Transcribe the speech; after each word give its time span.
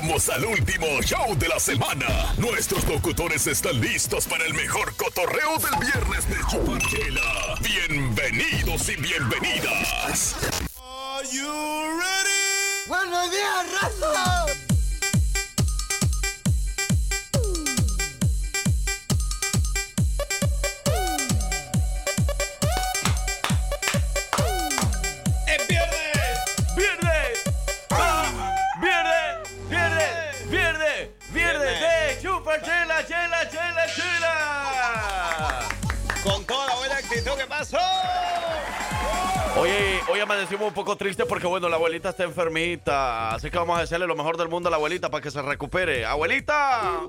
Llegamos 0.00 0.30
al 0.30 0.46
último 0.46 0.86
show 1.02 1.36
de 1.36 1.46
la 1.46 1.60
semana. 1.60 2.34
Nuestros 2.38 2.84
locutores 2.84 3.46
están 3.46 3.78
listos 3.82 4.26
para 4.26 4.46
el 4.46 4.54
mejor 4.54 4.96
cotorreo 4.96 5.58
del 5.58 5.78
viernes 5.78 6.26
de 6.26 6.36
Chuparchela. 6.48 7.58
Bienvenidos 7.60 8.88
y 8.88 8.96
bienvenidas. 8.96 10.36
Are 10.80 11.28
you 11.30 11.52
ready? 11.98 12.88
¡Buenos 12.88 13.30
días, 13.30 13.66
raza! 13.82 14.59
Hoy 40.10 40.20
amanecimos 40.20 40.68
un 40.68 40.74
poco 40.74 40.96
triste 40.96 41.24
porque, 41.24 41.46
bueno, 41.46 41.68
la 41.68 41.76
abuelita 41.76 42.10
está 42.10 42.24
enfermita. 42.24 43.34
Así 43.34 43.50
que 43.50 43.58
vamos 43.58 43.78
a 43.78 43.82
desearle 43.82 44.06
lo 44.06 44.16
mejor 44.16 44.36
del 44.36 44.48
mundo 44.48 44.68
a 44.68 44.70
la 44.70 44.76
abuelita 44.76 45.10
para 45.10 45.22
que 45.22 45.30
se 45.30 45.40
recupere. 45.42 46.04
¡Abuelita! 46.04 47.00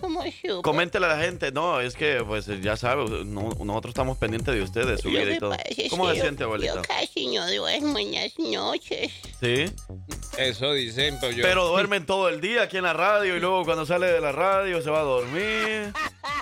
¿Cómo 0.00 0.22
Coméntele 0.62 1.06
a 1.06 1.08
la 1.16 1.18
gente. 1.18 1.50
No, 1.52 1.80
es 1.80 1.94
que, 1.94 2.22
pues, 2.26 2.46
ya 2.60 2.76
sabe, 2.76 3.04
nosotros 3.24 3.90
estamos 3.90 4.18
pendientes 4.18 4.54
de 4.54 4.62
ustedes, 4.62 5.00
su 5.00 5.08
vida 5.08 5.34
y 5.34 5.38
todo. 5.38 5.56
¿Cómo 5.90 6.08
se 6.10 6.20
siente, 6.20 6.44
abuelita? 6.44 6.76
Yo 6.76 6.82
casi 6.82 7.26
no 7.34 7.50
duermo 7.50 7.98
en 7.98 8.12
las 8.12 8.38
noches. 8.38 9.12
¿Sí? 9.40 9.64
Eso 10.38 10.72
dicen, 10.72 11.18
pero 11.20 11.32
yo... 11.32 11.42
Pero 11.42 11.68
duermen 11.68 12.06
todo 12.06 12.28
el 12.28 12.40
día 12.40 12.62
aquí 12.62 12.76
en 12.76 12.84
la 12.84 12.92
radio 12.92 13.36
y 13.36 13.40
luego 13.40 13.64
cuando 13.64 13.86
sale 13.86 14.06
de 14.06 14.20
la 14.20 14.32
radio 14.32 14.80
se 14.82 14.90
va 14.90 15.00
a 15.00 15.04
dormir. 15.04 15.92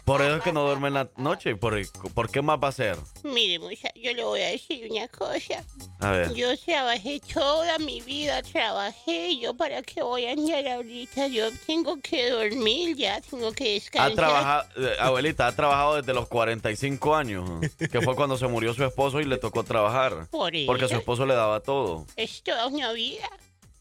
Por 0.05 0.23
eso 0.23 0.37
es 0.37 0.43
que 0.43 0.53
no 0.53 0.65
duerme 0.65 0.89
en 0.89 0.95
la 0.95 1.11
noche. 1.17 1.57
¿Por, 1.57 1.79
¿por 2.15 2.31
qué 2.31 2.43
más 2.43 2.59
va 2.63 2.69
a 2.69 2.73
ser? 2.73 2.97
Mire, 3.25 3.59
mucha, 3.59 3.93
yo 3.95 4.13
le 4.13 4.25
voy 4.25 4.41
a 4.41 4.49
decir 4.49 4.89
una 4.91 4.98
cosa. 5.07 5.63
A 6.01 6.11
ver. 6.11 6.35
Yo 6.35 6.57
trabajé 6.59 7.21
toda 7.33 7.79
mi 7.79 8.01
vida, 8.01 8.43
trabajé. 8.43 9.39
Yo 9.39 9.55
para 9.55 9.83
qué 9.83 10.03
voy 10.03 10.27
a 10.27 10.33
andar 10.33 10.67
ahorita. 10.67 11.29
Yo 11.29 11.51
tengo 11.67 11.99
que 12.03 12.31
dormir 12.31 12.97
ya, 12.97 13.21
tengo 13.21 13.53
que 13.53 13.75
descansar. 13.75 14.11
Ha 14.11 14.15
trabajado, 14.17 14.69
eh, 14.79 14.97
abuelita, 14.99 15.47
ha 15.47 15.53
trabajado 15.53 15.97
desde 15.97 16.13
los 16.15 16.27
45 16.27 17.15
años, 17.15 17.49
que 17.93 18.01
fue 18.01 18.17
cuando 18.17 18.37
se 18.37 18.49
murió 18.49 18.75
su 18.75 18.85
esposo 18.85 19.21
y 19.21 19.25
le 19.25 19.39
tocó 19.39 19.63
trabajar. 19.63 20.27
Por 20.31 20.53
Porque 20.67 20.89
su 20.89 20.97
esposo 20.97 21.25
le 21.27 21.35
daba 21.35 21.61
todo. 21.61 22.07
Es 22.17 22.43
toda 22.43 22.67
una 22.67 22.93
vida. 22.93 23.29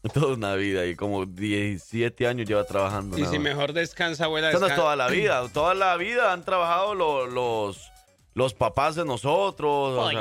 Toda 0.14 0.34
una 0.34 0.54
vida 0.54 0.86
y 0.86 0.94
como 0.94 1.26
17 1.26 2.26
años 2.26 2.46
lleva 2.46 2.64
trabajando. 2.64 3.18
Y 3.18 3.24
si 3.26 3.38
mejor 3.38 3.72
descansa, 3.72 4.26
abuela. 4.26 4.48
Descansa. 4.48 4.76
toda 4.76 4.96
la 4.96 5.08
vida. 5.10 5.48
Toda 5.52 5.74
la 5.74 5.96
vida 5.96 6.32
han 6.32 6.44
trabajado 6.44 6.94
los, 6.94 7.90
los, 8.34 8.54
papás 8.54 8.94
de 8.94 9.04
nosotros. 9.04 10.12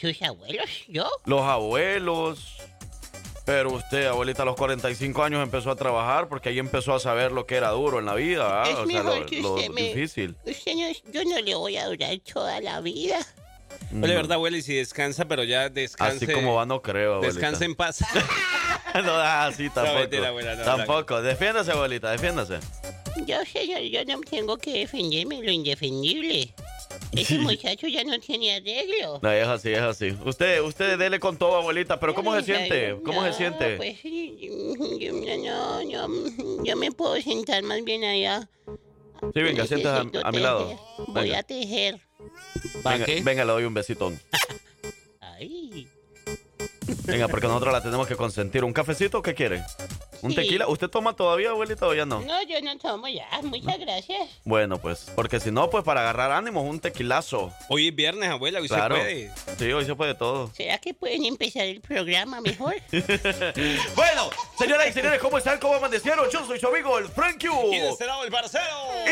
¿Sus 0.00 0.22
abuelos? 0.22 0.66
¿Yo? 0.86 1.08
Los 1.24 1.42
abuelos. 1.42 2.56
Pero 3.44 3.72
usted, 3.72 4.06
abuelita, 4.06 4.42
a 4.42 4.44
los 4.44 4.56
45 4.56 5.22
años 5.22 5.42
empezó 5.42 5.70
a 5.70 5.76
trabajar 5.76 6.28
porque 6.28 6.50
ahí 6.50 6.58
empezó 6.58 6.94
a 6.94 7.00
saber 7.00 7.32
lo 7.32 7.46
que 7.46 7.56
era 7.56 7.70
duro 7.70 7.98
en 7.98 8.06
la 8.06 8.14
vida. 8.14 8.62
Es 8.64 8.86
mejor 8.86 9.24
que 9.26 9.40
usted 9.40 9.70
me, 9.70 9.94
difícil. 9.94 10.36
yo 11.12 11.24
no 11.24 11.40
le 11.40 11.54
voy 11.54 11.78
a 11.78 11.86
durar 11.86 12.18
toda 12.30 12.60
la 12.60 12.80
vida. 12.80 13.18
No. 13.90 14.06
de 14.06 14.14
verdad, 14.14 14.32
abuela, 14.32 14.58
y 14.58 14.62
si 14.62 14.74
descansa, 14.74 15.26
pero 15.26 15.44
ya 15.44 15.70
descanse. 15.70 16.26
Así 16.26 16.34
como 16.34 16.54
va, 16.54 16.66
no 16.66 16.82
creo, 16.82 17.14
abuelita. 17.14 17.40
Descansa 17.40 17.64
en 17.64 17.74
paz. 17.74 18.04
no, 19.04 19.14
así 19.14 19.70
tampoco. 19.70 20.64
tampoco. 20.64 21.22
Defiéndase, 21.22 21.72
abuelita, 21.72 22.10
defiéndase. 22.10 22.58
Yo, 23.26 23.36
señor, 23.46 23.80
yo 23.80 24.04
no 24.04 24.20
tengo 24.20 24.58
que 24.58 24.80
defenderme 24.80 25.42
lo 25.42 25.50
indefendible. 25.50 26.54
Ese 27.12 27.38
muchacho 27.38 27.86
ya 27.86 28.04
no 28.04 28.18
tiene 28.20 28.56
arreglo. 28.56 29.20
No, 29.22 29.30
es 29.30 29.46
así, 29.46 29.70
es 29.70 29.80
así. 29.80 30.16
Usted, 30.24 30.62
usted 30.62 30.98
dele 30.98 31.18
con 31.18 31.36
todo, 31.36 31.56
abuelita, 31.56 31.98
pero 31.98 32.14
¿cómo 32.14 32.34
se 32.36 32.42
siente? 32.42 32.96
¿Cómo 33.04 33.24
se 33.24 33.32
siente? 33.32 33.76
Pues, 33.76 34.02
yo, 34.02 35.12
no, 35.12 35.84
no, 35.84 36.64
yo 36.64 36.76
me 36.76 36.92
puedo 36.92 37.20
sentar 37.20 37.62
más 37.62 37.82
bien 37.84 38.04
allá. 38.04 38.48
Sí, 39.34 39.42
venga, 39.42 39.66
sienta 39.66 40.00
a, 40.00 40.32
mi 40.32 40.38
lado. 40.38 40.78
Voy 41.08 41.32
a 41.32 41.42
tejer. 41.42 42.00
venga, 42.84 43.06
venga, 43.22 43.44
le 43.44 43.52
doy 43.52 43.64
un 43.64 43.74
besitón. 43.74 44.20
Ay. 45.20 45.88
Venga, 47.04 47.28
porque 47.28 47.46
nosotros 47.46 47.72
la 47.72 47.82
tenemos 47.82 48.06
que 48.06 48.16
consentir. 48.16 48.64
¿Un 48.64 48.72
cafecito? 48.72 49.22
¿Qué 49.22 49.34
quiere? 49.34 49.62
¿Un 50.22 50.34
tequila? 50.34 50.66
¿Usted 50.68 50.88
toma 50.88 51.14
todavía, 51.14 51.50
abuelita, 51.50 51.86
o 51.86 51.94
ya 51.94 52.04
no? 52.04 52.20
No, 52.20 52.42
yo 52.42 52.60
no 52.62 52.76
tomo 52.78 53.08
ya. 53.08 53.26
Muchas 53.42 53.78
gracias. 53.78 54.28
Bueno, 54.44 54.78
pues, 54.78 55.10
porque 55.14 55.40
si 55.40 55.50
no, 55.50 55.70
pues 55.70 55.84
para 55.84 56.00
agarrar 56.00 56.32
ánimos, 56.32 56.64
un 56.64 56.80
tequilazo. 56.80 57.52
Hoy 57.68 57.88
es 57.88 57.94
viernes, 57.94 58.28
abuela, 58.28 58.60
hoy 58.60 58.68
se 58.68 58.76
puede. 58.76 59.32
Sí, 59.58 59.72
hoy 59.72 59.84
se 59.84 59.94
puede 59.94 60.14
todo. 60.14 60.50
¿Será 60.54 60.78
que 60.78 60.94
pueden 60.94 61.24
empezar 61.24 61.64
el 61.64 61.80
programa 61.80 62.40
mejor? 62.40 62.74
bueno, 63.94 64.30
señoras 64.58 64.88
y 64.88 64.92
señores, 64.92 65.20
¿cómo 65.20 65.38
están? 65.38 65.58
¿Cómo 65.58 65.74
amanecieron? 65.74 66.28
Yo 66.30 66.44
soy 66.46 66.58
su 66.58 66.68
amigo, 66.68 66.98
el 66.98 67.08
Frank 67.08 67.42
Y 67.44 67.78
de 67.78 67.88
este 67.88 68.06
lado, 68.06 68.24
el 68.24 68.30
parcero. 68.30 68.64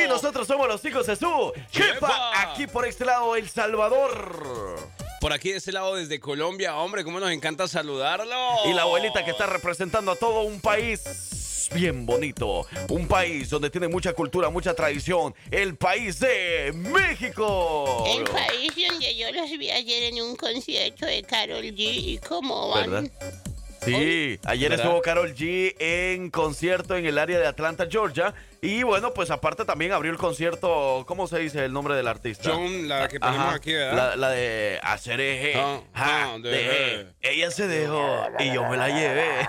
Y 0.02 0.08
nosotros 0.08 0.46
somos 0.46 0.66
los 0.68 0.84
hijos 0.84 1.06
de 1.06 1.16
su 1.16 1.52
jefa. 1.70 2.42
Aquí 2.42 2.66
por 2.66 2.86
este 2.86 3.04
lado, 3.04 3.36
El 3.36 3.48
Salvador 3.48 4.65
por 5.20 5.32
aquí 5.32 5.52
de 5.52 5.58
ese 5.58 5.72
lado 5.72 5.94
desde 5.94 6.20
Colombia. 6.20 6.76
Hombre, 6.76 7.04
cómo 7.04 7.20
nos 7.20 7.30
encanta 7.30 7.68
saludarlo. 7.68 8.36
Y 8.66 8.72
la 8.72 8.82
abuelita 8.82 9.24
que 9.24 9.30
está 9.30 9.46
representando 9.46 10.12
a 10.12 10.16
todo 10.16 10.42
un 10.42 10.60
país 10.60 11.68
bien 11.74 12.06
bonito. 12.06 12.66
Un 12.88 13.06
país 13.08 13.50
donde 13.50 13.70
tiene 13.70 13.88
mucha 13.88 14.12
cultura, 14.12 14.50
mucha 14.50 14.74
tradición. 14.74 15.34
El 15.50 15.76
país 15.76 16.20
de 16.20 16.72
México. 16.74 18.04
El 18.06 18.24
país 18.24 18.72
donde 18.88 19.16
yo 19.16 19.32
los 19.32 19.50
vi 19.58 19.70
ayer 19.70 20.04
en 20.04 20.22
un 20.22 20.36
concierto 20.36 21.06
de 21.06 21.22
Carol 21.22 21.64
G. 21.64 21.74
¿Y 21.76 22.18
cómo 22.18 22.70
van? 22.70 23.10
Sí, 23.84 24.38
ayer 24.44 24.72
estuvo 24.72 25.00
Carol 25.00 25.34
G 25.34 25.76
en 25.78 26.30
concierto 26.30 26.96
en 26.96 27.06
el 27.06 27.18
área 27.18 27.38
de 27.38 27.46
Atlanta, 27.46 27.86
Georgia. 27.88 28.34
Y 28.66 28.82
bueno, 28.82 29.14
pues 29.14 29.30
aparte 29.30 29.64
también 29.64 29.92
abrió 29.92 30.10
el 30.10 30.18
concierto, 30.18 31.04
¿cómo 31.06 31.28
se 31.28 31.38
dice 31.38 31.64
el 31.64 31.72
nombre 31.72 31.94
del 31.94 32.08
artista? 32.08 32.50
John, 32.52 32.88
la 32.88 33.06
que 33.06 33.20
ponemos 33.20 33.54
aquí, 33.54 33.72
¿verdad? 33.72 34.16
La, 34.16 34.30
de 34.30 34.80
hacer 34.82 35.20
eje, 35.20 35.54
Ella 37.22 37.50
se 37.52 37.68
dejó 37.68 38.26
y 38.40 38.52
yo 38.52 38.64
me 38.64 38.76
la 38.76 38.88
llevé. 38.88 39.48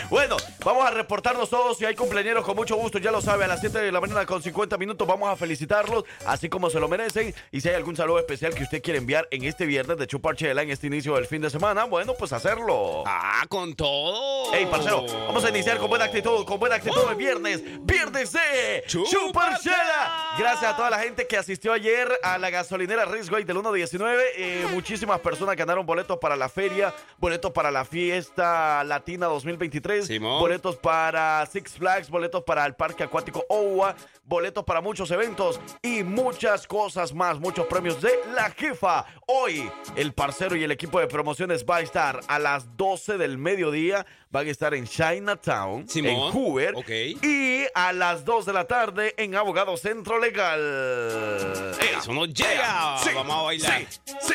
bueno, 0.10 0.36
vamos 0.64 0.86
a 0.86 0.92
reportarnos 0.92 1.50
todos. 1.50 1.76
Si 1.76 1.84
hay 1.84 1.96
cumpleaños, 1.96 2.44
con 2.44 2.54
mucho 2.54 2.76
gusto, 2.76 2.98
ya 2.98 3.10
lo 3.10 3.20
sabe, 3.20 3.46
a 3.46 3.48
las 3.48 3.58
7 3.58 3.80
de 3.80 3.90
la 3.90 4.00
mañana 4.00 4.24
con 4.26 4.40
50 4.40 4.78
minutos 4.78 5.08
vamos 5.08 5.28
a 5.28 5.34
felicitarlos, 5.34 6.04
así 6.24 6.48
como 6.48 6.70
se 6.70 6.78
lo 6.78 6.86
merecen. 6.86 7.34
Y 7.50 7.62
si 7.62 7.68
hay 7.68 7.74
algún 7.74 7.96
saludo 7.96 8.20
especial 8.20 8.54
que 8.54 8.62
usted 8.62 8.80
quiere 8.80 9.00
enviar 9.00 9.26
en 9.32 9.42
este 9.42 9.66
viernes 9.66 9.98
de 9.98 10.06
Chuparchela, 10.06 10.62
en 10.62 10.70
este 10.70 10.86
inicio 10.86 11.16
del 11.16 11.26
fin 11.26 11.42
de 11.42 11.50
semana, 11.50 11.82
bueno, 11.82 12.14
pues 12.16 12.32
hacerlo. 12.32 13.02
Ah, 13.06 13.44
con 13.48 13.74
todo. 13.74 14.52
Hey, 14.54 14.68
parcero, 14.70 15.04
vamos 15.26 15.44
a 15.44 15.48
iniciar 15.48 15.78
con 15.78 15.90
buena 15.90 16.04
actitud, 16.04 16.44
con 16.44 16.60
buena 16.60 16.76
actitud 16.76 17.02
el 17.10 17.16
viernes. 17.16 17.60
Viernes 17.84 18.03
de 18.12 18.84
Chuparchela. 18.86 20.34
Gracias 20.38 20.72
a 20.72 20.76
toda 20.76 20.90
la 20.90 20.98
gente 20.98 21.26
que 21.26 21.36
asistió 21.36 21.72
ayer 21.72 22.08
a 22.22 22.38
la 22.38 22.50
gasolinera 22.50 23.04
Ridgeway 23.04 23.44
del 23.44 23.56
119. 23.56 24.24
Eh, 24.36 24.66
muchísimas 24.72 25.20
personas 25.20 25.56
ganaron 25.56 25.86
boletos 25.86 26.18
para 26.18 26.36
la 26.36 26.48
feria, 26.48 26.92
boletos 27.18 27.52
para 27.52 27.70
la 27.70 27.84
fiesta 27.84 28.84
latina 28.84 29.26
2023, 29.26 30.20
boletos 30.20 30.76
para 30.76 31.46
Six 31.46 31.72
Flags, 31.72 32.10
boletos 32.10 32.42
para 32.44 32.66
el 32.66 32.74
parque 32.74 33.04
acuático 33.04 33.44
OWA, 33.48 33.94
boletos 34.24 34.64
para 34.64 34.80
muchos 34.80 35.10
eventos 35.10 35.60
y 35.82 36.02
muchas 36.02 36.66
cosas 36.66 37.14
más, 37.14 37.38
muchos 37.38 37.66
premios 37.66 38.00
de 38.00 38.12
la 38.34 38.50
jefa. 38.50 39.06
Hoy 39.26 39.70
el 39.96 40.12
parcero 40.12 40.56
y 40.56 40.64
el 40.64 40.70
equipo 40.70 41.00
de 41.00 41.06
promociones 41.06 41.64
va 41.64 41.76
a 41.76 41.80
estar 41.80 42.20
a 42.28 42.38
las 42.38 42.76
12 42.76 43.18
del 43.18 43.38
mediodía 43.38 44.04
van 44.34 44.48
a 44.48 44.50
estar 44.50 44.74
en 44.74 44.84
Chinatown, 44.84 45.86
en 45.94 46.32
Hoover. 46.32 46.74
Y 47.22 47.66
a 47.72 47.92
las 47.94 48.24
2 48.24 48.46
de 48.46 48.52
la 48.52 48.66
tarde 48.66 49.14
en 49.16 49.34
Abogado 49.34 49.76
Centro 49.76 50.18
Legal. 50.18 51.74
Eso 51.98 52.12
no 52.12 52.26
llega. 52.26 52.96
Vamos 53.14 53.36
a 53.36 53.42
bailar. 53.42 53.86
Sí, 54.20 54.34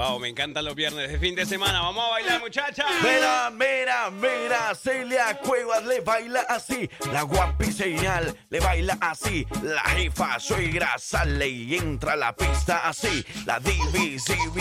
Wow, 0.00 0.18
me 0.18 0.28
encantan 0.28 0.64
los 0.64 0.74
viernes 0.74 1.10
de 1.10 1.18
fin 1.18 1.34
de 1.34 1.44
semana. 1.44 1.82
Vamos 1.82 2.02
a 2.02 2.08
bailar, 2.08 2.40
muchachas. 2.40 2.86
Mira, 3.02 3.50
mira, 3.50 4.10
mira. 4.10 4.74
Celia 4.74 5.38
Cuevas 5.44 5.84
le 5.84 6.00
baila 6.00 6.40
así. 6.48 6.88
La 7.12 7.20
guapi 7.20 7.70
señal 7.70 8.34
le 8.48 8.60
baila 8.60 8.96
así. 9.02 9.46
La 9.62 9.82
jefa 9.82 10.40
suegra 10.40 10.96
sale 10.96 11.48
y 11.50 11.76
entra 11.76 12.14
a 12.14 12.16
la 12.16 12.34
pista 12.34 12.88
así. 12.88 13.22
La 13.44 13.60
Divi 13.60 14.16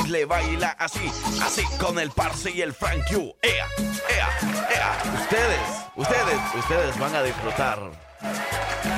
le 0.10 0.26
baila 0.26 0.72
así. 0.72 1.10
Así 1.42 1.64
con 1.78 2.00
el 2.00 2.12
Parse 2.12 2.52
y 2.52 2.62
el 2.62 2.74
Frank 2.74 3.04
Q. 3.10 3.34
Ea, 3.42 3.66
ea, 4.10 4.30
ea. 4.76 5.22
Ustedes, 5.22 5.62
ustedes, 5.96 6.40
ustedes 6.54 7.00
van 7.00 7.16
a 7.16 7.24
disfrutar. 7.24 7.80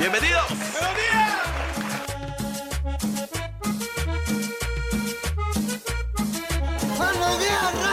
Bienvenidos. 0.00 0.48
¡Buenos 0.48 0.96
días! 0.96 1.71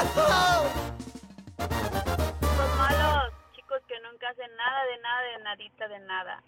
Raza! 0.04 0.63
Los 2.57 2.78
malos 2.78 3.34
chicos 3.54 3.81
que 3.88 4.00
nunca 4.01 4.30
hacen 4.30 4.56
nada 4.56 4.86
de 4.86 4.98
nada, 5.01 5.22
de 5.22 5.44
nadita, 5.44 5.88
de 5.88 6.00
nada. 6.00 6.44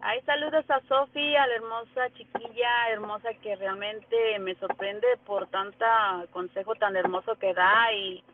Hay 0.00 0.20
saludos 0.22 0.64
a 0.70 0.80
Sofi, 0.88 1.36
a 1.36 1.46
la 1.46 1.54
hermosa 1.54 2.10
chiquilla, 2.14 2.90
hermosa 2.90 3.28
que 3.42 3.56
realmente 3.56 4.38
me 4.38 4.54
sorprende 4.56 5.06
por 5.26 5.46
tanta 5.48 6.24
consejo 6.32 6.74
tan 6.76 6.96
hermoso 6.96 7.36
que 7.36 7.52
da 7.52 7.92
y, 7.92 8.24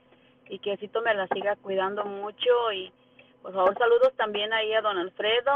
y 0.48 0.58
que 0.58 0.76
Cito 0.76 1.00
me 1.02 1.14
la 1.14 1.26
siga 1.28 1.56
cuidando 1.56 2.04
mucho. 2.04 2.72
Y 2.72 2.92
por 3.42 3.52
favor, 3.54 3.76
saludos 3.78 4.12
también 4.16 4.52
ahí 4.52 4.72
a 4.74 4.82
don 4.82 4.98
Alfredo, 4.98 5.52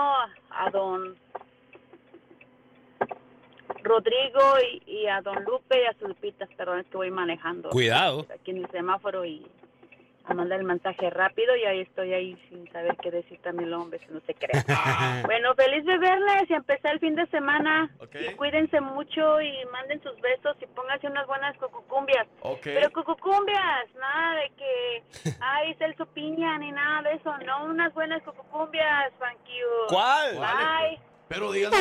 a 0.50 0.71
don 0.73 1.17
Rodrigo 3.87 4.41
y, 4.61 4.83
y 4.91 5.06
a 5.06 5.21
don 5.21 5.43
Lupe 5.44 5.83
y 5.83 5.87
a 5.87 5.93
sus 5.99 6.09
Lupitas, 6.09 6.49
perdón, 6.56 6.81
es 6.81 6.87
que 6.87 6.97
voy 6.97 7.11
manejando. 7.11 7.71
Cuidado. 7.71 8.27
Aquí 8.35 8.50
en 8.50 8.59
el 8.59 8.71
semáforo 8.71 9.25
y 9.25 9.47
a 10.29 10.35
mandar 10.35 10.59
el 10.59 10.67
mensaje 10.67 11.09
rápido 11.11 11.55
y 11.56 11.65
ahí 11.65 11.81
estoy 11.81 12.12
ahí 12.12 12.37
sin 12.49 12.71
saber 12.73 12.97
qué 13.00 13.11
decir 13.11 13.38
también 13.43 13.69
el 13.69 13.75
hombre, 13.75 14.00
si 14.00 14.12
no 14.12 14.21
se 14.27 14.35
crea. 14.35 14.65
bueno, 15.25 15.55
feliz 15.55 15.85
de 15.85 15.99
verles 15.99 16.50
y 16.50 16.55
empezar 16.55 16.94
el 16.94 17.00
fin 17.00 17.15
de 17.15 17.27
semana. 17.27 17.88
Ok. 18.00 18.17
Y 18.33 18.35
cuídense 18.35 18.81
mucho 18.81 19.41
y 19.41 19.53
manden 19.73 20.03
sus 20.03 20.21
besos 20.21 20.56
y 20.61 20.67
pónganse 20.67 21.06
unas 21.06 21.27
buenas 21.29 21.56
cucucumbias. 21.59 22.27
Ok. 22.41 22.62
Pero 22.65 22.91
cucucumbias, 22.91 23.94
nada 24.00 24.41
de 24.41 24.50
que, 24.56 25.31
ay, 25.41 25.75
Celso 25.75 26.06
Piña, 26.06 26.59
ni 26.59 26.73
nada 26.73 27.03
de 27.03 27.17
eso, 27.17 27.37
no, 27.47 27.67
unas 27.67 27.94
buenas 27.94 28.23
cucucumbias, 28.25 29.12
thank 29.21 29.38
you. 29.47 29.87
¿Cuál? 29.88 30.35
Bye. 30.35 31.00
Pero 31.29 31.53
díganos, 31.53 31.79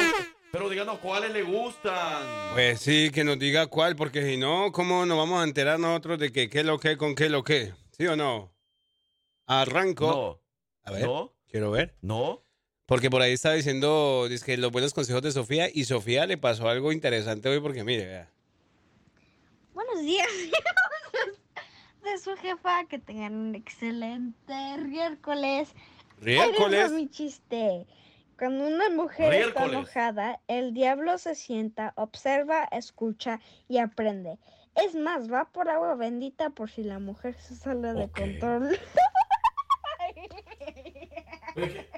pero 0.56 0.69
díganos 0.69 1.00
cuáles 1.00 1.34
le 1.34 1.44
gustan. 1.44 2.54
Pues 2.54 2.80
sí, 2.80 3.12
que 3.13 3.25
nos 3.25 3.38
diga 3.38 3.68
cuál, 3.68 3.98
porque 3.98 4.25
si 4.25 4.38
no, 4.38 4.72
¿cómo 4.72 5.06
nos 5.06 5.18
vamos 5.18 5.42
a 5.42 5.44
enterar 5.44 5.78
nosotros 5.81 6.18
de 6.18 6.31
que 6.31 6.50
qué 6.50 6.63
lo 6.63 6.80
que 6.80 6.96
con 6.96 7.13
qué 7.13 7.28
lo 7.28 7.44
que? 7.44 7.74
¿Sí 7.92 8.07
o 8.07 8.16
no? 8.16 8.54
Arranco. 9.48 10.07
No, 10.07 10.42
A 10.84 10.94
ver, 10.94 11.04
no, 11.07 11.34
quiero 11.50 11.72
ver. 11.72 11.94
no. 12.02 12.42
Porque 12.86 13.10
por 13.10 13.22
ahí 13.22 13.34
está 13.34 13.52
diciendo 13.52 14.30
que 14.46 14.56
los 14.56 14.72
buenos 14.72 14.94
consejos 14.94 15.22
de 15.24 15.34
Sofía 15.34 15.69
y 15.74 15.84
Sofía 15.84 16.25
le 16.25 16.38
pasó 16.38 16.69
algo 16.69 16.94
interesante 16.94 17.50
hoy 17.50 17.60
porque 17.60 17.84
mire, 17.84 18.06
vea. 18.06 18.31
Buenos 19.74 20.04
días, 20.04 20.30
de 22.04 22.18
su 22.18 22.34
jefa, 22.38 22.86
que 22.86 22.98
tengan 23.00 23.36
un 23.36 23.56
excelente 23.56 24.78
miércoles. 24.86 25.68
Miércoles. 26.22 26.94
mi 26.94 27.10
chiste. 27.10 27.86
Cuando 28.38 28.68
una 28.68 28.90
mujer 28.90 29.34
está 29.34 29.66
enojada, 29.66 30.42
el 30.48 30.74
diablo 30.74 31.18
se 31.18 31.36
sienta, 31.36 31.94
observa, 31.96 32.66
escucha 32.72 33.40
y 33.70 33.78
aprende. 33.78 34.38
Es 34.76 34.94
más, 34.94 35.32
va 35.32 35.46
por 35.46 35.70
agua 35.70 35.96
bendita 35.96 36.50
por 36.50 36.70
si 36.70 36.84
la 36.84 37.00
mujer 37.00 37.36
se 37.40 37.56
sale 37.56 37.94
de 37.94 38.10
control. 38.10 38.78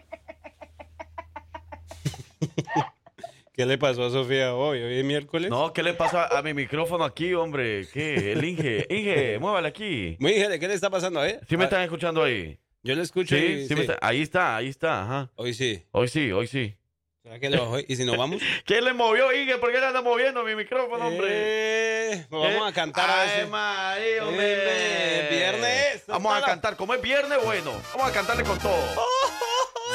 ¿Qué 3.54 3.66
le 3.66 3.78
pasó 3.80 4.06
a 4.06 4.10
Sofía 4.12 4.54
hoy? 4.54 4.80
Hoy 4.84 5.00
es 5.00 5.06
miércoles. 5.06 5.50
No, 5.50 5.74
¿qué 5.74 5.82
le 5.82 5.96
pasa 5.96 6.28
a 6.28 6.44
mi 6.44 6.54
micrófono 6.54 7.04
aquí, 7.04 7.34
hombre? 7.34 7.88
¿Qué? 7.92 8.34
El 8.34 8.44
Inge. 8.46 8.86
Inge, 8.88 9.40
muévale 9.40 9.68
aquí. 9.70 10.16
Muy 10.20 10.34
bien, 10.34 10.60
¿qué 10.60 10.68
le 10.68 10.76
está 10.76 10.92
pasando 10.92 11.22
a 11.22 11.28
él? 11.28 11.40
¿Sí 11.50 11.58
me 11.58 11.64
Ah, 11.64 11.66
están 11.66 11.82
escuchando 11.82 12.22
ahí? 12.24 12.60
Yo 12.88 12.96
le 12.96 13.04
escucho 13.04 13.36
Sí, 13.36 13.44
y- 13.44 13.68
sí, 13.68 13.76
sí. 13.76 13.82
está- 13.82 13.98
ahí 14.02 14.22
está, 14.22 14.56
ahí 14.56 14.70
está, 14.70 15.04
ajá. 15.04 15.30
Hoy 15.36 15.54
sí. 15.54 15.84
Hoy 15.92 16.08
sí, 16.08 16.32
hoy 16.32 16.48
sí. 16.48 16.74
¿Será 17.22 17.38
que 17.40 17.50
le 17.50 17.58
bajó? 17.58 17.80
¿Y 17.86 17.96
si 17.98 18.06
nos 18.06 18.16
vamos? 18.16 18.42
¿Quién 18.66 18.86
le 18.86 18.94
movió, 18.94 19.34
Inge? 19.34 19.58
¿Por 19.58 19.74
qué 19.74 19.80
le 19.82 19.88
anda 19.88 20.02
moviendo 20.02 20.42
mi 20.44 20.56
micrófono, 20.56 21.08
hombre? 21.08 21.28
Eh, 21.30 22.26
pues 22.30 22.42
vamos 22.42 22.66
Eh, 22.68 22.70
a 22.70 22.74
cantar 22.74 23.10
a 23.10 23.22
Ay, 23.24 23.28
veces. 23.30 23.50
María, 23.50 24.26
hombre. 24.26 24.46
Eh, 24.48 25.28
viernes. 25.30 26.04
Vamos 26.08 26.34
a 26.34 26.40
la- 26.40 26.46
cantar. 26.46 26.78
Como 26.78 26.94
es 26.94 27.02
viernes, 27.02 27.38
bueno. 27.44 27.74
Vamos 27.94 28.10
a 28.10 28.14
cantarle 28.14 28.44
con 28.46 28.58
todo. 28.60 29.06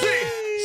Sí, 0.00 0.06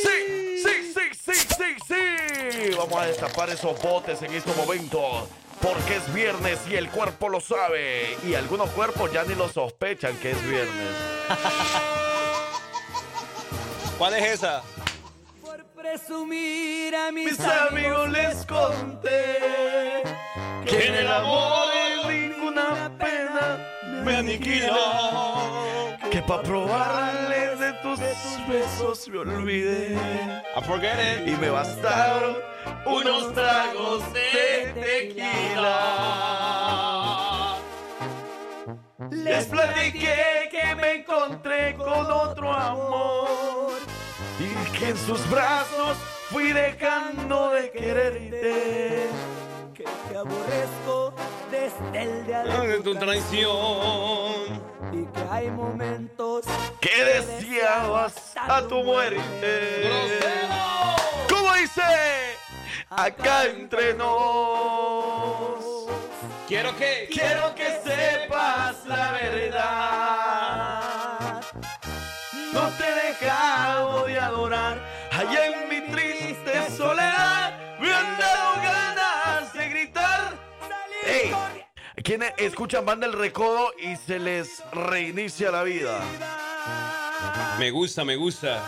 sí, 0.02 0.62
sí, 0.62 0.92
sí, 0.94 1.34
sí, 1.34 1.46
sí, 1.56 2.50
sí. 2.68 2.74
Vamos 2.76 3.00
a 3.00 3.06
destapar 3.06 3.48
esos 3.48 3.80
botes 3.80 4.20
en 4.20 4.34
estos 4.34 4.54
momentos. 4.54 5.26
Porque 5.62 5.96
es 5.96 6.14
viernes 6.14 6.58
y 6.70 6.76
el 6.76 6.88
cuerpo 6.90 7.28
lo 7.30 7.40
sabe. 7.40 8.14
Y 8.28 8.34
algunos 8.34 8.68
cuerpos 8.70 9.10
ya 9.12 9.24
ni 9.24 9.34
lo 9.34 9.48
sospechan 9.48 10.16
que 10.18 10.32
es 10.32 10.42
viernes. 10.48 10.94
¿Cuál 13.98 14.14
es 14.14 14.24
esa? 14.34 14.62
Por 15.44 15.64
presumir 15.74 16.94
a 16.94 17.10
mis, 17.10 17.32
Mis 17.32 17.40
amigos 17.40 18.08
les 18.10 18.46
conté 18.46 20.04
que 20.64 20.86
en 20.86 20.94
el 20.94 21.08
amor 21.10 21.66
ninguna 22.08 22.96
pena 22.96 23.58
me 24.04 24.16
aniquiló. 24.18 25.98
Que 26.12 26.22
pa' 26.22 26.42
probarle 26.42 27.56
de 27.56 27.72
tus 27.82 27.98
besos 28.48 29.08
me 29.08 29.18
olvidé. 29.18 29.96
I 30.56 30.62
forget 30.62 31.26
Y 31.26 31.32
it. 31.32 31.38
me 31.40 31.50
bastaron 31.50 32.36
unos 32.86 33.34
tragos 33.34 34.04
de 34.12 34.72
tequila. 34.74 35.78
Les 39.10 39.46
platiqué 39.46 40.48
que 40.50 40.74
me 40.76 40.92
encontré 41.00 41.74
con 41.74 42.10
otro 42.10 42.52
amor 42.52 43.28
y 43.28 43.37
que 44.78 44.88
en 44.90 44.96
sus 44.96 45.28
brazos 45.30 45.96
fui 46.30 46.52
dejando 46.52 47.50
de 47.50 47.70
quererte. 47.70 49.08
que 49.74 49.84
te 50.08 50.16
aborrezco 50.16 51.12
desde 51.50 52.02
el 52.02 52.26
día 52.26 52.42
De 52.42 52.80
tu 52.80 52.94
traición. 52.94 54.62
y 54.92 55.04
que 55.06 55.20
hay 55.30 55.50
momentos 55.50 56.44
Que 56.80 57.04
deseabas 57.04 58.32
a 58.36 58.62
tu 58.62 58.82
muerte. 58.84 59.90
¿Cómo 61.28 61.54
dice? 61.54 61.82
Acá 62.90 63.44
entre 63.46 63.94
nos. 63.94 65.58
Quiero 66.46 66.74
que. 66.76 67.08
Quiero 67.12 67.54
que 67.54 67.66
sepas 67.84 68.86
la 68.86 69.12
verdad. 69.12 70.27
¿Quiénes 82.08 82.32
escuchan 82.38 82.86
Banda 82.86 83.06
El 83.06 83.12
Recodo 83.12 83.70
y 83.76 83.94
se 83.96 84.18
les 84.18 84.62
reinicia 84.72 85.50
la 85.50 85.62
vida? 85.62 86.00
Me 87.58 87.70
gusta, 87.70 88.02
me 88.02 88.16
gusta. 88.16 88.62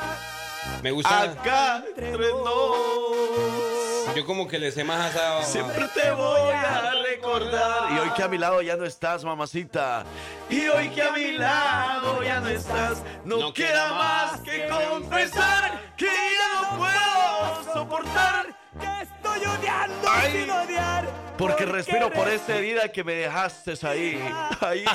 Me 0.82 0.90
gusta. 0.90 1.22
Acá 1.22 1.82
entre 1.96 2.18
nos. 2.18 4.14
Yo 4.14 4.26
como 4.26 4.46
que 4.46 4.58
le 4.58 4.70
sé 4.70 4.84
más 4.84 5.16
a 5.16 5.42
Siempre 5.42 5.88
te 5.88 6.10
voy 6.10 6.50
a 6.50 6.92
recordar. 7.02 7.92
Y 7.92 7.98
hoy 8.00 8.10
que 8.10 8.22
a 8.24 8.28
mi 8.28 8.36
lado 8.36 8.60
ya 8.60 8.76
no 8.76 8.84
estás, 8.84 9.24
mamacita. 9.24 10.04
Y 10.50 10.68
hoy 10.68 10.90
que 10.90 11.02
a 11.02 11.12
mi 11.12 11.32
lado 11.32 12.22
ya 12.22 12.40
no 12.40 12.48
estás, 12.50 13.02
no, 13.24 13.38
No 13.38 13.54
queda 13.54 13.68
queda 13.68 13.94
más 13.94 14.40
que 14.42 14.68
confesar 14.68 15.94
que 15.96 16.04
ya 16.04 16.60
no 16.60 16.76
puedo 16.76 17.72
soportar. 17.72 18.54
que 18.78 19.02
estoy 19.02 19.46
odiando 19.46 20.10
Ay, 20.10 20.32
sin 20.32 20.50
odiar 20.50 21.29
Porque 21.40 21.64
respiro 21.64 22.12
por 22.12 22.28
esa 22.28 22.56
herida 22.56 22.88
que 22.88 23.02
me 23.02 23.14
dejaste 23.14 23.74
ahí. 23.82 24.22
Ahí. 24.60 24.84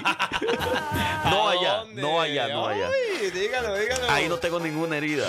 No 1.25 1.50
allá, 1.50 1.84
no 1.96 2.22
allá, 2.22 2.48
no 2.50 2.68
allá. 2.68 2.88
Ay, 2.88 3.32
dígalo, 3.32 3.75
dígalo. 3.75 4.12
Ahí 4.12 4.30
no 4.30 4.38
tengo 4.38 4.60
ninguna 4.60 4.98
herida. 4.98 5.28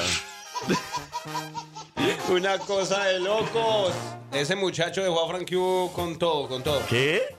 Una 2.28 2.58
cosa 2.58 3.04
de 3.04 3.20
locos. 3.20 3.94
Ese 4.30 4.54
muchacho 4.56 5.02
dejó 5.02 5.24
a 5.24 5.28
Frank 5.28 5.48
Q 5.48 5.90
con 5.94 6.18
todo, 6.18 6.48
con 6.48 6.62
todo. 6.62 6.82
¿Qué? 6.86 7.34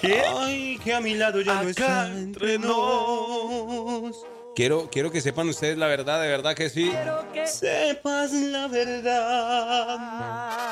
¿Qué? 0.00 0.22
Ay, 0.26 0.80
que 0.82 0.92
a 0.92 1.00
mi 1.00 1.14
lado 1.14 1.40
ya 1.40 1.62
no 1.62 1.68
está 1.68 2.08
entre 2.08 2.54
entre 2.54 2.58
nos. 2.58 4.16
Quiero, 4.54 4.88
quiero 4.90 5.10
que 5.12 5.20
sepan 5.20 5.48
ustedes 5.48 5.76
la 5.78 5.86
verdad, 5.86 6.20
de 6.20 6.28
verdad 6.28 6.54
que 6.56 6.68
sí. 6.68 6.90
que- 7.32 7.46
Sepas 7.46 8.32
la 8.32 8.66
verdad. 8.68 9.98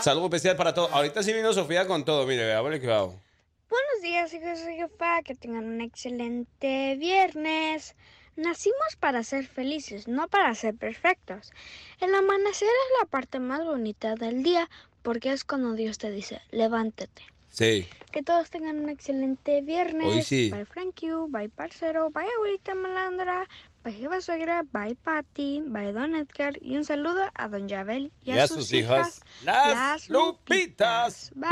Saludo 0.03 0.25
especial 0.27 0.57
para 0.57 0.75
todos. 0.75 0.91
Ahorita 0.93 1.23
sí 1.23 1.33
vino 1.33 1.53
Sofía 1.53 1.87
con 1.87 2.05
todo. 2.05 2.27
Mire, 2.27 2.45
veámosle 2.47 2.81
que 2.81 2.89
va. 2.89 3.05
Buenos 3.05 4.03
días, 4.03 4.33
hijos 4.35 4.65
de 4.65 4.75
jefa, 4.75 5.23
que 5.23 5.35
tengan 5.37 5.65
un 5.65 5.81
excelente 5.81 6.97
viernes. 6.99 7.95
Nacimos 8.35 8.97
para 8.99 9.23
ser 9.23 9.47
felices, 9.47 10.09
no 10.09 10.27
para 10.29 10.53
ser 10.55 10.75
perfectos. 10.75 11.53
El 12.01 12.15
amanecer 12.15 12.69
es 12.69 12.93
la 13.01 13.07
parte 13.09 13.39
más 13.41 13.65
bonita 13.65 14.15
del 14.17 14.43
día 14.43 14.69
porque 15.03 15.33
es 15.33 15.45
cuando 15.45 15.73
Dios 15.75 15.97
te 15.99 16.11
dice, 16.11 16.43
levántate. 16.51 17.23
Sí. 17.57 17.89
Que 18.13 18.23
todos 18.23 18.51
tengan 18.51 18.79
un 18.81 18.91
excelente 18.91 19.63
viernes. 19.63 20.07
Hoy 20.07 20.23
sí. 20.23 20.51
Bye 20.51 20.67
Frank 20.67 21.01
you, 21.01 21.27
bye 21.31 21.49
parcero, 21.49 22.11
bye 22.11 22.27
abuelita 22.37 22.75
malandra, 22.75 23.49
bye 23.83 23.95
jeva 23.95 24.21
suegra, 24.21 24.63
bye 24.73 24.95
Patty, 24.95 25.63
bye 25.65 25.91
Don 25.91 26.15
Edgar 26.15 26.59
y 26.61 26.77
un 26.77 26.85
saludo 26.85 27.23
a 27.35 27.49
Don 27.49 27.67
Yabel 27.67 28.13
y, 28.23 28.33
Y 28.33 28.39
a 28.39 28.47
sus 28.47 28.71
hijas, 28.75 29.23
las, 29.43 30.11
Lupitas. 30.11 31.31
Bye. 31.35 31.49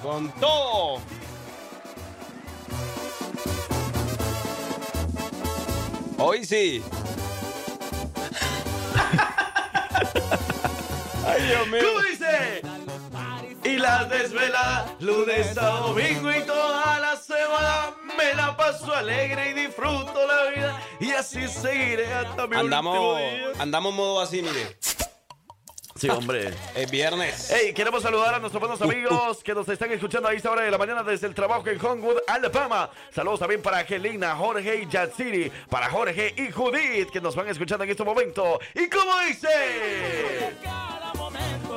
Con 0.00 0.32
todo. 0.40 1.02
Hoy 6.16 6.46
sí. 6.46 6.82
Ay, 11.26 11.42
Dios 11.42 11.68
mío. 11.68 11.82
¿Cómo 11.84 12.00
dice? 12.08 12.62
Las 13.80 14.10
desveladas, 14.10 14.90
lunes 15.00 15.56
a 15.56 15.66
domingo 15.70 16.30
y 16.30 16.42
toda 16.42 17.00
la 17.00 17.16
semana 17.16 17.94
me 18.16 18.34
la 18.34 18.54
paso 18.56 18.92
alegre 18.92 19.50
y 19.50 19.54
disfruto 19.54 20.26
la 20.26 20.50
vida 20.50 20.80
y 21.00 21.12
así 21.12 21.48
seguiré 21.48 22.12
hasta 22.12 22.46
mi 22.46 22.56
último 22.56 22.60
Andamos, 22.60 23.18
día. 23.18 23.52
andamos 23.58 23.94
modo 23.94 24.20
así, 24.20 24.42
mire. 24.42 24.76
Sí, 25.96 26.08
hombre. 26.08 26.54
Es 26.74 26.90
viernes. 26.90 27.50
Hey, 27.54 27.72
queremos 27.74 28.02
saludar 28.02 28.34
a 28.34 28.38
nuestros 28.38 28.62
Uh, 28.62 28.66
buenos 28.66 28.82
amigos 28.82 29.42
que 29.42 29.54
nos 29.54 29.68
están 29.68 29.90
escuchando 29.92 30.28
a 30.28 30.34
esta 30.34 30.50
hora 30.50 30.62
de 30.62 30.70
la 30.70 30.78
mañana 30.78 31.02
desde 31.02 31.26
el 31.26 31.34
trabajo 31.34 31.66
en 31.66 31.84
Homewood, 31.84 32.18
Alabama. 32.26 32.90
Saludos 33.14 33.40
también 33.40 33.62
para 33.62 33.78
Angelina, 33.78 34.34
Jorge 34.36 34.82
y 34.82 34.88
Yatsiri, 34.88 35.50
para 35.70 35.90
Jorge 35.90 36.34
y 36.36 36.50
Judith 36.50 37.10
que 37.10 37.20
nos 37.20 37.34
van 37.34 37.48
escuchando 37.48 37.84
en 37.84 37.90
este 37.90 38.04
momento. 38.04 38.60
¿Y 38.74 38.88
cómo 38.88 39.18
dice? 39.20 39.48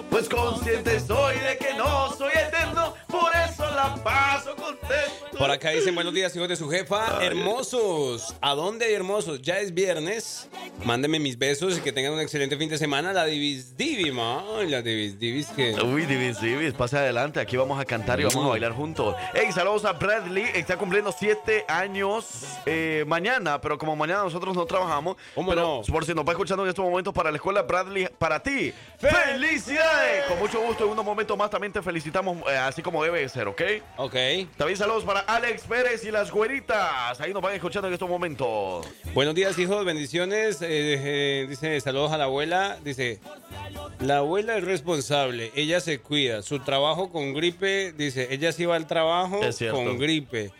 Pues 0.09 0.27
consciente 0.27 0.99
soy 0.99 1.37
de 1.37 1.57
que 1.57 1.73
no 1.75 2.11
soy 2.17 2.31
eterno, 2.33 2.95
por 3.07 3.31
eso 3.35 3.63
la 3.75 3.93
paso 4.03 4.55
contento. 4.55 5.22
Por 5.37 5.49
acá 5.49 5.71
dicen 5.71 5.95
buenos 5.95 6.13
días, 6.13 6.35
hijos 6.35 6.47
de 6.47 6.55
su 6.55 6.69
jefa. 6.69 7.23
Hermosos. 7.23 8.35
¿A 8.41 8.53
dónde 8.53 8.85
hay 8.85 8.93
hermosos? 8.93 9.41
Ya 9.41 9.59
es 9.59 9.73
viernes. 9.73 10.47
Mándenme 10.85 11.19
mis 11.19 11.37
besos 11.37 11.77
y 11.77 11.81
que 11.81 11.91
tengan 11.91 12.13
un 12.13 12.19
excelente 12.19 12.55
fin 12.57 12.69
de 12.69 12.77
semana. 12.77 13.13
La 13.13 13.25
Divis 13.25 13.75
Divi, 13.75 14.11
man. 14.11 14.43
La 14.69 14.81
Divis 14.81 15.17
Divis 15.17 15.47
que. 15.47 15.73
Uy, 15.81 16.05
Divis, 16.05 16.39
Divis, 16.39 16.73
pase 16.73 16.97
adelante. 16.97 17.39
Aquí 17.39 17.57
vamos 17.57 17.79
a 17.79 17.85
cantar 17.85 18.19
y 18.19 18.23
vamos 18.23 18.45
a 18.45 18.49
bailar 18.49 18.73
juntos. 18.73 19.15
Hey, 19.33 19.47
saludos 19.51 19.85
a 19.85 19.93
Bradley. 19.93 20.45
Está 20.53 20.77
cumpliendo 20.77 21.11
siete 21.11 21.65
años 21.67 22.45
eh, 22.65 23.03
mañana, 23.07 23.59
pero 23.59 23.77
como 23.77 23.95
mañana 23.95 24.23
nosotros 24.23 24.55
no 24.55 24.65
trabajamos. 24.65 25.17
¿Cómo 25.33 25.49
pero 25.49 25.61
no? 25.61 25.81
Por 25.91 26.05
si 26.05 26.13
nos 26.13 26.27
va 26.27 26.31
escuchando 26.33 26.63
en 26.63 26.69
estos 26.69 26.85
momentos 26.85 27.13
para 27.13 27.31
la 27.31 27.37
escuela, 27.37 27.63
Bradley, 27.63 28.07
para 28.17 28.41
ti. 28.41 28.73
¡Felicidades! 28.99 30.25
Con 30.27 30.39
mucho 30.39 30.61
gusto, 30.61 30.85
en 30.85 30.91
unos 30.91 31.05
momentos 31.05 31.37
más 31.37 31.49
también 31.49 31.73
te 31.73 31.81
felicitamos, 31.81 32.37
eh, 32.49 32.55
así 32.55 32.81
como 32.81 33.03
debe 33.03 33.27
ser, 33.29 33.47
¿ok? 33.47 33.61
Ok. 33.97 34.15
También 34.57 34.77
saludos 34.77 35.03
para 35.03 35.22
Alex 35.27 35.63
Pérez 35.63 36.03
y 36.05 36.11
las 36.11 36.31
güeritas. 36.31 37.19
Ahí 37.19 37.33
nos 37.33 37.41
van 37.41 37.53
escuchando 37.53 37.87
en 37.87 37.93
estos 37.93 38.09
momentos. 38.09 38.85
Buenos 39.13 39.35
días, 39.35 39.57
hijos. 39.59 39.83
Bendiciones. 39.85 40.61
Eh, 40.61 40.67
eh, 40.69 41.47
dice 41.49 41.79
saludos 41.81 42.11
a 42.11 42.17
la 42.17 42.25
abuela. 42.25 42.77
Dice, 42.83 43.19
la 43.99 44.17
abuela 44.17 44.57
es 44.57 44.63
responsable. 44.63 45.51
Ella 45.55 45.79
se 45.79 45.99
cuida. 45.99 46.41
Su 46.41 46.59
trabajo 46.59 47.11
con 47.11 47.33
gripe. 47.33 47.93
Dice, 47.93 48.27
ella 48.31 48.51
sí 48.51 48.65
va 48.65 48.75
al 48.75 48.87
trabajo 48.87 49.39
con 49.71 49.97
gripe. 49.97 50.51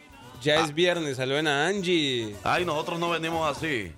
Ya 0.41 0.63
es 0.63 0.73
viernes. 0.73 1.17
Saluden 1.17 1.47
a 1.47 1.67
Angie. 1.67 2.35
Ay, 2.43 2.65
nosotros 2.65 2.99
no 2.99 3.09
venimos 3.09 3.57
así. 3.57 3.91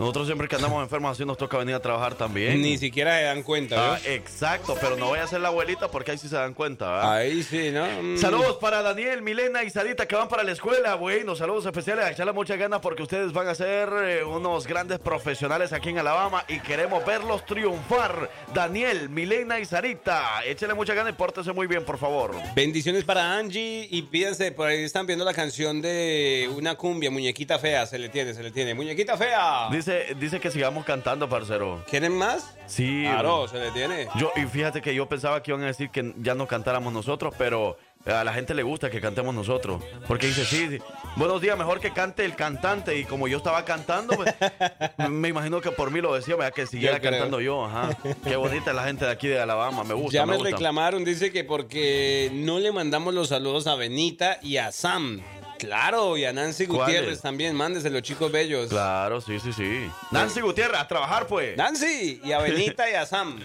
Nosotros 0.00 0.26
siempre 0.26 0.48
que 0.48 0.56
andamos 0.56 0.82
enfermos 0.82 1.12
así 1.12 1.26
nos 1.26 1.36
toca 1.36 1.58
venir 1.58 1.74
a 1.74 1.80
trabajar 1.80 2.14
también. 2.14 2.60
Ni 2.62 2.78
siquiera 2.78 3.18
se 3.18 3.24
dan 3.24 3.42
cuenta, 3.42 3.92
Ah, 3.92 3.98
¿ves? 4.02 4.06
exacto, 4.08 4.74
pero 4.80 4.96
no 4.96 5.08
voy 5.08 5.18
a 5.18 5.26
ser 5.26 5.40
la 5.42 5.48
abuelita 5.48 5.90
porque 5.90 6.12
ahí 6.12 6.18
sí 6.18 6.26
se 6.26 6.36
dan 6.36 6.54
cuenta, 6.54 6.90
¿verdad? 6.90 7.12
Ahí 7.16 7.42
sí, 7.42 7.70
¿no? 7.70 7.84
Mm. 8.02 8.16
Saludos 8.16 8.56
para 8.60 8.80
Daniel, 8.80 9.20
Milena 9.20 9.62
y 9.62 9.68
Sarita 9.68 10.06
que 10.06 10.16
van 10.16 10.28
para 10.28 10.42
la 10.42 10.52
escuela. 10.52 10.94
Bueno, 10.94 11.36
saludos 11.36 11.66
especiales. 11.66 12.10
Echarle 12.10 12.32
muchas 12.32 12.56
ganas 12.58 12.80
porque 12.80 13.02
ustedes 13.02 13.30
van 13.32 13.46
a 13.48 13.54
ser 13.54 13.90
eh, 14.02 14.24
unos 14.24 14.66
grandes 14.66 14.98
profesionales 15.00 15.72
aquí 15.74 15.90
en 15.90 15.98
Alabama 15.98 16.44
y 16.48 16.60
queremos 16.60 17.04
verlos 17.04 17.44
triunfar. 17.44 18.30
Daniel, 18.54 19.10
Milena 19.10 19.60
y 19.60 19.66
Sarita, 19.66 20.42
échale 20.46 20.72
muchas 20.72 20.96
ganas 20.96 21.12
y 21.12 21.16
pórtese 21.16 21.52
muy 21.52 21.66
bien, 21.66 21.84
por 21.84 21.98
favor. 21.98 22.34
Bendiciones 22.54 23.04
para 23.04 23.36
Angie 23.36 23.86
y 23.90 24.00
pídense, 24.00 24.50
por 24.52 24.68
ahí 24.68 24.82
están 24.82 25.06
viendo 25.06 25.26
la 25.26 25.34
canción 25.34 25.82
de 25.82 26.48
una 26.56 26.74
cumbia, 26.76 27.10
Muñequita 27.10 27.58
Fea, 27.58 27.84
se 27.84 27.98
le 27.98 28.08
tiene, 28.08 28.32
se 28.32 28.42
le 28.42 28.50
tiene. 28.50 28.72
Muñequita 28.74 29.18
Fea. 29.18 29.68
Dice, 29.70 29.89
dice 30.18 30.40
que 30.40 30.50
sigamos 30.50 30.84
cantando, 30.84 31.28
parcero. 31.28 31.84
¿Quieren 31.88 32.12
más? 32.16 32.56
Sí. 32.66 33.02
Claro, 33.04 33.48
se 33.48 33.58
le 33.58 33.70
tiene. 33.72 34.08
Yo, 34.16 34.32
y 34.36 34.46
fíjate 34.46 34.80
que 34.80 34.94
yo 34.94 35.08
pensaba 35.08 35.42
que 35.42 35.50
iban 35.50 35.62
a 35.62 35.66
decir 35.66 35.90
que 35.90 36.14
ya 36.18 36.34
no 36.34 36.46
cantáramos 36.46 36.92
nosotros, 36.92 37.34
pero 37.36 37.76
a 38.06 38.24
la 38.24 38.32
gente 38.32 38.54
le 38.54 38.62
gusta 38.62 38.90
que 38.90 39.00
cantemos 39.00 39.34
nosotros. 39.34 39.82
Porque 40.08 40.28
dice, 40.28 40.44
sí, 40.44 40.78
buenos 41.16 41.40
días, 41.40 41.58
mejor 41.58 41.80
que 41.80 41.92
cante 41.92 42.24
el 42.24 42.34
cantante. 42.34 42.98
Y 42.98 43.04
como 43.04 43.28
yo 43.28 43.38
estaba 43.38 43.64
cantando, 43.64 44.16
pues, 44.16 44.34
me 45.10 45.28
imagino 45.28 45.60
que 45.60 45.70
por 45.70 45.90
mí 45.90 46.00
lo 46.00 46.14
decía, 46.14 46.36
¿verdad? 46.36 46.54
que 46.54 46.66
siguiera 46.66 46.96
Yo 46.98 47.02
cantando 47.02 47.40
yo. 47.40 47.64
Ajá. 47.66 47.90
Qué 48.24 48.36
bonita 48.36 48.72
la 48.72 48.84
gente 48.84 49.04
de 49.04 49.10
aquí 49.10 49.28
de 49.28 49.40
Alabama, 49.40 49.84
me 49.84 49.94
gusta. 49.94 50.12
Ya 50.12 50.24
me 50.26 50.32
me 50.32 50.38
gusta. 50.38 50.50
reclamaron, 50.52 51.04
dice 51.04 51.30
que 51.30 51.44
porque 51.44 52.30
no 52.32 52.58
le 52.58 52.72
mandamos 52.72 53.12
los 53.12 53.28
saludos 53.28 53.66
a 53.66 53.74
Benita 53.74 54.38
y 54.42 54.56
a 54.56 54.72
Sam. 54.72 55.20
Claro, 55.60 56.16
y 56.16 56.24
a 56.24 56.32
Nancy. 56.32 56.64
Gutiérrez 56.64 57.20
también, 57.20 57.54
mándese 57.54 57.90
los 57.90 58.00
chicos 58.00 58.32
bellos. 58.32 58.70
Claro, 58.70 59.20
sí, 59.20 59.38
sí, 59.38 59.52
sí. 59.52 59.90
Nancy 60.10 60.40
Gutiérrez, 60.40 60.80
a 60.80 60.88
trabajar 60.88 61.26
pues. 61.26 61.54
Nancy 61.54 62.18
y 62.24 62.32
a 62.32 62.38
Benita 62.38 62.88
y 62.90 62.94
a 62.94 63.04
Sam. 63.04 63.38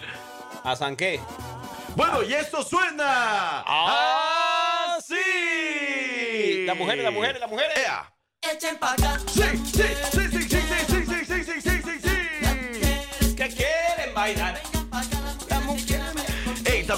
¿A 0.64 0.78
Sam 0.78 0.96
qué? 0.96 1.20
Bueno, 1.96 2.24
y 2.24 2.34
esto 2.34 2.64
suena 2.64 3.64
así. 4.96 5.16
La 6.66 6.74
mujer, 6.74 7.00
la 7.00 7.12
mujer, 7.12 7.38
la 7.38 7.48
mujer. 7.48 7.70
Ea. 7.76 8.14
Echen 8.42 8.78
pa' 8.78 8.94
acá. 8.94 9.20
Sí, 9.28 9.42
sí, 9.74 9.84
sí, 10.12 10.20
sí, 10.32 10.42
sí, 10.42 10.62
sí, 10.62 10.62
sí, 10.88 11.26
sí, 11.26 11.44
sí, 11.44 11.44
sí, 11.44 11.62
sí, 11.62 11.82
sí, 11.84 12.00
sí. 13.20 13.36
Que 13.36 13.50
quieren 13.50 14.14
bailar. 14.14 14.62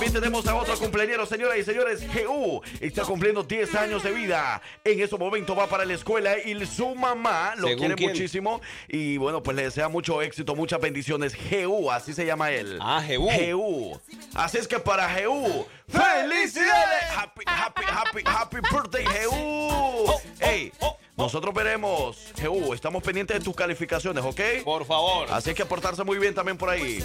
También 0.08 0.24
tenemos 0.24 0.48
a 0.48 0.56
otro 0.56 0.78
cumpleañero, 0.80 1.26
señoras 1.26 1.58
y 1.58 1.64
señores. 1.64 2.02
GU 2.08 2.62
está 2.80 3.02
cumpliendo 3.04 3.44
10 3.44 3.76
años 3.76 4.04
de 4.04 4.12
vida. 4.12 4.62
En 4.86 5.02
ese 5.02 5.18
momento 5.18 5.54
va 5.54 5.68
para 5.68 5.84
la 5.84 5.96
escuela 5.96 6.38
y 6.40 6.66
su 6.66 6.96
mamá 6.96 7.56
lo 7.58 7.68
¿Según 7.68 7.80
quiere 7.80 7.96
quién? 7.96 8.10
muchísimo. 8.12 8.62
Y 8.88 9.18
bueno, 9.18 9.44
pues 9.44 9.58
le 9.58 9.64
desea 9.64 9.90
mucho 9.90 10.22
éxito, 10.22 10.56
muchas 10.56 10.80
bendiciones. 10.80 11.36
GU, 11.36 11.92
así 11.92 12.14
se 12.14 12.26
llama 12.26 12.52
él. 12.52 12.80
Ah, 12.82 13.04
GU. 13.06 13.30
GU. 13.58 14.00
Así 14.34 14.60
es 14.60 14.68
que 14.70 14.80
para 14.80 15.14
GU, 15.14 15.66
¡felicidades! 15.90 17.12
Happy, 17.14 17.44
happy, 17.46 17.84
happy, 17.86 18.22
happy 18.26 18.58
birthday, 18.72 19.04
GU. 19.04 20.14
Ey, 20.40 20.72
nosotros 21.18 21.54
veremos, 21.54 22.32
GU, 22.42 22.74
estamos 22.74 23.04
pendientes 23.04 23.40
de 23.40 23.44
tus 23.44 23.56
calificaciones, 23.56 24.24
¿ok? 24.24 24.40
Por 24.64 24.86
favor. 24.86 25.28
Así 25.32 25.54
que 25.54 25.66
portarse 25.66 26.06
muy 26.06 26.18
bien 26.18 26.34
también 26.34 26.58
por 26.58 26.70
ahí. 26.70 27.04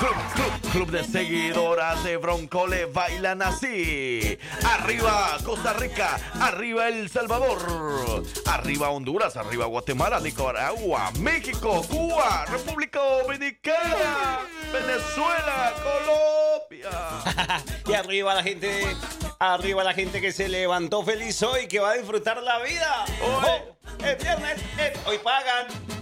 Club, 0.00 0.14
club, 0.14 0.32
club, 0.32 0.72
club 0.72 0.90
de 0.92 1.04
seguidoras 1.04 2.02
de 2.04 2.16
Broncole 2.16 2.86
bailan 2.86 3.42
así. 3.42 4.38
Arriba 4.64 5.36
Costa 5.44 5.74
Rica, 5.74 6.18
arriba 6.40 6.88
El 6.88 7.10
Salvador, 7.10 8.24
arriba 8.46 8.88
Honduras, 8.88 9.36
arriba 9.36 9.66
Guatemala, 9.66 10.18
Nicaragua, 10.18 11.10
México, 11.18 11.84
Cuba, 11.86 12.46
República 12.46 12.98
Dominicana, 12.98 14.40
Venezuela, 14.72 15.74
Colombia. 15.82 17.60
Y 17.86 17.92
arriba 17.92 18.34
la 18.34 18.42
gente, 18.42 18.96
arriba 19.38 19.84
la 19.84 19.92
gente 19.92 20.22
que 20.22 20.32
se 20.32 20.48
levantó 20.48 21.02
feliz 21.04 21.42
hoy, 21.42 21.68
que 21.68 21.78
va 21.78 21.90
a 21.90 21.94
disfrutar 21.94 22.42
la 22.42 22.58
vida. 22.62 23.04
Hoy. 23.20 23.44
Oh, 23.46 24.06
es 24.06 24.22
viernes, 24.22 24.62
hoy 25.04 25.18
pagan. 25.18 25.99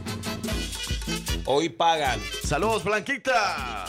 Hoy 1.51 1.71
pagan. 1.71 2.21
Saludos, 2.45 2.85
Blanquita. 2.85 3.87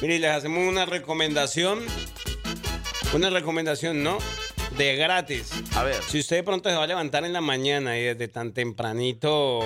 Mire, 0.00 0.20
les 0.20 0.30
hacemos 0.30 0.68
una 0.68 0.86
recomendación. 0.86 1.80
Una 3.12 3.28
recomendación, 3.28 4.04
¿no? 4.04 4.18
De 4.78 4.94
gratis. 4.94 5.50
A 5.74 5.82
ver, 5.82 6.00
Si 6.08 6.20
usted 6.20 6.36
de 6.36 6.42
pronto 6.44 6.70
se 6.70 6.76
va 6.76 6.84
a 6.84 6.86
levantar 6.86 7.24
en 7.24 7.32
la 7.32 7.40
mañana 7.40 7.98
y 7.98 8.02
desde 8.02 8.28
tan 8.28 8.52
tempranito 8.52 9.62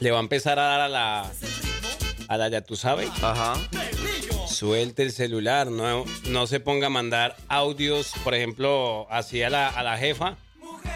le 0.00 0.10
va 0.10 0.16
a 0.16 0.20
empezar 0.20 0.58
a 0.58 0.62
dar 0.62 0.80
a 0.80 0.88
la. 0.88 1.30
A 2.28 2.36
la, 2.38 2.48
ya 2.48 2.62
tú 2.62 2.74
sabes. 2.74 3.10
ajá. 3.22 3.52
Suelte 4.48 5.02
el 5.02 5.12
celular, 5.12 5.66
no, 5.66 6.06
no 6.28 6.46
se 6.46 6.60
ponga 6.60 6.86
a 6.86 6.90
mandar 6.90 7.36
audios, 7.48 8.12
por 8.24 8.34
ejemplo, 8.34 9.06
así 9.10 9.42
a 9.42 9.50
la, 9.50 9.68
a 9.68 9.82
la 9.82 9.98
jefa. 9.98 10.38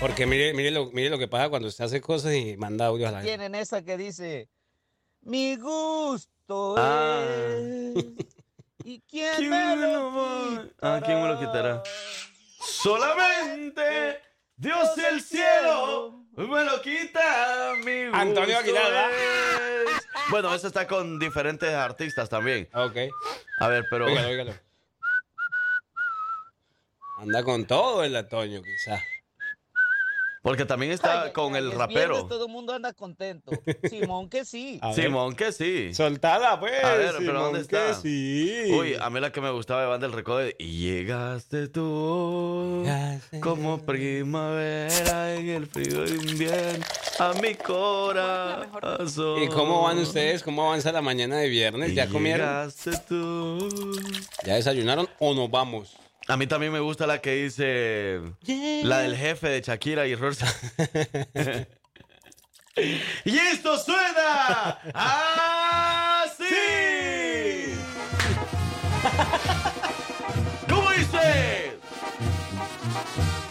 Porque 0.01 0.25
mire, 0.27 0.55
mire, 0.55 0.71
lo, 0.71 0.87
mire 0.93 1.11
lo 1.11 1.19
que 1.19 1.29
pasa 1.29 1.51
cuando 1.51 1.69
usted 1.69 1.85
hace 1.85 2.01
cosas 2.01 2.33
y 2.35 2.57
manda 2.57 2.87
audios 2.87 3.11
a 3.11 3.13
la 3.13 3.19
jefa. 3.19 3.29
Tienen 3.29 3.55
esa 3.55 3.83
que 3.83 3.99
dice, 3.99 4.49
mi 5.21 5.57
gusto 5.57 6.75
Ah. 6.79 7.23
es. 7.23 8.05
¿Y 8.83 9.01
quién, 9.03 9.51
me 9.51 9.77
lo 9.77 10.11
quitará? 10.11 10.69
Ah, 10.81 11.01
¿quién 11.05 11.21
me 11.23 11.29
lo 11.29 11.39
quitará? 11.39 11.83
Solamente 12.61 14.21
Dios 14.57 14.89
y 14.97 15.01
el 15.05 15.21
cielo 15.21 16.25
me 16.35 16.65
lo 16.65 16.81
quita 16.81 17.75
mi 17.85 18.05
gusto 18.07 18.17
Antonio 18.19 18.59
Aguilar, 18.59 19.11
es. 19.13 19.91
Bueno, 20.31 20.55
eso 20.55 20.67
está 20.67 20.87
con 20.87 21.19
diferentes 21.19 21.69
artistas 21.75 22.29
también. 22.31 22.69
Ok. 22.73 22.97
A 23.61 23.69
ver, 23.69 23.85
pero 23.91 24.07
Óigalo, 24.07 24.29
óigalo. 24.29 24.55
Anda 27.19 27.43
con 27.45 27.67
todo 27.67 28.03
el 28.03 28.17
Antonio, 28.17 28.63
quizá. 28.63 28.99
Porque 30.43 30.65
también 30.65 30.91
está 30.93 31.25
Ay, 31.25 31.33
con 31.33 31.55
ay, 31.55 31.61
el 31.63 31.73
rapero. 31.73 32.15
viernes, 32.15 32.29
todo 32.29 32.47
el 32.47 32.51
mundo 32.53 32.73
anda 32.73 32.95
contento. 32.95 33.53
Simón 33.91 34.31
que 34.31 34.47
sí. 34.47 34.81
Simón, 34.95 35.37
que 35.37 35.53
sí. 35.53 35.93
Soltala, 35.93 36.59
pues. 36.59 36.83
A 36.83 36.95
ver, 36.95 37.15
pero 37.19 37.43
¿dónde 37.43 37.59
que 37.59 37.63
está? 37.63 37.95
Sí. 37.95 38.65
Uy, 38.73 38.95
a 38.99 39.11
mí 39.11 39.21
la 39.21 39.33
que 39.33 39.43
me 39.43 39.51
gustaba 39.51 39.83
de 39.83 39.89
Banda 39.89 40.07
del 40.07 40.17
Recodo 40.17 40.41
es, 40.41 40.55
Y 40.59 40.79
llegaste 40.79 41.69
tú 41.69 42.87
como 43.41 43.85
primavera 43.85 45.35
en 45.35 45.49
el 45.51 45.67
frío 45.67 46.07
invierno 46.07 46.85
a 47.19 47.35
mi 47.35 47.55
corazón. 47.55 49.43
¿Y 49.43 49.49
cómo 49.49 49.83
van 49.83 49.99
ustedes? 49.99 50.43
¿Cómo 50.43 50.67
avanza 50.67 50.91
la 50.91 51.03
mañana 51.03 51.37
de 51.37 51.49
viernes? 51.51 51.95
¿Ya 51.95 52.09
comieron? 52.09 52.47
Llegaste 52.47 52.93
tú. 53.07 53.69
¿Ya 54.47 54.55
desayunaron 54.55 55.07
o 55.19 55.35
nos 55.35 55.51
vamos? 55.51 55.97
A 56.31 56.37
mí 56.37 56.47
también 56.47 56.73
me 56.73 56.79
gusta 56.79 57.09
la 57.09 57.21
que 57.21 57.35
dice 57.35 58.21
la 58.85 58.99
del 58.99 59.17
jefe 59.17 59.49
de 59.49 59.63
Shakira 59.63 60.07
y 60.07 60.15
Rosa. 60.15 60.47
y 63.25 63.37
esto 63.37 63.77
suena 63.77 64.79
así. 66.23 66.45
¿Cómo 70.69 70.89
dice? 70.93 71.73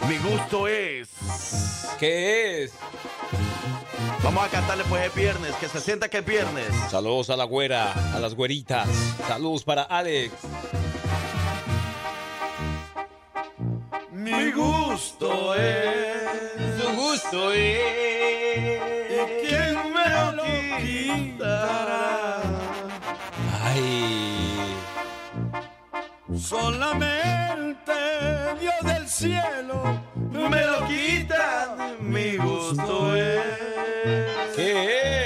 Mi 0.08 0.16
gusto 0.16 0.66
es. 0.66 1.10
¿Qué 1.98 2.64
es? 2.64 2.72
Vamos 4.22 4.42
a 4.42 4.48
cantarle 4.48 4.84
pues 4.84 5.06
es 5.06 5.14
viernes, 5.14 5.54
que 5.56 5.68
se 5.68 5.82
sienta 5.82 6.08
que 6.08 6.16
es 6.18 6.24
viernes. 6.24 6.74
Saludos 6.90 7.28
a 7.28 7.36
la 7.36 7.44
güera, 7.44 7.92
a 8.14 8.18
las 8.20 8.34
güeritas. 8.34 8.88
Saludos 9.28 9.64
para 9.64 9.82
Alex. 9.82 10.32
Mi 14.20 14.52
gusto 14.52 15.54
es. 15.54 16.78
Su 16.78 16.92
gusto 16.94 17.52
es. 17.52 18.80
¿Quién 19.48 19.76
me 19.94 20.08
lo 20.36 20.44
quitará? 20.78 22.42
Ay. 23.64 24.76
Solamente 26.38 27.92
Dios 28.60 28.74
del 28.82 29.08
cielo 29.08 30.00
Me 30.14 30.66
lo 30.66 30.86
quitan, 30.86 31.96
mi 32.00 32.36
gusto 32.36 33.16
es. 33.16 33.40
¿Qué 34.54 35.16
es? 35.16 35.19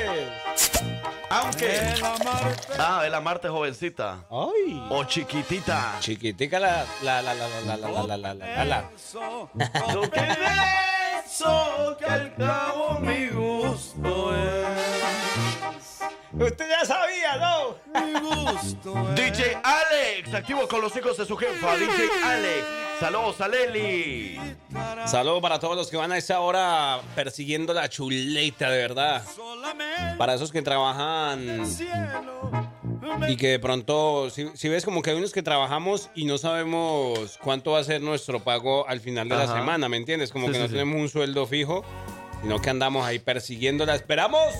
Aunque. 1.65 1.97
el 1.97 2.05
amarte. 2.05 2.73
Ah, 2.79 3.03
el 3.07 3.15
amarte 3.15 3.49
jovencita. 3.49 4.25
Ay. 4.31 4.87
O 4.91 5.05
chiquitita. 5.05 5.97
Chiquitica 6.01 6.59
la 6.59 6.85
la 7.03 7.23
la 7.23 7.35
la 7.35 7.49
la 7.49 7.77
la 7.77 7.77
la 7.77 8.17
la 8.17 8.35
la 8.35 8.65
la 8.65 8.91
que 10.11 10.21
beso 11.25 11.97
que 11.99 12.05
al 12.05 12.35
cabo 12.37 13.01
mi 13.01 13.29
gusto 13.29 14.35
es. 14.37 15.54
Usted 16.39 16.69
ya 16.69 16.85
sabía, 16.85 17.37
¿no? 17.37 17.77
mi 18.05 18.21
gusto 18.21 19.09
es. 19.11 19.15
DJ 19.15 19.57
Alex, 19.63 20.35
activo 20.35 20.67
con 20.67 20.81
los 20.81 20.95
hijos 20.97 21.17
de 21.17 21.25
su 21.27 21.37
jefa. 21.37 21.77
DJ 21.77 22.09
Alex. 22.25 22.67
Saludos 22.99 23.41
a 23.41 23.49
Leli. 23.49 24.39
Saludos 25.07 25.41
para 25.43 25.59
todos 25.61 25.77
los 25.77 25.91
que 25.91 25.97
van 25.97 26.11
a 26.13 26.17
esa 26.19 26.41
hora 26.41 27.01
persiguiendo 27.15 27.73
la 27.73 27.89
chuleta, 27.89 28.71
de 28.71 28.79
verdad. 28.79 29.23
Solamente 29.35 30.17
Para 30.19 30.35
esos 30.35 30.51
que 30.51 30.63
trabajan 30.63 31.67
cielo. 31.67 32.51
y 33.29 33.37
que 33.37 33.49
de 33.49 33.59
pronto, 33.59 34.31
si, 34.31 34.49
si 34.55 34.69
ves 34.69 34.85
como 34.85 35.03
que 35.03 35.11
hay 35.11 35.17
unos 35.17 35.33
que 35.33 35.43
trabajamos 35.43 36.09
y 36.15 36.25
no 36.25 36.39
sabemos 36.39 37.39
cuánto 37.43 37.73
va 37.73 37.81
a 37.81 37.85
ser 37.85 38.01
nuestro 38.01 38.41
pago 38.43 38.89
al 38.89 39.01
final 39.01 39.29
de 39.29 39.37
la 39.37 39.47
semana, 39.47 39.89
¿me 39.89 39.97
entiendes? 39.97 40.31
Como 40.33 40.47
Sí, 40.47 40.53
que 40.53 40.57
sí, 40.59 40.63
no 40.63 40.69
sí. 40.69 40.73
tenemos 40.75 41.01
un 41.01 41.09
sueldo 41.09 41.47
fijo, 41.47 41.85
sino 42.43 42.61
que 42.61 42.71
andamos 42.71 43.05
ahí 43.07 43.19
persiguiéndola. 43.21 43.95
Esperamos. 43.95 44.53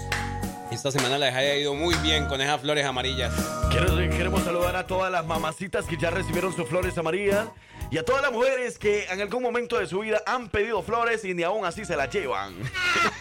Esta 0.75 0.91
semana 0.91 1.19
les 1.19 1.33
haya 1.33 1.55
ido 1.55 1.73
muy 1.73 1.95
bien 2.03 2.27
con 2.27 2.41
esas 2.41 2.61
flores 2.61 2.85
amarillas. 2.85 3.33
Queremos 3.71 4.43
saludar 4.43 4.75
a 4.75 4.85
todas 4.85 5.11
las 5.11 5.25
mamacitas 5.25 5.87
que 5.87 5.97
ya 5.97 6.11
recibieron 6.11 6.53
sus 6.53 6.69
flores 6.69 6.99
amarillas 6.99 7.47
y 7.93 7.99
a 7.99 8.05
todas 8.05 8.23
las 8.23 8.33
mujeres 8.33 8.77
que 8.77 9.05
en 9.05 9.21
algún 9.21 9.41
momento 9.41 9.79
de 9.79 9.87
su 9.87 10.01
vida 10.01 10.21
han 10.27 10.49
pedido 10.49 10.83
flores 10.83 11.25
y 11.25 11.33
ni 11.33 11.45
aún 11.45 11.65
así 11.65 11.85
se 11.85 11.97
las 11.97 12.11
llevan. 12.11 12.55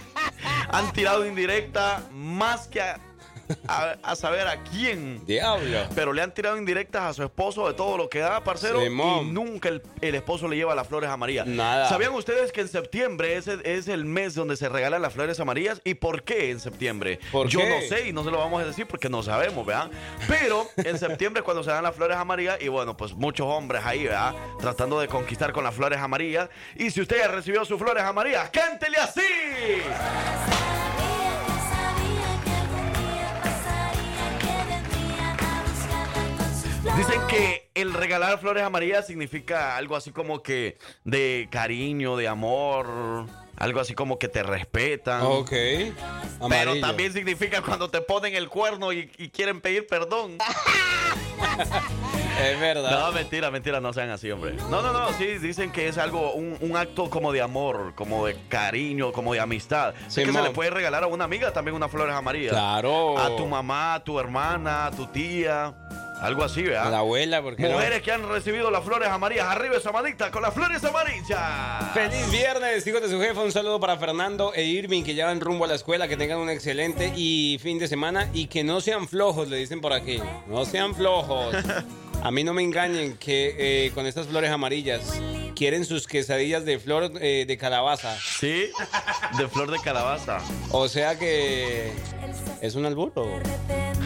han 0.70 0.92
tirado 0.94 1.28
indirecta 1.28 2.02
más 2.12 2.68
que 2.68 2.82
a, 2.82 3.00
a- 3.68 3.96
a 4.04 4.16
saber 4.16 4.48
a 4.48 4.62
quién. 4.64 5.26
Diablo. 5.26 5.80
Pero 5.96 6.14
le 6.14 6.22
han 6.22 6.34
tirado 6.34 6.58
indirectas 6.58 7.04
a 7.04 7.14
su 7.14 7.24
esposo 7.24 7.68
de 7.68 7.74
todo 7.74 7.98
lo 7.98 8.10
que 8.10 8.20
da, 8.20 8.44
parcero. 8.44 8.82
Simón. 8.82 9.28
Y 9.28 9.32
nunca 9.32 9.70
el, 9.70 9.82
el 10.02 10.16
esposo 10.16 10.48
le 10.48 10.56
lleva 10.56 10.74
las 10.76 10.88
flores 10.88 11.10
amarillas. 11.10 11.46
Nada. 11.48 11.90
¿Sabían 11.90 12.14
ustedes 12.14 12.52
que 12.52 12.62
en 12.62 12.68
septiembre 12.68 13.36
es 13.38 13.48
es 13.48 13.88
el 13.88 14.06
mes 14.06 14.36
donde 14.36 14.56
se 14.56 14.70
regalan 14.70 15.02
las 15.02 15.14
flores 15.14 15.40
amarillas? 15.40 15.82
¿Y 15.84 15.96
por 15.96 16.24
qué 16.24 16.52
en 16.52 16.60
septiembre? 16.60 17.20
¿Por 17.32 17.48
Yo 17.48 17.60
qué? 17.60 17.70
no 17.70 17.82
sé 17.88 18.08
y 18.08 18.14
no 18.14 18.24
se 18.24 18.32
lo 18.32 18.38
vamos 18.40 18.62
a 18.62 18.66
decir 18.66 18.86
porque 18.88 19.10
no 19.10 19.22
sabemos, 19.24 19.66
¿verdad? 19.66 19.90
Pero 20.28 20.68
en 20.78 20.98
septiembre 20.98 21.42
es 21.42 21.44
cuando 21.46 21.64
se 21.64 21.70
dan 21.72 21.84
las 21.84 21.96
flores 21.96 22.18
amarillas 22.18 22.58
y 22.62 22.68
bueno, 22.68 22.96
pues 22.98 23.14
muchos 23.14 23.46
hombres 23.48 23.82
ahí, 23.86 24.04
¿verdad? 24.06 24.34
Tratando 24.60 25.00
de 25.00 25.08
conquistar 25.08 25.52
con 25.54 25.64
las 25.64 25.76
flores 25.76 26.00
amarillas. 26.00 26.50
Y 26.76 26.92
si 26.92 27.02
usted 27.02 27.18
ya 27.18 27.28
recibió 27.28 27.64
sus 27.66 27.78
flores 27.80 28.04
amarillas, 28.04 28.50
cántele 28.52 28.98
así. 28.98 29.22
Dicen 36.98 37.22
que 37.30 37.69
el 37.76 37.93
regalar 37.93 38.39
flores 38.39 38.63
amarillas 38.63 39.08
significa 39.08 39.78
algo 39.78 39.96
así 39.96 40.12
como 40.12 40.43
que 40.43 40.78
de 41.06 41.48
cariño, 41.50 42.17
de 42.17 42.28
amor, 42.28 43.26
algo 43.58 43.80
así 43.80 43.93
como 43.93 44.19
que 44.19 44.28
te 44.28 44.43
respetan. 44.43 45.22
Ok. 45.24 45.50
Pero 45.50 45.96
Amarillo. 46.41 46.82
también 46.82 47.13
significa 47.13 47.62
cuando 47.62 47.89
te 47.89 48.02
ponen 48.02 48.36
el 48.36 48.50
cuerno 48.50 48.91
y, 48.91 49.10
y 49.17 49.30
quieren 49.30 49.62
pedir 49.62 49.88
perdón. 49.88 50.38
Es 52.41 52.60
verdad. 52.60 53.00
No, 53.00 53.12
mentira, 53.12 53.52
mentira, 53.52 53.80
no 53.80 53.93
sean 53.93 54.10
así, 54.10 54.32
hombre. 54.32 54.56
No, 54.69 54.82
no, 54.82 54.91
no, 54.91 55.13
sí, 55.13 55.38
dicen 55.38 55.72
que 55.72 55.88
es 55.88 56.00
algo, 56.00 56.34
un, 56.34 56.58
un 56.62 56.76
acto 56.76 57.10
como 57.10 57.32
de 57.32 57.41
amor, 57.41 57.93
como 57.96 58.26
de 58.26 58.36
cariño, 58.50 59.12
como 59.12 59.34
de 59.34 59.39
amistad. 59.39 59.93
Sé 60.08 60.24
que 60.24 60.32
se 60.32 60.41
le 60.41 60.50
puede 60.50 60.72
regalar 60.72 61.04
a 61.04 61.08
una 61.08 61.26
amiga 61.26 61.54
también 61.54 61.76
unas 61.76 61.91
flores 61.91 62.15
amarillas. 62.15 62.52
Claro. 62.54 63.19
A 63.19 63.36
tu 63.36 63.46
mamá, 63.46 63.93
a 63.96 64.04
tu 64.04 64.19
hermana, 64.19 64.88
a 64.88 64.91
tu 64.91 65.06
tía, 65.08 65.76
algo 66.24 66.44
así, 66.44 66.64
¿verdad? 66.64 66.88
A 66.88 66.90
la 66.90 67.00
abuela, 67.00 67.42
porque 67.42 67.64
no? 67.64 67.74
Mujeres 67.74 68.02
que 68.02 68.12
han 68.12 68.28
recibido 68.28 68.72
las 68.72 68.84
flores 68.84 69.10
amarillas, 69.10 69.46
arriba 69.46 69.76
esa 69.76 69.92
manita 69.92 70.32
con 70.32 70.42
las 70.42 70.54
flores 70.54 70.84
amarillas. 70.84 71.94
Feliz 71.94 72.32
viernes, 72.32 72.88
hijos 72.88 73.02
de 73.02 73.10
su 73.10 73.20
jefa. 73.20 73.42
Un 73.42 73.52
saludo 73.52 73.80
para 73.80 73.98
Fernando 73.98 74.54
e 74.54 74.64
Irving 74.64 75.04
que 75.04 75.16
ya 75.16 75.26
van 75.26 75.42
rumbo 75.42 75.66
a 75.66 75.68
la 75.68 75.76
escuela. 75.76 76.08
Que 76.08 76.16
tengan 76.16 76.40
un 76.40 76.50
excelente 76.50 77.12
y 77.16 77.60
fin 77.62 77.78
de 77.78 77.88
semana 77.88 78.30
y 78.34 78.48
que 78.48 78.64
no 78.64 78.80
sean 78.80 79.08
flojos, 79.08 79.50
le 79.50 79.58
dicen 79.58 79.82
por 79.82 79.92
aquí. 79.92 80.20
No 80.48 80.66
sean 80.66 80.96
flojos. 80.96 81.56
A 82.24 82.32
mí 82.32 82.46
no 82.46 82.54
me 82.54 82.64
engañen 82.64 83.18
que 83.18 83.56
eh, 83.58 83.92
con 83.92 84.06
estas 84.06 84.28
flores 84.28 84.50
amarillas 84.50 85.20
quieren 85.56 85.84
sus 85.84 86.08
quesadillas 86.08 86.64
de 86.64 86.80
flor 86.80 87.12
eh, 87.20 87.44
de 87.46 87.58
calabaza. 87.58 88.16
Sí, 88.18 88.70
de 89.38 89.48
flor 89.50 89.70
de 89.72 89.80
calabaza. 89.80 90.40
O 90.72 90.88
sea 90.88 91.20
que 91.20 91.92
es 92.62 92.76
un 92.76 92.86
alburo. 92.86 93.42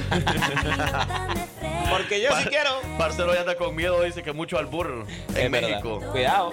Porque 1.89 2.21
yo 2.21 2.29
sí 2.37 2.45
quiero. 2.49 2.81
Marcelo 2.97 3.33
ya 3.33 3.41
anda 3.41 3.55
con 3.55 3.75
miedo, 3.75 4.01
dice 4.01 4.23
que 4.23 4.33
mucho 4.33 4.57
albur 4.57 5.05
en 5.29 5.37
Es 5.37 5.51
verdad. 5.51 5.69
México. 5.69 5.99
Cuidado. 6.11 6.51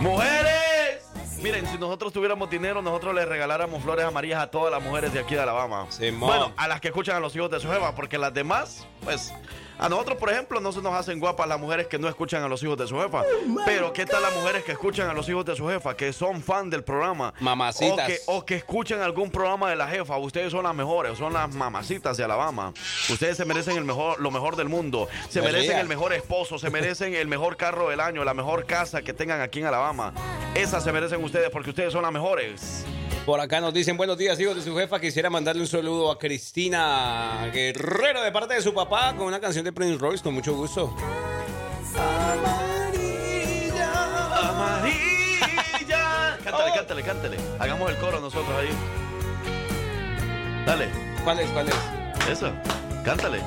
¡Mujeres! 0.00 1.04
Miren, 1.42 1.66
si 1.66 1.78
nosotros 1.78 2.12
tuviéramos 2.12 2.50
dinero, 2.50 2.82
nosotros 2.82 3.14
les 3.14 3.26
regaláramos 3.26 3.82
flores 3.82 4.04
amarillas 4.04 4.42
a 4.42 4.50
todas 4.50 4.70
las 4.70 4.82
mujeres 4.82 5.12
de 5.14 5.20
aquí 5.20 5.34
de 5.34 5.40
Alabama. 5.40 5.86
Simón. 5.90 6.28
Bueno, 6.28 6.52
a 6.56 6.68
las 6.68 6.80
que 6.82 6.88
escuchan 6.88 7.16
a 7.16 7.20
los 7.20 7.34
hijos 7.34 7.50
de 7.50 7.60
su 7.60 7.68
jefa, 7.70 7.94
porque 7.94 8.18
las 8.18 8.34
demás, 8.34 8.86
pues, 9.04 9.32
a 9.80 9.88
nosotros, 9.88 10.18
por 10.18 10.30
ejemplo, 10.30 10.60
no 10.60 10.72
se 10.72 10.82
nos 10.82 10.92
hacen 10.92 11.18
guapas 11.18 11.48
las 11.48 11.58
mujeres 11.58 11.86
que 11.86 11.98
no 11.98 12.08
escuchan 12.08 12.42
a 12.42 12.48
los 12.48 12.62
hijos 12.62 12.76
de 12.76 12.86
su 12.86 12.96
jefa. 13.00 13.22
Pero, 13.64 13.92
¿qué 13.92 14.04
tal 14.06 14.22
las 14.22 14.34
mujeres 14.34 14.62
que 14.62 14.72
escuchan 14.72 15.08
a 15.08 15.14
los 15.14 15.28
hijos 15.28 15.44
de 15.44 15.56
su 15.56 15.66
jefa, 15.68 15.96
que 15.96 16.12
son 16.12 16.42
fan 16.42 16.68
del 16.68 16.84
programa? 16.84 17.32
Mamacitas. 17.40 18.04
O 18.04 18.06
que, 18.06 18.18
o 18.26 18.44
que 18.44 18.54
escuchan 18.56 19.00
algún 19.00 19.30
programa 19.30 19.70
de 19.70 19.76
la 19.76 19.88
jefa. 19.88 20.16
Ustedes 20.18 20.52
son 20.52 20.64
las 20.64 20.74
mejores, 20.74 21.16
son 21.18 21.32
las 21.32 21.52
mamacitas 21.54 22.16
de 22.16 22.24
Alabama. 22.24 22.72
Ustedes 23.08 23.36
se 23.36 23.44
merecen 23.44 23.76
el 23.78 23.84
mejor, 23.84 24.20
lo 24.20 24.30
mejor 24.30 24.56
del 24.56 24.68
mundo. 24.68 25.08
Se 25.28 25.40
Buen 25.40 25.52
merecen 25.52 25.72
día. 25.76 25.80
el 25.80 25.88
mejor 25.88 26.12
esposo, 26.12 26.58
se 26.58 26.68
merecen 26.70 27.14
el 27.14 27.26
mejor 27.28 27.56
carro 27.56 27.88
del 27.88 28.00
año, 28.00 28.22
la 28.24 28.34
mejor 28.34 28.66
casa 28.66 29.02
que 29.02 29.12
tengan 29.14 29.40
aquí 29.40 29.60
en 29.60 29.66
Alabama. 29.66 30.12
Esas 30.54 30.84
se 30.84 30.92
merecen 30.92 31.24
ustedes 31.24 31.48
porque 31.50 31.70
ustedes 31.70 31.92
son 31.92 32.02
las 32.02 32.12
mejores. 32.12 32.84
Por 33.26 33.38
acá 33.38 33.60
nos 33.60 33.74
dicen 33.74 33.96
buenos 33.98 34.16
días, 34.16 34.40
hijos 34.40 34.56
de 34.56 34.62
su 34.62 34.74
jefa. 34.76 34.98
Quisiera 34.98 35.28
mandarle 35.28 35.60
un 35.60 35.68
saludo 35.68 36.10
a 36.10 36.18
Cristina 36.18 37.50
Guerrero 37.52 38.22
de 38.22 38.32
parte 38.32 38.54
de 38.54 38.62
su 38.62 38.72
papá 38.72 39.14
con 39.16 39.26
una 39.26 39.38
canción 39.40 39.64
de 39.64 39.69
Prince 39.72 39.98
Royce, 39.98 40.22
con 40.22 40.34
mucho 40.34 40.54
gusto. 40.54 40.94
Amarilla. 44.42 46.38
Cántale, 46.44 46.72
cántale, 46.74 47.02
cántale. 47.02 47.36
Hagamos 47.58 47.90
el 47.90 47.96
coro 47.98 48.20
nosotros 48.20 48.54
ahí. 48.58 48.70
Dale, 50.66 50.88
¿Cuál 51.24 51.40
es? 51.40 51.50
¿Cuál 51.50 51.68
es? 51.68 51.74
eso. 52.30 52.52
Cántale. 53.04 53.40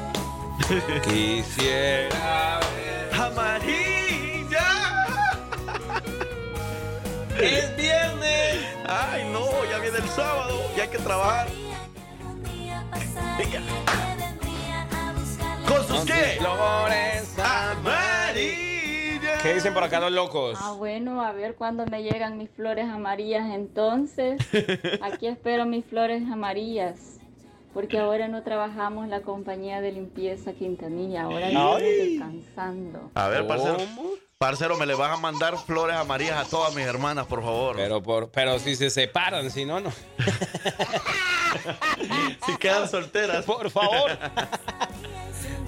Quisiera 1.03 2.59
ver. 2.59 3.13
Amarilla. 3.19 4.67
¡Es 7.39 7.75
viernes! 7.75 8.65
Ay, 8.87 9.29
no, 9.31 9.47
ya 9.69 9.79
viene 9.79 9.97
el 9.97 10.09
sábado, 10.09 10.59
ya 10.75 10.83
hay 10.83 10.89
que 10.89 10.99
trabajar. 10.99 11.47
¿Con 15.67 15.87
sus 15.87 16.05
qué? 16.05 16.37
Flores 16.39 17.37
Amarillas. 17.39 19.41
¿Qué 19.41 19.53
dicen 19.53 19.73
por 19.73 19.83
acá 19.83 19.99
los 19.99 20.11
locos? 20.11 20.57
Ah, 20.61 20.71
bueno, 20.71 21.21
a 21.21 21.31
ver 21.31 21.55
cuándo 21.55 21.85
me 21.85 22.03
llegan 22.03 22.37
mis 22.37 22.49
flores 22.49 22.89
amarillas 22.89 23.53
entonces. 23.53 24.41
Aquí 25.01 25.27
espero 25.27 25.65
mis 25.65 25.85
flores 25.85 26.23
amarillas. 26.31 27.19
Porque 27.73 27.97
ahora 27.97 28.27
no 28.27 28.43
trabajamos 28.43 29.07
la 29.07 29.21
compañía 29.21 29.81
de 29.81 29.91
limpieza 29.91 30.53
Quintanilla, 30.53 31.23
ahora 31.23 31.47
estamos 31.47 31.81
descansando. 31.81 33.11
A 33.15 33.27
ver, 33.29 33.47
parcero. 33.47 33.77
Parcero, 34.37 34.77
me 34.77 34.85
le 34.85 34.93
vas 34.93 35.11
a 35.11 35.17
mandar 35.17 35.57
flores 35.57 35.95
amarillas 35.95 36.45
a 36.45 36.49
todas 36.49 36.75
mis 36.75 36.85
hermanas, 36.85 37.25
por 37.25 37.41
favor. 37.41 37.77
Pero, 37.77 38.03
por, 38.03 38.29
pero 38.29 38.59
si 38.59 38.75
se 38.75 38.89
separan, 38.89 39.49
si 39.49 39.63
no, 39.65 39.79
no. 39.79 39.89
si 42.45 42.57
quedan 42.57 42.89
solteras. 42.89 43.45
Por 43.45 43.71
favor. 43.71 44.11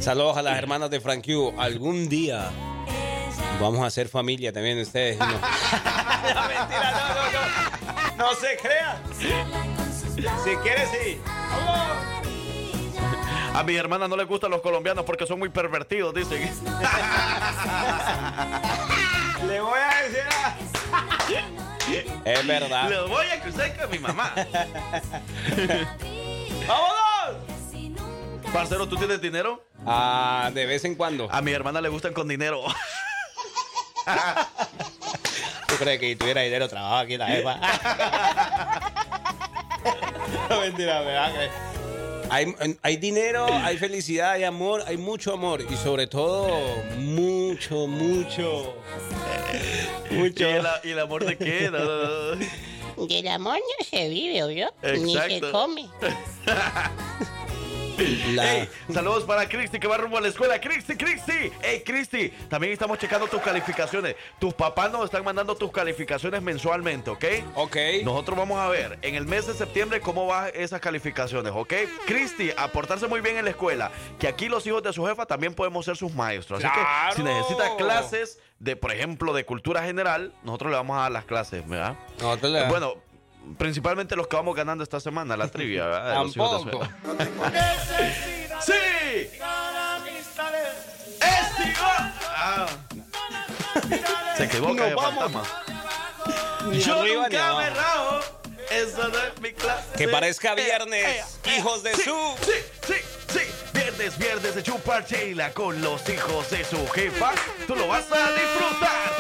Saludos 0.06 0.38
a 0.38 0.44
las 0.44 0.56
hermanas 0.60 0.92
de 0.92 1.02
Frank 1.02 1.26
Q. 1.26 1.56
Algún 1.58 2.08
día 2.08 2.52
vamos 3.60 3.84
a 3.84 3.90
ser 3.90 4.08
familia 4.08 4.54
también 4.54 4.80
ustedes. 4.80 5.18
No, 5.18 5.26
No, 5.32 5.32
mentira, 5.34 6.92
no, 6.92 7.08
no, 7.10 7.24
no. 7.32 8.30
No 8.30 8.36
se 8.36 8.56
crean. 8.58 9.02
Si 10.44 10.56
quieres, 10.58 10.90
sí. 10.92 11.20
A 13.56 13.64
mi 13.64 13.76
hermana 13.78 14.08
no 14.08 14.16
les 14.16 14.28
gustan 14.28 14.52
los 14.52 14.62
colombianos 14.62 15.06
porque 15.06 15.26
son 15.26 15.40
muy 15.40 15.50
pervertidos, 15.50 16.14
dicen. 16.14 16.40
Le 19.48 19.60
voy 19.60 19.80
a 19.80 20.04
decir. 20.04 20.22
a- 20.30 20.56
Es 22.32 22.46
verdad. 22.46 22.90
Les 22.92 23.10
voy 23.10 23.26
a 23.26 23.42
cruzar 23.42 23.76
con 23.76 23.90
mi 23.90 23.98
mamá. 23.98 24.32
¡Vámonos! 26.68 27.56
Parcero, 28.54 28.88
¿tú 28.88 28.98
tienes 28.98 29.20
dinero? 29.20 29.64
Ah, 29.86 30.52
de 30.54 30.66
vez 30.66 30.84
en 30.86 30.96
cuando. 30.96 31.28
A 31.32 31.42
mi 31.42 31.52
hermana 31.52 31.82
le 31.82 31.90
gustan 31.90 32.14
con 32.14 32.28
dinero. 32.28 32.64
¿Tú 35.68 35.76
crees 35.78 36.00
que 36.00 36.10
si 36.10 36.16
tuviera 36.16 36.42
dinero 36.42 36.68
trabajaba 36.70 37.00
aquí 37.02 37.14
en 37.14 37.20
la 37.20 37.28
jefa? 37.28 37.56
no, 40.50 40.60
mentira, 40.62 41.02
¿verdad? 41.02 41.32
que 41.34 41.50
Hay, 42.30 42.56
hay 42.82 42.98
dinero, 42.98 43.46
hay 43.52 43.78
felicidad, 43.78 44.32
hay 44.32 44.44
amor, 44.44 44.84
hay 44.88 44.98
mucho 44.98 45.34
amor 45.34 45.64
y 45.70 45.76
sobre 45.76 46.08
todo 46.08 46.48
mucho, 46.98 47.88
mucho, 47.88 48.76
¿Y 50.12 50.16
mucho. 50.16 50.48
el, 50.48 50.66
y 50.84 50.92
el 50.92 51.00
amor 51.00 51.26
de 51.26 51.38
qué? 51.38 51.70
No, 51.72 51.80
no, 51.80 52.36
no. 52.36 52.46
Del 53.08 53.28
amor 53.28 53.58
no 53.58 53.86
se 53.86 54.08
vive, 54.08 54.44
¿oyó? 54.44 54.68
Ni 54.84 55.14
se 55.16 55.42
come. 55.52 55.90
Ey, 57.98 58.70
saludos 58.92 59.24
para 59.24 59.48
Cristi 59.48 59.80
que 59.80 59.88
va 59.88 59.98
rumbo 59.98 60.18
a 60.18 60.22
la 60.22 60.28
escuela. 60.28 60.60
Cristi, 60.60 60.96
Cristi. 60.96 61.52
Hey, 61.62 61.82
Cristi, 61.86 62.30
también 62.50 62.74
estamos 62.74 62.98
checando 63.00 63.28
tus 63.28 63.42
calificaciones. 63.42 64.16
Tus 64.40 64.54
papás 64.54 64.92
nos 64.92 65.06
están 65.06 65.24
mandando 65.24 65.56
tus 65.56 65.72
calificaciones 65.72 66.42
mensualmente, 66.42 67.10
¿ok? 67.10 67.26
Ok. 67.56 67.78
Nosotros 68.04 68.38
vamos 68.38 68.60
a 68.60 68.68
ver 68.68 69.00
en 69.02 69.16
el 69.16 69.26
mes 69.26 69.48
de 69.48 69.54
septiembre 69.54 70.02
cómo 70.02 70.28
van 70.28 70.50
esas 70.54 70.82
calificaciones, 70.82 71.54
¿ok? 71.56 71.74
Cristi, 72.06 72.52
a 72.58 72.68
portarse 72.70 73.08
muy 73.08 73.22
bien 73.22 73.38
en 73.38 73.46
la 73.46 73.52
escuela. 73.52 73.92
Que 74.20 74.28
aquí 74.28 74.50
los 74.50 74.66
hijos 74.68 74.84
de 74.84 74.92
su 74.92 75.06
jefa 75.06 75.26
también 75.26 75.54
podemos 75.54 75.86
ser 75.86 75.96
sus 75.96 76.14
maestros. 76.14 76.64
Así 76.64 76.74
¡Claro! 76.74 77.10
que 77.10 77.16
si 77.16 77.24
necesita 77.24 77.76
clases 77.78 78.40
de, 78.60 78.76
por 78.76 78.92
ejemplo, 78.92 79.34
de 79.34 79.46
cultura 79.46 79.84
general, 79.84 80.34
nosotros 80.44 80.72
le 80.72 80.78
vamos 80.78 80.98
a 80.98 81.02
dar 81.02 81.12
las 81.12 81.26
clases, 81.26 81.68
¿verdad? 81.68 81.96
Nosotros 82.20 82.52
le- 82.52 82.68
Bueno, 82.68 82.96
principalmente 83.58 84.16
los 84.16 84.28
que 84.28 84.36
vamos 84.36 84.56
ganando 84.56 84.84
esta 84.84 85.00
semana, 85.00 85.36
la 85.38 85.48
trivia, 85.48 85.86
¿verdad? 85.86 86.24
De 86.26 86.32
Tampoco. 86.34 86.88
¡Sí! 88.66 89.30
Ah. 92.38 92.68
Se 94.38 94.44
equivoca 94.46 94.74
Nos 94.74 94.90
de 94.90 94.96
fantasma. 94.96 95.44
Ni 96.70 96.80
Yo 96.80 97.00
arriba 97.00 97.28
ni 97.30 97.36
nunca 97.36 97.56
me 97.56 97.70
rajo. 97.70 98.20
Eso 98.72 99.08
no 99.10 99.18
es 99.20 99.42
mi 99.42 99.54
clase. 99.54 99.96
Que 99.98 100.08
parezca 100.08 100.54
Eh, 100.54 100.56
viernes, 100.56 101.06
eh, 101.06 101.24
eh, 101.46 101.58
hijos 101.58 101.84
de 101.84 101.94
sí, 101.96 102.02
su- 102.04 102.36
Sí, 102.44 102.52
sí, 102.88 102.94
sí. 103.30 103.40
Viernes, 103.74 104.18
viernes 104.18 104.56
de 104.56 104.64
chupar 104.64 105.06
chela 105.06 105.52
con 105.54 105.80
los 105.82 106.08
hijos 106.10 106.50
de 106.50 106.64
su 106.66 106.88
jefa. 106.90 107.32
Tú 107.68 107.76
lo 107.76 107.88
vas 107.88 108.12
a 108.12 108.32
disfrutar. 108.32 109.15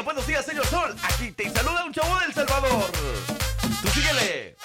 Días. 0.00 0.04
Buenos 0.04 0.26
días, 0.26 0.44
señor 0.44 0.66
Sol. 0.66 0.96
Aquí 1.02 1.30
te 1.32 1.50
saluda 1.50 1.84
un 1.84 1.92
chavo 1.92 2.18
del 2.20 2.32
Salvador. 2.32 2.90
Tú 3.82 3.88
síguele. 3.88 4.56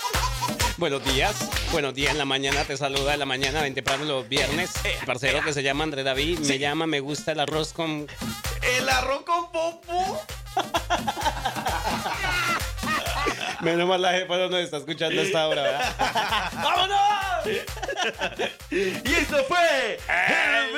Buenos 0.77 1.05
días, 1.05 1.35
buenos 1.71 1.93
días 1.93 2.11
en 2.11 2.17
la 2.17 2.25
mañana, 2.25 2.65
te 2.65 2.75
saluda 2.75 3.13
en 3.13 3.19
la 3.19 3.25
mañana, 3.25 3.61
ven 3.61 3.73
temprano 3.73 4.03
los 4.03 4.27
viernes. 4.27 4.71
El 4.83 5.05
parcero 5.05 5.41
que 5.41 5.53
se 5.53 5.63
llama 5.63 5.85
André 5.85 6.03
David, 6.03 6.39
me 6.39 6.59
llama, 6.59 6.85
me 6.85 6.99
gusta 6.99 7.31
el 7.31 7.39
arroz 7.39 7.71
con... 7.71 8.07
El 8.61 8.89
arroz 8.89 9.23
con 9.23 9.51
popo. 9.53 10.21
Menos 13.61 13.87
mal 13.87 14.01
la 14.01 14.11
jefa 14.11 14.35
no 14.35 14.49
nos 14.49 14.59
está 14.59 14.77
escuchando 14.77 15.21
hasta 15.21 15.41
ahora, 15.41 15.61
¿verdad? 15.61 16.51
¡Vámonos! 16.55 16.99
Y 18.69 19.13
esto 19.13 19.45
fue 19.47 19.97
el 20.09 20.75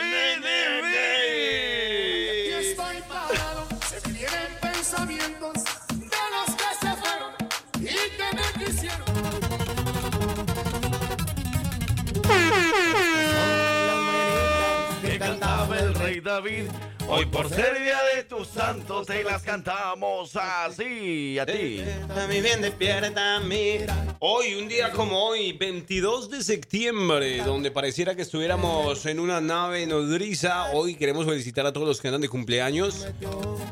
que 15.01 15.19
cantaba 15.19 15.79
el 15.79 15.93
rey 15.95 16.19
David. 16.19 16.65
Hoy 17.09 17.25
por 17.25 17.49
ser 17.49 17.81
día 17.81 17.99
de 18.15 18.23
tus 18.23 18.49
santos 18.49 19.07
te 19.07 19.23
las 19.23 19.41
cantamos 19.41 20.35
así 20.35 21.39
a 21.39 21.45
ti. 21.45 21.81
Mi 22.29 22.41
bien 22.41 22.61
despierta, 22.61 23.39
mira. 23.39 24.17
Hoy, 24.19 24.55
un 24.55 24.67
día 24.67 24.91
como 24.91 25.17
hoy, 25.23 25.53
22 25.53 26.29
de 26.29 26.43
septiembre, 26.43 27.37
donde 27.43 27.71
pareciera 27.71 28.15
que 28.15 28.23
estuviéramos 28.23 29.05
en 29.05 29.19
una 29.21 29.39
nave 29.39 29.87
nodriza, 29.87 30.71
hoy 30.73 30.95
queremos 30.95 31.25
felicitar 31.25 31.65
a 31.65 31.71
todos 31.71 31.87
los 31.87 32.01
que 32.01 32.09
andan 32.09 32.21
de 32.21 32.29
cumpleaños. 32.29 33.07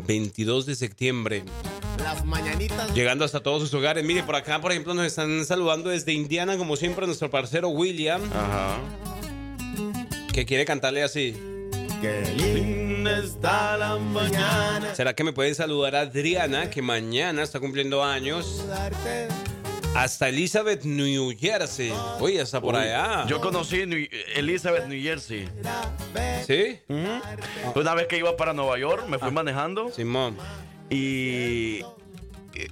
22 0.08 0.66
de 0.66 0.76
septiembre. 0.76 1.44
Las 2.02 2.24
mañanitas. 2.24 2.94
Llegando 2.94 3.26
hasta 3.26 3.42
todos 3.42 3.62
sus 3.64 3.74
hogares. 3.74 4.06
Mire, 4.06 4.24
por 4.24 4.36
acá, 4.36 4.62
por 4.62 4.72
ejemplo, 4.72 4.94
nos 4.94 5.06
están 5.06 5.44
saludando 5.46 5.90
desde 5.90 6.14
Indiana, 6.14 6.58
como 6.58 6.78
siempre, 6.78 7.06
nuestro 7.06 7.30
parcero 7.30 7.68
William, 7.70 8.22
Ajá. 8.34 8.78
que 10.32 10.46
quiere 10.46 10.64
cantarle 10.64 11.04
así. 11.04 11.36
Qué 12.02 12.22
linda 12.36 13.18
está 13.20 13.78
la 13.78 13.96
mañana. 13.98 14.94
¿Será 14.96 15.14
que 15.16 15.24
me 15.24 15.34
pueden 15.34 15.56
saludar 15.56 15.96
a 15.96 16.02
Adriana, 16.02 16.70
que 16.70 16.82
mañana 16.82 17.44
está 17.44 17.60
cumpliendo 17.60 18.04
años? 18.04 18.64
Hasta 19.96 20.28
Elizabeth, 20.30 20.84
New 20.84 21.32
Jersey. 21.38 21.94
Uy, 22.20 22.38
hasta 22.38 22.60
por 22.62 22.76
allá. 22.76 23.26
Yo 23.28 23.40
conocí 23.40 23.86
New- 23.86 24.08
Elizabeth, 24.36 24.86
New 24.88 25.02
Jersey. 25.02 25.48
¿Sí? 26.46 26.80
Una 27.76 27.94
vez 27.96 28.08
que 28.08 28.18
iba 28.18 28.36
para 28.36 28.54
Nueva 28.54 28.78
York, 28.78 29.08
me 29.08 29.18
fui 29.18 29.32
manejando 29.32 29.90
Simón. 29.92 30.38
y 30.90 31.80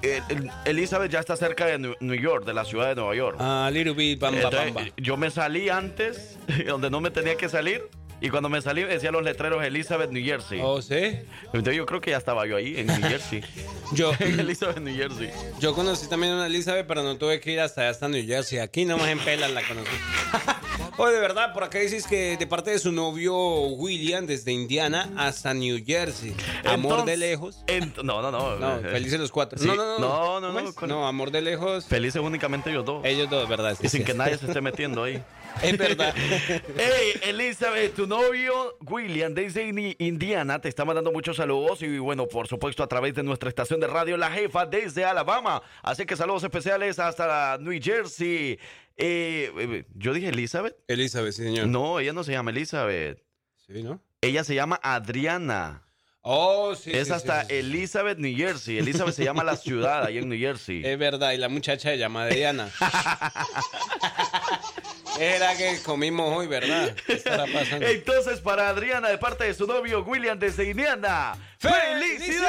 eh, 0.02 0.22
el- 0.30 0.50
Elizabeth 0.66 1.12
ya 1.12 1.20
está 1.20 1.36
cerca 1.38 1.66
de 1.66 1.78
New 2.00 2.16
York, 2.22 2.46
de 2.46 2.54
la 2.54 2.66
ciudad 2.66 2.90
de 2.90 2.96
Nueva 2.96 3.16
York. 3.16 3.38
A 3.40 3.70
little 3.72 3.94
bit, 3.94 4.20
bamba, 4.20 4.42
Entonces, 4.42 4.74
bamba. 4.74 4.92
yo 4.98 5.18
me 5.18 5.32
salí 5.32 5.70
antes, 5.70 6.38
donde 6.68 6.90
no 6.90 7.00
me 7.02 7.10
tenía 7.10 7.36
que 7.36 7.48
salir. 7.50 7.84
Y 8.24 8.30
cuando 8.30 8.48
me 8.48 8.62
salí, 8.62 8.84
decía 8.84 9.12
los 9.12 9.22
letreros 9.22 9.62
Elizabeth, 9.66 10.10
New 10.10 10.24
Jersey. 10.24 10.62
¿Oh, 10.64 10.82
sí? 10.82 11.20
Entonces 11.48 11.76
yo 11.76 11.86
creo 11.86 12.00
que 12.00 12.12
ya 12.12 12.18
estaba 12.18 12.48
yo 12.48 12.56
ahí, 12.56 12.74
en 12.78 12.88
New 12.88 13.02
Jersey. 13.02 13.44
Yo, 13.92 14.14
en 14.18 14.40
Elizabeth, 14.40 14.80
New 14.80 14.96
Jersey. 14.96 15.30
yo 15.60 15.76
conocí 15.76 16.08
también 16.08 16.32
a 16.32 16.36
una 16.38 16.48
Elizabeth, 16.48 16.88
pero 16.88 17.04
no 17.04 17.18
tuve 17.18 17.42
que 17.42 17.52
ir 17.52 17.60
hasta 17.60 17.82
allá, 17.82 17.90
hasta 17.90 18.08
New 18.08 18.26
Jersey. 18.26 18.60
Aquí 18.60 18.86
nomás 18.86 19.10
en 19.10 19.20
Pelas 19.20 19.52
la 19.52 19.62
conocí. 19.62 19.90
Oye, 20.98 21.14
de 21.14 21.20
verdad, 21.20 21.54
por 21.54 21.64
acá 21.64 21.80
dices 21.80 22.06
que 22.06 22.38
de 22.38 22.46
parte 22.46 22.70
de 22.70 22.78
su 22.78 22.92
novio 22.92 23.36
William, 23.36 24.28
desde 24.28 24.52
Indiana 24.52 25.10
hasta 25.18 25.52
New 25.54 25.84
Jersey. 25.84 26.36
Amor 26.66 26.92
Entonces- 27.00 27.06
de 27.06 27.18
lejos. 27.18 27.64
No, 28.04 28.22
no, 28.22 28.32
no. 28.32 28.56
No, 28.58 28.80
felices 28.82 29.20
los 29.20 29.32
cuatro. 29.32 29.58
Sí. 29.58 29.66
No, 29.66 29.76
no, 29.76 29.98
no. 29.98 30.40
No, 30.42 30.52
no, 30.54 30.74
¿Cómo 30.76 30.88
no, 30.88 30.96
No, 31.02 31.08
amor 31.08 31.32
de 31.32 31.42
lejos. 31.42 31.86
Felices 31.86 32.22
únicamente 32.22 32.70
ellos 32.70 32.86
dos. 32.86 33.04
Ellos 33.06 33.28
dos, 33.30 33.50
¿verdad? 33.50 33.76
Sí, 33.80 33.88
y 33.88 33.90
sin 33.90 34.02
sí. 34.02 34.06
que 34.06 34.14
nadie 34.14 34.38
se 34.38 34.46
esté 34.46 34.62
metiendo 34.62 35.04
ahí. 35.04 35.22
Es 35.62 35.78
verdad. 35.78 36.14
Hey, 36.78 37.14
Elizabeth, 37.24 37.94
tu 37.96 38.08
novio 38.08 38.76
William 38.82 39.34
desde 39.36 39.96
Indiana 40.00 40.60
te 40.60 40.68
está 40.68 40.84
mandando 40.84 41.12
muchos 41.12 41.38
saludos 41.38 41.82
y 41.84 42.00
bueno, 42.00 42.26
por 42.28 42.48
supuesto 42.48 42.82
a 42.82 42.88
través 42.88 43.14
de 43.14 43.22
nuestra 43.22 43.50
estación 43.50 43.80
de 43.80 43.86
radio 43.88 44.18
La 44.18 44.32
Jefa 44.32 44.66
desde 44.66 45.06
Alabama. 45.06 45.62
Así 45.84 46.06
que 46.08 46.16
saludos 46.16 46.44
especiales 46.44 46.98
hasta 46.98 47.58
New 47.60 47.80
Jersey. 47.82 48.58
Eh, 48.98 49.52
eh, 49.58 49.86
yo 49.96 50.14
dije 50.14 50.30
Elizabeth. 50.30 50.76
Elizabeth, 50.88 51.34
sí, 51.34 51.44
señor. 51.44 51.68
No, 51.68 52.00
ella 52.00 52.14
no 52.14 52.24
se 52.24 52.32
llama 52.32 52.52
Elizabeth. 52.52 53.24
Sí, 53.68 53.84
¿no? 53.84 54.02
Ella 54.22 54.44
se 54.44 54.56
llama 54.56 54.80
Adriana. 54.84 55.84
Oh, 56.22 56.74
sí. 56.76 56.92
es 56.94 57.08
sí, 57.08 57.14
hasta 57.14 57.46
sí. 57.46 57.56
Elizabeth, 57.56 58.18
New 58.18 58.34
Jersey. 58.36 58.78
Elizabeth 58.78 59.14
se 59.14 59.26
llama 59.26 59.44
la 59.44 59.58
ciudad 59.58 60.06
ahí 60.06 60.20
en 60.20 60.30
New 60.30 60.40
Jersey. 60.40 60.82
Es 60.86 60.98
verdad, 60.98 61.34
y 61.34 61.38
la 61.38 61.50
muchacha 61.50 61.90
se 61.90 61.98
llama 61.98 62.28
Diana. 62.28 62.70
Era 65.20 65.56
que 65.58 65.80
comimos 65.84 66.36
hoy, 66.36 66.48
¿verdad? 66.48 66.96
¿Qué 67.06 67.14
estará 67.14 67.46
pasando? 67.52 67.86
Entonces, 67.86 68.40
para 68.40 68.70
Adriana, 68.70 69.10
de 69.10 69.18
parte 69.18 69.44
de 69.44 69.54
su 69.54 69.68
novio 69.68 70.04
William 70.04 70.40
desde 70.40 70.70
Indiana, 70.70 71.36
¡Felicidades! 71.60 72.44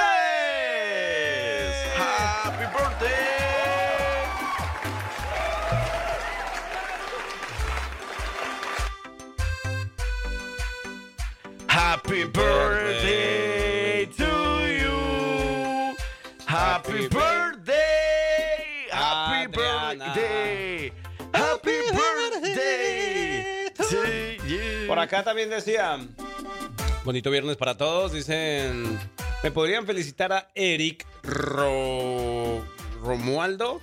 ¡Happy 1.98 2.64
birthday! 2.66 3.23
Happy 11.74 12.24
birthday 12.24 14.06
to 14.06 14.32
you. 14.78 15.96
Happy 16.46 17.08
birthday. 17.08 18.86
Happy 18.92 19.46
birthday. 19.48 20.92
Happy 21.32 21.78
birthday 21.92 23.70
to 23.74 24.46
you. 24.46 24.86
Por 24.86 24.98
acá 25.00 25.24
también 25.24 25.50
decían, 25.50 26.14
bonito 27.04 27.30
viernes 27.30 27.56
para 27.56 27.76
todos, 27.76 28.12
dicen, 28.12 28.96
¿me 29.42 29.50
podrían 29.50 29.84
felicitar 29.84 30.32
a 30.32 30.48
Eric 30.54 31.04
Ro- 31.24 32.64
Romualdo? 33.02 33.80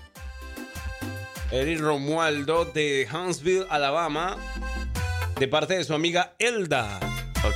Eric 1.51 1.81
Romualdo 1.81 2.63
de 2.63 3.05
Huntsville, 3.11 3.65
Alabama, 3.69 4.37
de 5.37 5.47
parte 5.49 5.75
de 5.75 5.83
su 5.83 5.93
amiga 5.93 6.33
Elda. 6.39 6.99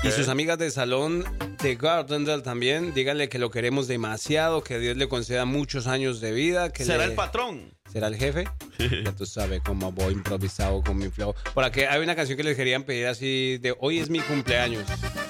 Y 0.04 0.12
sus 0.12 0.28
amigas 0.30 0.58
de 0.58 0.70
salón 0.72 1.24
de 1.62 1.76
Gardendale 1.76 2.42
también, 2.44 2.94
díganle 2.94 3.28
que 3.30 3.40
lo 3.40 3.50
queremos 3.50 3.88
demasiado, 3.88 4.64
que 4.64 4.78
Dios 4.80 4.98
le 4.98 5.08
conceda 5.08 5.46
muchos 5.46 5.88
años 5.88 6.22
de 6.22 6.32
vida. 6.32 6.72
Que 6.72 6.84
¿Será 6.86 7.00
le- 7.00 7.12
el 7.12 7.14
patrón? 7.14 7.74
¿Será 7.92 8.08
el 8.08 8.16
jefe? 8.16 8.46
Ya 9.06 9.12
tú 9.14 9.26
sabes 9.26 9.62
cómo 9.66 9.92
voy 9.92 10.14
improvisado 10.14 10.84
con 10.84 10.98
mi 10.98 11.10
flow. 11.10 11.34
Por 11.54 11.64
aquí 11.64 11.82
hay 11.82 12.02
una 12.02 12.16
canción 12.16 12.38
que 12.38 12.44
les 12.44 12.56
querían 12.58 12.84
pedir 12.84 13.08
así 13.08 13.58
de 13.60 13.76
hoy 13.80 14.00
es 14.00 14.10
mi 14.10 14.20
cumpleaños. 14.20 14.84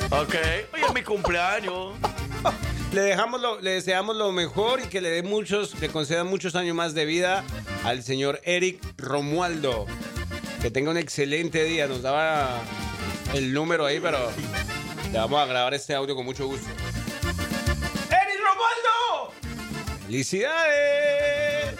Ok, 0.09 0.35
hoy 0.73 0.81
es 0.87 0.93
mi 0.93 1.01
cumpleaños. 1.03 1.93
Le 2.93 3.01
dejamos 3.01 3.41
lo, 3.41 3.59
le 3.59 3.71
deseamos 3.71 4.15
lo 4.15 4.31
mejor 4.31 4.79
y 4.79 4.87
que 4.87 5.01
le 5.01 5.09
dé 5.09 5.21
muchos, 5.21 5.77
le 5.81 5.89
conceda 5.89 6.23
muchos 6.23 6.55
años 6.55 6.75
más 6.77 6.93
de 6.93 7.03
vida 7.05 7.43
al 7.83 8.03
señor 8.03 8.39
Eric 8.45 8.79
Romualdo. 8.97 9.85
Que 10.61 10.71
tenga 10.71 10.91
un 10.91 10.97
excelente 10.97 11.65
día. 11.65 11.87
Nos 11.87 12.03
daba 12.03 12.57
el 13.33 13.53
número 13.53 13.85
ahí, 13.85 13.99
pero 13.99 14.31
le 15.11 15.17
vamos 15.17 15.39
a 15.41 15.45
grabar 15.45 15.73
este 15.73 15.93
audio 15.93 16.15
con 16.15 16.25
mucho 16.25 16.47
gusto. 16.47 16.67
¡Eric 18.09 18.39
Romualdo! 18.39 19.33
¡Felicidades! 20.05 21.75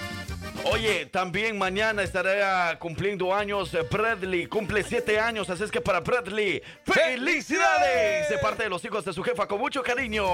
Oye, 0.71 1.05
también 1.05 1.57
mañana 1.57 2.01
estará 2.01 2.77
cumpliendo 2.79 3.33
años 3.33 3.71
eh, 3.75 3.85
Bradley, 3.89 4.47
cumple 4.47 4.83
siete 4.83 5.19
años, 5.19 5.47
así 5.49 5.63
es 5.63 5.69
que 5.69 5.79
para 5.79 5.99
Bradley, 5.99 6.61
¡felicidades! 6.83 8.29
De 8.29 8.39
parte 8.39 8.63
de 8.63 8.69
los 8.69 8.83
hijos 8.83 9.05
de 9.05 9.13
su 9.13 9.21
jefa, 9.21 9.47
con 9.47 9.59
mucho 9.59 9.83
cariño. 9.83 10.25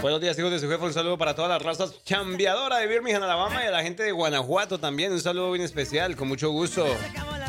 Buenos 0.00 0.20
días, 0.20 0.36
hijos 0.36 0.50
de 0.50 0.58
su 0.58 0.68
jefe. 0.68 0.84
Un 0.84 0.92
saludo 0.92 1.16
para 1.16 1.34
todas 1.36 1.50
las 1.50 1.62
razas 1.62 2.02
chambeadoras 2.02 2.80
de 2.80 2.88
Birmingham, 2.88 3.22
Alabama 3.22 3.62
y 3.62 3.68
a 3.68 3.70
la 3.70 3.82
gente 3.84 4.02
de 4.02 4.10
Guanajuato 4.10 4.80
también. 4.80 5.12
Un 5.12 5.20
saludo 5.20 5.52
bien 5.52 5.64
especial, 5.64 6.16
con 6.16 6.26
mucho 6.26 6.50
gusto. 6.50 6.86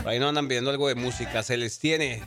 Ahí 0.05 0.19
no 0.19 0.27
andan 0.27 0.47
pidiendo 0.47 0.69
algo 0.69 0.87
de 0.87 0.95
música, 0.95 1.43
se 1.43 1.57
les 1.57 1.79
tiene. 1.79 2.23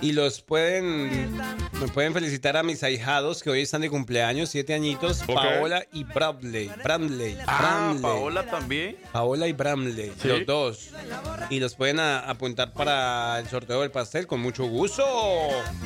Y 0.00 0.12
los 0.12 0.40
pueden, 0.42 1.36
me 1.80 1.88
pueden 1.92 2.12
felicitar 2.12 2.56
a 2.56 2.62
mis 2.62 2.82
ahijados 2.82 3.42
que 3.42 3.50
hoy 3.50 3.60
están 3.62 3.80
de 3.82 3.90
cumpleaños, 3.90 4.48
siete 4.50 4.74
añitos. 4.74 5.22
Paola 5.24 5.84
y 5.92 6.04
Bradley. 6.04 6.70
Ah, 6.70 6.76
Bramley. 6.82 7.36
Paola 8.02 8.46
también. 8.46 8.96
Paola 9.12 9.48
y 9.48 9.52
Bramley, 9.52 10.12
Sí. 10.20 10.28
los 10.28 10.46
dos. 10.46 10.90
Y 11.50 11.60
los 11.60 11.74
pueden 11.74 12.00
a- 12.00 12.20
apuntar 12.20 12.72
para 12.72 13.38
el 13.40 13.48
sorteo 13.48 13.80
del 13.82 13.90
pastel 13.90 14.26
con 14.26 14.40
mucho 14.40 14.64
gusto. 14.66 15.04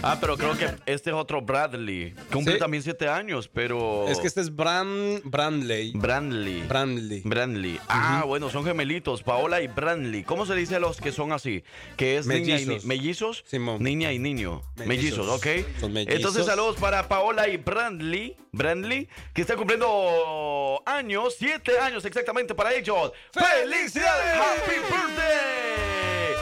Ah, 0.02 0.18
pero 0.20 0.36
creo 0.36 0.56
que 0.56 0.66
este 0.86 1.10
es 1.10 1.16
otro 1.16 1.42
Bradley. 1.42 2.14
Cumple 2.32 2.54
Sí. 2.54 2.58
también 2.58 2.82
siete 2.82 3.08
años, 3.08 3.48
pero... 3.52 4.06
Es 4.08 4.18
que 4.18 4.26
este 4.26 4.40
es 4.40 4.54
Bram, 4.54 5.20
Bramley. 5.24 5.92
Brandley. 5.94 6.62
Bramley. 6.66 7.22
Brandley. 7.24 7.80
Ah, 7.88 8.24
bueno, 8.26 8.50
son 8.50 8.64
gemelitos, 8.64 9.22
Paola 9.22 9.60
y 9.62 9.68
Brandley. 9.68 10.22
¿Cómo 10.24 10.46
se 10.46 10.54
dice 10.54 10.76
a 10.76 10.80
los 10.80 11.00
que 11.00 11.12
son 11.12 11.32
así? 11.32 11.64
Que 11.96 12.18
es 12.18 12.26
niña 12.26 12.58
y 12.60 12.66
ni- 12.66 12.66
Mellizos. 12.66 12.84
mellizos, 12.84 13.44
Simón. 13.54 13.82
niña 13.82 14.12
y 14.12 14.18
niño. 14.18 14.62
Mellizos. 14.76 15.26
Mellizos, 15.26 15.28
¿ok? 15.28 15.80
Son 15.80 15.92
mellizos. 15.92 16.16
Entonces, 16.16 16.46
saludos 16.46 16.76
para 16.76 17.08
Paola 17.08 17.48
y 17.48 17.56
Brandley, 17.56 18.36
Brandley, 18.52 19.08
que 19.32 19.42
están 19.42 19.56
cumpliendo 19.56 20.82
años, 20.86 21.36
siete 21.38 21.78
años 21.78 22.04
exactamente 22.04 22.54
para 22.54 22.74
ellos. 22.74 23.12
¡Felicidades! 23.32 24.34
¡Happy 24.36 24.76
birthday! 24.80 25.94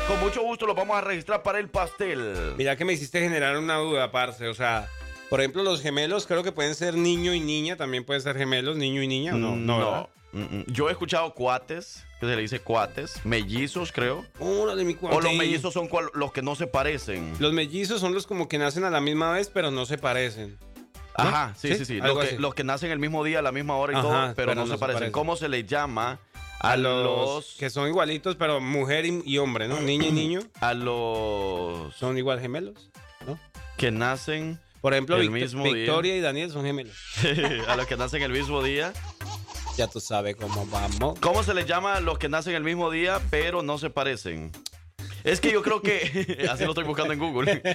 Con 0.08 0.20
mucho 0.20 0.42
gusto 0.42 0.66
los 0.66 0.74
vamos 0.74 0.96
a 0.96 1.00
registrar 1.00 1.42
para 1.42 1.58
el 1.58 1.68
pastel. 1.68 2.54
Mira 2.56 2.76
que 2.76 2.84
me 2.84 2.92
hiciste 2.92 3.20
generar 3.20 3.56
una 3.56 3.76
duda, 3.76 4.10
parce. 4.10 4.48
O 4.48 4.54
sea, 4.54 4.88
por 5.30 5.40
ejemplo, 5.40 5.62
los 5.62 5.80
gemelos 5.80 6.26
creo 6.26 6.42
que 6.42 6.52
pueden 6.52 6.74
ser 6.74 6.94
niño 6.94 7.34
y 7.34 7.40
niña. 7.40 7.76
También 7.76 8.04
pueden 8.04 8.22
ser 8.22 8.36
gemelos, 8.36 8.76
niño 8.76 9.02
y 9.02 9.06
niña. 9.06 9.34
¿o 9.34 9.38
no, 9.38 9.54
no, 9.56 9.78
¿verdad? 9.78 10.08
Mm, 10.32 10.40
mm. 10.40 10.64
Yo 10.68 10.88
he 10.88 10.92
escuchado 10.92 11.34
cuates, 11.34 12.04
que 12.20 12.26
se 12.26 12.34
le 12.36 12.42
dice 12.42 12.60
cuates, 12.60 13.24
mellizos, 13.24 13.92
creo. 13.92 14.24
Órale, 14.38 14.84
mi 14.84 14.94
cuate. 14.94 15.16
O 15.16 15.20
los 15.20 15.34
mellizos 15.34 15.74
son 15.74 15.88
cual- 15.88 16.10
los 16.14 16.32
que 16.32 16.40
no 16.42 16.54
se 16.54 16.66
parecen. 16.66 17.34
Los 17.38 17.52
mellizos 17.52 18.00
son 18.00 18.14
los 18.14 18.26
como 18.26 18.48
que 18.48 18.58
nacen 18.58 18.84
a 18.84 18.90
la 18.90 19.00
misma 19.00 19.32
vez, 19.32 19.50
pero 19.52 19.70
no 19.70 19.84
se 19.86 19.98
parecen. 19.98 20.58
Ajá, 21.14 21.54
sí, 21.58 21.74
¿Sí? 21.76 21.84
sí, 21.84 21.98
Los 21.98 22.18
que, 22.18 22.26
así. 22.28 22.38
los 22.38 22.54
que 22.54 22.64
nacen 22.64 22.90
el 22.90 22.98
mismo 22.98 23.22
día, 23.22 23.40
a 23.40 23.42
la 23.42 23.52
misma 23.52 23.76
hora 23.76 23.92
y 23.92 23.96
Ajá, 23.96 24.02
todo, 24.02 24.34
pero, 24.34 24.54
no, 24.54 24.66
se, 24.66 24.78
parecen. 24.78 24.94
parecen. 24.94 25.12
¿Cómo 25.12 25.36
se 25.36 25.50
les 25.50 25.66
llama 25.66 26.18
a, 26.58 26.70
A 26.72 26.76
los, 26.78 27.04
los 27.04 27.56
que 27.58 27.68
son 27.68 27.86
igualitos, 27.88 28.36
pero 28.36 28.60
mujer 28.62 29.04
y, 29.04 29.20
y 29.26 29.36
hombre, 29.36 29.68
¿no? 29.68 29.78
Niña 29.80 30.06
y 30.06 30.12
niño 30.12 30.40
a 30.62 30.72
los 30.72 31.94
son 31.96 32.16
igual 32.16 32.40
gemelos, 32.40 32.88
¿no? 33.26 33.38
que 33.76 33.90
nacen 33.90 34.58
Por 34.80 34.94
ejemplo, 34.94 35.16
El 35.18 35.28
Vict- 35.28 35.32
mismo 35.42 35.64
día. 35.64 35.74
Victoria 35.74 36.16
y 36.16 36.20
Daniel 36.20 36.50
son 36.50 36.64
gemelos. 36.64 36.96
a 37.68 37.76
los 37.76 37.86
que 37.86 37.96
nacen 37.98 38.22
el 38.22 38.32
mismo 38.32 38.62
día? 38.62 38.94
Ya 39.76 39.86
tú 39.86 40.00
sabes 40.00 40.36
cómo 40.36 40.66
vamos. 40.66 41.18
¿Cómo 41.20 41.42
se 41.42 41.54
les 41.54 41.66
llama 41.66 41.94
a 41.94 42.00
los 42.00 42.18
que 42.18 42.28
nacen 42.28 42.54
el 42.54 42.62
mismo 42.62 42.90
día, 42.90 43.20
pero 43.30 43.62
no 43.62 43.78
se 43.78 43.88
parecen? 43.88 44.52
Es 45.24 45.40
que 45.40 45.52
yo 45.52 45.62
creo 45.62 45.80
que, 45.80 46.46
así 46.50 46.64
lo 46.64 46.70
estoy 46.70 46.84
buscando 46.84 47.12
en 47.12 47.18
Google. 47.18 47.62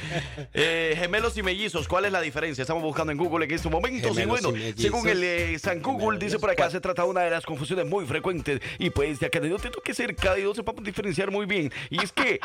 Eh, 0.53 0.95
gemelos 0.97 1.37
y 1.37 1.43
mellizos, 1.43 1.87
¿cuál 1.87 2.05
es 2.05 2.11
la 2.11 2.21
diferencia? 2.21 2.61
Estamos 2.61 2.81
buscando 2.83 3.11
en 3.11 3.17
Google 3.17 3.45
en 3.45 3.51
estos 3.51 3.71
momentos. 3.71 4.11
y 4.11 4.13
Gemelos 4.13 4.41
bueno, 4.41 4.49
y 4.49 4.59
mellizos. 4.59 4.81
según 4.81 5.07
el 5.07 5.23
eh, 5.23 5.59
San 5.59 5.81
Google, 5.81 6.19
dice 6.19 6.39
por 6.39 6.49
acá, 6.49 6.69
se 6.69 6.79
trata 6.79 7.03
de 7.03 7.09
una 7.09 7.21
de 7.21 7.29
las 7.29 7.45
confusiones 7.45 7.85
muy 7.85 8.05
frecuentes. 8.05 8.59
Y 8.79 8.89
pues, 8.89 9.19
ya 9.19 9.29
que 9.29 9.39
de 9.39 9.49
tengo 9.49 9.81
que 9.83 9.93
ser 9.93 10.15
cada 10.15 10.37
dos 10.37 10.57
sepamos 10.57 10.83
diferenciar 10.83 11.31
muy 11.31 11.45
bien. 11.45 11.71
Y 11.89 12.03
es 12.03 12.11
que. 12.11 12.39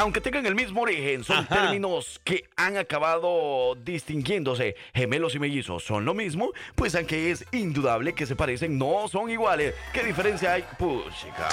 Aunque 0.00 0.22
tengan 0.22 0.46
el 0.46 0.54
mismo 0.54 0.80
origen, 0.80 1.24
son 1.24 1.40
Ajá. 1.40 1.54
términos 1.62 2.20
que 2.24 2.44
han 2.56 2.78
acabado 2.78 3.74
distinguiéndose. 3.84 4.74
Gemelos 4.94 5.34
y 5.34 5.38
mellizos 5.38 5.84
son 5.84 6.06
lo 6.06 6.14
mismo, 6.14 6.52
pues 6.74 6.94
aunque 6.94 7.30
es 7.30 7.44
indudable 7.52 8.14
que 8.14 8.24
se 8.24 8.34
parecen, 8.34 8.78
no 8.78 9.08
son 9.08 9.28
iguales. 9.30 9.74
¿Qué 9.92 10.02
diferencia 10.02 10.54
hay? 10.54 10.64
Puchica, 10.78 11.48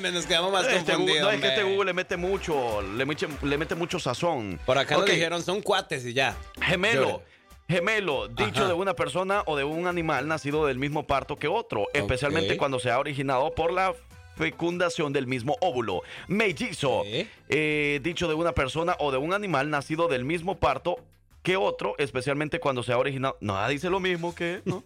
ver. 0.00 0.12
Nos 0.12 0.26
quedamos 0.26 0.50
más 0.50 0.66
Este 0.66 0.78
confundidos. 0.94 1.22
no, 1.22 1.30
es 1.30 1.40
que 1.40 1.46
este. 1.46 1.62
Google 1.62 1.84
le 1.84 1.92
mete 1.92 2.16
mucho, 2.16 2.82
le 2.82 3.06
mete, 3.06 3.28
le 3.42 3.56
mete 3.56 3.74
mucho 3.76 4.00
sazón. 4.00 4.58
Por 4.66 4.76
acá 4.76 4.96
Ok, 4.96 5.02
nos 5.06 5.10
dijeron 5.14 5.42
son 5.44 5.62
cuates 5.62 6.04
y 6.06 6.12
ya. 6.12 6.36
Gemelo. 6.60 7.22
Gemelo, 7.68 8.26
dicho 8.26 8.50
Ajá. 8.62 8.66
de 8.66 8.72
una 8.74 8.94
persona 8.94 9.44
o 9.46 9.56
de 9.56 9.62
un 9.62 9.86
animal 9.86 10.26
nacido 10.26 10.66
del 10.66 10.76
mismo 10.78 11.06
parto 11.06 11.36
que 11.36 11.46
otro, 11.46 11.86
especialmente 11.94 12.56
cuando 12.56 12.80
se 12.80 12.90
ha 12.90 12.98
originado 12.98 13.54
por 13.54 13.72
la 13.72 13.94
fecundación 14.40 15.12
del 15.12 15.26
mismo 15.26 15.56
óvulo. 15.60 16.00
Mellizo, 16.26 17.02
¿Eh? 17.04 17.28
eh, 17.50 18.00
dicho 18.02 18.26
de 18.26 18.32
una 18.34 18.52
persona 18.52 18.96
o 18.98 19.12
de 19.12 19.18
un 19.18 19.34
animal 19.34 19.68
nacido 19.68 20.08
del 20.08 20.24
mismo 20.24 20.56
parto 20.58 20.96
que 21.42 21.56
otro, 21.58 21.94
especialmente 21.98 22.58
cuando 22.58 22.82
se 22.82 22.92
ha 22.92 22.98
originado. 22.98 23.36
No, 23.40 23.68
dice 23.68 23.90
lo 23.90 24.00
mismo 24.00 24.34
que. 24.34 24.62
¿no? 24.64 24.82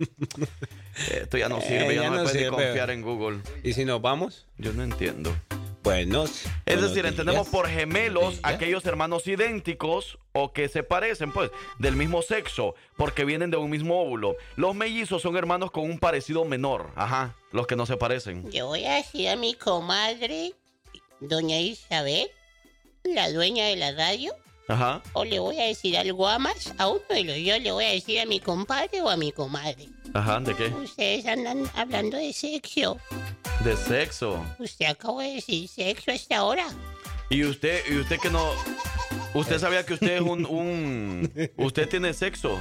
Esto 1.12 1.38
ya 1.38 1.48
no 1.48 1.60
sirve, 1.60 1.92
Eh, 1.92 1.94
ya, 1.96 2.02
ya 2.02 2.10
no 2.10 2.16
me 2.16 2.22
no 2.24 2.28
sirve. 2.28 2.48
confiar 2.50 2.90
en 2.90 3.02
Google. 3.02 3.38
¿Y 3.62 3.72
si 3.74 3.84
nos 3.84 4.00
vamos? 4.02 4.46
Yo 4.58 4.72
no 4.72 4.82
entiendo. 4.82 5.32
Buenos. 5.84 6.30
Es 6.64 6.76
buenos 6.76 6.82
decir, 6.94 7.04
entendemos 7.04 7.42
días. 7.42 7.52
por 7.52 7.68
gemelos 7.68 8.40
aquellos 8.42 8.86
hermanos 8.86 9.26
idénticos 9.26 10.18
o 10.32 10.50
que 10.52 10.68
se 10.70 10.82
parecen, 10.82 11.30
pues, 11.30 11.50
del 11.78 11.94
mismo 11.94 12.22
sexo, 12.22 12.74
porque 12.96 13.26
vienen 13.26 13.50
de 13.50 13.58
un 13.58 13.68
mismo 13.70 14.00
óvulo. 14.00 14.34
Los 14.56 14.74
mellizos 14.74 15.20
son 15.20 15.36
hermanos 15.36 15.70
con 15.70 15.84
un 15.84 15.98
parecido 15.98 16.46
menor, 16.46 16.90
ajá, 16.96 17.36
los 17.52 17.66
que 17.66 17.76
no 17.76 17.84
se 17.84 17.98
parecen. 17.98 18.50
Yo 18.50 18.66
voy 18.68 18.86
a 18.86 18.94
decir 18.94 19.28
a 19.28 19.36
mi 19.36 19.52
comadre, 19.52 20.54
doña 21.20 21.60
Isabel, 21.60 22.28
la 23.04 23.30
dueña 23.30 23.66
de 23.66 23.76
la 23.76 23.92
radio, 23.92 24.32
Ajá. 24.68 25.02
o 25.12 25.26
le 25.26 25.38
voy 25.38 25.60
a 25.60 25.66
decir 25.66 25.98
algo 25.98 26.26
a 26.26 26.38
más, 26.38 26.72
a 26.78 26.88
uno 26.88 27.02
de 27.10 27.24
los 27.24 27.36
yo 27.36 27.58
le 27.58 27.70
voy 27.72 27.84
a 27.84 27.90
decir 27.90 28.18
a 28.20 28.24
mi 28.24 28.40
compadre 28.40 29.02
o 29.02 29.10
a 29.10 29.18
mi 29.18 29.32
comadre. 29.32 29.88
Ajá, 30.14 30.40
¿de 30.40 30.54
qué? 30.56 30.68
Ustedes 30.68 31.26
andan 31.26 31.64
hablando 31.74 32.16
de 32.16 32.32
sexo. 32.32 32.96
De 33.62 33.76
sexo. 33.76 34.44
Usted 34.58 34.86
acabó 34.86 35.20
de 35.20 35.34
decir 35.34 35.68
sexo 35.68 36.10
hasta 36.10 36.36
ahora. 36.38 36.66
Y 37.30 37.44
usted, 37.44 37.82
y 37.90 37.96
usted 37.98 38.18
que 38.20 38.30
no. 38.30 38.50
¿Usted 39.32 39.58
sabía 39.58 39.84
que 39.86 39.94
usted 39.94 40.16
es 40.16 40.20
un, 40.20 40.44
un- 40.46 41.32
usted 41.56 41.88
tiene 41.88 42.12
sexo? 42.12 42.58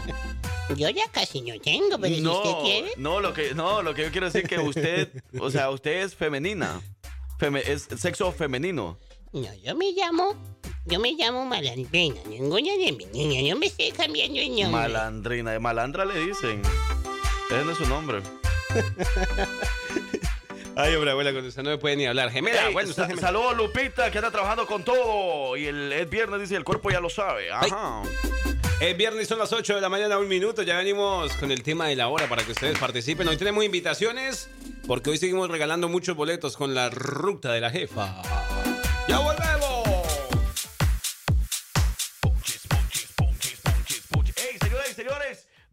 Yo 0.77 0.89
ya 0.89 1.03
casi 1.11 1.41
no 1.41 1.59
tengo, 1.59 1.99
pero 1.99 2.15
si 2.15 2.21
No, 2.21 2.37
usted 2.41 2.63
quiere. 2.63 2.91
no, 2.97 3.19
lo 3.19 3.33
que, 3.33 3.53
no, 3.53 3.81
lo 3.83 3.93
que 3.93 4.03
yo 4.03 4.11
quiero 4.11 4.27
decir 4.29 4.47
que 4.47 4.57
usted, 4.59 5.09
o 5.39 5.49
sea, 5.51 5.69
usted 5.69 6.03
es 6.03 6.15
femenina, 6.15 6.79
Feme- 7.37 7.63
es 7.65 7.87
sexo 7.99 8.31
femenino. 8.31 8.97
No, 9.33 9.53
yo 9.55 9.75
me 9.75 9.91
llamo. 9.91 10.35
Yo 10.85 10.99
me 10.99 11.11
llamo 11.13 11.45
Malandrina. 11.45 12.21
Ninguna 12.27 12.73
de 12.77 12.91
mis 12.91 13.07
niñas. 13.09 13.43
Yo 13.49 13.57
me 13.57 13.65
estoy 13.67 13.91
cambiando 13.91 14.39
el 14.39 14.49
nombre. 14.49 14.67
Malandrina, 14.69 15.59
malandra 15.59 16.05
le 16.05 16.25
dicen. 16.25 16.61
Ese 17.49 17.65
no 17.65 17.71
es 17.71 17.77
su 17.77 17.85
nombre. 17.87 18.21
Ay, 20.75 20.95
hombre, 20.95 21.11
abuela, 21.11 21.31
con 21.33 21.45
usted 21.45 21.61
no 21.61 21.69
me 21.69 21.77
puede 21.77 21.95
ni 21.95 22.05
hablar. 22.07 22.31
Gemela, 22.31 22.67
Ey, 22.67 22.73
bueno, 22.73 22.89
usted 22.89 23.03
sa- 23.03 23.07
gemela. 23.07 23.27
saludos 23.27 23.55
Lupita, 23.57 24.09
que 24.09 24.17
anda 24.17 24.31
trabajando 24.31 24.65
con 24.65 24.83
todo. 24.83 25.55
Y 25.55 25.67
el, 25.67 25.93
es 25.93 26.09
viernes, 26.09 26.41
dice, 26.41 26.55
el 26.55 26.63
cuerpo 26.63 26.89
ya 26.89 26.99
lo 26.99 27.09
sabe. 27.09 27.51
Ajá. 27.51 28.01
Es 28.79 28.97
viernes, 28.97 29.27
son 29.27 29.37
las 29.39 29.53
8 29.53 29.75
de 29.75 29.81
la 29.81 29.87
mañana, 29.89 30.17
un 30.17 30.27
minuto. 30.27 30.63
Ya 30.63 30.75
venimos 30.77 31.31
con 31.33 31.51
el 31.51 31.61
tema 31.61 31.87
de 31.87 31.95
la 31.95 32.07
hora 32.07 32.27
para 32.27 32.43
que 32.43 32.51
ustedes 32.53 32.77
participen. 32.79 33.27
Hoy 33.27 33.37
tenemos 33.37 33.63
invitaciones 33.63 34.49
porque 34.87 35.11
hoy 35.11 35.17
seguimos 35.17 35.47
regalando 35.49 35.87
muchos 35.89 36.15
boletos 36.15 36.57
con 36.57 36.73
la 36.73 36.89
ruta 36.89 37.53
de 37.53 37.61
la 37.61 37.69
jefa. 37.69 38.15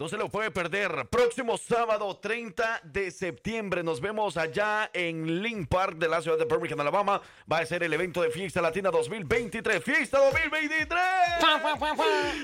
No 0.01 0.09
se 0.09 0.17
lo 0.17 0.31
puede 0.31 0.51
perder. 0.51 1.07
Próximo 1.11 1.59
sábado 1.59 2.17
30 2.17 2.81
de 2.85 3.11
septiembre 3.11 3.83
nos 3.83 4.01
vemos 4.01 4.39
allá 4.39 4.91
en 4.95 5.43
Lynn 5.43 5.67
Park 5.67 5.99
de 5.99 6.09
la 6.09 6.23
ciudad 6.23 6.39
de 6.39 6.47
Birmingham, 6.47 6.81
Alabama. 6.81 7.21
Va 7.51 7.59
a 7.59 7.67
ser 7.67 7.83
el 7.83 7.93
evento 7.93 8.23
de 8.23 8.31
Fiesta 8.31 8.63
Latina 8.63 8.91
2023. 8.91 9.85
¡Fiesta 9.85 10.19
2023! 10.19 10.99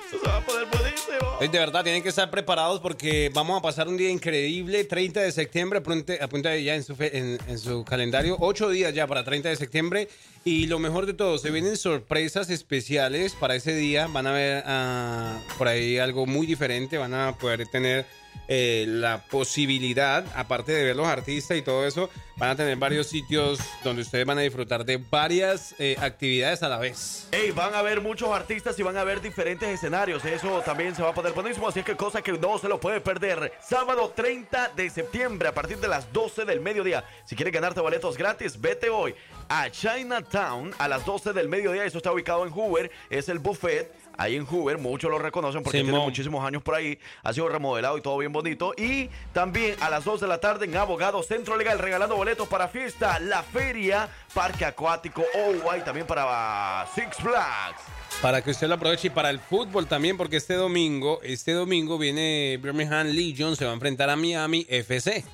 Eso 0.07 0.19
se 0.23 0.29
va 0.29 0.37
a 0.37 0.41
poner 0.45 0.67
buenísimo. 0.67 1.39
De 1.41 1.49
verdad 1.59 1.83
tienen 1.83 2.03
que 2.03 2.11
estar 2.11 2.31
preparados 2.31 2.79
porque 2.81 3.31
vamos 3.33 3.59
a 3.59 3.63
pasar 3.63 3.89
un 3.89 3.97
día 3.97 4.11
increíble. 4.11 4.85
30 4.85 5.21
de 5.23 5.33
septiembre, 5.33 5.79
apunte, 5.79 6.19
apunte 6.21 6.63
ya 6.63 6.75
en 6.75 6.85
su, 6.85 6.95
fe- 6.95 7.17
en, 7.17 7.39
en 7.49 7.59
su 7.59 7.85
calendario. 7.87 8.37
8 8.39 8.69
días 8.69 8.93
ya 8.93 9.07
para 9.07 9.25
30 9.25 9.49
de 9.49 9.57
septiembre. 9.57 10.09
Y 10.47 10.69
lo 10.69 10.79
mejor 10.79 11.07
de 11.07 11.13
todo, 11.13 11.39
se 11.39 11.51
vienen 11.51 11.77
sorpresas 11.77 12.51
especiales 12.51 13.35
para 13.35 13.57
ese 13.57 13.75
día. 13.75 14.07
Van 14.07 14.29
a 14.29 14.33
ver 14.33 14.63
ah, 14.65 15.41
por 15.59 15.67
ahí 15.67 15.99
algo 15.99 16.25
muy 16.25 16.47
diferente. 16.47 16.99
Van 16.99 17.15
a 17.15 17.37
poder 17.37 17.67
tener 17.67 18.07
eh, 18.49 18.85
la 18.87 19.23
posibilidad, 19.23 20.25
aparte 20.35 20.73
de 20.73 20.85
ver 20.85 20.97
los 20.97 21.07
artistas 21.07 21.57
y 21.57 21.63
todo 21.63 21.87
eso, 21.87 22.11
van 22.37 22.51
a 22.51 22.57
tener 22.57 22.77
varios 22.77 23.07
sitios 23.07 23.59
donde 23.83 24.03
ustedes 24.03 24.27
van 24.27 24.39
a 24.39 24.43
disfrutar 24.43 24.85
de 24.85 24.99
varias 24.99 25.75
eh, 25.79 25.97
actividades 26.01 26.63
a 26.63 26.69
la 26.69 26.79
vez. 26.79 27.29
Van 27.55 27.75
a 27.75 27.79
haber 27.79 28.01
muchos 28.01 28.31
artistas 28.31 28.79
y 28.79 28.83
van 28.83 28.97
a 28.97 29.01
haber 29.01 29.21
diferentes 29.21 29.69
escenarios. 29.69 30.25
Eso 30.25 30.61
también 30.61 30.95
se 30.95 31.03
va 31.03 31.11
a 31.11 31.15
poner 31.15 31.33
buenísimo. 31.33 31.69
Así 31.69 31.83
que 31.83 31.97
cosa 31.97 32.23
que 32.23 32.33
no 32.33 32.59
se 32.59 32.69
lo 32.69 32.79
puede 32.79 33.01
perder. 33.01 33.53
Sábado 33.67 34.13
30 34.15 34.73
de 34.77 34.91
septiembre 34.91 35.49
a 35.49 35.55
partir 35.55 35.79
de 35.79 35.89
las 35.89 36.13
12 36.13 36.45
del 36.45 36.61
mediodía. 36.61 37.05
Si 37.25 37.35
quieres 37.35 37.53
ganarte 37.53 37.81
boletos 37.81 38.17
gratis, 38.17 38.61
vete 38.61 38.91
hoy 38.91 39.15
a 39.49 39.71
Chinatown 39.71 40.75
a 40.79 40.89
las 40.89 41.05
12 41.05 41.33
del 41.33 41.49
mediodía. 41.49 41.85
Eso 41.85 41.99
está 41.99 42.13
ubicado 42.13 42.45
en 42.45 42.53
Hoover. 42.53 42.91
Es 43.11 43.29
el 43.29 43.39
buffet. 43.39 43.91
Ahí 44.19 44.37
en 44.37 44.47
Hoover, 44.47 44.79
muchos 44.79 45.11
lo 45.11 45.19
reconocen 45.19 45.63
porque 45.63 45.79
Simón. 45.79 45.93
tiene 45.93 46.05
muchísimos 46.05 46.45
años 46.45 46.63
por 46.63 46.75
ahí. 46.75 46.99
Ha 47.23 47.33
sido 47.33 47.49
remodelado 47.49 47.99
y 47.99 48.01
todo 48.01 48.17
bien 48.19 48.33
bonito. 48.33 48.73
Y 48.77 49.11
también 49.33 49.77
a 49.81 49.91
las 49.91 50.05
2 50.05 50.21
de 50.21 50.27
la 50.27 50.39
tarde 50.39 50.65
en 50.67 50.77
Abogado 50.77 51.23
Centro 51.23 51.57
Legal 51.57 51.79
regalando 51.79 52.17
boletos 52.17 52.49
para 52.49 52.69
fiesta, 52.69 53.19
la 53.21 53.43
feria, 53.43 54.09
parque 54.33 54.65
acuático, 54.65 55.23
oh, 55.35 55.77
y 55.77 55.81
también 55.81 56.07
para 56.07 56.87
Six 56.95 57.17
Flags. 57.17 57.81
Para 58.23 58.43
que 58.43 58.51
usted 58.51 58.67
lo 58.67 58.75
aproveche 58.75 59.09
y 59.09 59.11
para 59.11 59.29
el 59.29 59.39
fútbol 59.39 59.87
también, 59.87 60.17
porque 60.17 60.39
este 60.39 60.55
domingo, 60.55 61.21
este 61.23 61.53
domingo 61.53 61.99
viene 61.99 62.59
Birmingham 62.63 63.09
Legion, 63.09 63.57
se 63.57 63.67
va 63.67 63.73
a 63.73 63.75
enfrentar 63.75 64.09
a 64.09 64.17
Miami 64.17 64.65
FC. 64.69 65.25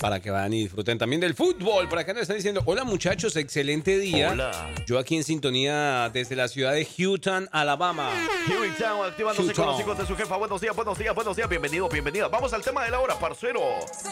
Para 0.00 0.18
que 0.20 0.30
vayan 0.30 0.54
y 0.54 0.62
disfruten 0.62 0.96
también 0.96 1.20
del 1.20 1.34
fútbol. 1.34 1.86
Por 1.86 1.98
acá 1.98 2.14
nos 2.14 2.22
están 2.22 2.38
diciendo, 2.38 2.62
hola 2.64 2.84
muchachos, 2.84 3.36
excelente 3.36 3.98
día. 3.98 4.30
Hola. 4.30 4.50
Yo 4.86 4.98
aquí 4.98 5.14
en 5.16 5.24
sintonía 5.24 6.08
desde 6.10 6.36
la 6.36 6.48
ciudad 6.48 6.72
de 6.72 6.86
Houston, 6.86 7.50
Alabama. 7.52 8.08
Hueytown, 8.48 9.06
activándose 9.06 9.52
con 9.52 9.66
los 9.66 9.78
hijos 9.78 9.98
de 9.98 10.06
su 10.06 10.16
jefa. 10.16 10.36
Buenos 10.38 10.58
días, 10.62 10.74
buenos 10.74 10.98
días, 10.98 11.14
buenos 11.14 11.36
días. 11.36 11.50
Bienvenido, 11.50 11.86
bienvenida. 11.90 12.28
Vamos 12.28 12.54
al 12.54 12.62
tema 12.62 12.82
de 12.82 12.90
la 12.92 13.00
hora, 13.00 13.18
parcero. 13.18 13.60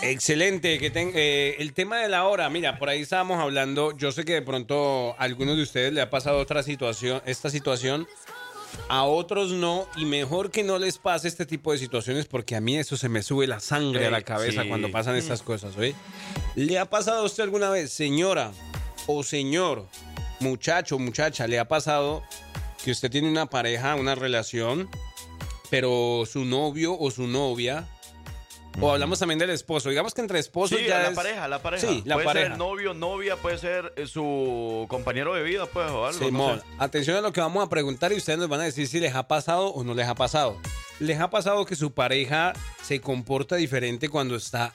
Excelente, 0.03 0.79
que 0.79 0.91
ten- 0.91 1.13
eh, 1.15 1.57
el 1.59 1.73
tema 1.73 1.97
de 2.03 2.11
la 2.11 2.25
hora, 2.27 2.51
mira, 2.51 2.79
por 2.79 2.91
ahí 2.91 3.01
estábamos 3.01 3.41
hablando, 3.41 3.97
yo 3.97 4.13
sé 4.13 4.27
que 4.27 4.35
de 4.35 4.43
pronto 4.43 5.13
a 5.19 5.23
algunos 5.25 5.57
de 5.57 5.63
ustedes 5.63 5.91
le 5.95 6.03
ha 6.03 6.11
pasado 6.11 6.37
otra 6.39 6.63
situación, 6.63 7.23
esta 7.25 7.49
situación, 7.49 8.07
a 8.89 9.05
otros 9.05 9.51
no, 9.51 9.87
y 9.97 10.05
mejor 10.05 10.51
que 10.51 10.65
no 10.65 10.79
les 10.79 10.99
pase 10.99 11.29
este 11.29 11.47
tipo 11.47 11.73
de 11.73 11.79
situaciones 11.79 12.27
porque 12.27 12.57
a 12.57 12.61
mí 12.61 12.77
eso 12.77 12.97
se 12.97 13.09
me 13.09 13.23
sube 13.23 13.47
la 13.47 13.61
sangre 13.61 14.07
a 14.07 14.11
la 14.11 14.23
cabeza 14.23 14.63
sí. 14.63 14.69
cuando 14.69 14.91
pasan 14.91 15.17
estas 15.17 15.43
cosas, 15.43 15.77
¿oye? 15.77 15.95
¿Le 16.55 16.79
ha 16.79 16.87
pasado 16.87 17.21
a 17.21 17.25
usted 17.25 17.43
alguna 17.43 17.71
vez, 17.71 17.93
señora 17.93 18.53
o 19.07 19.23
señor, 19.23 19.87
muchacho, 20.41 20.99
muchacha, 20.99 21.47
le 21.47 21.59
ha 21.59 21.67
pasado 21.67 22.23
que 22.85 22.91
usted 22.91 23.11
tiene 23.11 23.29
una 23.29 23.47
pareja, 23.47 23.95
una 23.95 24.15
relación, 24.15 24.89
pero 25.71 26.25
su 26.31 26.45
novio 26.45 26.97
o 26.99 27.11
su 27.11 27.27
novia 27.27 27.89
o 28.81 28.93
hablamos 28.93 29.19
también 29.19 29.39
del 29.39 29.51
esposo. 29.51 29.89
Digamos 29.91 30.15
que 30.15 30.21
entre 30.21 30.39
esposos 30.39 30.79
Sí, 30.79 30.87
ya 30.87 30.99
la 31.03 31.09
es- 31.09 31.15
pareja, 31.17 31.49
la 31.49 31.61
pareja. 31.63 31.87
Sí, 31.87 32.03
la 32.05 32.15
puede 32.15 32.27
pareja. 32.27 32.49
ser 32.51 32.59
novio, 32.59 32.95
novia, 32.95 33.37
puede 33.37 33.59
ser 33.59 33.93
eh, 33.97 34.07
su 34.07 34.87
compañero 34.89 35.35
de 35.35 35.43
vida, 35.43 35.67
pues, 35.67 35.91
o 35.91 36.07
algo. 36.07 36.19
no 36.21 36.27
Simón, 36.27 36.61
sé. 36.61 36.67
atención 36.79 37.17
a 37.17 37.21
lo 37.21 37.33
que 37.33 37.41
vamos 37.41 37.65
a 37.65 37.69
preguntar 37.69 38.13
y 38.13 38.17
ustedes 38.17 38.39
nos 38.39 38.49
van 38.49 38.61
a 38.61 38.65
decir 38.65 38.87
si 38.87 39.01
les 39.01 39.15
ha 39.15 39.27
pasado 39.29 39.69
o 39.69 39.83
no 39.85 39.95
les 39.95 40.07
ha 40.07 40.15
pasado. 40.15 40.57
¿Les 41.01 41.21
ha 41.21 41.31
pasado 41.31 41.65
que 41.65 41.77
su 41.77 41.93
pareja 41.93 42.53
se 42.83 43.01
comporta 43.01 43.57
diferente 43.57 44.09
cuando 44.09 44.35
está 44.37 44.73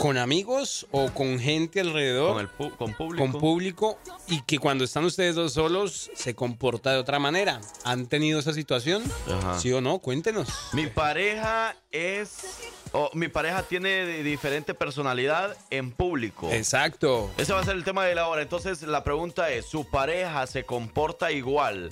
con 0.00 0.16
amigos 0.16 0.86
o 0.90 1.10
con 1.12 1.38
gente 1.40 1.80
alrededor? 1.80 2.32
Con, 2.34 2.40
el 2.42 2.48
pu- 2.50 2.76
con 2.76 2.94
público. 2.94 3.24
con 3.32 3.40
público 3.40 3.98
y 4.28 4.42
que 4.42 4.58
cuando 4.58 4.84
están 4.84 5.04
ustedes 5.04 5.34
dos 5.34 5.54
solos 5.54 6.10
se 6.14 6.34
comporta 6.34 6.92
de 6.92 6.98
otra 6.98 7.18
manera. 7.18 7.60
¿Han 7.84 8.06
tenido 8.06 8.38
esa 8.38 8.52
situación? 8.52 9.02
Ajá. 9.32 9.58
¿Sí 9.58 9.72
o 9.72 9.80
no? 9.80 9.98
Cuéntenos. 9.98 10.48
Mi 10.72 10.86
pareja 10.86 11.74
es. 11.90 12.70
mi 13.12 13.28
pareja 13.28 13.62
tiene 13.64 14.06
di- 14.06 14.22
diferente 14.22 14.72
personalidad 14.74 15.56
en 15.70 15.90
público. 15.90 16.48
Exacto. 16.52 17.30
Ese 17.36 17.52
va 17.52 17.60
a 17.60 17.64
ser 17.64 17.74
el 17.76 17.84
tema 17.84 18.04
de 18.04 18.14
la 18.14 18.28
hora. 18.28 18.42
Entonces, 18.42 18.82
la 18.82 19.02
pregunta 19.04 19.50
es: 19.50 19.66
¿su 19.66 19.84
pareja 19.90 20.46
se 20.46 20.64
comporta 20.64 21.32
igual 21.32 21.88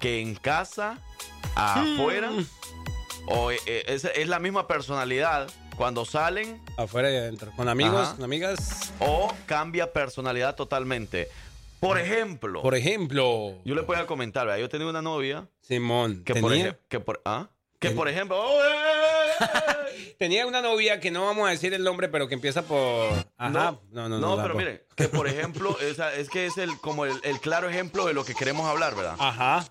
que 0.00 0.20
en 0.20 0.34
casa, 0.34 0.98
afuera? 1.54 2.30
Mm. 2.30 2.46
¿O 3.28 3.50
eh, 3.50 3.58
eh, 3.66 3.84
es, 3.88 4.04
es 4.06 4.28
la 4.28 4.38
misma 4.38 4.66
personalidad 4.66 5.48
cuando 5.80 6.04
salen? 6.04 6.60
Afuera 6.76 7.10
y 7.10 7.16
adentro. 7.16 7.52
¿Con 7.56 7.66
amigos? 7.66 8.02
Ajá. 8.08 8.14
¿Con 8.16 8.24
amigas? 8.24 8.92
¿O 8.98 9.32
cambia 9.46 9.90
personalidad 9.94 10.54
totalmente? 10.54 11.28
Por 11.80 11.98
ejemplo, 11.98 12.60
Por 12.60 12.74
ejemplo, 12.74 13.54
yo 13.64 13.74
le 13.74 13.80
voy 13.80 13.96
a 13.96 14.04
comentar, 14.06 14.44
¿verdad? 14.46 14.60
yo 14.60 14.68
tenía 14.68 14.86
una 14.86 15.00
novia 15.00 15.48
Simón. 15.62 16.22
que 16.22 16.34
por, 16.34 16.50
tenía, 16.52 16.72
eje- 16.72 16.76
que 16.90 17.00
por, 17.00 17.22
¿ah? 17.24 17.48
que 17.78 17.92
por 17.92 18.08
ejemplo, 18.10 18.36
¡oh, 18.46 18.60
eh, 18.62 20.14
tenía 20.18 20.46
una 20.46 20.60
novia 20.60 21.00
que 21.00 21.10
no 21.10 21.24
vamos 21.24 21.48
a 21.48 21.50
decir 21.50 21.72
el 21.72 21.82
nombre, 21.82 22.10
pero 22.10 22.28
que 22.28 22.34
empieza 22.34 22.60
por. 22.60 23.10
Ajá. 23.38 23.48
No, 23.48 23.80
no, 23.90 24.08
no. 24.10 24.18
No, 24.18 24.26
pero 24.36 24.48
tampoco. 24.48 24.58
mire, 24.58 24.84
que 24.96 25.08
por 25.08 25.26
ejemplo, 25.28 25.78
esa- 25.80 26.12
es 26.14 26.28
que 26.28 26.44
es 26.44 26.58
el 26.58 26.78
como 26.80 27.06
el, 27.06 27.14
el 27.24 27.40
claro 27.40 27.70
ejemplo 27.70 28.04
de 28.04 28.12
lo 28.12 28.26
que 28.26 28.34
queremos 28.34 28.66
hablar, 28.68 28.94
¿verdad? 28.94 29.16
Ajá. 29.18 29.64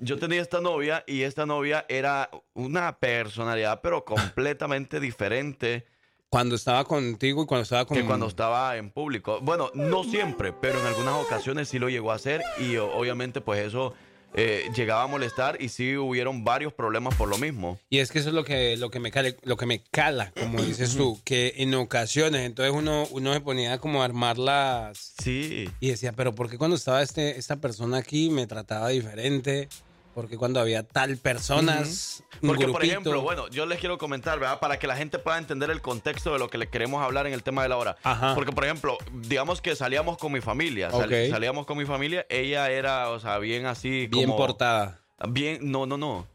Yo 0.00 0.18
tenía 0.18 0.40
esta 0.42 0.60
novia 0.60 1.04
y 1.06 1.22
esta 1.22 1.46
novia 1.46 1.84
era 1.88 2.30
una 2.54 2.98
personalidad, 2.98 3.80
pero 3.82 4.04
completamente 4.04 5.00
diferente 5.00 5.86
Cuando 6.28 6.54
estaba 6.54 6.84
contigo 6.84 7.42
y 7.42 7.46
cuando 7.46 7.62
estaba 7.62 7.84
con. 7.86 7.96
que 7.96 8.04
cuando 8.04 8.26
estaba 8.26 8.76
en 8.76 8.90
público. 8.90 9.40
Bueno, 9.42 9.70
no 9.74 10.04
siempre, 10.04 10.52
pero 10.52 10.80
en 10.80 10.86
algunas 10.86 11.14
ocasiones 11.14 11.68
sí 11.68 11.78
lo 11.78 11.88
llegó 11.88 12.12
a 12.12 12.16
hacer 12.16 12.42
y 12.58 12.76
obviamente 12.76 13.40
pues 13.40 13.64
eso 13.64 13.94
eh, 14.36 14.70
llegaba 14.74 15.02
a 15.02 15.06
molestar 15.06 15.56
y 15.60 15.70
sí 15.70 15.96
hubieron 15.96 16.44
varios 16.44 16.72
problemas 16.74 17.14
por 17.14 17.28
lo 17.28 17.38
mismo. 17.38 17.78
Y 17.88 17.98
es 17.98 18.12
que 18.12 18.18
eso 18.18 18.28
es 18.28 18.34
lo 18.34 18.44
que, 18.44 18.76
lo 18.76 18.90
que 18.90 19.00
me 19.00 19.10
cala, 19.10 19.30
lo 19.42 19.56
que 19.56 19.64
me 19.64 19.82
cala, 19.82 20.32
como 20.38 20.62
dices 20.62 20.94
tú, 20.94 21.18
que 21.24 21.54
en 21.56 21.74
ocasiones, 21.74 22.42
entonces 22.42 22.74
uno, 22.74 23.08
uno 23.10 23.32
se 23.32 23.40
ponía 23.40 23.78
como 23.78 24.02
a 24.02 24.04
armar 24.04 24.38
las. 24.38 25.14
Sí. 25.22 25.70
Y 25.80 25.88
decía, 25.88 26.12
pero 26.12 26.34
¿por 26.34 26.50
qué 26.50 26.58
cuando 26.58 26.76
estaba 26.76 27.02
este, 27.02 27.38
esta 27.38 27.56
persona 27.56 27.96
aquí 27.96 28.28
me 28.28 28.46
trataba 28.46 28.88
diferente? 28.88 29.68
¿Por 30.16 30.28
qué 30.30 30.38
cuando 30.38 30.60
había 30.60 30.82
tal 30.82 31.18
personas, 31.18 32.24
un 32.40 32.48
Porque, 32.48 32.64
por 32.64 32.72
grupito? 32.80 32.84
ejemplo, 32.90 33.20
bueno, 33.20 33.48
yo 33.48 33.66
les 33.66 33.78
quiero 33.78 33.98
comentar, 33.98 34.40
¿verdad? 34.40 34.60
Para 34.60 34.78
que 34.78 34.86
la 34.86 34.96
gente 34.96 35.18
pueda 35.18 35.36
entender 35.36 35.70
el 35.70 35.82
contexto 35.82 36.32
de 36.32 36.38
lo 36.38 36.48
que 36.48 36.56
le 36.56 36.68
queremos 36.70 37.04
hablar 37.04 37.26
en 37.26 37.34
el 37.34 37.42
tema 37.42 37.62
de 37.62 37.68
la 37.68 37.76
hora. 37.76 37.96
Ajá. 38.02 38.34
Porque, 38.34 38.50
por 38.50 38.64
ejemplo, 38.64 38.96
digamos 39.12 39.60
que 39.60 39.76
salíamos 39.76 40.16
con 40.16 40.32
mi 40.32 40.40
familia. 40.40 40.90
sal- 40.90 41.10
salíamos 41.30 41.66
con 41.66 41.76
mi 41.76 41.84
familia. 41.84 42.24
Ella 42.30 42.70
era, 42.70 43.10
o 43.10 43.20
sea, 43.20 43.36
bien 43.36 43.66
así 43.66 44.06
bien 44.06 44.24
como... 44.24 44.38
portada. 44.38 45.02
Bien, 45.28 45.58
no, 45.70 45.84
no, 45.84 45.98
no. 45.98 46.26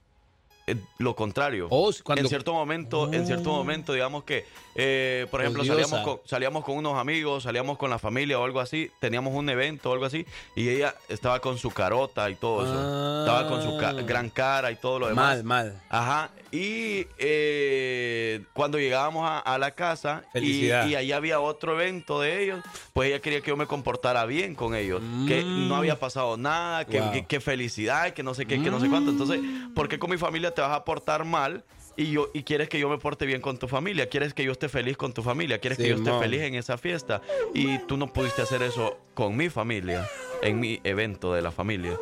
Eh, 0.72 0.78
lo 0.98 1.16
contrario. 1.16 1.68
Oh, 1.70 1.92
cuando- 2.04 2.22
En 2.24 2.28
cierto 2.30 2.54
momento, 2.54 3.12
en 3.14 3.26
cierto 3.26 3.52
Oh. 3.52 3.58
momento, 3.58 3.94
digamos 3.94 4.24
que, 4.24 4.46
eh, 4.76 5.28
por 5.32 5.42
ejemplo, 5.42 5.64
Odiosa. 5.64 5.84
salíamos 5.84 6.08
con, 6.08 6.28
salíamos 6.28 6.64
con 6.66 6.78
unos 6.78 6.98
amigos, 6.98 7.44
salíamos 7.44 7.78
con 7.78 7.90
la 7.90 8.00
familia 8.00 8.40
o 8.40 8.44
algo 8.46 8.60
así, 8.60 8.92
teníamos 9.00 9.34
un 9.34 9.50
evento 9.50 9.90
o 9.90 9.94
algo 9.94 10.06
así, 10.06 10.26
y 10.56 10.70
ella 10.70 10.96
estaba 11.10 11.40
con 11.40 11.58
su 11.58 11.72
carota 11.72 12.30
y 12.30 12.36
todo 12.36 12.64
eso. 12.64 12.74
Ah. 12.78 13.18
Estaba 13.26 13.48
con 13.50 13.62
su 13.64 13.78
ca- 13.78 13.94
gran 13.94 14.30
cara 14.30 14.72
y 14.72 14.76
todo 14.76 15.00
lo 15.00 15.08
demás. 15.08 15.44
Mal, 15.44 15.44
mal. 15.44 15.82
Ajá. 15.90 16.30
Y 16.52 17.08
eh, 17.18 18.44
cuando 18.54 18.78
llegábamos 18.78 19.26
a, 19.30 19.40
a 19.40 19.58
la 19.58 19.72
casa 19.72 20.24
y, 20.36 20.66
y 20.90 20.96
ahí 20.96 21.12
había 21.14 21.40
otro 21.40 21.74
evento 21.80 22.20
de 22.20 22.44
ellos, 22.44 22.62
pues 22.94 23.08
ella 23.10 23.22
quería 23.22 23.40
que 23.42 23.48
yo 23.50 23.58
me 23.58 23.68
comportara 23.68 24.26
bien 24.26 24.54
con 24.56 24.76
ellos, 24.76 25.02
que 25.28 25.46
no 25.46 25.76
había 25.76 25.98
pasado 25.98 26.36
nada, 26.38 26.86
que, 26.86 27.00
Mm. 27.00 27.04
Wow. 27.04 27.12
que- 27.14 27.26
que 27.26 27.40
felicidad, 27.40 28.12
que 28.14 28.22
no 28.24 28.34
sé 28.34 28.46
qué, 28.46 28.62
que 28.62 28.70
no 28.70 28.80
sé 28.82 28.90
cuánto. 28.90 29.12
Entonces, 29.12 29.40
¿por 29.74 29.88
qué 29.88 29.98
con 29.98 30.10
mi 30.10 30.18
familia 30.18 30.52
te 30.54 30.62
vas 30.62 30.72
a 30.76 30.84
portar 30.84 31.24
mal? 31.24 31.64
Y, 31.98 32.12
yo, 32.12 32.30
y 32.34 32.44
quieres 32.44 32.68
que 32.70 32.80
yo 32.80 32.90
me 32.90 32.98
porte 32.98 33.26
bien 33.26 33.42
con 33.42 33.58
tu 33.58 33.68
familia, 33.68 34.08
quieres 34.10 34.34
que 34.34 34.44
yo 34.44 34.52
esté 34.54 34.70
feliz 34.70 34.96
con 34.98 35.14
tu 35.14 35.24
familia, 35.24 35.60
quieres 35.60 35.78
que 35.78 35.88
yo 35.90 35.96
esté 35.96 36.12
feliz 36.20 36.42
en 36.42 36.56
esa 36.56 36.78
fiesta. 36.78 37.22
Y 37.54 37.80
tú 37.80 37.96
no 37.98 38.12
pudiste 38.12 38.42
hacer 38.42 38.62
eso 38.64 38.98
con 39.14 39.36
mi 39.38 39.50
familia, 39.50 40.06
en 40.42 40.60
mi 40.60 40.80
evento 40.84 41.34
de 41.34 41.42
la 41.42 41.52
familia. 41.52 41.98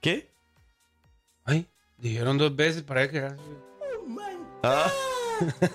¿Qué? 0.00 0.28
Ay, 1.44 1.66
dijeron 2.00 2.38
dos 2.38 2.54
veces 2.56 2.82
para 2.82 3.10
que... 3.10 3.28
Ah. 4.62 4.90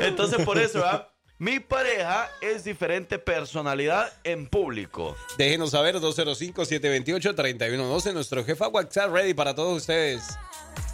Entonces, 0.00 0.44
por 0.44 0.58
eso, 0.58 0.80
¿verdad? 0.80 1.08
Mi 1.38 1.60
pareja 1.60 2.30
es 2.40 2.64
diferente 2.64 3.18
personalidad 3.18 4.10
en 4.24 4.46
público. 4.46 5.14
Déjenos 5.36 5.72
saber 5.72 5.96
205-728-3112, 5.96 8.14
nuestro 8.14 8.42
jefa 8.44 8.68
WhatsApp 8.68 9.12
ready 9.12 9.34
para 9.34 9.54
todos 9.54 9.76
ustedes. 9.76 10.22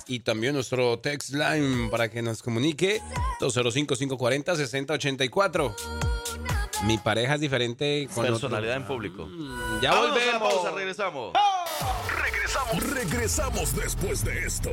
Y 0.08 0.18
también 0.20 0.54
nuestro 0.54 0.98
text 0.98 1.30
line 1.30 1.88
para 1.90 2.10
que 2.10 2.22
nos 2.22 2.42
comunique 2.42 3.00
205-540-6084. 3.40 5.74
Mi 6.86 6.98
pareja 6.98 7.34
es 7.36 7.40
diferente 7.40 8.08
con 8.12 8.26
Personalidad 8.26 8.78
otro. 8.78 8.82
en 8.82 8.88
público. 8.88 9.28
Ya 9.80 9.92
a 9.92 9.94
la 9.94 10.00
volvemos. 10.08 10.52
pausa, 10.54 10.72
regresamos. 10.72 11.32
Regresamos, 12.78 13.74
después 13.74 14.24
de 14.24 14.46
esto. 14.46 14.70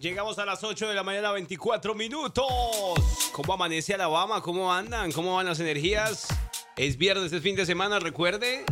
Llegamos 0.00 0.38
a 0.38 0.46
las 0.46 0.64
8 0.64 0.88
de 0.88 0.94
la 0.94 1.02
mañana, 1.02 1.30
24 1.32 1.94
minutos. 1.94 2.46
¿Cómo 3.32 3.52
amanece 3.52 3.92
Alabama? 3.92 4.40
¿Cómo 4.40 4.72
andan? 4.72 5.12
¿Cómo 5.12 5.36
van 5.36 5.46
las 5.46 5.60
energías? 5.60 6.26
Es 6.76 6.96
viernes, 6.96 7.32
es 7.32 7.42
fin 7.42 7.54
de 7.54 7.66
semana. 7.66 7.98
Recuerde 7.98 8.64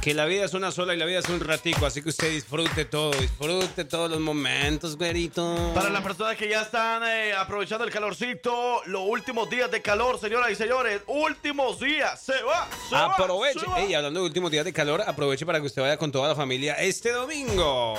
que 0.00 0.14
la 0.14 0.24
vida 0.24 0.44
es 0.44 0.54
una 0.54 0.70
sola 0.70 0.94
y 0.94 0.96
la 0.96 1.04
vida 1.04 1.18
es 1.18 1.28
un 1.28 1.40
ratico. 1.40 1.84
Así 1.86 2.02
que 2.02 2.08
usted 2.08 2.30
disfrute 2.30 2.84
todo, 2.86 3.10
disfrute 3.12 3.84
todos 3.84 4.10
los 4.10 4.20
momentos, 4.20 4.96
güerito. 4.96 5.72
Para 5.74 5.90
las 5.90 6.02
personas 6.02 6.36
que 6.36 6.48
ya 6.48 6.62
están 6.62 7.02
eh, 7.04 7.34
aprovechando 7.34 7.84
el 7.84 7.90
calorcito, 7.90 8.82
los 8.86 9.02
últimos 9.06 9.50
días 9.50 9.70
de 9.70 9.82
calor, 9.82 10.18
señoras 10.18 10.50
y 10.50 10.54
señores, 10.54 11.02
últimos 11.06 11.80
días, 11.80 12.20
se 12.20 12.42
va, 12.42 12.68
se 12.88 12.94
va, 12.94 13.14
Aproveche. 13.14 13.60
se 13.60 13.66
va. 13.66 13.80
Ey, 13.80 13.94
hablando 13.94 14.20
de 14.20 14.26
últimos 14.26 14.50
días 14.50 14.64
de 14.64 14.72
calor, 14.72 15.02
aproveche 15.06 15.44
para 15.44 15.60
que 15.60 15.66
usted 15.66 15.82
vaya 15.82 15.96
con 15.98 16.10
toda 16.10 16.28
la 16.28 16.34
familia 16.34 16.74
este 16.74 17.12
domingo. 17.12 17.94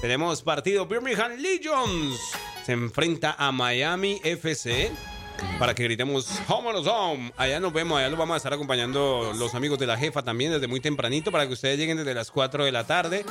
Tenemos 0.00 0.42
partido 0.42 0.86
Birmingham 0.86 1.36
Legions. 1.38 2.18
Se 2.64 2.72
enfrenta 2.72 3.36
a 3.38 3.52
Miami 3.52 4.20
FC. 4.24 4.90
Para 5.58 5.74
que 5.74 5.84
gritemos 5.84 6.40
Home 6.48 6.70
on 6.70 6.86
Home. 6.86 7.32
Allá 7.36 7.60
nos 7.60 7.72
vemos, 7.72 7.98
allá 7.98 8.08
los 8.08 8.18
vamos 8.18 8.34
a 8.34 8.36
estar 8.36 8.52
acompañando 8.52 9.32
los 9.36 9.54
amigos 9.54 9.78
de 9.78 9.86
la 9.86 9.96
jefa 9.96 10.22
también 10.22 10.52
desde 10.52 10.66
muy 10.66 10.80
tempranito 10.80 11.30
para 11.30 11.46
que 11.46 11.52
ustedes 11.52 11.78
lleguen 11.78 11.98
desde 11.98 12.14
las 12.14 12.30
4 12.30 12.64
de 12.64 12.72
la 12.72 12.84
tarde. 12.84 13.24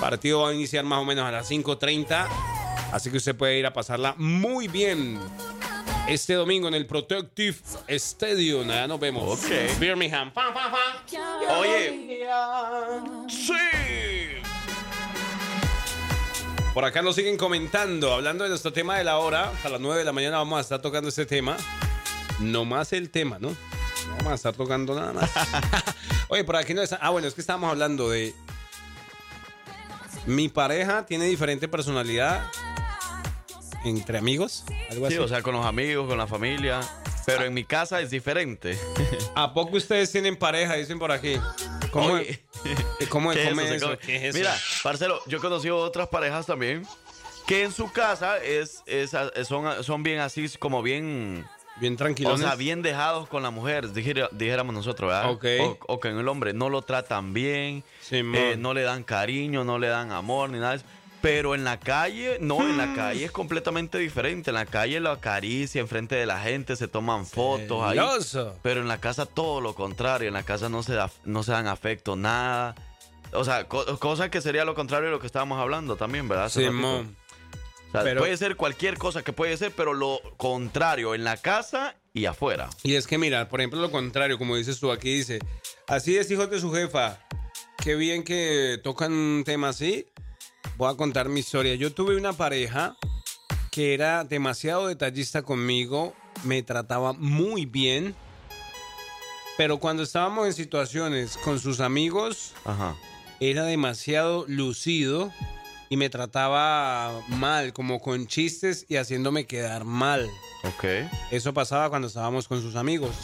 Partido 0.00 0.42
va 0.42 0.50
a 0.50 0.54
iniciar 0.54 0.84
más 0.84 1.00
o 1.00 1.04
menos 1.04 1.24
a 1.24 1.30
las 1.30 1.50
5.30. 1.50 2.26
Así 2.92 3.10
que 3.10 3.18
usted 3.18 3.36
puede 3.36 3.58
ir 3.58 3.66
a 3.66 3.72
pasarla 3.72 4.14
muy 4.16 4.68
bien. 4.68 5.18
Este 6.08 6.32
domingo 6.34 6.68
en 6.68 6.74
el 6.74 6.86
Protective 6.86 7.58
Stadium. 7.86 8.70
Allá 8.70 8.86
nos 8.86 8.98
vemos. 8.98 9.38
Ok. 9.38 9.78
Birmingham. 9.78 10.32
Pa, 10.32 10.54
pa, 10.54 10.70
pa. 10.70 11.58
Oye, 11.58 12.26
sí. 13.28 13.87
Por 16.78 16.84
acá 16.84 17.02
nos 17.02 17.16
siguen 17.16 17.36
comentando, 17.36 18.14
hablando 18.14 18.44
de 18.44 18.50
nuestro 18.50 18.72
tema 18.72 18.96
de 18.96 19.02
la 19.02 19.18
hora. 19.18 19.50
A 19.64 19.68
las 19.68 19.80
9 19.80 19.98
de 19.98 20.04
la 20.04 20.12
mañana 20.12 20.36
vamos 20.36 20.58
a 20.58 20.60
estar 20.60 20.80
tocando 20.80 21.08
este 21.08 21.26
tema. 21.26 21.56
No 22.38 22.64
más 22.64 22.92
el 22.92 23.10
tema, 23.10 23.36
¿no? 23.40 23.48
No 23.48 24.16
vamos 24.18 24.30
a 24.30 24.34
estar 24.36 24.54
tocando 24.54 24.94
nada 24.94 25.12
más. 25.12 25.28
Oye, 26.28 26.44
por 26.44 26.54
aquí 26.54 26.74
no 26.74 26.82
está. 26.82 26.94
Ah, 27.02 27.10
bueno, 27.10 27.26
es 27.26 27.34
que 27.34 27.40
estábamos 27.40 27.68
hablando 27.72 28.08
de. 28.10 28.32
Mi 30.26 30.48
pareja 30.48 31.04
tiene 31.04 31.24
diferente 31.24 31.66
personalidad 31.66 32.48
entre 33.84 34.18
amigos. 34.18 34.62
Algo 34.92 35.06
así. 35.06 35.16
Sí, 35.16 35.20
o 35.20 35.26
sea, 35.26 35.42
con 35.42 35.54
los 35.56 35.66
amigos, 35.66 36.06
con 36.06 36.16
la 36.16 36.28
familia. 36.28 36.78
Pero 37.26 37.44
en 37.44 37.54
mi 37.54 37.64
casa 37.64 38.00
es 38.00 38.10
diferente. 38.10 38.78
¿A 39.34 39.52
poco 39.52 39.78
ustedes 39.78 40.12
tienen 40.12 40.36
pareja? 40.36 40.74
Dicen 40.74 41.00
por 41.00 41.10
aquí. 41.10 41.40
¿Cómo, 41.90 42.12
Oye. 42.14 42.40
¿cómo, 43.08 43.30
¿Qué 43.32 43.42
es 43.44 43.48
cómo 43.50 43.60
eso? 43.60 43.62
es 43.62 43.68
Se 43.70 43.76
eso? 43.76 43.86
come. 43.86 43.98
¿Qué 43.98 44.16
es 44.16 44.22
eso? 44.24 44.38
Mira, 44.38 44.56
Marcelo, 44.84 45.20
yo 45.26 45.38
he 45.38 45.40
conocido 45.40 45.78
otras 45.78 46.08
parejas 46.08 46.46
también 46.46 46.86
que 47.46 47.62
en 47.64 47.72
su 47.72 47.90
casa 47.90 48.38
es, 48.38 48.82
es- 48.86 49.12
son, 49.46 49.82
son 49.82 50.02
bien 50.02 50.18
así, 50.20 50.46
como 50.58 50.82
bien. 50.82 51.46
Bien 51.80 51.94
O 51.94 51.96
tranquilos. 51.96 52.40
sea, 52.40 52.56
bien 52.56 52.82
dejados 52.82 53.28
con 53.28 53.42
la 53.44 53.50
mujer, 53.50 53.92
dijera- 53.92 54.28
dijéramos 54.32 54.74
nosotros, 54.74 55.08
¿verdad? 55.12 55.30
Ok. 55.30 55.44
O, 55.60 55.78
o 55.94 56.00
que 56.00 56.08
en 56.08 56.18
el 56.18 56.26
hombre 56.26 56.52
no 56.52 56.68
lo 56.70 56.82
tratan 56.82 57.32
bien, 57.32 57.84
eh, 58.10 58.56
no 58.58 58.74
le 58.74 58.82
dan 58.82 59.04
cariño, 59.04 59.62
no 59.64 59.78
le 59.78 59.86
dan 59.86 60.10
amor, 60.10 60.50
ni 60.50 60.58
nada 60.58 60.72
de 60.72 60.76
eso. 60.78 60.86
Pero 61.20 61.54
en 61.56 61.64
la 61.64 61.80
calle, 61.80 62.38
no, 62.40 62.60
en 62.60 62.76
la 62.76 62.94
calle 62.94 63.24
es 63.24 63.32
completamente 63.32 63.98
diferente. 63.98 64.50
En 64.50 64.54
la 64.54 64.66
calle 64.66 65.00
lo 65.00 65.10
acaricia 65.10 65.80
enfrente 65.80 66.14
de 66.14 66.26
la 66.26 66.38
gente, 66.40 66.76
se 66.76 66.86
toman 66.86 67.26
fotos 67.26 67.82
ahí. 67.82 67.98
Celoso. 67.98 68.56
Pero 68.62 68.80
en 68.82 68.88
la 68.88 68.98
casa 69.00 69.26
todo 69.26 69.60
lo 69.60 69.74
contrario, 69.74 70.28
en 70.28 70.34
la 70.34 70.44
casa 70.44 70.68
no 70.68 70.82
se, 70.84 70.94
da, 70.94 71.10
no 71.24 71.42
se 71.42 71.50
dan 71.52 71.66
afecto, 71.66 72.14
nada. 72.14 72.76
O 73.32 73.44
sea, 73.44 73.64
co- 73.64 73.98
cosa 73.98 74.30
que 74.30 74.40
sería 74.40 74.64
lo 74.64 74.74
contrario 74.76 75.06
de 75.06 75.10
lo 75.12 75.20
que 75.20 75.26
estábamos 75.26 75.60
hablando 75.60 75.96
también, 75.96 76.28
¿verdad? 76.28 76.48
Simón. 76.50 77.16
O 77.88 77.90
sea, 77.92 78.02
Pero- 78.04 78.20
puede 78.20 78.36
ser 78.36 78.54
cualquier 78.56 78.96
cosa 78.96 79.22
que 79.22 79.32
puede 79.32 79.56
ser, 79.56 79.72
pero 79.72 79.94
lo 79.94 80.20
contrario 80.36 81.14
en 81.16 81.24
la 81.24 81.36
casa 81.36 81.96
y 82.14 82.26
afuera. 82.26 82.70
Y 82.84 82.94
es 82.94 83.06
que 83.08 83.18
mira, 83.18 83.48
por 83.48 83.60
ejemplo, 83.60 83.80
lo 83.80 83.90
contrario, 83.90 84.38
como 84.38 84.54
dices 84.56 84.78
tú 84.78 84.92
aquí, 84.92 85.16
dice, 85.16 85.40
así 85.88 86.16
es 86.16 86.30
hijos 86.30 86.48
de 86.48 86.60
su 86.60 86.72
jefa. 86.72 87.18
Qué 87.82 87.96
bien 87.96 88.22
que 88.24 88.78
tocan 88.84 89.12
un 89.12 89.42
tema 89.44 89.70
así. 89.70 90.06
Voy 90.78 90.92
a 90.92 90.96
contar 90.96 91.28
mi 91.28 91.40
historia. 91.40 91.74
Yo 91.74 91.92
tuve 91.92 92.16
una 92.16 92.32
pareja 92.32 92.96
que 93.72 93.94
era 93.94 94.22
demasiado 94.22 94.86
detallista 94.86 95.42
conmigo, 95.42 96.14
me 96.44 96.62
trataba 96.62 97.14
muy 97.14 97.66
bien, 97.66 98.14
pero 99.56 99.78
cuando 99.78 100.04
estábamos 100.04 100.46
en 100.46 100.52
situaciones 100.52 101.36
con 101.38 101.58
sus 101.58 101.80
amigos, 101.80 102.52
Ajá. 102.64 102.94
era 103.40 103.64
demasiado 103.64 104.44
lucido 104.46 105.32
y 105.88 105.96
me 105.96 106.10
trataba 106.10 107.22
mal, 107.26 107.72
como 107.72 107.98
con 107.98 108.28
chistes 108.28 108.86
y 108.88 108.98
haciéndome 108.98 109.46
quedar 109.46 109.84
mal. 109.84 110.30
Ok. 110.62 110.84
Eso 111.32 111.52
pasaba 111.52 111.90
cuando 111.90 112.06
estábamos 112.06 112.46
con 112.46 112.62
sus 112.62 112.76
amigos. 112.76 113.16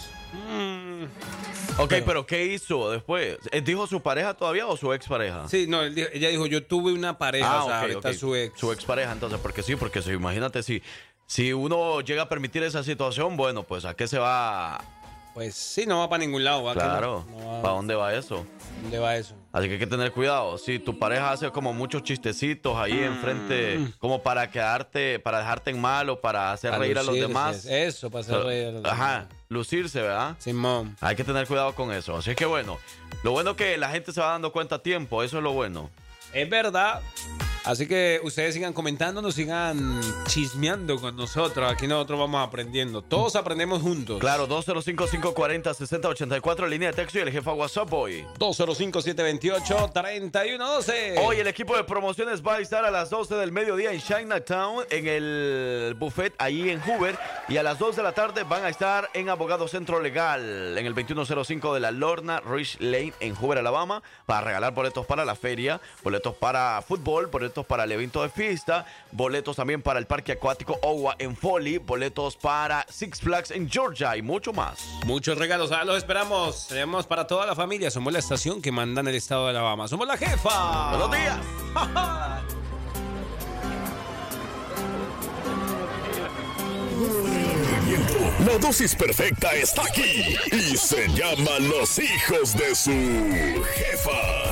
Mm. 0.51 1.64
Ok, 1.77 1.89
Pero- 1.89 2.05
pero, 2.07 2.27
¿qué 2.27 2.45
hizo 2.47 2.91
después? 2.91 3.37
¿Eh, 3.51 3.61
¿Dijo 3.61 3.87
su 3.89 4.01
pareja 4.01 4.35
todavía 4.35 4.67
o 4.67 4.77
su 4.77 4.93
expareja? 4.93 5.49
Sí, 5.49 5.67
no, 5.69 5.83
él 5.83 5.95
dijo- 5.95 6.09
ella 6.13 6.29
dijo, 6.29 6.47
yo 6.47 6.65
tuve 6.65 6.93
una 6.93 7.19
pareja, 7.19 7.51
Ah, 7.51 7.65
o 7.65 7.67
sea, 7.67 7.77
ok, 7.79 7.83
ahorita 7.83 8.09
ok. 8.11 8.15
su 8.15 8.35
ex. 8.37 8.59
Su 8.61 8.71
expareja, 8.73 9.11
entonces, 9.13 9.41
porque 9.43 9.63
sí, 9.63 9.75
porque 9.75 10.01
sí, 10.01 10.11
imagínate 10.13 10.63
si, 10.63 10.83
si 11.27 11.53
uno 11.53 12.01
llega 12.01 12.23
a 12.23 12.29
permitir 12.29 12.63
esa 12.63 12.85
situación, 12.85 13.37
bueno, 13.37 13.65
pues 13.65 13.85
¿a 13.85 13.95
qué 13.95 14.07
se 14.07 14.19
va? 14.19 14.83
Pues 15.35 15.57
sí, 15.57 15.85
no 15.85 15.99
va 15.99 16.09
para 16.09 16.21
ningún 16.25 16.45
lado. 16.45 16.63
¿va? 16.63 16.75
Claro, 16.75 17.25
no- 17.29 17.39
no 17.41 17.47
va- 17.57 17.63
¿para 17.63 17.75
dónde 17.75 17.95
va 17.97 18.15
eso? 18.15 18.47
¿Dónde 18.83 18.99
va 19.01 19.17
eso? 19.17 19.35
Así 19.55 19.69
que 19.69 19.75
hay 19.75 19.79
que 19.79 19.87
tener 19.87 20.11
cuidado. 20.11 20.59
Si 20.59 20.81
tu 20.81 20.99
pareja 20.99 21.31
hace 21.31 21.49
como 21.53 21.73
muchos 21.73 22.03
chistecitos 22.03 22.77
ahí 22.77 22.99
enfrente, 23.05 23.79
como 24.01 24.21
para 24.21 24.51
quedarte, 24.51 25.21
para 25.21 25.39
dejarte 25.39 25.71
en 25.71 25.81
mal 25.81 26.11
o 26.11 26.21
para 26.21 26.51
hacer 26.51 26.73
Para 26.73 26.81
reír 26.83 26.99
a 26.99 27.05
los 27.05 27.15
demás. 27.15 27.65
Eso, 27.65 28.11
para 28.11 28.23
hacer 28.23 28.43
reír 28.43 28.67
a 28.67 28.71
los 28.73 28.85
Ajá, 28.85 29.13
demás. 29.13 29.29
lucirse, 29.49 30.03
¿verdad? 30.03 30.35
Simón. 30.41 30.97
Hay 31.01 31.15
que 31.15 31.23
tener 31.23 31.47
cuidado 31.47 31.73
con 31.73 31.93
eso. 31.93 32.17
Así 32.17 32.35
que 32.35 32.47
bueno, 32.47 32.81
lo 33.23 33.31
bueno 33.31 33.53
es 33.53 33.57
que 33.57 33.79
la 33.79 33.91
gente 33.91 34.13
se 34.13 34.21
va 34.21 34.31
dando 34.31 34.51
cuenta 34.51 34.75
a 34.75 34.83
tiempo, 34.83 35.23
eso 35.23 35.37
es 35.39 35.45
lo 35.45 35.53
bueno. 35.53 35.89
Es 36.33 36.51
verdad, 36.51 37.01
Así 37.65 37.87
que 37.87 38.21
ustedes 38.23 38.53
sigan 38.53 38.75
comentando, 38.75 39.23
nos 39.23 39.37
sigan 39.37 39.99
chismeando 40.27 41.01
con 41.01 41.17
nosotros. 41.17 41.73
Aquí 41.73 41.87
nosotros 41.87 42.21
vamos 42.21 42.47
aprendiendo. 42.47 43.01
Todos 43.01 43.37
aprendemos 43.37 43.81
juntos. 43.81 44.21
Claro, 44.21 44.47
205-540-6084, 44.47 46.69
línea 46.69 46.91
de 46.91 46.97
texto 46.97 47.21
y 47.21 47.23
el 47.23 47.33
jefa 47.33 47.55
WhatsApp 47.55 47.91
hoy. 47.91 48.27
205-728-3112. 48.39 51.25
Hoy 51.25 51.39
el 51.39 51.47
equipo 51.47 51.75
de 51.75 51.85
promociones 51.85 52.47
va 52.47 52.57
a 52.57 52.59
estar 52.59 52.85
a 52.85 52.91
las 52.91 53.09
12 53.09 53.35
del 53.37 53.51
mediodía 53.51 53.93
en 53.93 54.01
Chinatown, 54.03 54.85
en 54.91 55.09
el 55.09 55.97
buffet 55.99 56.35
ahí 56.37 56.69
en 56.69 56.83
Hoover. 56.83 57.19
Y 57.49 57.57
a 57.57 57.63
las 57.63 57.79
2 57.79 57.97
de 57.97 58.03
la 58.03 58.13
tarde 58.13 58.43
van 58.43 58.67
a 58.67 58.69
estar 58.69 59.09
en 59.15 59.31
Abogado 59.31 59.69
Centro 59.69 60.03
Legal, 60.03 60.77
en 60.77 60.85
el 60.85 60.95
2105 60.95 61.73
de 61.73 61.81
la 61.81 61.93
Lorna 61.93 62.41
Rich 62.41 62.77
Lane 62.81 63.15
en 63.21 63.35
Hoover, 63.35 63.57
Alabama, 63.57 64.03
para 64.27 64.43
regalar 64.43 64.75
boletos 64.75 65.07
para 65.07 65.25
la 65.25 65.35
feria, 65.35 65.81
boletos 66.03 66.35
para 66.35 66.83
fútbol, 66.87 67.29
boletos 67.29 67.54
para 67.63 67.85
el 67.85 67.93
evento 67.93 68.23
de 68.23 68.29
fiesta, 68.29 68.85
boletos 69.13 69.57
también 69.57 69.83
para 69.83 69.99
el 69.99 70.07
parque 70.07 70.33
acuático 70.33 70.79
Owa 70.83 71.15
en 71.19 71.37
Foley, 71.37 71.79
boletos 71.79 72.37
para 72.37 72.85
Six 72.89 73.21
Flags 73.21 73.51
en 73.53 73.71
Georgia 73.71 74.17
y 74.17 74.23
mucho 74.23 74.53
más. 74.53 74.81
Muchos 75.07 75.39
regalos, 75.39 75.71
ahora 75.71 75.85
los 75.85 75.99
esperamos. 75.99 76.67
Tenemos 76.69 77.07
para 77.07 77.27
toda 77.27 77.47
la 77.47 77.55
familia. 77.55 77.91
Somos 77.91 78.13
la 78.13 78.19
estación 78.19 78.61
que 78.61 78.73
manda 78.73 79.01
en 79.01 79.09
el 79.09 79.15
estado 79.15 79.45
de 79.45 79.51
Alabama. 79.51 79.87
Somos 79.87 80.09
la 80.09 80.17
jefa. 80.17 80.91
Buenos 80.91 81.11
días. 81.13 81.39
La 88.47 88.59
dosis 88.59 88.95
perfecta 88.95 89.55
está 89.55 89.83
aquí 89.85 90.37
y 90.53 90.77
se 90.77 91.09
llama 91.09 91.59
Los 91.61 91.99
hijos 91.99 92.55
de 92.55 92.75
su 92.75 92.91
jefa. 93.75 94.44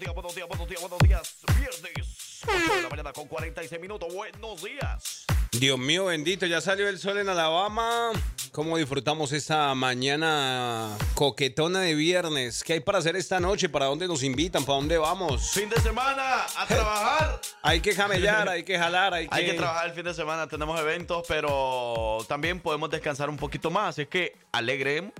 Días, 0.00 0.14
buenos 0.14 0.34
días, 0.34 0.48
buenos 0.48 0.68
días, 0.68 0.80
buenos 0.80 0.98
días. 1.00 1.36
Viernes, 1.58 2.42
8 2.48 2.74
de 2.74 2.82
la 2.82 2.88
mañana 2.88 3.12
con 3.12 3.28
46 3.28 3.80
minutos. 3.80 4.12
Buenos 4.12 4.62
días. 4.62 5.19
Dios 5.52 5.78
mío, 5.80 6.04
bendito, 6.04 6.46
ya 6.46 6.60
salió 6.60 6.88
el 6.88 7.00
sol 7.00 7.18
en 7.18 7.28
Alabama. 7.28 8.12
¿Cómo 8.52 8.76
disfrutamos 8.76 9.32
esta 9.32 9.74
mañana 9.74 10.96
coquetona 11.14 11.80
de 11.80 11.94
viernes? 11.94 12.62
¿Qué 12.62 12.74
hay 12.74 12.80
para 12.80 12.98
hacer 12.98 13.16
esta 13.16 13.40
noche? 13.40 13.68
¿Para 13.68 13.86
dónde 13.86 14.06
nos 14.08 14.22
invitan? 14.22 14.64
¿Para 14.64 14.76
dónde 14.76 14.98
vamos? 14.98 15.50
Fin 15.50 15.68
de 15.68 15.80
semana, 15.80 16.46
a 16.56 16.66
trabajar. 16.68 17.40
Hay 17.62 17.80
que 17.80 17.94
jamellar, 17.94 18.48
hay 18.48 18.62
que 18.62 18.78
jalar, 18.78 19.12
hay 19.14 19.28
que... 19.28 19.34
Hay 19.34 19.46
que 19.46 19.54
trabajar 19.54 19.86
el 19.88 19.92
fin 19.92 20.04
de 20.04 20.14
semana, 20.14 20.46
tenemos 20.48 20.78
eventos, 20.80 21.24
pero 21.26 22.18
también 22.28 22.60
podemos 22.60 22.88
descansar 22.90 23.28
un 23.28 23.36
poquito 23.36 23.70
más. 23.70 23.98
Es 23.98 24.08
que 24.08 24.36
alegremos. 24.52 25.12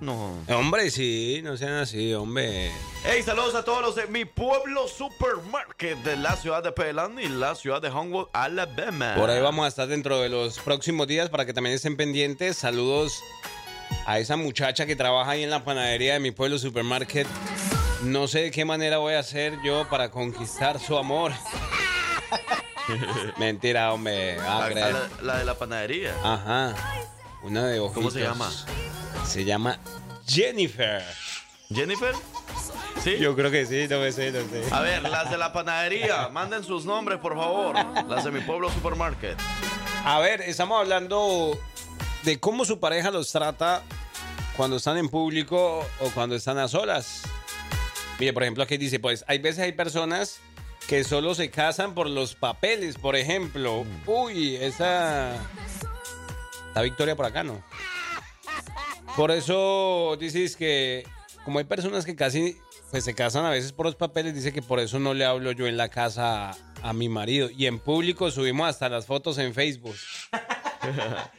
Hombre, 0.49 0.91
sí, 0.91 1.41
no 1.43 1.55
sean 1.57 1.73
así, 1.73 2.13
hombre. 2.13 2.71
Hey, 3.03 3.21
saludos 3.23 3.55
a 3.55 3.63
todos 3.63 3.81
los 3.81 3.95
de 3.95 4.07
mi 4.07 4.25
pueblo 4.25 4.87
supermarket 4.87 5.97
de 5.99 6.17
la 6.17 6.35
ciudad 6.35 6.63
de 6.63 6.71
Pelan 6.71 7.17
y 7.19 7.27
la 7.29 7.55
ciudad 7.55 7.81
de 7.81 7.89
Homewood, 7.89 8.27
Alabama. 8.33 9.15
Por 9.15 9.29
ahí 9.29 9.41
vamos 9.41 9.65
a 9.65 9.67
estar 9.69 9.87
dentro 9.87 10.19
de 10.19 10.20
los 10.29 10.59
próximos 10.59 11.07
días 11.07 11.29
para 11.29 11.45
que 11.45 11.53
también 11.53 11.75
estén 11.75 11.97
pendientes. 11.97 12.57
Saludos 12.57 13.21
a 14.05 14.19
esa 14.19 14.37
muchacha 14.37 14.85
que 14.85 14.95
trabaja 14.95 15.31
ahí 15.31 15.43
en 15.43 15.49
la 15.49 15.63
panadería 15.63 16.13
de 16.13 16.19
mi 16.19 16.31
pueblo 16.31 16.57
supermarket. 16.57 17.27
No 18.03 18.27
sé 18.27 18.43
de 18.43 18.51
qué 18.51 18.65
manera 18.65 18.97
voy 18.97 19.13
a 19.13 19.19
hacer 19.19 19.57
yo 19.63 19.87
para 19.89 20.09
conquistar 20.11 20.79
su 20.79 20.97
amor. 20.97 21.31
Mentira, 23.37 23.93
hombre. 23.93 24.37
va 24.37 24.65
a 24.65 24.69
La, 24.69 24.89
la- 24.91 25.09
la 25.21 25.37
de 25.39 25.45
la 25.45 25.55
panadería. 25.55 26.13
Ajá. 26.23 26.75
Una 27.43 27.65
de 27.67 27.79
ojitos. 27.79 27.95
¿Cómo 27.95 28.11
se 28.11 28.21
llama? 28.21 28.51
Se 29.25 29.45
llama 29.45 29.79
Jennifer. 30.27 31.03
¿Jennifer? 31.73 32.13
¿Sí? 33.03 33.17
Yo 33.19 33.35
creo 33.35 33.49
que 33.49 33.65
sí, 33.65 33.87
no 33.89 33.99
me 33.99 34.11
sé, 34.11 34.31
no 34.31 34.39
sé. 34.49 34.63
A 34.73 34.81
ver, 34.81 35.01
las 35.03 35.31
de 35.31 35.37
la 35.37 35.53
panadería, 35.53 36.27
manden 36.29 36.63
sus 36.63 36.85
nombres, 36.85 37.19
por 37.19 37.35
favor. 37.35 37.75
Las 38.07 38.23
de 38.25 38.31
mi 38.31 38.41
pueblo 38.41 38.69
supermarket. 38.71 39.37
A 40.03 40.19
ver, 40.19 40.41
estamos 40.41 40.79
hablando 40.79 41.59
de 42.23 42.39
cómo 42.39 42.65
su 42.65 42.79
pareja 42.79 43.11
los 43.11 43.31
trata 43.31 43.83
cuando 44.57 44.77
están 44.77 44.97
en 44.97 45.09
público 45.09 45.85
o 45.99 46.09
cuando 46.15 46.35
están 46.35 46.57
a 46.57 46.67
solas. 46.67 47.21
Mire, 48.19 48.33
por 48.33 48.41
ejemplo, 48.41 48.63
aquí 48.63 48.77
dice, 48.77 48.99
pues 48.99 49.23
hay 49.27 49.37
veces 49.37 49.59
hay 49.59 49.73
personas 49.73 50.39
que 50.87 51.03
solo 51.03 51.35
se 51.35 51.51
casan 51.51 51.93
por 51.93 52.09
los 52.09 52.33
papeles, 52.33 52.97
por 52.97 53.15
ejemplo. 53.15 53.85
Uy, 54.07 54.55
esa... 54.55 55.35
La 56.73 56.81
victoria 56.81 57.15
por 57.15 57.27
acá, 57.27 57.43
¿no? 57.43 57.63
Por 59.15 59.29
eso 59.29 60.17
dices 60.19 60.55
que 60.55 61.05
como 61.45 61.59
hay 61.59 61.65
personas 61.65 62.05
que 62.05 62.15
casi 62.15 62.57
pues 62.89 63.03
se 63.03 63.13
casan 63.13 63.45
a 63.45 63.51
veces 63.51 63.71
por 63.71 63.85
los 63.85 63.95
papeles, 63.95 64.33
dice 64.33 64.51
que 64.51 64.63
por 64.63 64.79
eso 64.79 64.97
no 64.99 65.13
le 65.13 65.25
hablo 65.25 65.51
yo 65.51 65.67
en 65.67 65.77
la 65.77 65.89
casa 65.89 66.57
a, 66.83 66.93
mi 66.93 67.09
marido. 67.09 67.49
Y 67.49 67.65
en 67.67 67.79
público 67.79 68.31
subimos 68.31 68.67
hasta 68.69 68.89
las 68.89 69.05
fotos 69.05 69.37
en 69.37 69.53
Facebook. 69.53 69.95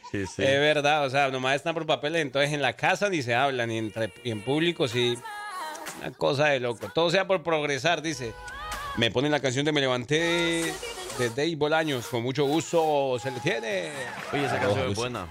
Sí, 0.09 0.25
sí. 0.27 0.41
Es 0.43 0.59
verdad, 0.59 1.05
o 1.05 1.09
sea, 1.09 1.27
nomás 1.29 1.55
están 1.55 1.73
por 1.73 1.85
papeles, 1.85 2.21
entonces 2.21 2.53
en 2.53 2.61
la 2.61 2.73
casa 2.77 3.09
ni 3.09 3.21
se 3.23 3.35
hablan, 3.35 3.69
y, 3.71 3.77
entre- 3.79 4.13
y 4.23 4.31
en 4.31 4.39
público 4.41 4.87
sí. 4.87 5.17
Una 5.99 6.11
cosa 6.11 6.45
de 6.49 6.61
loco. 6.61 6.87
Todo 6.93 7.09
sea 7.09 7.27
por 7.27 7.43
progresar, 7.43 8.01
dice. 8.01 8.31
Me 8.95 9.11
ponen 9.11 9.31
la 9.31 9.41
canción 9.41 9.65
de 9.65 9.73
Me 9.73 9.81
levanté 9.81 10.15
de 11.17 11.29
Dave 11.35 11.55
Bolaños, 11.57 12.07
con 12.07 12.23
mucho 12.23 12.45
gusto 12.45 13.17
se 13.21 13.31
le 13.31 13.39
tiene. 13.41 13.91
Oye, 14.31 14.45
esa 14.45 14.59
canción 14.59 14.91
es 14.91 14.95
buena. 14.95 15.27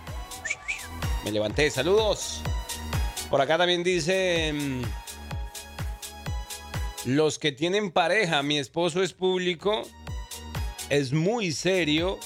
Me 1.25 1.31
levanté, 1.31 1.71
saludos. 1.71 2.43
Por 3.31 3.41
acá 3.41 3.57
también 3.57 3.83
dice. 3.83 4.53
mm, 4.53 4.83
Los 7.07 7.39
que 7.39 7.53
tienen 7.53 7.91
pareja, 7.91 8.43
mi 8.43 8.59
esposo 8.59 9.03
es 9.03 9.13
público, 9.13 9.83
es 10.89 11.13
muy 11.13 11.53
serio 11.53 12.19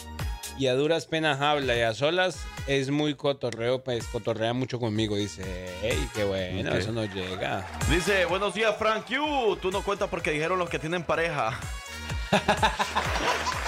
y 0.59 0.67
a 0.69 0.75
duras 0.75 1.07
penas 1.07 1.41
habla 1.41 1.77
y 1.77 1.81
a 1.81 1.95
solas 1.95 2.39
es 2.67 2.91
muy 2.91 3.15
cotorreo, 3.15 3.85
pues 3.85 4.07
cotorrea 4.07 4.53
mucho 4.53 4.81
conmigo. 4.81 5.17
Dice, 5.17 5.43
hey, 5.83 6.09
qué 6.15 6.25
bueno, 6.25 6.75
eso 6.75 6.93
no 6.93 7.05
llega. 7.05 7.67
Dice, 7.91 8.25
buenos 8.25 8.55
días, 8.55 8.75
Frank 8.79 9.07
Yu. 9.09 9.57
Tú 9.61 9.71
no 9.71 9.83
cuentas 9.83 10.09
porque 10.09 10.31
dijeron 10.31 10.59
los 10.59 10.69
que 10.69 10.79
tienen 10.79 11.03
pareja. 11.05 11.59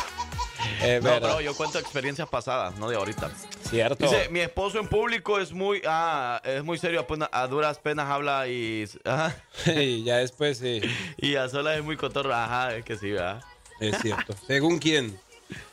No, 1.03 1.21
pero 1.21 1.41
yo 1.41 1.55
cuento 1.55 1.79
experiencias 1.79 2.29
pasadas, 2.29 2.77
no 2.77 2.89
de 2.89 2.97
ahorita. 2.97 3.31
Cierto. 3.69 4.05
Dice, 4.05 4.29
mi 4.31 4.41
esposo 4.41 4.79
en 4.79 4.89
público 4.89 5.39
es 5.39 5.53
muy, 5.53 5.83
ah, 5.87 6.41
es 6.45 6.65
muy 6.65 6.79
serio, 6.79 7.07
a 7.33 7.47
duras 7.47 7.79
penas 7.79 8.09
habla 8.09 8.49
y, 8.49 8.85
ajá, 9.05 9.37
y 9.67 10.05
ya 10.05 10.19
después 10.19 10.59
sí, 10.59 10.81
y 11.17 11.37
a 11.37 11.49
solas 11.49 11.79
es 11.79 11.85
muy 11.85 11.97
cotorro. 11.97 12.35
Ajá, 12.35 12.77
es 12.77 12.85
que 12.85 12.97
sí, 12.97 13.11
¿verdad? 13.11 13.43
Es 13.81 13.97
cierto. 14.03 14.35
Según 14.47 14.79
quién. 14.79 15.19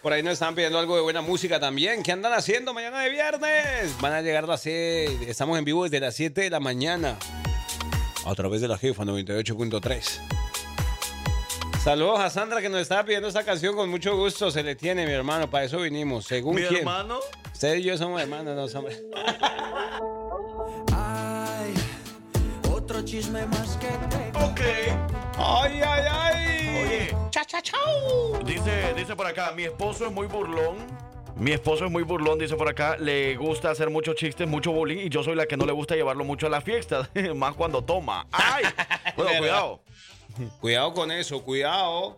Por 0.01 0.13
ahí 0.13 0.23
nos 0.23 0.33
están 0.33 0.55
pidiendo 0.55 0.79
algo 0.79 0.95
de 0.95 1.01
buena 1.01 1.21
música 1.21 1.59
también. 1.59 2.01
¿Qué 2.01 2.13
andan 2.13 2.31
haciendo 2.33 2.73
mañana 2.73 3.01
de 3.01 3.09
viernes? 3.09 3.99
Van 3.99 4.13
a 4.13 4.21
llegar 4.21 4.47
las 4.47 4.61
6. 4.61 5.21
Estamos 5.27 5.59
en 5.59 5.65
vivo 5.65 5.83
desde 5.83 5.99
las 5.99 6.15
7 6.15 6.41
de 6.41 6.49
la 6.49 6.61
mañana. 6.61 7.17
A 8.25 8.33
través 8.35 8.61
de 8.61 8.69
la 8.69 8.77
jefa 8.77 9.03
98.3. 9.03 10.19
Saludos 11.83 12.19
a 12.19 12.29
Sandra 12.29 12.61
que 12.61 12.69
nos 12.69 12.81
estaba 12.81 13.03
pidiendo 13.03 13.27
esta 13.27 13.43
canción 13.43 13.75
con 13.75 13.89
mucho 13.89 14.17
gusto. 14.17 14.49
Se 14.49 14.63
le 14.63 14.75
tiene, 14.75 15.05
mi 15.05 15.11
hermano. 15.11 15.49
Para 15.49 15.65
eso 15.65 15.81
vinimos. 15.81 16.25
Según 16.25 16.55
Mi 16.55 16.63
quién. 16.63 16.79
hermano, 16.79 17.19
Usted 17.53 17.75
y 17.75 17.83
yo 17.83 17.97
somos 17.97 18.21
hermanos, 18.21 18.55
no 18.55 18.67
somos. 18.67 18.93
Chisme 23.05 23.45
más 23.47 23.77
que 23.77 23.87
te 23.87 24.37
ok. 24.43 24.61
¡Ay, 25.37 25.79
ay, 25.85 26.03
ay! 26.09 26.85
Oye, 26.85 27.15
Cha, 27.29 27.45
cha, 27.45 27.61
chau. 27.61 28.43
dice, 28.43 28.93
dice 28.95 29.15
por 29.15 29.27
acá, 29.27 29.51
mi 29.55 29.63
esposo 29.63 30.07
es 30.07 30.11
muy 30.11 30.27
burlón. 30.27 30.77
Mi 31.35 31.51
esposo 31.51 31.85
es 31.85 31.91
muy 31.91 32.03
burlón, 32.03 32.39
dice 32.39 32.55
por 32.55 32.67
acá, 32.69 32.95
le 32.97 33.35
gusta 33.35 33.69
hacer 33.69 33.89
muchos 33.89 34.15
chistes, 34.15 34.47
mucho 34.47 34.71
bullying 34.71 34.99
y 35.05 35.09
yo 35.09 35.21
soy 35.21 35.35
la 35.35 35.45
que 35.45 35.57
no 35.57 35.65
le 35.65 35.73
gusta 35.73 35.93
llevarlo 35.95 36.23
mucho 36.23 36.47
a 36.47 36.49
la 36.49 36.61
fiesta, 36.61 37.09
más 37.35 37.53
cuando 37.55 37.83
toma. 37.83 38.27
¡Ay! 38.31 38.63
Bueno, 39.15 39.31
cuidado. 39.39 39.79
Cuidado 40.59 40.93
con 40.93 41.09
eso, 41.11 41.41
cuidado. 41.41 42.17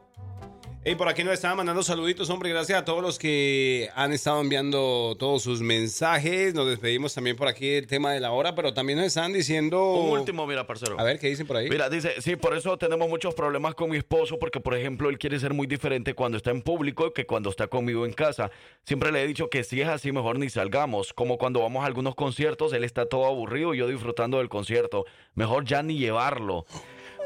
Y 0.90 0.96
por 0.96 1.10
aquí 1.10 1.22
nos 1.22 1.34
estaban 1.34 1.58
mandando 1.58 1.84
saluditos, 1.84 2.30
hombre. 2.30 2.50
Gracias 2.50 2.80
a 2.80 2.86
todos 2.86 3.02
los 3.02 3.20
que 3.20 3.90
han 3.94 4.14
estado 4.14 4.40
enviando 4.40 5.18
todos 5.20 5.44
sus 5.44 5.60
mensajes. 5.60 6.54
Nos 6.54 6.66
despedimos 6.66 7.14
también 7.14 7.36
por 7.36 7.50
aquí 7.50 7.68
del 7.72 7.88
tema 7.88 8.14
de 8.14 8.22
la 8.22 8.32
hora, 8.32 8.56
pero 8.56 8.74
también 8.74 8.98
nos 8.98 9.08
están 9.08 9.34
diciendo. 9.34 9.96
Un 9.96 10.18
último, 10.18 10.48
mira, 10.48 10.66
parcero. 10.66 10.98
A 10.98 11.04
ver, 11.04 11.20
¿qué 11.20 11.28
dicen 11.28 11.46
por 11.46 11.58
ahí? 11.58 11.70
Mira, 11.70 11.90
dice, 11.90 12.22
sí, 12.22 12.38
por 12.38 12.56
eso 12.56 12.78
tenemos 12.78 13.10
muchos 13.10 13.36
problemas 13.36 13.76
con 13.76 13.90
mi 13.90 13.98
esposo, 13.98 14.40
porque, 14.40 14.62
por 14.62 14.76
ejemplo, 14.76 15.10
él 15.10 15.20
quiere 15.20 15.38
ser 15.42 15.54
muy 15.54 15.68
diferente 15.68 16.14
cuando 16.14 16.38
está 16.38 16.52
en 16.52 16.62
público 16.62 17.12
que 17.12 17.26
cuando 17.26 17.50
está 17.50 17.68
conmigo 17.68 18.06
en 18.06 18.14
casa. 18.14 18.50
Siempre 18.86 19.12
le 19.12 19.22
he 19.22 19.28
dicho 19.28 19.50
que 19.50 19.66
si 19.66 19.82
es 19.82 19.90
así, 19.90 20.14
mejor 20.14 20.40
ni 20.40 20.50
salgamos. 20.50 21.12
Como 21.12 21.38
cuando 21.38 21.60
vamos 21.60 21.84
a 21.84 21.88
algunos 21.88 22.16
conciertos, 22.16 22.72
él 22.72 22.86
está 22.86 23.08
todo 23.08 23.26
aburrido 23.26 23.74
y 23.74 23.80
yo 23.80 23.90
disfrutando 23.90 24.38
del 24.38 24.48
concierto. 24.48 25.04
Mejor 25.36 25.66
ya 25.66 25.84
ni 25.84 25.98
llevarlo. 25.98 26.66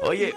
Oye, 0.02 0.34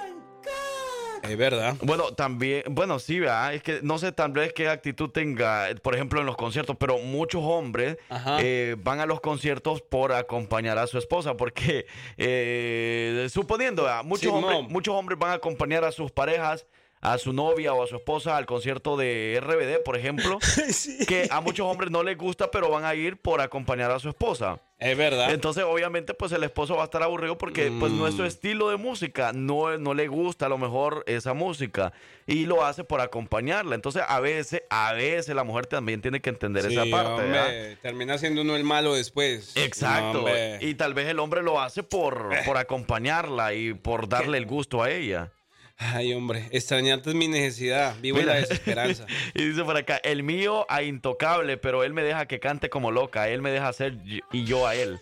Es 1.29 1.37
verdad. 1.37 1.75
Bueno, 1.81 2.13
también, 2.13 2.63
bueno, 2.69 2.99
sí, 2.99 3.19
¿verdad? 3.19 3.53
Es 3.53 3.63
que 3.63 3.79
no 3.81 3.97
sé 3.97 4.11
tal 4.11 4.31
vez 4.31 4.53
qué 4.53 4.69
actitud 4.69 5.09
tenga, 5.09 5.67
por 5.81 5.95
ejemplo, 5.95 6.19
en 6.19 6.25
los 6.25 6.35
conciertos, 6.37 6.75
pero 6.79 6.97
muchos 6.99 7.41
hombres 7.43 7.97
eh, 8.39 8.75
van 8.79 8.99
a 8.99 9.05
los 9.05 9.21
conciertos 9.21 9.81
por 9.81 10.13
acompañar 10.13 10.77
a 10.77 10.87
su 10.87 10.97
esposa, 10.97 11.35
porque 11.35 11.85
eh, 12.17 13.27
suponiendo, 13.29 13.83
¿verdad? 13.83 14.03
muchos, 14.03 14.21
Sí, 14.21 14.27
hombres, 14.27 14.69
muchos 14.69 14.93
hombres 14.95 15.19
van 15.19 15.31
a 15.31 15.35
acompañar 15.35 15.83
a 15.83 15.91
sus 15.91 16.11
parejas 16.11 16.65
a 17.01 17.17
su 17.19 17.33
novia 17.33 17.73
o 17.73 17.83
a 17.83 17.87
su 17.87 17.95
esposa 17.97 18.35
al 18.35 18.45
concierto 18.47 18.97
de 18.97 19.39
RBD, 19.41 19.83
por 19.83 19.95
ejemplo, 19.97 20.39
que 21.07 21.27
a 21.29 21.39
muchos 21.41 21.67
hombres 21.67 21.91
no 21.91 22.01
les 22.03 22.17
gusta, 22.17 22.49
pero 22.49 22.69
van 22.69 22.83
a 22.85 22.95
ir 22.95 23.17
por 23.17 23.41
acompañar 23.41 23.91
a 23.91 23.99
su 23.99 24.09
esposa. 24.09 24.59
Es 24.77 24.97
verdad. 24.97 25.31
Entonces, 25.31 25.63
obviamente, 25.63 26.13
pues 26.13 26.31
el 26.33 26.43
esposo 26.43 26.75
va 26.75 26.81
a 26.81 26.85
estar 26.85 27.01
aburrido 27.01 27.37
porque 27.37 27.71
pues 27.79 27.93
no 27.93 28.07
es 28.07 28.15
su 28.15 28.23
Mm. 28.23 28.25
estilo 28.25 28.69
de 28.69 28.75
música, 28.77 29.31
no, 29.33 29.77
no 29.77 29.93
le 29.93 30.07
gusta 30.07 30.47
a 30.47 30.49
lo 30.49 30.57
mejor 30.57 31.03
esa 31.07 31.33
música 31.33 31.93
y 32.27 32.45
lo 32.45 32.65
hace 32.65 32.83
por 32.83 32.99
acompañarla. 32.99 33.75
Entonces, 33.75 34.03
a 34.05 34.19
veces, 34.19 34.63
a 34.69 34.91
veces 34.93 35.33
la 35.33 35.43
mujer 35.45 35.67
también 35.67 36.01
tiene 36.01 36.21
que 36.21 36.29
entender 36.29 36.65
esa 36.65 36.83
parte. 36.91 37.21
hombre, 37.23 37.77
termina 37.83 38.17
siendo 38.17 38.41
uno 38.41 38.55
el 38.57 38.63
malo 38.65 38.95
después. 38.95 39.55
Exacto. 39.55 40.23
No, 40.23 40.27
y 40.59 40.73
tal 40.75 40.93
vez 40.93 41.07
el 41.07 41.19
hombre 41.19 41.41
lo 41.41 41.61
hace 41.61 41.83
por, 41.83 42.29
por 42.45 42.57
acompañarla 42.57 43.53
y 43.53 43.73
por 43.75 44.09
darle 44.09 44.37
el 44.39 44.45
gusto 44.45 44.83
a 44.83 44.89
ella. 44.91 45.31
Ay, 45.77 46.13
hombre, 46.13 46.47
extrañarte 46.51 47.09
es 47.09 47.15
mi 47.15 47.27
necesidad. 47.27 47.95
Vivo 48.01 48.19
en 48.19 48.27
la 48.27 48.33
Mira. 48.35 48.47
desesperanza. 48.47 49.05
y 49.33 49.43
dice 49.45 49.63
por 49.63 49.75
acá, 49.75 49.97
el 50.03 50.23
mío 50.23 50.65
a 50.69 50.83
intocable, 50.83 51.57
pero 51.57 51.83
él 51.83 51.93
me 51.93 52.01
deja 52.03 52.27
que 52.27 52.39
cante 52.39 52.69
como 52.69 52.91
loca, 52.91 53.27
él 53.27 53.41
me 53.41 53.51
deja 53.51 53.67
hacer 53.67 53.97
y- 54.05 54.45
yo 54.45 54.67
a 54.67 54.75
él. 54.75 54.99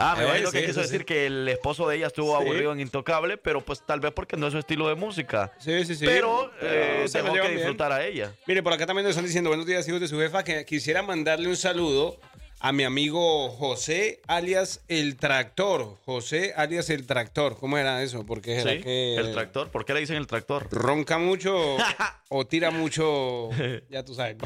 Ah, 0.00 0.14
me 0.16 0.22
Eh, 0.22 0.26
imagino 0.28 0.50
que 0.52 0.60
sí, 0.60 0.66
quiso 0.66 0.80
eso 0.80 0.86
sí. 0.88 0.92
decir 0.92 1.04
que 1.06 1.26
el 1.26 1.48
esposo 1.48 1.88
de 1.88 1.96
ella 1.96 2.06
estuvo 2.06 2.36
Sí. 2.38 2.42
aburrido 2.42 2.72
en 2.72 2.80
Intocable, 2.80 3.36
pero 3.36 3.60
pues 3.62 3.84
tal 3.84 4.00
vez 4.00 4.12
porque 4.12 4.36
no 4.36 4.46
es 4.46 4.52
su 4.52 4.58
estilo 4.58 4.88
de 4.88 4.94
música. 4.94 5.52
Sí, 5.58 5.84
sí, 5.84 5.94
sí. 5.96 6.04
Pero 6.06 6.52
eh, 6.62 7.04
se 7.08 7.18
dejó 7.18 7.28
que 7.28 7.34
llevan 7.34 7.48
bien. 7.50 7.58
disfrutar 7.58 7.92
a 7.92 8.04
ella. 8.06 8.32
Mire, 8.46 8.62
por 8.62 8.72
acá 8.72 8.86
también 8.86 9.04
nos 9.04 9.10
están 9.10 9.26
diciendo 9.26 9.50
buenos 9.50 9.66
días, 9.66 9.86
hijos 9.88 10.00
de 10.00 10.06
su 10.08 10.18
jefa, 10.18 10.44
que 10.44 10.64
quisiera 10.64 11.02
mandarle 11.02 11.48
un 11.48 11.56
saludo 11.56 12.18
a 12.60 12.72
mi 12.72 12.84
amigo 12.84 13.50
José, 13.50 14.20
alias 14.26 14.82
El 14.88 15.16
Tractor. 15.16 15.96
José, 16.04 16.52
alias 16.56 16.90
El 16.90 17.06
Tractor. 17.06 17.56
¿Cómo 17.56 17.78
era 17.78 18.02
eso? 18.02 18.26
Porque 18.26 18.60
Sí, 18.62 18.82
que... 18.82 19.14
El 19.16 19.32
tractor, 19.32 19.70
¿por 19.70 19.84
qué 19.84 19.94
le 19.94 20.00
dicen 20.00 20.16
el 20.16 20.26
tractor? 20.26 20.66
Ronca 20.70 21.18
mucho 21.18 21.76
o 22.28 22.46
tira 22.46 22.70
mucho, 22.70 23.50
ya 23.90 24.04
tú 24.04 24.14
sabes. 24.14 24.36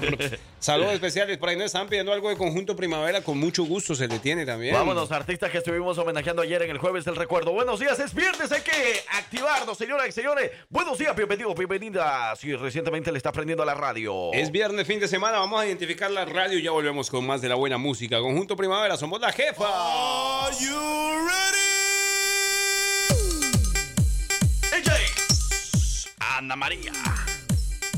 Saludos 0.58 0.94
especiales. 0.94 1.36
Por 1.36 1.50
ahí 1.50 1.56
nos 1.56 1.66
están 1.66 1.88
pidiendo 1.88 2.12
algo 2.12 2.30
de 2.30 2.36
conjunto 2.36 2.74
primavera. 2.74 3.22
Con 3.22 3.38
mucho 3.38 3.64
gusto 3.64 3.94
se 3.94 4.08
le 4.08 4.18
tiene 4.18 4.46
también. 4.46 4.74
Vámonos, 4.74 5.12
artistas 5.12 5.50
que 5.50 5.58
estuvimos 5.58 5.98
homenajeando 5.98 6.42
ayer 6.42 6.62
en 6.62 6.70
el 6.70 6.78
jueves 6.78 7.04
del 7.04 7.16
recuerdo. 7.16 7.52
Buenos 7.52 7.80
días, 7.80 7.98
es 7.98 8.14
viernes, 8.14 8.50
hay 8.50 8.62
que 8.62 8.72
activarnos, 9.12 9.76
señoras 9.76 10.08
y 10.08 10.12
señores. 10.12 10.50
Buenos 10.70 10.98
días, 10.98 11.14
bienvenidos, 11.14 11.54
bienvenidas. 11.54 12.38
Si 12.38 12.54
recientemente 12.56 13.12
le 13.12 13.18
está 13.18 13.30
prendiendo 13.30 13.62
a 13.62 13.66
la 13.66 13.74
radio. 13.74 14.32
Es 14.32 14.50
viernes, 14.50 14.86
fin 14.86 15.00
de 15.00 15.08
semana. 15.08 15.38
Vamos 15.38 15.60
a 15.60 15.66
identificar 15.66 16.10
la 16.10 16.24
radio 16.24 16.58
y 16.58 16.62
ya 16.62 16.70
volvemos 16.70 17.10
con 17.10 17.26
más 17.26 17.42
de 17.42 17.48
la 17.48 17.57
buena 17.58 17.76
música. 17.78 18.18
Conjunto 18.20 18.56
Primavera, 18.56 18.96
somos 18.96 19.20
la 19.20 19.30
jefa. 19.32 19.66
AJ, 24.72 24.90
Ana 26.18 26.56
María. 26.56 26.92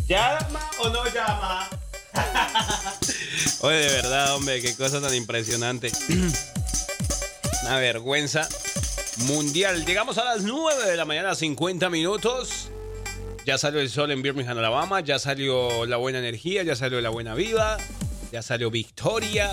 ¿Llama 0.09 0.71
o 0.81 0.89
no 0.89 1.05
llama? 1.07 1.69
Oye, 3.61 3.77
de 3.77 3.89
verdad, 3.89 4.35
hombre, 4.35 4.61
qué 4.61 4.75
cosa 4.75 5.01
tan 5.01 5.15
impresionante. 5.15 5.93
Una 7.63 7.77
vergüenza 7.79 8.49
mundial. 9.19 9.85
Llegamos 9.85 10.19
a 10.19 10.25
las 10.25 10.43
9 10.43 10.87
de 10.87 10.97
la 10.97 11.05
mañana, 11.05 11.35
50 11.35 11.91
minutos. 11.91 12.71
Ya 13.47 13.59
salió 13.59 13.81
el 13.81 13.91
sol 13.91 14.11
en 14.11 14.23
Birmingham, 14.23 14.59
Alabama. 14.59 15.01
Ya 15.01 15.19
salió 15.19 15.87
la 15.87 15.97
buena 15.97 16.19
energía, 16.19 16.63
ya 16.63 16.77
salió 16.77 17.01
la 17.01 17.11
buena 17.11 17.35
vida. 17.35 17.79
Ya 18.33 18.43
salió 18.43 18.71
Victoria. 18.71 19.53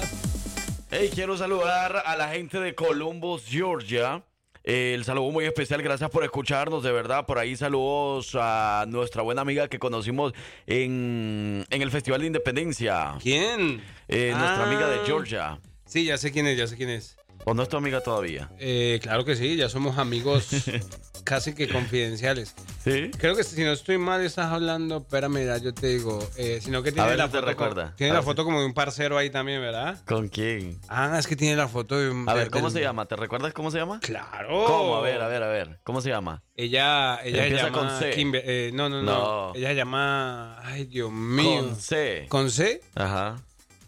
Hey, 0.91 1.09
quiero 1.13 1.35
saludar 1.37 2.03
a 2.05 2.15
la 2.15 2.29
gente 2.29 2.59
de 2.59 2.75
Columbus, 2.75 3.45
Georgia. 3.47 4.23
Eh, 4.63 4.93
el 4.93 5.03
saludo 5.05 5.31
muy 5.31 5.45
especial, 5.45 5.81
gracias 5.81 6.09
por 6.09 6.23
escucharnos, 6.23 6.83
de 6.83 6.91
verdad. 6.91 7.25
Por 7.25 7.39
ahí 7.39 7.55
saludos 7.55 8.35
a 8.39 8.85
nuestra 8.87 9.21
buena 9.23 9.41
amiga 9.41 9.67
que 9.67 9.79
conocimos 9.79 10.33
en, 10.65 11.65
en 11.69 11.81
el 11.81 11.89
Festival 11.91 12.21
de 12.21 12.27
Independencia. 12.27 13.15
¿Quién? 13.21 13.81
Eh, 14.07 14.31
nuestra 14.31 14.63
Ah. 14.63 14.67
amiga 14.67 14.87
de 14.89 14.99
Georgia. 15.05 15.59
Sí, 15.85 16.05
ya 16.05 16.17
sé 16.17 16.31
quién 16.31 16.47
es, 16.47 16.57
ya 16.57 16.67
sé 16.67 16.75
quién 16.75 16.89
es. 16.89 17.17
¿O 17.49 17.53
no 17.53 17.63
es 17.63 17.69
tu 17.69 17.77
amiga 17.77 18.01
todavía? 18.01 18.49
Eh, 18.59 18.99
claro 19.01 19.23
que 19.23 19.37
sí, 19.37 19.55
ya 19.55 19.69
somos 19.69 19.97
amigos 19.97 20.49
casi 21.23 21.53
que 21.55 21.69
confidenciales. 21.69 22.53
¿Sí? 22.83 23.09
Creo 23.17 23.37
que 23.37 23.43
si 23.45 23.63
no 23.63 23.71
estoy 23.71 23.97
mal, 23.97 24.21
estás 24.21 24.51
hablando, 24.51 24.97
espérame, 24.97 25.45
ya 25.45 25.55
yo 25.57 25.73
te 25.73 25.87
digo, 25.87 26.19
eh, 26.35 26.59
sino 26.61 26.83
que 26.83 26.91
tiene 26.91 27.07
ver 27.07 27.17
la 27.17 27.29
te 27.29 27.39
foto, 27.39 27.55
como- 27.55 27.93
tiene 27.95 28.13
la 28.13 28.21
foto 28.21 28.43
como 28.43 28.59
de 28.59 28.65
un 28.65 28.73
parcero 28.73 29.17
ahí 29.17 29.29
también, 29.29 29.61
¿verdad? 29.61 29.97
¿Con 30.05 30.27
quién? 30.27 30.77
Ah, 30.89 31.15
es 31.17 31.25
que 31.25 31.37
tiene 31.37 31.55
la 31.55 31.69
foto 31.69 31.97
de 31.97 32.09
un... 32.09 32.27
A 32.27 32.33
ver, 32.33 32.49
¿cómo 32.49 32.65
del- 32.65 32.73
se 32.73 32.81
llama? 32.81 33.05
¿Te 33.05 33.15
recuerdas 33.15 33.53
cómo 33.53 33.71
se 33.71 33.77
llama? 33.77 34.01
Claro. 34.01 34.65
¿Cómo? 34.67 34.97
A 34.97 35.01
ver, 35.01 35.21
a 35.21 35.29
ver, 35.29 35.41
a 35.43 35.47
ver. 35.47 35.79
¿Cómo 35.85 36.01
se 36.01 36.09
llama? 36.09 36.43
Ella, 36.53 37.21
ella 37.23 37.37
se 37.37 37.43
Empieza 37.47 37.65
llama 37.67 37.77
con 37.79 37.99
C. 37.99 38.11
Kimber- 38.13 38.43
eh, 38.43 38.71
no, 38.73 38.89
no, 38.89 39.01
no, 39.01 39.49
No. 39.49 39.55
Ella 39.55 39.69
se 39.69 39.75
llama... 39.75 40.59
Ay, 40.65 40.83
Dios 40.83 41.11
mío. 41.13 41.61
Con 41.61 41.75
C. 41.77 42.25
¿Con 42.27 42.51
C? 42.51 42.81
Ajá. 42.95 43.37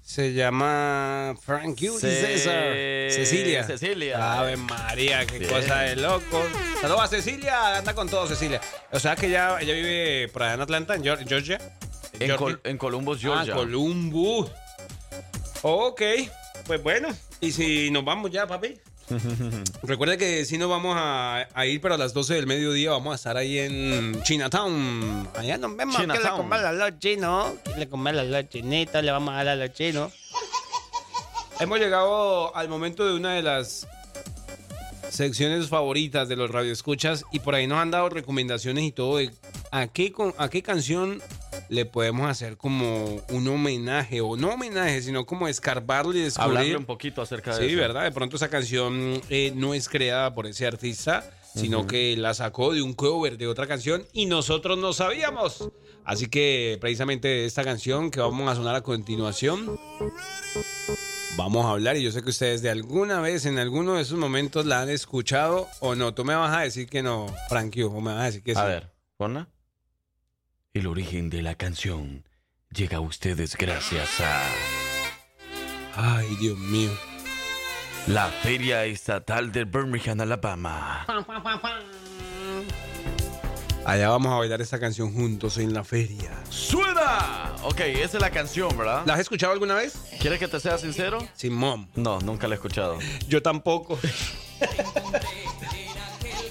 Se 0.09 0.33
llama 0.33 1.35
Frank 1.39 1.77
Hughes 1.79 2.01
Ce- 2.01 2.25
César. 2.25 2.73
Cecilia. 3.13 3.63
Cecilia. 3.63 4.39
Ave 4.39 4.57
María, 4.57 5.23
qué 5.27 5.47
cosa 5.47 5.81
de 5.81 5.97
loco. 5.97 6.41
Saludos 6.81 7.01
a 7.01 7.07
Cecilia, 7.07 7.77
anda 7.77 7.93
con 7.93 8.09
todo 8.09 8.25
Cecilia. 8.25 8.59
O 8.91 8.99
sea 8.99 9.15
que 9.15 9.27
ella, 9.27 9.59
ella 9.61 9.75
vive 9.75 10.27
por 10.29 10.41
allá 10.41 10.55
en 10.55 10.61
Atlanta, 10.61 10.95
en 10.95 11.03
Geor- 11.03 11.27
Georgia. 11.27 11.59
En. 12.19 12.35
Col- 12.37 12.59
en 12.63 12.79
Columbus, 12.79 13.21
Georgia. 13.21 13.53
Ah, 13.53 13.57
Columbus. 13.57 14.49
Ok, 15.61 16.01
pues 16.65 16.81
bueno. 16.81 17.09
Y 17.39 17.51
si 17.51 17.91
nos 17.91 18.03
vamos 18.03 18.31
ya, 18.31 18.47
papi. 18.47 18.79
Recuerda 19.83 20.17
que 20.17 20.45
si 20.45 20.57
nos 20.57 20.69
vamos 20.69 20.95
a, 20.97 21.47
a 21.53 21.65
ir, 21.65 21.81
pero 21.81 21.95
a 21.95 21.97
las 21.97 22.13
12 22.13 22.35
del 22.35 22.47
mediodía 22.47 22.91
vamos 22.91 23.13
a 23.13 23.15
estar 23.15 23.37
ahí 23.37 23.57
en 23.59 24.21
Chinatown. 24.23 25.29
Allá 25.35 25.57
nos 25.57 25.75
vemos. 25.75 25.95
Que 25.97 26.07
le 26.07 26.29
coman 26.29 26.65
a 26.65 26.71
los 26.71 26.99
chinos. 26.99 27.53
Que 27.63 27.79
le 27.79 27.89
coman 27.89 28.17
a 28.17 28.23
los 28.23 28.49
chinitos. 28.49 29.03
Le 29.03 29.11
vamos 29.11 29.33
a 29.33 29.37
dar 29.37 29.47
a 29.49 29.55
los 29.55 29.73
chinos. 29.73 30.13
Hemos 31.59 31.79
llegado 31.79 32.55
al 32.55 32.69
momento 32.69 33.05
de 33.05 33.15
una 33.15 33.33
de 33.33 33.41
las 33.41 33.87
secciones 35.09 35.67
favoritas 35.67 36.29
de 36.29 36.35
los 36.35 36.49
radioescuchas 36.51 37.25
y 37.31 37.39
por 37.39 37.55
ahí 37.55 37.67
nos 37.67 37.79
han 37.79 37.91
dado 37.91 38.09
recomendaciones 38.09 38.83
y 38.83 38.91
todo 38.91 39.17
de 39.17 39.31
a 39.71 39.87
qué, 39.87 40.13
a 40.37 40.49
qué 40.49 40.61
canción 40.63 41.21
le 41.69 41.85
podemos 41.85 42.29
hacer 42.29 42.57
como 42.57 43.21
un 43.29 43.47
homenaje 43.47 44.21
o 44.21 44.37
no 44.37 44.53
homenaje, 44.53 45.01
sino 45.01 45.25
como 45.25 45.47
escarbarle 45.47 46.19
y 46.19 46.23
descubrir. 46.23 46.49
Hablarle 46.57 46.77
un 46.77 46.85
poquito 46.85 47.21
acerca 47.21 47.55
de 47.57 47.65
Sí, 47.67 47.73
eso. 47.73 47.81
¿verdad? 47.81 48.03
De 48.03 48.11
pronto 48.11 48.35
esa 48.37 48.49
canción 48.49 49.21
eh, 49.29 49.51
no 49.55 49.73
es 49.73 49.89
creada 49.89 50.33
por 50.33 50.47
ese 50.47 50.65
artista, 50.67 51.29
sino 51.55 51.87
que 51.87 52.15
la 52.17 52.33
sacó 52.33 52.73
de 52.73 52.81
un 52.81 52.93
cover 52.93 53.37
de 53.37 53.47
otra 53.47 53.67
canción 53.67 54.05
y 54.13 54.25
nosotros 54.27 54.77
no 54.77 54.93
sabíamos. 54.93 55.69
Así 56.05 56.27
que 56.27 56.77
precisamente 56.79 57.45
esta 57.45 57.63
canción 57.63 58.09
que 58.11 58.19
vamos 58.19 58.49
a 58.49 58.55
sonar 58.55 58.75
a 58.75 58.81
continuación, 58.81 59.79
vamos 61.37 61.65
a 61.65 61.71
hablar 61.71 61.97
y 61.97 62.03
yo 62.03 62.11
sé 62.11 62.23
que 62.23 62.29
ustedes 62.29 62.61
de 62.61 62.69
alguna 62.69 63.19
vez, 63.21 63.45
en 63.45 63.59
alguno 63.59 63.95
de 63.95 64.01
esos 64.01 64.17
momentos 64.17 64.65
la 64.65 64.81
han 64.81 64.89
escuchado 64.89 65.67
o 65.79 65.95
no. 65.95 66.13
Tú 66.13 66.25
me 66.25 66.35
vas 66.35 66.55
a 66.55 66.61
decir 66.61 66.87
que 66.89 67.03
no, 67.03 67.27
Frankie, 67.49 67.83
o 67.83 67.91
me 68.01 68.13
vas 68.13 68.21
a 68.21 68.25
decir 68.25 68.43
que 68.43 68.53
sí. 68.53 68.59
A 68.59 68.65
ver, 68.65 68.91
ponla. 69.17 69.49
El 70.73 70.87
origen 70.87 71.29
de 71.29 71.41
la 71.41 71.55
canción 71.55 72.25
llega 72.71 72.97
a 72.97 73.01
ustedes 73.01 73.55
gracias 73.57 74.21
a 74.21 74.43
Ay, 75.95 76.27
Dios 76.39 76.57
mío. 76.57 76.91
la 78.07 78.27
Feria 78.27 78.85
Estatal 78.85 79.51
de 79.51 79.65
Birmingham, 79.65 80.21
Alabama. 80.21 81.05
Allá 83.85 84.09
vamos 84.09 84.31
a 84.31 84.35
bailar 84.37 84.61
esta 84.61 84.79
canción 84.79 85.11
juntos 85.13 85.57
en 85.57 85.73
la 85.73 85.83
feria. 85.83 86.31
¡Suena! 86.49 87.55
Ok, 87.63 87.79
esa 87.79 88.17
es 88.17 88.21
la 88.21 88.29
canción, 88.29 88.77
¿verdad? 88.77 89.03
¿La 89.05 89.15
has 89.15 89.21
escuchado 89.21 89.51
alguna 89.53 89.73
vez? 89.73 89.97
¿Quieres 90.21 90.37
que 90.39 90.47
te 90.47 90.59
sea 90.59 90.77
sincero? 90.77 91.17
Sin 91.33 91.53
mom. 91.53 91.87
No, 91.95 92.19
nunca 92.19 92.47
la 92.47 92.53
he 92.53 92.57
escuchado. 92.57 92.99
Yo 93.27 93.41
tampoco. 93.41 93.97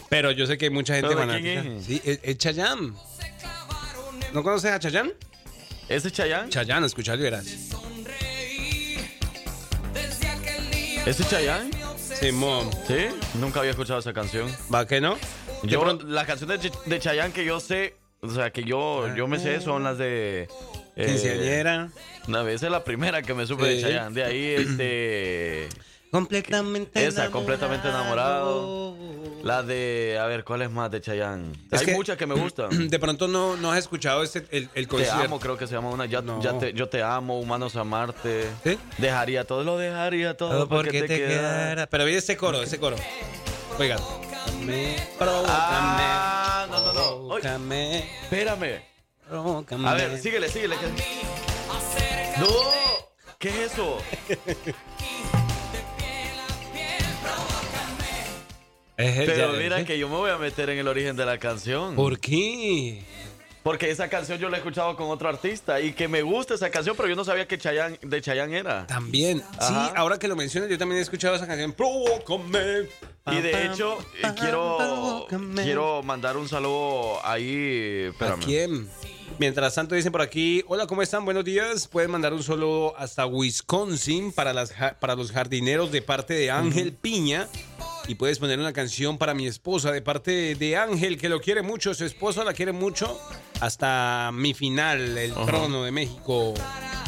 Pero 0.08 0.32
yo 0.32 0.46
sé 0.46 0.58
que 0.58 0.64
hay 0.66 0.70
mucha 0.72 0.94
gente 0.94 1.08
¿Pero 1.14 1.20
de 1.20 1.26
fanática. 1.26 1.62
Sí, 1.86 2.02
es, 2.04 2.18
es 2.22 2.38
Chayanne. 2.38 2.94
¿No 4.32 4.42
conoces 4.42 4.70
a 4.72 4.78
Chayanne? 4.78 5.12
¿Ese 5.88 6.08
es 6.08 6.14
Chayanne? 6.14 6.50
Chayanne, 6.50 6.86
escuchalo 6.86 7.20
y 7.20 7.24
verás. 7.24 7.46
¿Ese 11.06 11.22
es 11.22 11.28
Chayanne? 11.30 11.70
Simón. 11.96 12.68
¿Sí? 12.86 13.06
Nunca 13.40 13.60
había 13.60 13.70
escuchado 13.70 13.98
esa 14.00 14.12
canción. 14.12 14.50
¿Va 14.72 14.86
que 14.86 15.00
no? 15.00 15.16
Yo, 15.62 15.80
pronto- 15.80 16.06
las 16.06 16.26
canciones 16.26 16.62
de, 16.62 16.70
Ch- 16.70 16.84
de 16.84 16.98
Chayanne 16.98 17.32
que 17.32 17.44
yo 17.44 17.60
sé, 17.60 17.96
o 18.20 18.30
sea, 18.30 18.50
que 18.50 18.64
yo, 18.64 19.14
yo 19.14 19.26
me 19.26 19.38
sé 19.38 19.60
son 19.60 19.84
las 19.84 19.96
de... 19.98 20.48
eh, 20.96 21.06
Quinceañera. 21.06 21.88
Una 22.26 22.42
vez 22.42 22.62
es 22.62 22.70
la 22.70 22.84
primera 22.84 23.22
que 23.22 23.32
me 23.34 23.46
supe 23.46 23.64
de 23.66 23.76
Sí. 23.76 23.82
Chayanne. 23.82 24.14
De 24.14 24.24
ahí, 24.24 24.44
este... 24.58 25.68
Completamente 26.10 27.06
Esa, 27.06 27.30
completamente 27.30 27.88
enamorado. 27.88 28.96
La 29.42 29.62
de, 29.62 30.18
a 30.20 30.26
ver, 30.26 30.42
¿cuál 30.44 30.62
es 30.62 30.70
más 30.70 30.90
de 30.90 31.00
Chayanne? 31.00 31.52
Es 31.70 31.80
Hay 31.80 31.86
que- 31.86 31.94
muchas 31.94 32.16
que 32.16 32.26
me 32.26 32.34
gustan. 32.34 32.68
De 32.90 32.98
pronto 32.98 33.28
no, 33.28 33.56
no 33.56 33.70
has 33.72 33.78
escuchado 33.78 34.22
este, 34.22 34.40
el, 34.50 34.68
el 34.74 34.84
Te 34.84 34.88
concierto. 34.88 35.22
amo, 35.22 35.38
creo 35.38 35.56
que 35.56 35.66
se 35.66 35.74
llama 35.74 35.90
una. 35.90 36.06
Ya, 36.06 36.20
No. 36.22 36.40
ya 36.42 36.58
te, 36.58 36.72
yo 36.72 36.88
te 36.88 37.02
amo, 37.02 37.38
humanos 37.38 37.76
a 37.76 37.84
Marte. 37.84 38.48
¿Sí? 38.64 38.78
Dejaría 38.98 39.44
todo, 39.44 39.62
lo 39.64 39.76
dejaría 39.78 40.36
todo. 40.36 40.50
Todo 40.50 40.68
porque 40.68 40.90
que 40.90 41.02
te 41.02 41.16
quedara. 41.18 41.34
quedara. 41.64 41.86
Pero 41.86 42.04
mira 42.04 42.18
este 42.18 42.36
coro, 42.36 42.62
ese 42.62 42.78
coro. 42.78 42.96
Oiga. 43.78 43.96
Me, 44.64 44.96
provócame. 45.18 45.52
Ah, 45.56 46.66
no, 46.70 46.92
no, 46.92 47.28
no. 47.28 47.36
Espérame. 47.38 48.82
Provócame. 49.28 49.88
A 49.88 49.94
ver, 49.94 50.18
síguele, 50.18 50.48
síguele. 50.48 50.74
¡No! 52.38 52.46
¿Qué 53.38 53.50
es 53.50 53.72
eso? 53.72 53.98
Pero 58.98 59.52
mira 59.52 59.78
¿sí? 59.78 59.84
que 59.84 59.96
yo 59.96 60.08
me 60.08 60.16
voy 60.16 60.30
a 60.30 60.38
meter 60.38 60.70
en 60.70 60.78
el 60.78 60.88
origen 60.88 61.14
de 61.16 61.24
la 61.24 61.38
canción. 61.38 61.94
¿Por 61.94 62.18
qué? 62.18 63.04
Porque 63.62 63.90
esa 63.90 64.08
canción 64.08 64.38
yo 64.38 64.48
la 64.48 64.56
he 64.56 64.60
escuchado 64.60 64.96
con 64.96 65.08
otro 65.08 65.28
artista 65.28 65.80
y 65.80 65.92
que 65.92 66.08
me 66.08 66.22
gusta 66.22 66.54
esa 66.54 66.68
canción, 66.70 66.96
pero 66.96 67.08
yo 67.08 67.14
no 67.14 67.24
sabía 67.24 67.46
que 67.46 67.58
Chayanne, 67.58 67.98
de 68.02 68.20
Chayanne 68.20 68.56
era. 68.58 68.86
También. 68.88 69.38
Sí, 69.60 69.74
ahora 69.94 70.18
que 70.18 70.26
lo 70.26 70.34
mencionas, 70.34 70.68
yo 70.68 70.78
también 70.78 70.98
he 70.98 71.02
escuchado 71.02 71.36
esa 71.36 71.46
canción. 71.46 71.72
Provócame. 71.72 72.88
Y 73.30 73.40
de 73.40 73.66
hecho, 73.66 73.98
eh, 74.20 74.32
quiero, 74.36 75.26
quiero 75.54 76.02
mandar 76.02 76.36
un 76.36 76.48
saludo 76.48 77.24
ahí. 77.24 78.06
¿A 78.06 78.08
Espérame. 78.08 78.40
quién? 78.42 78.88
Mientras 79.38 79.74
tanto 79.76 79.94
dicen 79.94 80.10
por 80.10 80.22
aquí, 80.22 80.64
hola, 80.66 80.88
¿cómo 80.88 81.02
están? 81.02 81.24
Buenos 81.24 81.44
días. 81.44 81.86
Pueden 81.86 82.10
mandar 82.10 82.32
un 82.32 82.42
saludo 82.42 82.96
hasta 82.96 83.26
Wisconsin 83.26 84.32
para, 84.32 84.52
las, 84.52 84.72
para 84.98 85.14
los 85.14 85.30
jardineros 85.30 85.92
de 85.92 86.02
parte 86.02 86.34
de 86.34 86.50
Ángel 86.50 86.92
Piña. 86.94 87.46
Y 88.08 88.14
puedes 88.14 88.38
poner 88.38 88.58
una 88.58 88.72
canción 88.72 89.18
para 89.18 89.34
mi 89.34 89.46
esposa 89.46 89.92
de 89.92 90.00
parte 90.00 90.54
de 90.54 90.76
Ángel, 90.78 91.18
que 91.18 91.28
lo 91.28 91.40
quiere 91.42 91.60
mucho, 91.62 91.92
su 91.92 92.04
esposa 92.06 92.42
la 92.42 92.54
quiere 92.54 92.72
mucho. 92.72 93.20
Hasta 93.60 94.30
mi 94.32 94.54
final, 94.54 95.16
el 95.18 95.34
trono 95.34 95.84
de 95.84 95.90
México. 95.92 96.54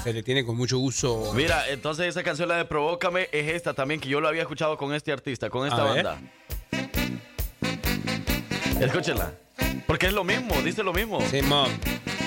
Se 0.04 0.12
le 0.12 0.22
tiene 0.22 0.44
con 0.44 0.56
mucho 0.58 0.76
gusto. 0.78 1.32
Mira, 1.34 1.68
entonces 1.70 2.06
esa 2.06 2.22
canción, 2.22 2.48
la 2.50 2.56
de 2.58 2.66
Provócame, 2.66 3.28
es 3.32 3.48
esta 3.54 3.72
también, 3.72 3.98
que 4.00 4.08
yo 4.10 4.20
lo 4.20 4.28
había 4.28 4.42
escuchado 4.42 4.76
con 4.76 4.92
este 4.94 5.10
artista, 5.10 5.48
con 5.48 5.66
esta 5.66 5.88
A 5.90 5.94
ver. 5.94 6.04
banda. 6.04 6.20
Escúchenla. 8.80 9.32
Porque 9.86 10.06
es 10.06 10.12
lo 10.12 10.24
mismo, 10.24 10.54
dice 10.62 10.82
lo 10.82 10.92
mismo. 10.92 11.20
Simón. 11.30 11.70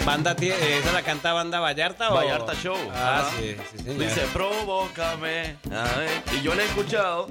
Banda, 0.06 0.36
tie- 0.36 0.52
eh, 0.52 0.80
¿esa 0.80 0.92
la 0.92 1.02
canta 1.04 1.32
Banda 1.34 1.60
Vallarta 1.60 2.12
o? 2.12 2.16
Vallarta 2.16 2.54
Show. 2.56 2.76
Ah, 2.94 3.30
sí, 3.40 3.56
sí, 3.72 3.78
señor. 3.84 3.98
Dice, 4.00 4.22
provócame. 4.34 5.58
A 5.72 5.98
ver. 5.98 6.10
Y 6.38 6.42
yo 6.42 6.54
la 6.56 6.64
he 6.64 6.66
escuchado. 6.66 7.28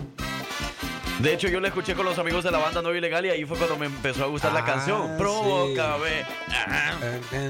De 1.23 1.33
hecho, 1.35 1.49
yo 1.49 1.61
la 1.61 1.69
escuché 1.69 1.95
con 1.95 2.05
los 2.05 2.19
amigos 2.19 2.43
de 2.43 2.51
la 2.51 2.59
banda 2.59 2.83
Nueva 2.83 2.99
Ilegal 2.99 3.25
y 3.27 3.31
ahí 3.31 3.45
fue 3.45 3.57
cuando 3.57 3.77
me 3.77 3.87
empezó 3.87 4.25
a 4.25 4.27
gustar 4.27 4.53
la 4.53 4.61
Ah, 4.61 4.65
canción. 4.65 5.07
sí. 5.09 5.15
Provócame. 5.19 6.25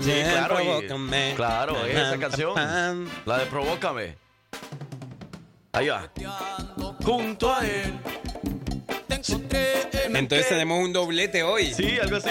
Sí, 0.02 0.12
claro. 0.30 0.60
y- 0.60 0.64
Provócame. 0.66 1.32
claro, 1.36 1.86
esa 1.86 2.10
Pam, 2.10 2.20
canción. 2.20 3.08
La 3.24 3.38
de 3.38 3.46
Provócame. 3.46 4.16
Ahí 5.72 5.88
va. 5.88 6.10
Junto 7.02 7.54
a 7.54 7.66
él. 7.66 7.94
Entonces 10.14 10.48
tenemos 10.48 10.78
un 10.84 10.92
doblete 10.92 11.42
hoy. 11.42 11.72
Sí, 11.72 11.98
algo 11.98 12.16
así. 12.16 12.28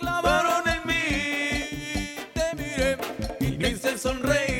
clavaron 0.00 0.62
en 0.68 0.86
mí, 0.86 2.16
te 2.32 2.56
miré 2.56 2.98
y 3.40 3.58
me 3.58 3.68
hice 3.68 3.98
sonreír 3.98 4.53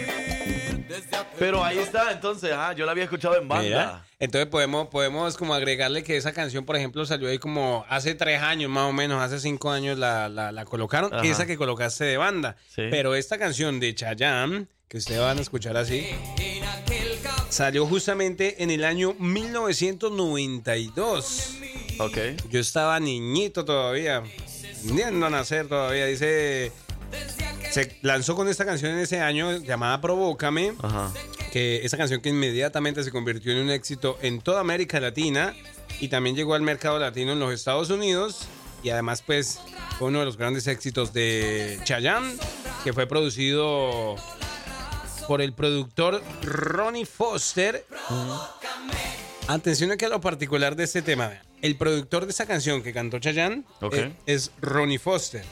Pero 1.38 1.64
ahí 1.64 1.78
está, 1.78 2.12
entonces, 2.12 2.52
ah, 2.54 2.72
yo 2.74 2.84
la 2.86 2.92
había 2.92 3.04
escuchado 3.04 3.36
en 3.36 3.48
banda. 3.48 3.64
Mira, 3.64 4.04
entonces 4.20 4.48
podemos, 4.48 4.86
podemos 4.88 5.36
como 5.36 5.52
agregarle 5.54 6.02
que 6.04 6.16
esa 6.16 6.32
canción, 6.32 6.64
por 6.64 6.76
ejemplo, 6.76 7.04
salió 7.06 7.28
ahí 7.28 7.38
como 7.38 7.84
hace 7.88 8.14
tres 8.14 8.40
años 8.40 8.70
más 8.70 8.88
o 8.88 8.92
menos, 8.92 9.20
hace 9.22 9.38
cinco 9.40 9.70
años 9.70 9.98
la, 9.98 10.28
la- 10.28 10.52
la 10.52 10.64
colocaron, 10.64 11.12
Ajá. 11.12 11.24
esa 11.26 11.46
que 11.46 11.56
colocaste 11.56 12.04
de 12.04 12.16
banda. 12.16 12.56
Sí. 12.68 12.82
Pero 12.90 13.14
esta 13.16 13.36
canción 13.38 13.80
de 13.80 13.92
Chayanne, 13.94 14.66
que 14.88 14.98
ustedes 14.98 15.20
van 15.20 15.38
a 15.38 15.42
escuchar 15.42 15.76
así, 15.76 16.06
salió 17.48 17.84
justamente 17.86 18.62
en 18.62 18.70
el 18.70 18.84
año 18.84 19.14
1992. 19.18 21.54
Ok. 21.98 22.18
Yo 22.50 22.60
estaba 22.60 22.98
niñito 23.00 23.64
todavía, 23.64 24.22
viendo 24.84 25.26
a 25.26 25.30
nacer 25.30 25.66
todavía, 25.68 26.06
dice... 26.06 26.70
Se 27.70 27.96
lanzó 28.02 28.36
con 28.36 28.48
esta 28.48 28.64
canción 28.64 28.92
en 28.92 28.98
ese 29.00 29.20
año 29.20 29.56
llamada 29.58 30.00
Provócame 30.00 30.74
Ajá. 30.80 31.12
que 31.52 31.84
esa 31.84 31.96
canción 31.96 32.20
que 32.20 32.28
inmediatamente 32.28 33.02
se 33.02 33.10
convirtió 33.10 33.52
en 33.52 33.58
un 33.58 33.70
éxito 33.70 34.16
en 34.22 34.40
toda 34.40 34.60
América 34.60 35.00
Latina 35.00 35.54
y 36.00 36.08
también 36.08 36.36
llegó 36.36 36.54
al 36.54 36.62
mercado 36.62 36.98
latino 37.00 37.32
en 37.32 37.40
los 37.40 37.52
Estados 37.52 37.90
Unidos 37.90 38.46
y 38.84 38.90
además 38.90 39.22
pues 39.22 39.58
fue 39.98 40.08
uno 40.08 40.20
de 40.20 40.24
los 40.24 40.36
grandes 40.36 40.66
éxitos 40.68 41.12
de 41.12 41.80
Chayanne 41.84 42.36
que 42.84 42.92
fue 42.92 43.06
producido 43.08 44.14
por 45.26 45.40
el 45.40 45.52
productor 45.52 46.22
Ronnie 46.42 47.06
Foster. 47.06 47.84
Atención 49.48 49.90
aquí 49.92 50.04
a 50.04 50.08
lo 50.10 50.20
particular 50.20 50.76
de 50.76 50.84
este 50.84 51.02
tema. 51.02 51.32
El 51.60 51.76
productor 51.76 52.24
de 52.26 52.30
esa 52.30 52.46
canción 52.46 52.82
que 52.82 52.92
cantó 52.92 53.18
Chayanne 53.18 53.64
Ok. 53.80 53.94
eh, 53.94 54.12
es 54.26 54.50
Ronnie 54.60 54.98
Foster. 54.98 55.44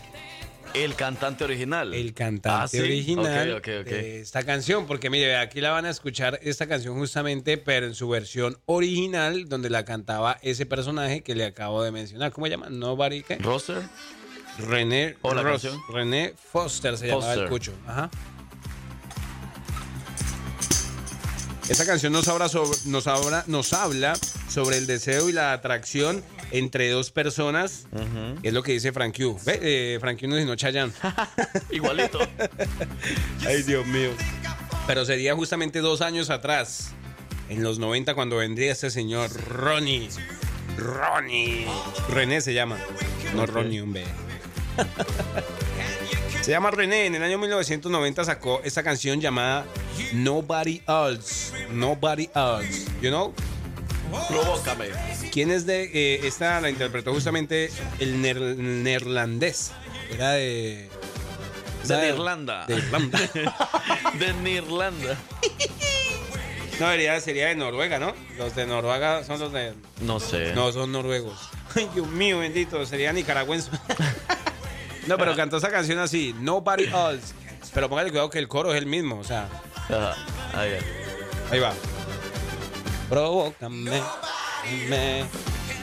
El 0.75 0.95
cantante 0.95 1.45
original. 1.45 1.93
El 1.93 2.15
cantante 2.15 2.65
Ah, 2.65 2.69
¿sí? 2.69 2.81
original 2.81 3.61
de 3.63 4.21
esta 4.21 4.43
canción, 4.43 4.87
porque 4.87 5.11
mire, 5.11 5.37
aquí 5.37 5.61
la 5.61 5.71
van 5.71 5.85
a 5.85 5.91
escuchar 5.91 6.39
esta 6.43 6.67
canción 6.67 6.95
justamente, 6.97 7.59
pero 7.59 7.87
en 7.87 7.95
su 7.95 8.09
versión 8.09 8.59
original, 8.67 9.49
donde 9.49 9.69
la 9.69 9.85
cantaba 9.85 10.39
ese 10.43 10.65
personaje 10.65 11.23
que 11.23 11.35
le 11.35 11.45
acabo 11.45 11.83
de 11.83 11.91
mencionar. 11.93 12.33
¿Cómo 12.33 12.47
se 12.47 12.51
llama? 12.53 12.71
Nobody, 12.71 13.23
¿qué? 13.23 13.37
¿Roster? 13.37 13.83
René, 14.59 15.17
¿O 15.23 15.35
la 15.35 15.43
Ross- 15.43 15.63
canción? 15.63 15.83
René 15.93 16.35
Foster 16.37 16.97
se 16.97 17.09
llamaba 17.09 17.35
el 17.35 17.49
cucho. 17.49 17.73
Ajá. 17.87 18.11
Esta 21.69 21.87
canción 21.87 22.13
nos 22.13 22.29
habla, 22.29 22.49
sobre, 22.49 22.77
nos, 22.87 23.07
habla, 23.07 23.45
nos 23.47 23.73
habla 23.73 24.15
sobre 24.53 24.77
el 24.77 24.87
deseo 24.87 25.31
y 25.31 25.33
la 25.33 25.53
atracción 25.53 26.23
entre 26.51 26.91
dos 26.91 27.11
personas. 27.11 27.87
Es 28.43 28.53
lo 28.53 28.63
que 28.63 28.73
dice 28.73 28.93
Frank 28.93 29.17
Q. 29.17 29.39
Ve, 29.45 29.59
eh, 29.63 29.99
Frank 29.99 30.21
Q 30.21 30.29
no 30.29 30.37
sino 30.37 30.55
Chayanne. 30.55 30.93
Igualito. 31.71 32.19
Ay, 33.47 33.63
Dios 33.63 33.87
mío. 33.87 34.11
Pero 34.87 35.05
sería 35.05 35.35
justamente 35.35 35.79
dos 35.81 36.03
años 36.03 36.29
atrás, 36.29 36.91
en 37.49 37.63
los 37.63 37.79
90, 37.79 38.15
cuando 38.15 38.37
vendría 38.37 38.73
este 38.73 38.91
señor 38.91 39.31
Ronnie. 39.49 40.09
Ronnie. 40.77 41.67
René 42.11 42.41
se 42.41 42.53
llama. 42.53 42.79
No 43.35 43.47
Ronnie, 43.47 43.81
un 43.81 43.93
B. 43.93 44.05
Se 46.43 46.51
llama 46.51 46.71
René. 46.71 47.07
En 47.07 47.15
el 47.15 47.23
año 47.23 47.39
1990 47.39 48.25
sacó 48.25 48.61
esta 48.65 48.83
canción 48.83 49.21
llamada 49.21 49.65
Nobody 50.13 50.83
Else. 50.89 51.69
Nobody 51.71 52.29
Else. 52.35 52.87
You 53.01 53.11
know? 53.11 53.33
Provócame. 54.29 54.87
¿Quién 55.33 55.51
es 55.51 55.67
de 55.67 55.85
eh, 55.93 56.21
esta? 56.27 56.61
La 56.61 56.71
interpretó 56.71 57.13
justamente 57.13 57.71
el 57.99 58.23
ner- 58.23 58.57
neerlandés. 58.57 59.73
Era 60.11 60.33
de. 60.33 60.89
De 61.85 62.09
Irlanda. 62.09 62.67
De 62.67 62.77
Irlanda. 62.77 63.19
De 64.19 64.51
Irlanda. 64.51 65.17
No, 66.81 66.89
sería, 66.91 67.21
sería 67.21 67.47
de 67.49 67.55
Noruega, 67.57 67.99
¿no? 67.99 68.15
Los 68.39 68.55
de 68.55 68.67
Noruega 68.67 69.25
son 69.25 69.41
los 69.41 69.53
de. 69.53 69.75
No 70.01 70.21
sé. 70.21 70.53
No, 70.55 70.73
son 70.73 70.93
noruegos. 70.93 71.39
Ay, 71.75 71.89
Dios 71.95 72.07
mío, 72.09 72.39
bendito, 72.39 72.85
sería 72.87 73.13
nicaragüense. 73.13 73.71
no, 75.07 75.17
pero 75.19 75.35
cantó 75.37 75.57
esa 75.59 75.71
canción 75.71 75.99
así, 75.99 76.35
Nobody 76.39 76.85
Else. 76.85 77.35
Pero 77.75 77.89
póngale 77.89 78.11
cuidado 78.11 78.31
que 78.31 78.39
el 78.39 78.49
coro 78.49 78.73
es 78.73 78.79
el 78.79 78.87
mismo, 78.87 79.19
o 79.19 79.25
sea, 79.25 79.49
Ajá. 79.89 80.15
Ahí 80.55 80.71
va. 80.73 80.79
ahí 81.51 81.61
va. 81.61 81.73
Provócame, 83.13 84.01
me, 84.89 85.25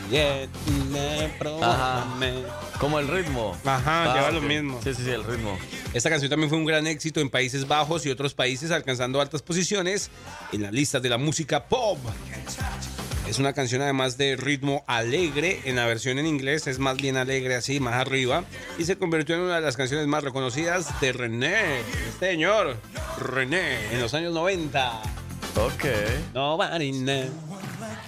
yeah, 0.09 0.47
me, 0.89 1.29
provócame. 1.37 2.33
Como 2.79 2.97
el 2.97 3.07
ritmo. 3.07 3.55
Ajá, 3.65 4.15
lleva 4.15 4.31
lo 4.31 4.39
ok. 4.39 4.45
mismo. 4.45 4.81
Sí, 4.83 4.95
sí, 4.95 5.03
sí, 5.03 5.11
el 5.11 5.23
ritmo. 5.23 5.55
Esta 5.93 6.09
canción 6.09 6.31
también 6.31 6.49
fue 6.49 6.57
un 6.57 6.65
gran 6.65 6.87
éxito 6.87 7.19
en 7.19 7.29
Países 7.29 7.67
Bajos 7.67 8.03
y 8.07 8.09
otros 8.09 8.33
países, 8.33 8.71
alcanzando 8.71 9.21
altas 9.21 9.43
posiciones 9.43 10.09
en 10.53 10.63
las 10.63 10.73
listas 10.73 11.03
de 11.03 11.09
la 11.09 11.19
música 11.19 11.65
pop. 11.65 11.99
Es 13.27 13.37
una 13.37 13.53
canción 13.53 13.83
además 13.83 14.17
de 14.17 14.35
ritmo 14.35 14.83
alegre, 14.87 15.61
en 15.65 15.75
la 15.75 15.85
versión 15.85 16.17
en 16.17 16.25
inglés 16.25 16.65
es 16.65 16.79
más 16.79 16.97
bien 16.97 17.15
alegre 17.15 17.53
así, 17.53 17.79
más 17.79 17.93
arriba, 17.93 18.43
y 18.79 18.85
se 18.85 18.97
convirtió 18.97 19.35
en 19.35 19.41
una 19.41 19.57
de 19.57 19.61
las 19.61 19.77
canciones 19.77 20.07
más 20.07 20.23
reconocidas 20.23 20.99
de 20.99 21.11
René, 21.11 21.83
señor, 22.19 22.77
René, 23.19 23.93
en 23.93 24.01
los 24.01 24.15
años 24.15 24.33
90. 24.33 25.18
Ok. 25.59 25.85
Nobody 26.33 26.91
knows. 26.91 27.29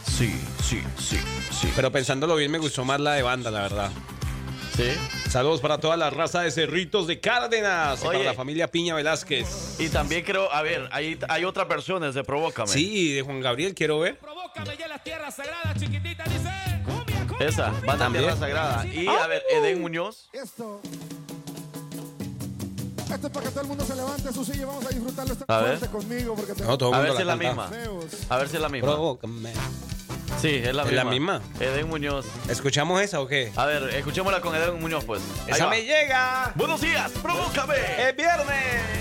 Sí, 0.07 0.33
sí, 0.63 0.81
sí, 0.97 1.17
sí. 1.51 1.71
Pero 1.75 1.91
pensándolo 1.91 2.35
bien, 2.35 2.49
me 2.51 2.57
gustó 2.59 2.85
más 2.85 2.99
la 2.99 3.13
de 3.13 3.23
banda, 3.23 3.51
la 3.51 3.61
verdad. 3.63 3.91
Sí. 4.75 4.89
Saludos 5.29 5.59
para 5.59 5.77
toda 5.79 5.97
la 5.97 6.09
raza 6.09 6.41
de 6.41 6.51
Cerritos 6.51 7.07
de 7.07 7.19
Cárdenas. 7.19 8.01
y 8.01 8.05
para 8.05 8.19
la 8.19 8.33
familia 8.33 8.67
Piña 8.69 8.95
Velázquez. 8.95 9.75
Y 9.79 9.89
también 9.89 10.23
creo, 10.23 10.51
a 10.51 10.61
ver, 10.61 10.87
hay, 10.91 11.19
hay 11.27 11.43
otras 11.43 11.67
versiones 11.67 12.13
de 12.13 12.23
Provócame. 12.23 12.69
Sí, 12.69 13.13
de 13.13 13.21
Juan 13.21 13.41
Gabriel, 13.41 13.75
quiero 13.75 13.99
ver. 13.99 14.17
Provócame 14.17 14.77
ya 14.77 14.87
las 14.87 15.03
tierras 15.03 15.35
sagradas, 15.35 15.77
chiquitita, 15.77 16.23
dice. 16.23 16.49
Cumbia, 16.85 17.27
cumbia. 17.27 17.47
Esa, 17.47 17.69
Banda 17.71 17.97
También. 17.97 18.23
Tierra 18.23 18.39
Sagrada. 18.39 18.85
Y 18.87 19.07
a 19.07 19.27
ver, 19.27 19.43
Edén 19.51 19.81
Muñoz. 19.81 20.29
Esto. 20.31 20.81
Esto 23.13 23.27
es 23.27 23.33
para 23.33 23.45
que 23.45 23.51
todo 23.51 23.61
el 23.61 23.67
mundo 23.67 23.85
se 23.85 23.95
levante 23.95 24.33
su 24.33 24.45
silla 24.45 24.61
y 24.61 24.65
vamos 24.65 24.85
a 24.85 24.89
disfrutarlo 24.89 25.33
esta 25.33 25.45
A 25.47 25.61
ver. 25.61 25.77
fuerte 25.77 25.95
conmigo 25.97 26.35
porque 26.35 26.53
te 26.53 26.63
No, 26.63 26.77
todo 26.77 26.93
A 26.95 26.99
ver 26.99 27.11
si 27.13 27.19
es 27.19 27.25
la 27.25 27.37
canta. 27.37 27.47
misma. 27.67 27.69
A 28.29 28.37
ver 28.37 28.49
si 28.49 28.55
es 28.55 28.61
la 28.61 28.69
misma. 28.69 28.87
Provócame. 28.89 29.53
Sí, 30.41 30.47
es 30.63 30.73
la 30.73 30.83
¿Es 30.83 30.87
misma. 30.89 31.03
la 31.03 31.09
misma? 31.09 31.41
Edén 31.59 31.87
Muñoz. 31.89 32.25
¿Escuchamos 32.49 32.99
esa 33.01 33.19
o 33.19 33.27
qué? 33.27 33.51
A 33.55 33.65
ver, 33.65 33.83
escuchémosla 33.95 34.41
con 34.41 34.55
Edén 34.55 34.79
Muñoz, 34.79 35.03
pues. 35.03 35.21
Ahí 35.45 35.51
¡Esa 35.53 35.65
va. 35.65 35.69
me 35.71 35.81
llega! 35.83 36.51
Buenos 36.55 36.81
días, 36.81 37.11
Provócame. 37.21 37.75
¡Es 37.99 38.15
viernes! 38.15 39.00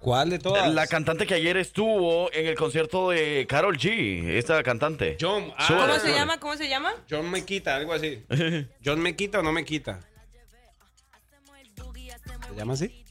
¿Cuál 0.00 0.30
de 0.30 0.38
todas? 0.38 0.72
La 0.72 0.86
cantante 0.86 1.26
que 1.26 1.34
ayer 1.34 1.58
estuvo 1.58 2.32
en 2.32 2.46
el 2.46 2.54
concierto 2.54 3.10
de 3.10 3.46
Carol 3.46 3.76
G. 3.76 4.30
Esta 4.30 4.62
cantante. 4.62 5.18
John. 5.20 5.52
ah, 5.56 5.66
¿Cómo 5.68 5.98
se 5.98 6.12
llama? 6.12 6.40
¿Cómo 6.40 6.56
se 6.56 6.68
llama? 6.68 6.94
John 7.08 7.30
me 7.30 7.44
quita, 7.44 7.76
algo 7.76 7.92
así. 7.92 8.24
¿John 8.84 9.00
me 9.00 9.14
quita 9.14 9.40
o 9.40 9.42
no 9.42 9.52
me 9.52 9.64
quita? 9.64 10.00
¿Se 12.48 12.56
llama 12.56 12.72
así? 12.72 13.04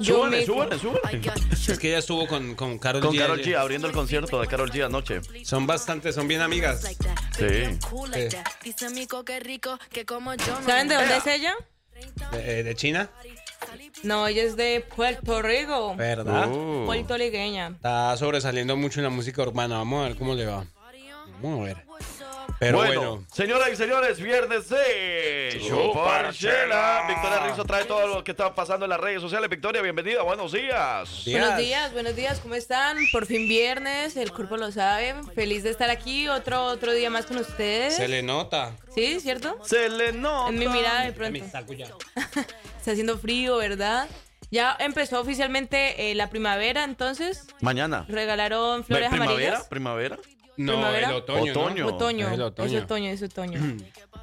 Súbele, 0.00 0.44
súbele, 0.44 0.78
súbele. 0.78 1.32
Es 1.68 1.78
que 1.78 1.88
ella 1.88 1.98
estuvo 1.98 2.26
con, 2.26 2.54
con 2.54 2.78
Carol 2.78 3.00
Con 3.00 3.14
G. 3.14 3.18
Carol 3.18 3.38
ayer. 3.38 3.54
G 3.54 3.58
abriendo 3.58 3.86
el 3.86 3.92
concierto 3.92 4.40
de 4.40 4.46
Carol 4.48 4.70
G 4.70 4.84
anoche. 4.84 5.20
Son 5.44 5.66
bastantes, 5.66 6.14
son 6.14 6.26
bien 6.26 6.40
amigas. 6.40 6.82
Sí. 7.38 7.78
¿Saben 10.66 10.88
de 10.88 10.94
dónde 10.94 11.16
es 11.16 11.26
ella? 11.26 11.54
¿De, 12.32 12.60
eh, 12.60 12.62
de 12.62 12.74
China? 12.74 13.08
No, 14.02 14.26
ella 14.26 14.42
es 14.42 14.56
de 14.56 14.84
Puerto 14.94 15.42
Rico. 15.42 15.94
¿Verdad? 15.96 16.50
Uh. 16.50 16.84
Puertorriqueña. 16.86 17.68
Está 17.68 18.16
sobresaliendo 18.16 18.76
mucho 18.76 19.00
en 19.00 19.04
la 19.04 19.10
música 19.10 19.42
urbana. 19.42 19.78
Vamos 19.78 20.04
a 20.04 20.08
ver 20.08 20.16
cómo 20.16 20.34
le 20.34 20.46
va. 20.46 20.64
Vamos 21.40 21.60
a 21.60 21.64
ver. 21.64 21.76
Pero 22.58 22.78
bueno, 22.78 23.00
bueno. 23.00 23.26
señoras 23.32 23.70
y 23.72 23.76
señores, 23.76 24.20
viernes 24.20 24.68
de 24.68 25.60
Chuparchela. 25.68 27.04
Victoria 27.08 27.40
Rizzo 27.46 27.64
trae 27.64 27.84
todo 27.84 28.06
lo 28.06 28.24
que 28.24 28.30
está 28.32 28.54
pasando 28.54 28.86
en 28.86 28.90
las 28.90 29.00
redes 29.00 29.20
sociales. 29.20 29.48
Victoria, 29.50 29.82
bienvenida, 29.82 30.22
buenos 30.22 30.52
días. 30.52 31.22
Buenos 31.26 31.56
días, 31.56 31.92
buenos 31.92 32.16
días, 32.16 32.40
¿cómo 32.40 32.54
están? 32.54 32.96
Por 33.12 33.26
fin 33.26 33.48
viernes, 33.48 34.16
el 34.16 34.32
cuerpo 34.32 34.56
lo 34.56 34.70
sabe. 34.72 35.14
Feliz 35.34 35.62
de 35.62 35.70
estar 35.70 35.90
aquí, 35.90 36.28
otro 36.28 36.64
otro 36.64 36.92
día 36.92 37.10
más 37.10 37.26
con 37.26 37.38
ustedes. 37.38 37.96
Se 37.96 38.08
le 38.08 38.22
nota. 38.22 38.76
¿Sí? 38.94 39.20
¿Cierto? 39.20 39.58
Se 39.64 39.88
le 39.88 40.12
nota. 40.12 40.50
En 40.50 40.58
mi 40.58 40.68
mirada 40.68 41.04
de 41.04 41.12
pronto. 41.12 41.44
Está 41.44 42.90
haciendo 42.92 43.18
frío, 43.18 43.56
¿verdad? 43.56 44.08
Ya 44.50 44.76
empezó 44.78 45.18
oficialmente 45.20 46.10
eh, 46.10 46.14
la 46.14 46.28
primavera, 46.28 46.84
entonces 46.84 47.46
Mañana. 47.60 48.04
regalaron 48.08 48.84
flores 48.84 49.08
¿Primavera? 49.08 49.34
amarillas. 49.34 49.66
¿Primavera? 49.68 50.18
No, 50.56 50.72
¿Primavera? 50.72 51.08
el 51.08 51.14
otoño. 51.14 51.54
¿no? 51.54 51.60
Otoño. 51.60 51.86
Otoño. 51.86 52.26
Es 52.28 52.32
el 52.34 52.42
otoño. 52.42 52.68
Es 52.78 52.82
otoño, 52.84 53.10
es 53.10 53.22
otoño. 53.22 53.60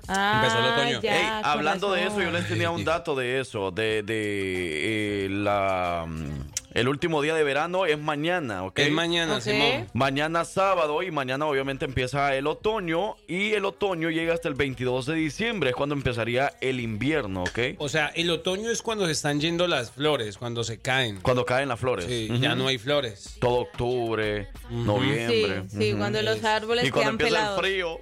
Ah, 0.08 0.42
Empezó 0.44 0.60
el 0.60 0.74
otoño. 0.74 1.02
ya, 1.02 1.18
Ey, 1.18 1.26
con 1.42 1.46
hablando 1.52 1.92
de 1.92 2.06
eso, 2.06 2.22
yo 2.22 2.32
les 2.32 2.48
tenía 2.48 2.70
un 2.70 2.86
dato 2.86 3.16
de 3.16 3.40
eso, 3.40 3.72
de, 3.72 4.04
de 4.04 5.26
eh, 5.26 5.30
la 5.30 6.06
mm, 6.08 6.49
el 6.74 6.88
último 6.88 7.22
día 7.22 7.36
de 7.36 7.44
verano 7.44 7.86
es 7.86 7.98
mañana, 8.00 8.64
¿ok? 8.64 8.80
Es 8.80 8.92
mañana, 8.92 9.36
Ok. 9.38 9.42
Simón. 9.42 9.88
Mañana 9.94 10.46
sábado 10.46 11.02
y 11.04 11.12
mañana 11.12 11.46
obviamente 11.46 11.86
empieza 11.86 12.36
el 12.36 12.48
otoño 12.48 13.16
y 13.28 13.54
el 13.54 13.66
otoño 13.66 14.10
llega 14.10 14.34
hasta 14.34 14.48
el 14.48 14.54
22 14.56 15.06
de 15.08 15.16
diciembre, 15.16 15.72
es 15.72 15.76
cuando 15.76 15.96
empezaría 15.96 16.54
el 16.62 16.80
invierno, 16.80 17.44
¿ok? 17.44 17.60
O 17.78 17.90
sea, 17.90 18.08
el 18.16 18.30
otoño 18.30 18.70
es 18.72 18.82
cuando 18.82 19.06
se 19.06 19.12
están 19.14 19.40
yendo 19.40 19.68
las 19.68 19.92
flores, 19.92 20.38
cuando 20.38 20.64
se 20.64 20.80
caen. 20.80 21.20
Cuando 21.22 21.46
caen 21.46 21.70
las 21.70 21.80
flores. 21.80 22.06
Sí, 22.06 22.30
ya 22.40 22.56
no 22.56 22.68
hay 22.68 22.78
flores. 22.78 23.38
Todo 23.40 23.62
octubre, 23.62 24.48
noviembre. 24.70 25.64
Sí, 25.70 25.78
sí, 25.78 25.90
ujú. 25.92 26.00
cuando 26.00 26.22
los 26.22 26.44
árboles 26.44 26.86
Y 26.86 26.92
cuando 26.92 27.12
empieza 27.12 27.36
pelados. 27.36 27.60
el 27.60 27.66
frío, 27.66 28.00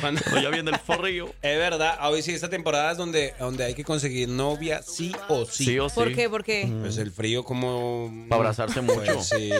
Cuando- 0.00 0.20
cuando 0.22 0.40
ya 0.42 0.50
viene 0.50 0.70
el 0.70 0.78
frío. 0.78 1.26
Es 1.42 1.58
verdad, 1.58 1.98
hoy 2.10 2.22
sí, 2.22 2.32
esta 2.32 2.48
temporada 2.48 2.92
es 2.92 2.98
donde, 2.98 3.34
donde 3.38 3.64
hay 3.64 3.74
que 3.74 3.84
conseguir 3.84 4.28
novia 4.28 4.82
sí 4.82 5.12
o 5.28 5.44
sí. 5.46 5.64
Sí 5.64 5.78
o 5.78 5.88
sí. 5.88 5.94
¿Por 5.94 6.14
qué? 6.14 6.28
¿Por 6.30 6.44
qué? 6.44 6.68
Pues 6.80 6.96
el 6.98 7.10
frío 7.10 7.44
como... 7.44 8.12
Para 8.28 8.40
abrazarse 8.40 8.80
mucho. 8.80 9.00
Pues 9.14 9.28
sí, 9.28 9.50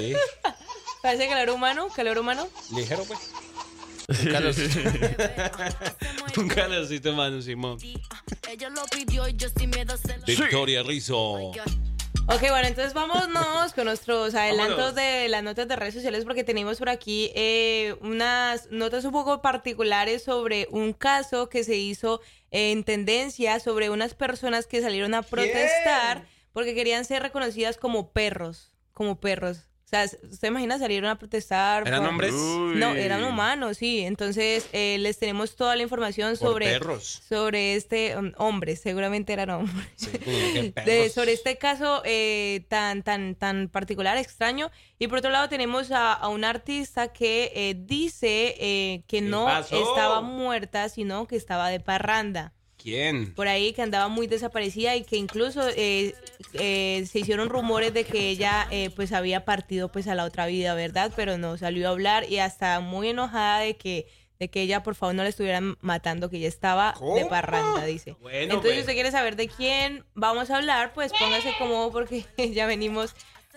Parece 1.02 1.28
calor 1.28 1.54
humano, 1.54 1.88
calor 1.94 2.18
humano. 2.18 2.46
ligero 2.74 3.04
pues. 3.04 3.18
Un 4.08 4.32
calorcito. 4.32 4.80
Un 6.40 6.48
calorcito, 6.48 7.12
mano, 7.14 7.40
Simón. 7.40 7.78
Victoria 10.26 10.82
Rizzo. 10.82 11.52
Ok, 12.26 12.42
bueno, 12.42 12.68
entonces 12.68 12.94
vámonos 12.94 13.72
con 13.74 13.86
nuestros 13.86 14.34
adelantos 14.36 14.76
Vámonos. 14.76 14.94
de 14.94 15.28
las 15.28 15.42
notas 15.42 15.66
de 15.66 15.74
redes 15.74 15.94
sociales 15.94 16.24
porque 16.24 16.44
tenemos 16.44 16.78
por 16.78 16.88
aquí 16.88 17.32
eh, 17.34 17.96
unas 18.02 18.70
notas 18.70 19.04
un 19.04 19.10
poco 19.10 19.42
particulares 19.42 20.22
sobre 20.22 20.68
un 20.70 20.92
caso 20.92 21.48
que 21.48 21.64
se 21.64 21.76
hizo 21.76 22.20
en 22.52 22.84
tendencia 22.84 23.58
sobre 23.58 23.90
unas 23.90 24.14
personas 24.14 24.66
que 24.66 24.80
salieron 24.80 25.14
a 25.14 25.22
protestar 25.22 26.24
porque 26.52 26.74
querían 26.74 27.04
ser 27.04 27.22
reconocidas 27.22 27.76
como 27.76 28.12
perros, 28.12 28.72
como 28.92 29.18
perros. 29.18 29.69
O 29.90 29.96
sea, 29.96 30.04
¿usted 30.04 30.46
imagina 30.46 30.78
salieron 30.78 31.10
a 31.10 31.18
protestar? 31.18 31.84
¿Eran 31.84 32.02
por- 32.02 32.08
hombres? 32.10 32.32
No, 32.32 32.94
eran 32.94 33.24
humanos, 33.24 33.78
sí. 33.78 34.02
Entonces 34.02 34.68
eh, 34.72 34.98
les 35.00 35.18
tenemos 35.18 35.56
toda 35.56 35.74
la 35.74 35.82
información 35.82 36.28
Por 36.36 36.48
sobre 36.48 36.66
perros. 36.66 37.22
sobre 37.28 37.74
este 37.74 38.16
um, 38.16 38.30
hombres, 38.36 38.80
seguramente 38.80 39.32
eran 39.32 39.50
hombres. 39.50 39.88
Sí, 39.96 40.10
de, 40.86 41.10
sobre 41.10 41.32
este 41.32 41.58
caso 41.58 42.02
eh, 42.04 42.64
tan, 42.68 43.02
tan, 43.02 43.34
tan 43.34 43.68
particular, 43.68 44.16
extraño. 44.16 44.70
Y 45.00 45.08
por 45.08 45.18
otro 45.18 45.30
lado 45.32 45.48
tenemos 45.48 45.90
a, 45.90 46.12
a 46.12 46.28
un 46.28 46.44
artista 46.44 47.12
que 47.12 47.50
eh, 47.56 47.74
dice 47.76 48.54
eh, 48.60 49.02
que 49.08 49.18
¿Qué 49.18 49.22
no 49.22 49.46
pasó? 49.46 49.76
estaba 49.90 50.20
muerta, 50.20 50.88
sino 50.88 51.26
que 51.26 51.34
estaba 51.34 51.68
de 51.68 51.80
parranda. 51.80 52.52
¿Quién? 52.82 53.34
Por 53.34 53.48
ahí 53.48 53.72
que 53.72 53.82
andaba 53.82 54.08
muy 54.08 54.26
desaparecida 54.26 54.96
y 54.96 55.04
que 55.04 55.16
incluso 55.16 55.68
eh, 55.76 56.14
eh, 56.54 57.04
se 57.10 57.18
hicieron 57.18 57.48
rumores 57.48 57.92
de 57.92 58.04
que 58.04 58.30
ella 58.30 58.66
eh, 58.70 58.90
pues 58.94 59.12
había 59.12 59.44
partido 59.44 59.90
pues 59.90 60.08
a 60.08 60.14
la 60.14 60.24
otra 60.24 60.46
vida, 60.46 60.74
¿verdad? 60.74 61.12
Pero 61.14 61.36
no 61.36 61.56
salió 61.58 61.88
a 61.88 61.90
hablar 61.90 62.30
y 62.30 62.38
hasta 62.38 62.80
muy 62.80 63.08
enojada 63.08 63.60
de 63.60 63.76
que 63.76 64.06
de 64.38 64.48
que 64.48 64.62
ella 64.62 64.82
por 64.82 64.94
favor 64.94 65.14
no 65.14 65.22
le 65.22 65.28
estuvieran 65.28 65.76
matando, 65.82 66.30
que 66.30 66.38
ella 66.38 66.48
estaba 66.48 66.94
de 67.14 67.26
parranda, 67.26 67.84
dice. 67.84 68.16
Bueno, 68.22 68.54
Entonces, 68.54 68.62
pues. 68.62 68.74
si 68.74 68.80
usted 68.80 68.94
quiere 68.94 69.10
saber 69.10 69.36
de 69.36 69.48
quién 69.48 70.02
vamos 70.14 70.48
a 70.48 70.56
hablar, 70.56 70.94
pues 70.94 71.12
póngase 71.12 71.52
cómodo 71.58 71.92
porque 71.92 72.24
ya 72.54 72.64
venimos 72.64 73.14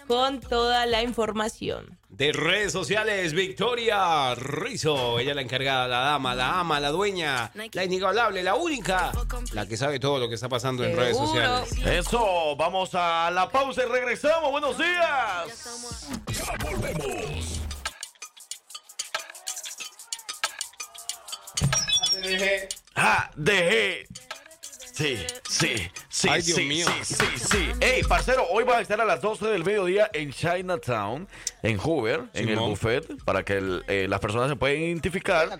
con 0.08 0.40
toda 0.40 0.86
la 0.86 1.02
información. 1.04 1.98
De 2.10 2.32
redes 2.32 2.72
sociales, 2.72 3.34
Victoria 3.34 4.36
Rizzo. 4.36 5.18
Ella 5.18 5.32
es 5.32 5.36
la 5.36 5.42
encargada, 5.42 5.88
la 5.88 6.00
dama, 6.00 6.36
la 6.36 6.60
ama, 6.60 6.80
la 6.80 6.90
dueña, 6.90 7.52
la 7.72 7.84
inigualable, 7.84 8.44
la 8.44 8.54
única, 8.56 9.12
la 9.54 9.68
que 9.68 9.78
sabe 9.78 10.00
todo 10.00 10.20
lo 10.20 10.30
que 10.30 10.36
está 10.36 10.48
pasando 10.48 10.84
en 10.84 10.96
redes 10.96 11.18
sociales. 11.18 11.72
Eso, 11.86 12.56
vamos 12.56 12.92
a 12.94 13.32
la 13.32 13.50
pausa 13.50 13.84
y 13.84 13.88
regresamos. 13.88 14.52
Buenos 14.52 14.78
días. 14.78 15.74
Ya 16.28 16.70
volvemos. 16.70 17.62
Ah, 22.96 23.32
dejé. 23.36 24.08
Sí, 24.94 25.18
sí, 25.50 25.74
sí, 26.08 26.28
Ay, 26.30 26.42
Dios 26.44 26.58
sí, 26.60 26.66
mío. 26.66 26.86
sí, 27.04 27.16
sí, 27.16 27.26
sí. 27.50 27.70
Ey, 27.82 28.04
parcero, 28.04 28.46
hoy 28.52 28.64
va 28.64 28.78
a 28.78 28.82
estar 28.82 29.02
a 29.02 29.06
las 29.06 29.22
12 29.22 29.48
del 29.48 29.64
mediodía 29.66 30.08
en 30.14 30.32
Chinatown. 30.32 31.28
en 31.64 31.78
Hoover, 31.78 32.26
en 32.34 32.50
el 32.50 32.56
Simón. 32.56 32.70
buffet, 32.72 33.24
para 33.24 33.44
que 33.44 33.54
el- 33.54 33.84
eh, 33.88 34.06
las 34.08 34.20
personas 34.20 34.50
se 34.50 34.56
puedan 34.56 34.78
identificar 34.78 35.58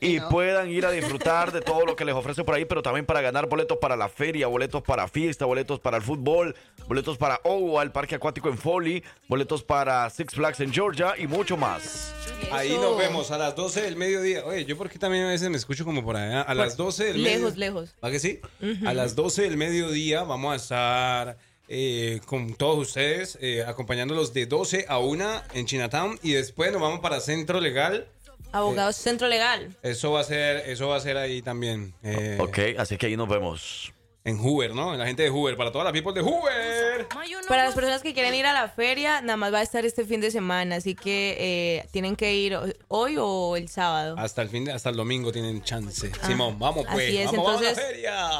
y, 0.00 0.16
y 0.16 0.20
puedan 0.20 0.70
ir 0.70 0.84
a 0.86 0.90
disfrutar 0.92 1.50
de 1.50 1.62
todo 1.62 1.84
lo 1.86 1.96
que 1.96 2.04
les 2.04 2.14
ofrece 2.14 2.44
por 2.44 2.54
ahí, 2.54 2.64
pero 2.66 2.82
también 2.82 3.06
para 3.06 3.20
ganar 3.22 3.48
boletos 3.48 3.78
para 3.78 3.96
la 3.96 4.08
feria, 4.08 4.46
boletos 4.46 4.82
para 4.82 5.08
fiesta, 5.08 5.46
boletos 5.46 5.80
para 5.80 5.96
el 5.96 6.02
fútbol, 6.02 6.54
boletos 6.86 7.16
para 7.18 7.40
OWA, 7.44 7.82
el 7.82 7.90
parque 7.90 8.14
acuático 8.16 8.48
en 8.50 8.58
Foley, 8.58 9.02
boletos 9.28 9.64
para 9.64 10.08
Six 10.10 10.34
Flags 10.34 10.60
en 10.60 10.72
Georgia 10.72 11.14
y 11.18 11.26
mucho 11.26 11.56
más. 11.56 12.14
Ahí 12.52 12.76
nos 12.76 12.96
vemos 12.98 13.30
a 13.30 13.38
las 13.38 13.54
12 13.56 13.82
del 13.82 13.96
mediodía. 13.96 14.44
Oye, 14.44 14.64
yo 14.64 14.76
porque 14.76 14.98
también 14.98 15.24
a 15.24 15.28
veces 15.28 15.48
me 15.50 15.56
escucho 15.56 15.84
como 15.84 16.04
por 16.04 16.16
allá. 16.16 16.42
A 16.42 16.54
las 16.54 16.76
12 16.76 17.04
del 17.04 17.16
mediodía. 17.18 17.38
Lejos, 17.38 17.56
lejos. 17.56 17.94
¿Va 18.04 18.10
que 18.10 18.18
sí? 18.18 18.40
A 18.86 18.94
las 18.94 19.14
12 19.16 19.42
del 19.42 19.56
mediodía 19.56 20.22
vamos 20.22 20.52
a 20.52 20.56
estar 20.56 21.38
eh, 21.68 22.20
con 22.26 22.54
todos 22.54 22.78
ustedes, 22.88 23.38
eh, 23.40 23.64
acompañándolos 23.66 24.32
de 24.34 24.46
12 24.46 24.86
a 24.88 24.98
1 24.98 25.42
en 25.54 25.66
Chinatown 25.66 26.18
y 26.22 26.32
después 26.32 26.72
nos 26.72 26.80
vamos 26.80 27.00
para 27.00 27.20
Centro 27.20 27.60
Legal. 27.60 28.06
Abogados 28.52 28.96
Centro 28.96 29.28
Legal. 29.28 29.76
Eso 29.82 30.10
va 30.12 30.20
a 30.20 30.24
ser, 30.24 30.68
eso 30.68 30.88
va 30.88 30.96
a 30.96 31.00
ser 31.00 31.16
ahí 31.16 31.40
también. 31.42 31.94
eh, 32.02 32.36
Ok, 32.40 32.58
así 32.78 32.96
que 32.96 33.06
ahí 33.06 33.16
nos 33.16 33.28
vemos. 33.28 33.92
En 34.22 34.38
Hoover, 34.38 34.74
¿no? 34.74 34.94
La 34.96 35.06
gente 35.06 35.22
de 35.22 35.30
Hoover, 35.30 35.56
para 35.56 35.72
todas 35.72 35.84
las 35.86 35.92
people 35.94 36.12
de 36.12 36.20
Hoover. 36.20 37.08
Para 37.48 37.64
las 37.64 37.74
personas 37.74 38.02
que 38.02 38.12
quieren 38.12 38.34
ir 38.34 38.44
a 38.44 38.52
la 38.52 38.68
feria, 38.68 39.22
nada 39.22 39.38
más 39.38 39.50
va 39.52 39.58
a 39.58 39.62
estar 39.62 39.86
este 39.86 40.04
fin 40.04 40.20
de 40.20 40.30
semana, 40.30 40.76
así 40.76 40.94
que 40.94 41.36
eh, 41.40 41.86
tienen 41.90 42.16
que 42.16 42.34
ir 42.34 42.58
hoy 42.88 43.16
o 43.18 43.56
el 43.56 43.70
sábado. 43.70 44.16
Hasta 44.18 44.42
el 44.42 44.50
fin 44.50 44.66
de, 44.66 44.72
hasta 44.72 44.90
el 44.90 44.96
domingo 44.96 45.32
tienen 45.32 45.62
chance. 45.62 46.12
Simón, 46.26 46.58
vamos 46.58 46.84
pues. 46.92 47.06
Ah, 47.06 47.08
así 47.08 47.16
es, 47.18 47.26
vamos, 47.32 47.46
vamos 47.46 47.60
a 47.60 47.64
la 47.64 47.68
entonces- 47.70 47.86
feria. 47.90 48.30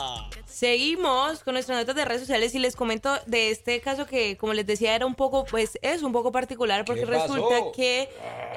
Seguimos 0.46 1.42
con 1.42 1.54
nuestras 1.54 1.78
notas 1.78 1.94
de 1.96 2.04
redes 2.04 2.20
sociales 2.20 2.54
y 2.54 2.58
les 2.58 2.76
comento 2.76 3.16
de 3.24 3.50
este 3.50 3.80
caso 3.80 4.04
que, 4.04 4.36
como 4.36 4.52
les 4.52 4.66
decía, 4.66 4.94
era 4.94 5.06
un 5.06 5.14
poco, 5.14 5.46
pues 5.46 5.78
es 5.80 6.02
un 6.02 6.12
poco 6.12 6.32
particular 6.32 6.84
porque 6.84 7.06
resulta 7.06 7.56
que 7.74 8.10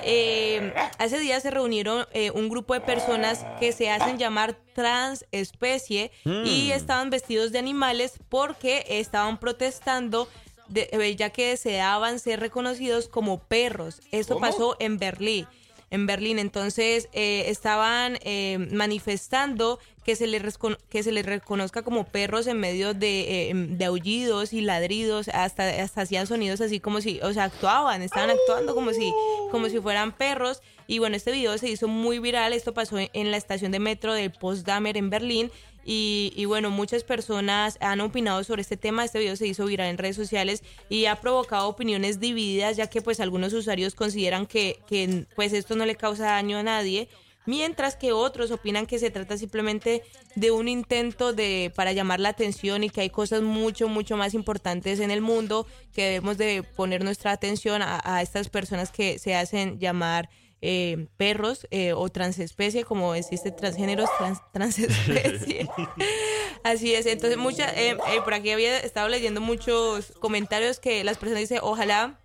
eh, 0.04 0.74
hace 0.98 1.20
días 1.20 1.44
se 1.44 1.52
reunieron 1.52 2.06
eh, 2.12 2.32
un 2.32 2.50
grupo 2.50 2.74
de 2.74 2.82
personas 2.82 3.46
que 3.62 3.72
se 3.72 3.90
hacen 3.90 4.18
llamar 4.18 4.58
transespecie 4.74 6.12
y 6.26 6.70
Mm. 6.70 6.72
estaban 6.72 7.10
vestidos 7.12 7.23
de 7.28 7.60
animales 7.60 8.14
porque 8.30 8.86
estaban 8.90 9.40
protestando. 9.40 10.28
de- 10.70 10.90
eh, 10.94 11.16
ya 11.18 11.30
que 11.30 11.50
deseaban 11.50 12.20
ser 12.20 12.40
reconocidos 12.40 13.08
como 13.10 13.38
perros. 13.40 14.02
Esto 14.12 14.36
¿Cómo? 14.36 14.48
pasó 14.48 14.76
en 14.80 14.98
Berlín. 14.98 15.46
En 15.92 16.08
Berlín, 16.08 16.40
entonces 16.40 17.10
eh, 17.12 17.44
estaban 17.50 18.18
eh, 18.24 18.58
manifestando 18.72 19.78
que 20.06 20.16
se, 20.16 20.26
les 20.26 20.58
que 20.90 21.04
se 21.04 21.12
les 21.12 21.26
reconozca 21.26 21.82
como 21.84 22.06
perros 22.06 22.48
en 22.48 22.60
medio 22.60 22.94
de, 22.94 23.50
eh, 23.50 23.54
de 23.54 23.86
aullidos 23.86 24.54
y 24.54 24.62
ladridos, 24.62 25.28
hasta, 25.28 25.70
hasta 25.84 26.02
hacían 26.02 26.28
sonidos 26.28 26.62
así 26.62 26.80
como 26.80 27.02
si, 27.02 27.20
o 27.22 27.34
sea, 27.34 27.44
actuaban, 27.44 28.02
estaban 28.02 28.30
actuando 28.32 28.74
como 28.74 28.94
si, 28.94 29.14
como 29.52 29.68
si 29.70 29.80
fueran 29.82 30.14
perros. 30.14 30.62
Y 30.88 30.98
bueno, 31.00 31.16
este 31.18 31.32
video 31.32 31.58
se 31.58 31.70
hizo 31.70 31.88
muy 31.88 32.20
viral, 32.20 32.54
esto 32.54 32.74
pasó 32.74 32.98
en, 32.98 33.10
en 33.14 33.32
la 33.32 33.38
estación 33.38 33.72
de 33.72 33.80
metro 33.80 34.14
del 34.14 34.32
Potsdamer 34.32 34.98
en 34.98 35.10
Berlín. 35.10 35.52
Y, 35.86 36.34
y 36.36 36.46
bueno, 36.46 36.70
muchas 36.70 37.04
personas 37.04 37.78
han 37.82 38.02
opinado 38.02 38.44
sobre 38.44 38.62
este 38.62 38.78
tema. 38.78 39.04
Este 39.04 39.20
video 39.20 39.36
se 39.36 39.48
hizo 39.48 39.66
viral 39.66 39.90
en 39.90 39.98
redes 39.98 40.16
sociales 40.16 40.64
y 40.90 41.06
ha 41.06 41.18
provocado 41.18 41.68
opiniones 41.68 42.20
divididas, 42.20 42.78
ya 42.78 42.88
que 42.88 43.02
pues 43.02 43.20
algunos 43.20 43.54
usuarios 43.54 43.96
consideran 43.96 44.46
que, 44.46 44.80
que 44.88 45.26
pues 45.36 45.54
esto 45.54 45.76
no 45.76 45.86
le 45.86 45.96
causa 45.96 46.26
daño 46.26 46.58
a 46.58 46.64
nadie, 46.64 47.10
mientras 47.46 47.96
que 47.96 48.14
otros 48.14 48.52
opinan 48.52 48.86
que 48.86 49.00
se 49.00 49.12
trata 49.12 49.38
simplemente 49.38 50.04
de 50.36 50.52
un 50.52 50.68
intento 50.68 51.34
de 51.34 51.72
para 51.76 51.92
llamar 51.92 52.20
la 52.20 52.30
atención 52.30 52.84
y 52.84 52.90
que 52.90 53.02
hay 53.02 53.10
cosas 53.10 53.42
mucho 53.42 53.90
mucho 53.90 54.16
más 54.16 54.34
importantes 54.34 55.00
en 55.00 55.12
el 55.12 55.22
mundo 55.22 55.68
que 55.94 56.06
debemos 56.06 56.38
de 56.38 56.64
poner 56.64 57.04
nuestra 57.04 57.32
atención 57.32 57.82
a, 57.82 58.02
a 58.04 58.22
estas 58.22 58.50
personas 58.50 58.92
que 58.92 59.20
se 59.20 59.36
hacen 59.36 59.80
llamar 59.80 60.30
eh, 60.66 61.08
perros 61.18 61.68
eh, 61.72 61.92
o 61.92 62.08
transespecie, 62.10 62.86
como 62.86 63.16
existe 63.16 63.52
transgéneros, 63.52 64.10
trans, 64.18 64.40
transespecie. 64.54 65.68
Así 66.64 66.96
es, 66.96 67.06
entonces 67.06 67.38
mucha, 67.38 67.70
eh, 67.74 67.98
eh, 68.08 68.22
por 68.24 68.34
aquí 68.34 68.50
había 68.52 68.80
estado 68.80 69.10
leyendo 69.10 69.42
muchos 69.42 70.14
comentarios 70.22 70.80
que 70.80 71.04
las 71.04 71.18
personas 71.18 71.42
dicen, 71.42 71.60
ojalá 71.62 72.18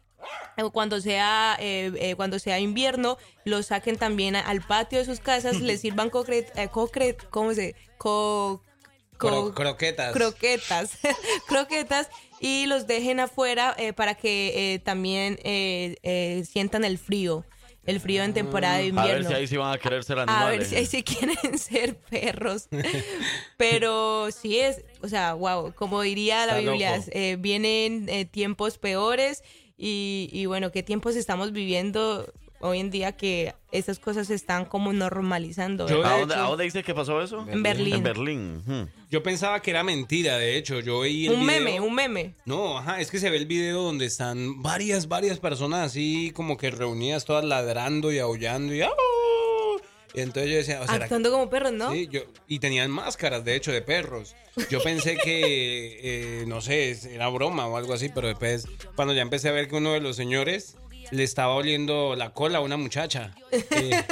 eh, 0.56 0.62
cuando 0.72 1.00
sea 1.00 1.56
eh, 1.60 1.92
eh, 1.98 2.14
cuando 2.14 2.38
sea 2.38 2.60
invierno 2.60 3.18
los 3.44 3.66
saquen 3.66 3.96
también 3.96 4.36
a- 4.36 4.40
al 4.40 4.60
patio 4.62 5.00
de 5.00 5.04
sus 5.04 5.18
casas, 5.18 5.60
les 5.60 5.80
sirvan 5.80 6.08
concre- 6.10 6.46
eh, 6.54 6.68
¿cómo 7.30 7.52
se? 7.54 7.74
Co- 7.98 8.62
co- 9.16 9.28
Cro- 9.50 9.54
croquetas. 9.54 10.12
croquetas, 10.12 10.90
croquetas 11.48 12.08
y 12.38 12.66
los 12.66 12.86
dejen 12.86 13.18
afuera 13.18 13.76
para 13.96 14.14
que 14.14 14.80
también 14.84 15.36
sientan 16.46 16.84
el 16.84 16.98
frío, 16.98 17.44
el 17.88 18.00
frío 18.00 18.22
en 18.22 18.34
temporada 18.34 18.76
de 18.76 18.82
A 18.84 18.86
invierno. 18.86 19.12
ver 19.14 19.24
si 19.26 19.32
ahí 19.34 19.46
sí 19.46 19.56
van 19.56 19.72
a 19.74 19.78
querer 19.78 20.04
ser 20.04 20.18
A 20.18 20.22
animales. 20.22 20.58
ver 20.58 20.66
si 20.68 20.76
ahí 20.76 20.86
sí 20.86 21.02
quieren 21.02 21.58
ser 21.58 21.96
perros. 21.96 22.68
Pero 23.56 24.28
sí 24.30 24.58
es, 24.58 24.82
o 25.02 25.08
sea, 25.08 25.34
wow, 25.34 25.72
como 25.74 26.02
diría 26.02 26.46
la 26.46 26.58
Está 26.58 26.70
Biblia, 26.70 27.02
eh, 27.10 27.36
vienen 27.38 28.08
eh, 28.08 28.24
tiempos 28.24 28.78
peores 28.78 29.42
y, 29.76 30.28
y 30.32 30.46
bueno, 30.46 30.70
qué 30.70 30.82
tiempos 30.82 31.16
estamos 31.16 31.52
viviendo 31.52 32.32
hoy 32.60 32.80
en 32.80 32.90
día 32.90 33.12
que 33.12 33.54
esas 33.72 33.98
cosas 33.98 34.26
se 34.26 34.34
están 34.34 34.64
como 34.64 34.92
normalizando. 34.92 35.86
¿A 35.86 36.18
dónde, 36.18 36.34
a 36.34 36.40
dónde 36.42 36.64
dices 36.64 36.84
que 36.84 36.94
pasó 36.94 37.22
eso? 37.22 37.46
En 37.48 37.62
Berlín. 37.62 37.94
En 37.94 38.02
Berlín. 38.02 38.90
Yo 39.10 39.22
pensaba 39.22 39.60
que 39.60 39.70
era 39.70 39.82
mentira, 39.84 40.38
de 40.38 40.56
hecho. 40.56 40.80
Yo 40.80 40.98
oí 40.98 41.26
el 41.26 41.32
Un 41.34 41.46
video. 41.46 41.60
meme, 41.60 41.80
un 41.80 41.94
meme. 41.94 42.34
No, 42.44 42.78
ajá, 42.78 43.00
es 43.00 43.10
que 43.10 43.18
se 43.18 43.30
ve 43.30 43.36
el 43.36 43.46
video 43.46 43.82
donde 43.82 44.06
están 44.06 44.62
varias, 44.62 45.08
varias 45.08 45.38
personas 45.38 45.86
así 45.86 46.32
como 46.34 46.56
que 46.56 46.70
reunidas, 46.70 47.24
todas 47.24 47.44
ladrando 47.44 48.12
y 48.12 48.18
aullando 48.18 48.74
y 48.74 48.82
¡au! 48.82 48.90
Y 50.14 50.20
entonces 50.22 50.50
yo 50.50 50.56
decía, 50.56 50.80
o 50.80 50.86
sea, 50.86 50.94
Actuando 50.96 51.30
como 51.30 51.50
perros, 51.50 51.72
¿no? 51.72 51.92
Sí, 51.92 52.08
yo, 52.10 52.22
y 52.48 52.58
tenían 52.60 52.90
máscaras, 52.90 53.44
de 53.44 53.54
hecho, 53.56 53.70
de 53.72 53.82
perros. 53.82 54.34
Yo 54.70 54.82
pensé 54.82 55.16
que, 55.18 56.40
eh, 56.42 56.44
no 56.46 56.60
sé, 56.62 56.98
era 57.14 57.28
broma 57.28 57.66
o 57.66 57.76
algo 57.76 57.92
así, 57.92 58.08
pero 58.12 58.26
después, 58.26 58.66
cuando 58.96 59.12
ya 59.14 59.20
empecé 59.22 59.50
a 59.50 59.52
ver 59.52 59.68
que 59.68 59.76
uno 59.76 59.92
de 59.92 60.00
los 60.00 60.16
señores 60.16 60.76
le 61.10 61.24
estaba 61.24 61.54
oliendo 61.54 62.14
la 62.16 62.30
cola 62.30 62.58
a 62.58 62.60
una 62.60 62.76
muchacha. 62.76 63.30
Eh, 63.70 64.04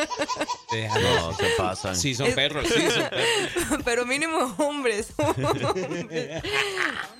No, 1.02 1.32
se 1.34 1.46
pasan. 1.56 1.96
Sí, 1.96 2.14
son 2.14 2.32
perros, 2.32 2.64
sí, 2.68 2.80
son 2.90 3.08
perros. 3.10 3.82
Pero 3.84 4.06
mínimo 4.06 4.54
hombres. 4.58 5.12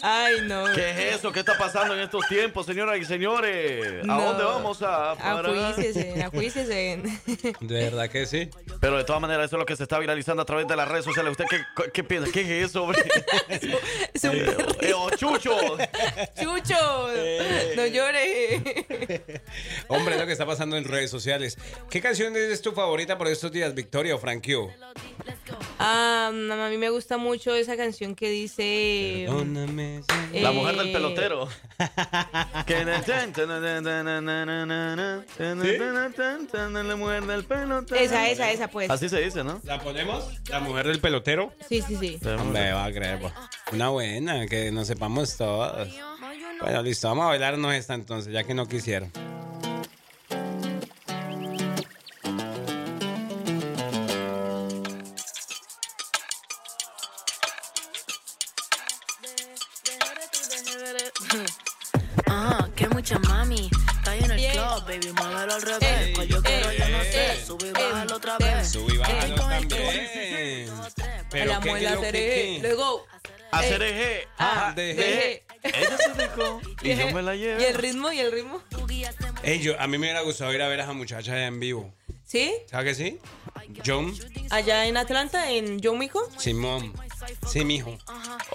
Ay, 0.03 0.35
no. 0.47 0.65
¿Qué 0.75 0.91
es 0.91 1.17
eso? 1.17 1.33
¿Qué 1.33 1.41
está 1.41 1.59
pasando 1.59 1.95
en 1.95 2.01
estos 2.01 2.27
tiempos, 2.29 2.67
señoras 2.67 2.99
y 2.99 3.05
señores? 3.05 4.03
¿A 4.05 4.07
No. 4.07 4.21
dónde 4.23 4.45
vamos 4.45 4.81
a 4.83 5.15
parar? 5.17 5.47
Acuícese, 5.47 6.23
acuícese. 6.23 7.03
De 7.61 7.75
verdad 7.85 8.09
que 8.09 8.27
sí. 8.27 8.49
Pero 8.81 8.97
de 8.99 9.05
todas 9.05 9.21
maneras, 9.21 9.47
eso 9.47 9.57
es 9.57 9.61
lo 9.61 9.67
que 9.67 9.77
se 9.77 9.83
está 9.83 9.99
viralizando 9.99 10.43
a 10.43 10.47
través 10.47 10.67
de 10.69 10.77
las 10.77 10.89
redes 10.89 11.05
sociales. 11.05 11.33
¿Usted 11.33 11.45
qué, 11.51 11.91
qué 11.93 12.05
piensa? 12.05 12.31
¿Qué 12.33 12.41
es 12.43 12.71
eso, 12.71 12.85
hombre? 12.85 13.03
Es 14.15 14.25
un 14.25 14.31
Eh, 14.37 14.57
eh, 14.83 14.93
oh, 14.95 15.11
Chucho. 15.11 15.57
¡Chucho! 16.41 17.09
No 17.77 17.87
llore. 17.87 18.63
Hombre, 19.89 20.15
es 20.15 20.21
lo 20.21 20.27
que 20.27 20.33
está 20.33 20.47
pasando 20.47 20.77
en 20.77 20.85
redes 20.85 21.11
sociales. 21.11 21.59
¿Qué 21.91 22.01
canción 22.01 22.35
es 22.37 22.63
tu 22.71 22.77
favorita 22.77 23.19
por 23.19 23.29
estos 23.29 23.51
días, 23.51 23.75
Victoria 23.75 24.15
o 24.15 24.19
Frankio? 24.19 24.71
Ah, 25.79 26.29
a 26.29 26.69
mí 26.69 26.77
me 26.77 26.91
gusta 26.91 27.17
mucho 27.17 27.55
esa 27.55 27.77
canción 27.77 28.15
que 28.15 28.31
dice. 28.31 29.25
Perdóname, 29.27 30.03
La 30.35 30.53
mujer 30.53 30.77
del 30.77 30.89
eh, 30.89 30.93
pelotero. 30.93 31.49
La 32.69 33.03
mujer 36.97 37.27
del 37.27 37.45
pelotero. 37.45 38.01
Esa, 38.01 38.29
esa, 38.29 38.51
esa, 38.51 38.69
pues. 38.69 38.91
Así 38.91 39.09
se 39.09 39.21
dice, 39.21 39.43
¿no? 39.43 39.61
¿La 39.65 39.81
ponemos? 39.81 40.29
La 40.49 40.61
mujer 40.61 40.87
del 40.87 41.01
pelotero. 41.01 41.53
Sí, 41.69 41.83
sí, 41.83 41.97
sí. 41.97 42.19
Hombre, 42.39 42.73
va 42.73 42.85
a 42.85 42.93
creer. 42.93 43.19
pues. 43.21 43.33
Una 43.73 43.89
buena, 43.89 44.47
que 44.47 44.71
nos 44.71 44.87
sepamos 44.87 45.37
todos. 45.37 45.89
Bueno, 46.61 46.83
listo, 46.83 47.09
vamos 47.09 47.25
a 47.25 47.29
bailarnos 47.29 47.75
esta 47.75 47.95
entonces, 47.95 48.33
ya 48.33 48.45
que 48.45 48.55
no 48.55 48.67
quisieron. 48.67 49.11
Pero 71.31 71.47
la 71.47 71.61
muela 71.61 71.99
seré. 72.01 72.59
Luego. 72.61 73.07
Hacer 73.53 73.83
eje. 73.83 74.29
Ah, 74.39 74.73
de 74.75 74.95
deje. 74.95 75.45
Ella 75.63 75.99
se 75.99 76.15
dejó 76.15 76.61
y 76.83 76.97
yo 76.97 77.11
me 77.13 77.23
la 77.23 77.35
llevo. 77.35 77.61
¿Y 77.61 77.65
el 77.65 77.75
ritmo? 77.75 78.13
¿Y 78.13 78.21
el 78.21 78.33
ritmo? 78.33 78.63
Ey, 79.43 79.61
yo, 79.61 79.79
a 79.81 79.87
mí 79.87 79.99
me 79.99 80.07
hubiera 80.07 80.21
gustado 80.23 80.53
ir 80.55 80.63
a 80.63 80.69
ver 80.69 80.81
a 80.81 80.85
esa 80.85 80.93
muchacha 80.93 81.33
allá 81.33 81.47
en 81.47 81.61
vivo. 81.61 81.93
¿Sí? 82.25 82.53
¿Sabes 82.67 82.97
que 82.97 83.05
sí? 83.05 83.19
John, 83.85 84.15
Allá 84.51 84.87
en 84.87 84.97
Atlanta, 84.97 85.51
en 85.51 85.81
Yo 85.81 85.95
Mijo. 85.95 86.21
Simón. 86.39 86.93
Sí, 87.47 87.65
mijo. 87.65 87.97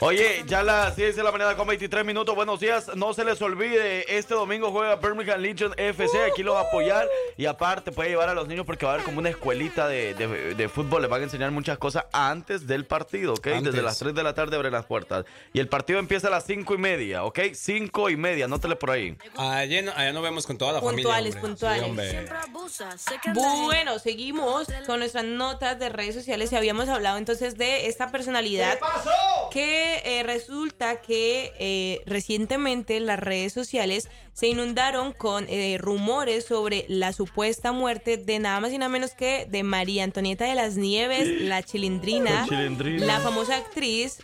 Oye, 0.02 0.44
ya 0.48 0.64
las 0.64 0.96
10 0.96 1.16
de 1.16 1.24
la 1.24 1.32
mañana 1.32 1.56
con 1.56 1.68
23 1.68 2.06
minutos. 2.06 2.36
Buenos 2.36 2.60
días. 2.60 2.90
No 2.96 3.14
se 3.14 3.24
les 3.24 3.42
olvide, 3.42 4.18
este 4.18 4.34
domingo 4.34 4.72
juega 4.72 4.96
Birmingham 4.96 5.40
Legion 5.42 5.74
FC. 5.78 6.24
Aquí 6.24 6.44
los 6.44 6.56
va 6.56 6.62
a 6.62 6.64
apoyar. 6.64 7.08
Y 7.38 7.46
aparte 7.46 7.92
puede 7.92 8.10
llevar 8.10 8.30
a 8.30 8.34
los 8.34 8.48
niños 8.48 8.66
porque 8.66 8.86
va 8.86 8.94
a 8.94 8.96
haber 8.96 9.06
como 9.06 9.20
una 9.20 9.30
escuelita 9.30 9.88
de, 9.88 10.14
de- 10.14 10.56
de 10.56 10.70
fútbol. 10.70 11.02
Les 11.02 11.10
van 11.12 11.22
a 11.22 11.24
enseñar 11.26 11.52
muchas 11.52 11.78
cosas 11.78 12.06
antes 12.12 12.66
del 12.68 12.86
partido, 12.86 13.34
¿ok? 13.34 13.48
Antes. 13.48 13.74
Desde 13.74 13.82
las 13.82 13.98
3 14.00 14.14
de 14.16 14.24
la 14.24 14.34
tarde 14.34 14.56
abren 14.56 14.72
las 14.74 14.86
puertas. 14.86 15.26
Y 15.54 15.60
el 15.60 15.68
partido 15.68 16.00
empieza 16.00 16.28
a 16.28 16.32
las 16.32 16.46
5 16.46 16.74
y 16.74 16.78
media, 16.78 17.24
¿ok? 17.24 17.40
5 17.54 18.10
y 18.10 18.18
media, 18.18 18.46
anótele 18.46 18.76
por 18.76 18.92
ahí. 18.92 19.18
Allá, 19.38 19.82
no- 19.82 19.92
allá 19.96 20.14
nos 20.14 20.24
vemos 20.24 20.46
con 20.48 20.58
toda 20.58 20.74
la 20.74 20.80
Puntuales, 20.82 21.36
familia. 21.36 21.86
hombre. 21.86 22.28
puntuales. 22.28 22.72
Sí. 22.98 23.16
Bueno, 23.34 24.00
seguimos 24.00 24.68
con 24.86 25.00
nuestras 25.00 25.26
notas 25.26 25.80
de 25.80 25.90
redes 25.90 26.16
sociales 26.16 26.52
y 26.52 26.56
habíamos 26.56 26.90
hablado 26.90 27.18
entonces 27.18 27.58
de 27.58 27.88
esta 27.88 28.12
personalidad 28.12 28.55
que 29.52 30.02
eh, 30.06 30.24
resulta 30.24 31.02
que 31.02 31.52
eh, 31.60 32.02
recientemente 32.06 33.00
las 33.00 33.20
redes 33.20 33.54
sociales 33.54 34.10
se 34.34 34.48
inundaron 34.48 35.14
con 35.14 35.46
eh, 35.48 35.78
rumores 35.80 36.46
sobre 36.46 36.86
la 36.90 37.14
supuesta 37.14 37.72
muerte 37.72 38.18
de 38.18 38.40
nada 38.40 38.60
más 38.60 38.72
y 38.74 38.78
nada 38.78 38.90
menos 38.90 39.12
que 39.14 39.46
de 39.50 39.64
María 39.64 40.04
Antonieta 40.04 40.46
de 40.46 40.56
las 40.56 40.76
Nieves, 40.76 41.42
la 41.42 41.64
chilindrina, 41.64 42.42
La 42.42 42.46
Chilindrina. 42.48 43.06
la 43.06 43.20
famosa 43.22 43.56
actriz 43.56 44.18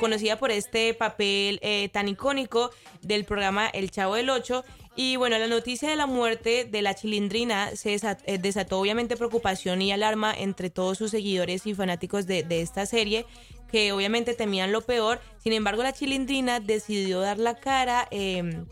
conocida 0.00 0.36
por 0.38 0.50
este 0.50 0.94
papel 0.94 1.60
eh, 1.62 1.88
tan 1.92 2.08
icónico 2.08 2.70
del 3.02 3.24
programa 3.24 3.68
El 3.68 3.90
Chavo 3.90 4.16
del 4.16 4.30
Ocho. 4.30 4.64
Y 4.94 5.16
bueno, 5.16 5.38
la 5.38 5.46
noticia 5.46 5.88
de 5.88 5.96
la 5.96 6.04
muerte 6.06 6.64
de 6.70 6.82
la 6.82 6.94
chilindrina 6.94 7.74
se 7.76 7.94
desa- 7.96 8.18
eh, 8.26 8.36
desató 8.36 8.78
obviamente 8.78 9.16
preocupación 9.16 9.80
y 9.80 9.90
alarma 9.90 10.34
entre 10.36 10.68
todos 10.68 10.98
sus 10.98 11.12
seguidores 11.12 11.66
y 11.66 11.72
fanáticos 11.74 12.26
de, 12.26 12.42
de 12.42 12.60
esta 12.60 12.84
serie, 12.84 13.24
que 13.72 13.90
obviamente 13.92 14.34
temían 14.34 14.70
lo 14.70 14.82
peor. 14.82 15.20
Sin 15.42 15.52
embargo, 15.52 15.82
la 15.82 15.92
chilindrina 15.92 16.60
decidió 16.60 17.20
dar 17.20 17.38
la 17.38 17.56
cara 17.56 18.06
eh, 18.12 18.64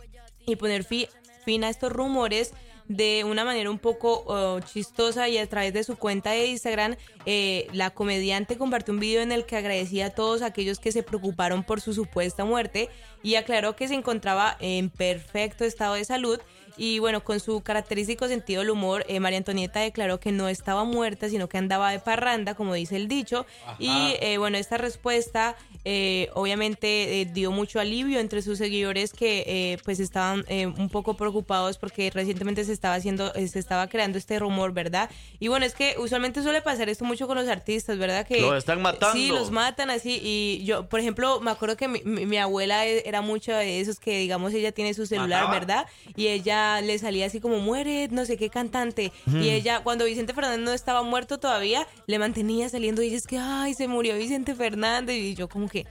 y 0.47 0.57
poner 0.57 0.85
fi- 0.85 1.09
fin 1.45 1.65
a 1.65 1.71
estos 1.71 1.91
rumores 1.91 2.53
de 2.87 3.23
una 3.23 3.45
manera 3.45 3.71
un 3.71 3.79
poco 3.79 4.59
chistosa 4.73 5.29
y 5.29 5.39
a 5.39 5.49
través 5.49 5.73
de 5.73 5.85
su 5.85 5.95
cuenta 5.97 6.33
de 6.33 6.47
Instagram, 6.47 6.97
eh, 7.25 7.69
la 7.73 7.91
comediante 7.91 8.59
compartió 8.59 8.93
un 8.93 8.99
video 8.99 9.23
en 9.23 9.31
el 9.31 9.47
que 9.47 9.57
agradecía 9.57 10.07
a 10.07 10.11
todos 10.11 10.43
aquellos 10.43 10.81
que 10.81 10.91
se 10.91 11.05
preocuparon 11.05 11.63
por 11.63 11.81
su 11.81 11.95
supuesta 11.95 12.45
muerte 12.45 12.89
y 13.23 13.37
aclaró 13.37 13.77
que 13.77 13.87
se 13.87 13.95
encontraba 13.95 14.57
en 14.59 14.91
perfecto 14.91 15.65
estado 15.65 15.95
de 15.95 16.05
salud 16.05 16.41
y 16.83 16.99
bueno, 16.99 17.23
con 17.23 17.41
su 17.41 17.61
característico 17.61 18.27
sentido 18.27 18.61
del 18.63 18.71
humor, 18.71 19.05
eh, 19.07 19.21
María 19.21 19.37
Antonieta 19.37 19.81
declaró 19.81 20.19
que 20.19 20.33
no 20.33 20.49
estaba 20.49 20.85
muerta, 20.85 21.29
sino 21.29 21.47
que 21.47 21.59
andaba 21.59 21.91
de 21.93 21.99
parranda, 22.01 22.55
como 22.55 22.73
dice 22.73 22.97
el 22.97 23.07
dicho. 23.07 23.45
Y 23.79 24.17
eh, 24.21 24.39
bueno, 24.39 24.57
esta 24.57 24.79
respuesta 24.79 25.57
eh, 25.85 26.31
obviamente 26.35 27.21
eh, 27.21 27.25
dio 27.27 27.51
mucho 27.53 27.81
alivio 27.81 28.19
entre 28.19 28.41
sus 28.41 28.57
seguidores 28.59 29.13
que 29.13 29.45
eh, 29.47 29.79
pues 29.85 30.01
estaban 30.01 30.45
eh, 30.49 30.67
un 30.67 30.89
poco 30.89 31.15
preocupados 31.15 31.77
porque 31.77 32.11
recientemente 32.11 32.65
se 32.65 32.73
estaba 32.73 32.95
haciendo, 32.95 33.31
se 33.35 33.59
estaba 33.59 33.87
creando 33.89 34.17
este 34.17 34.39
rumor, 34.39 34.73
¿verdad? 34.73 35.11
Y 35.39 35.49
bueno, 35.49 35.67
es 35.67 35.75
que 35.75 35.97
usualmente 35.99 36.43
suele 36.43 36.63
pasar 36.63 36.89
esto 36.89 37.05
mucho 37.05 37.27
con 37.27 37.37
los 37.37 37.49
artistas, 37.49 37.99
¿verdad? 37.99 38.27
Que 38.27 38.41
Los 38.41 38.57
están 38.57 38.81
matando. 38.81 39.15
Sí, 39.15 39.29
los 39.29 39.51
matan 39.51 39.91
así. 39.91 40.19
Y 40.23 40.65
yo, 40.65 40.89
por 40.89 41.01
ejemplo, 41.01 41.41
me 41.41 41.51
acuerdo 41.51 41.77
que 41.77 41.89
mi, 41.89 42.01
mi- 42.05 42.25
mi 42.25 42.39
abuela 42.39 42.87
e- 42.87 43.03
era 43.07 43.21
mucho 43.21 43.53
de 43.53 43.81
esos 43.81 44.01
que, 44.01 44.19
digamos, 44.19 44.55
ella 44.55 44.73
tiene 44.73 44.95
su 44.95 45.05
celular, 45.07 45.45
¿Mataba? 45.45 45.59
¿verdad? 45.59 45.87
Y 46.17 46.29
ella 46.29 46.70
le 46.81 46.99
salía 46.99 47.27
así 47.27 47.41
como, 47.41 47.59
muere, 47.59 48.09
no 48.11 48.25
sé 48.25 48.37
qué 48.37 48.51
cantante. 48.51 49.13
Y 49.33 49.51
ella, 49.51 49.81
cuando 49.83 50.05
Vicente 50.05 50.35
Fernández 50.35 50.61
no 50.61 50.73
estaba 50.73 51.03
muerto 51.03 51.39
todavía, 51.39 51.87
le 52.07 52.19
mantenía 52.19 52.69
saliendo 52.69 53.03
y 53.03 53.07
dices 53.11 53.27
que, 53.27 53.39
ay, 53.39 53.75
se 53.75 53.89
murió 53.89 54.17
Vicente 54.17 54.55
Fernández. 54.55 55.17
Y 55.17 55.35
yo 55.35 55.49
como 55.49 55.69
que... 55.69 55.87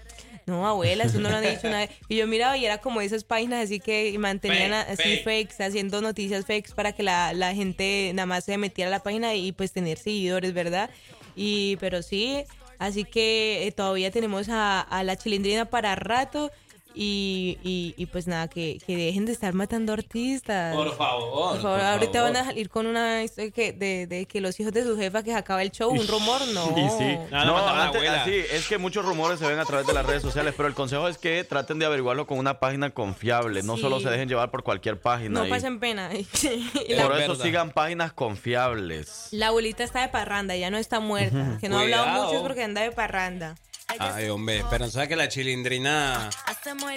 No, 0.45 0.67
abuela, 0.67 1.03
eso 1.03 1.19
no 1.19 1.29
lo 1.29 1.35
han 1.35 1.43
dicho 1.43 1.67
una 1.67 1.79
vez. 1.79 1.91
Y 2.07 2.15
yo 2.15 2.25
miraba 2.25 2.57
y 2.57 2.65
era 2.65 2.79
como 2.79 3.01
esas 3.01 3.23
páginas 3.23 3.65
así 3.65 3.79
que 3.79 4.17
mantenían 4.17 4.71
Fake, 4.71 4.89
así 4.99 5.17
fake. 5.17 5.51
fakes, 5.51 5.63
haciendo 5.63 6.01
noticias 6.01 6.45
fakes 6.47 6.73
para 6.73 6.91
que 6.91 7.03
la, 7.03 7.33
la 7.33 7.53
gente 7.53 8.11
nada 8.15 8.25
más 8.25 8.45
se 8.45 8.57
metiera 8.57 8.87
a 8.87 8.91
la 8.91 9.03
página 9.03 9.35
y 9.35 9.51
pues 9.51 9.71
tener 9.73 9.99
seguidores, 9.99 10.53
¿verdad? 10.55 10.89
Y 11.35 11.75
pero 11.75 12.01
sí, 12.01 12.45
así 12.79 13.03
que 13.03 13.67
eh, 13.67 13.71
todavía 13.71 14.09
tenemos 14.09 14.49
a, 14.49 14.81
a 14.81 15.03
la 15.03 15.15
chilindrina 15.17 15.65
para 15.65 15.93
rato 15.93 16.51
y, 16.95 17.57
y, 17.63 17.93
y, 17.97 18.05
pues 18.07 18.27
nada, 18.27 18.47
que, 18.47 18.79
que 18.85 18.97
dejen 18.97 19.25
de 19.25 19.31
estar 19.31 19.53
matando 19.53 19.93
artistas. 19.93 20.75
Por 20.75 20.95
favor. 20.97 21.51
Por 21.53 21.61
favor, 21.61 21.77
por 21.77 21.85
ahorita 21.87 22.11
favor. 22.19 22.33
van 22.33 22.41
a 22.41 22.45
salir 22.45 22.69
con 22.69 22.87
una 22.87 23.23
historia 23.23 23.51
que, 23.51 23.71
de, 23.73 24.07
de 24.07 24.25
que 24.25 24.41
los 24.41 24.59
hijos 24.59 24.73
de 24.73 24.83
su 24.83 24.97
jefa 24.97 25.23
que 25.23 25.31
se 25.31 25.37
acaba 25.37 25.61
el 25.61 25.71
show, 25.71 25.91
un 25.91 26.07
rumor, 26.07 26.41
no. 26.53 26.65
Y 26.77 26.89
sí. 26.97 27.17
No, 27.31 27.45
no, 27.45 27.57
No, 27.57 27.67
antes- 27.67 28.09
así, 28.09 28.33
es 28.51 28.67
que 28.67 28.77
muchos 28.77 29.05
rumores 29.05 29.39
se 29.39 29.47
ven 29.47 29.59
a 29.59 29.65
través 29.65 29.85
de 29.87 29.93
las 29.93 30.05
redes 30.05 30.21
sociales, 30.21 30.53
pero 30.57 30.67
el 30.67 30.73
consejo 30.73 31.07
es 31.07 31.17
que 31.17 31.43
traten 31.43 31.79
de 31.79 31.85
averiguarlo 31.85 32.25
con 32.27 32.37
una 32.39 32.59
página 32.59 32.89
confiable. 32.89 33.63
No 33.63 33.75
Sí. 33.75 33.81
solo 33.81 33.99
se 33.99 34.09
dejen 34.09 34.27
llevar 34.27 34.49
por 34.51 34.63
cualquier 34.63 34.99
página. 34.99 35.43
No 35.43 35.49
pasen 35.49 35.79
pena. 35.79 36.09
La- 36.89 37.07
por 37.07 37.19
eso 37.21 37.35
sigan 37.35 37.71
páginas 37.71 38.13
confiables. 38.13 39.27
La 39.31 39.47
abuelita 39.47 39.83
está 39.83 40.01
de 40.01 40.09
parranda, 40.09 40.55
ya 40.55 40.69
no 40.69 40.77
está 40.77 40.99
muerta. 40.99 41.57
Que 41.61 41.69
no 41.69 41.77
ha 41.77 41.81
hablado 41.81 42.23
mucho 42.23 42.37
es 42.37 42.41
porque 42.41 42.63
anda 42.63 42.81
de 42.81 42.91
parranda. 42.91 43.55
Ay, 43.97 44.29
hombre, 44.29 44.63
pero 44.69 44.89
¿sabes 44.89 45.09
que 45.09 45.15
la 45.15 45.27
chilindrina... 45.29 46.29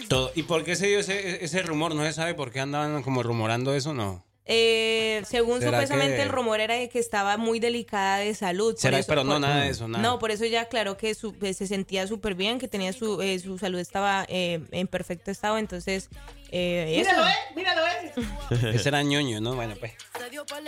Todo. 0.08 0.32
¿Y 0.34 0.42
por 0.42 0.64
qué 0.64 0.76
se 0.76 0.88
dio 0.88 0.98
ese, 0.98 1.44
ese 1.44 1.62
rumor? 1.62 1.94
¿No 1.94 2.04
se 2.04 2.12
sabe 2.12 2.34
por 2.34 2.50
qué 2.50 2.60
andaban 2.60 3.02
como 3.02 3.22
rumorando 3.22 3.74
eso? 3.74 3.94
No. 3.94 4.24
Eh, 4.44 5.22
según 5.28 5.60
¿Será 5.60 5.70
supuestamente 5.78 6.16
que- 6.16 6.22
el 6.22 6.28
rumor 6.28 6.60
era 6.60 6.74
de 6.74 6.88
que 6.88 6.98
estaba 6.98 7.36
muy 7.36 7.60
delicada 7.60 8.18
de 8.18 8.34
salud. 8.34 8.74
¿Será? 8.76 8.98
eso- 8.98 9.06
Pero 9.08 9.22
no, 9.24 9.32
por- 9.32 9.40
nada 9.40 9.62
de 9.62 9.70
eso, 9.70 9.86
nada. 9.86 10.02
No, 10.02 10.18
por 10.18 10.30
eso 10.32 10.44
ya 10.46 10.62
aclaró 10.62 10.96
que 10.96 11.14
su- 11.14 11.34
eh, 11.42 11.54
se 11.54 11.66
sentía 11.68 12.06
súper 12.08 12.34
bien, 12.34 12.58
que 12.58 12.66
tenía 12.68 12.92
su, 12.92 13.22
eh, 13.22 13.38
su 13.38 13.56
salud 13.58 13.78
estaba 13.78 14.26
eh, 14.28 14.60
en 14.72 14.86
perfecto 14.88 15.30
estado, 15.30 15.58
entonces 15.58 16.08
eh, 16.50 17.00
eso. 17.00 17.10
Míralo, 17.10 17.26
eh, 17.28 17.32
míralo, 17.56 17.80
eh. 17.86 18.12
Ese 18.74 18.88
era 18.88 19.02
ñoño, 19.02 19.40
¿no? 19.40 19.54
Bueno, 19.54 19.74
pues. 19.78 19.92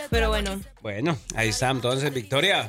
Pero 0.09 0.29
bueno, 0.29 0.59
Bueno, 0.81 1.17
ahí 1.35 1.49
está. 1.49 1.69
Entonces, 1.69 2.11
Victoria. 2.13 2.67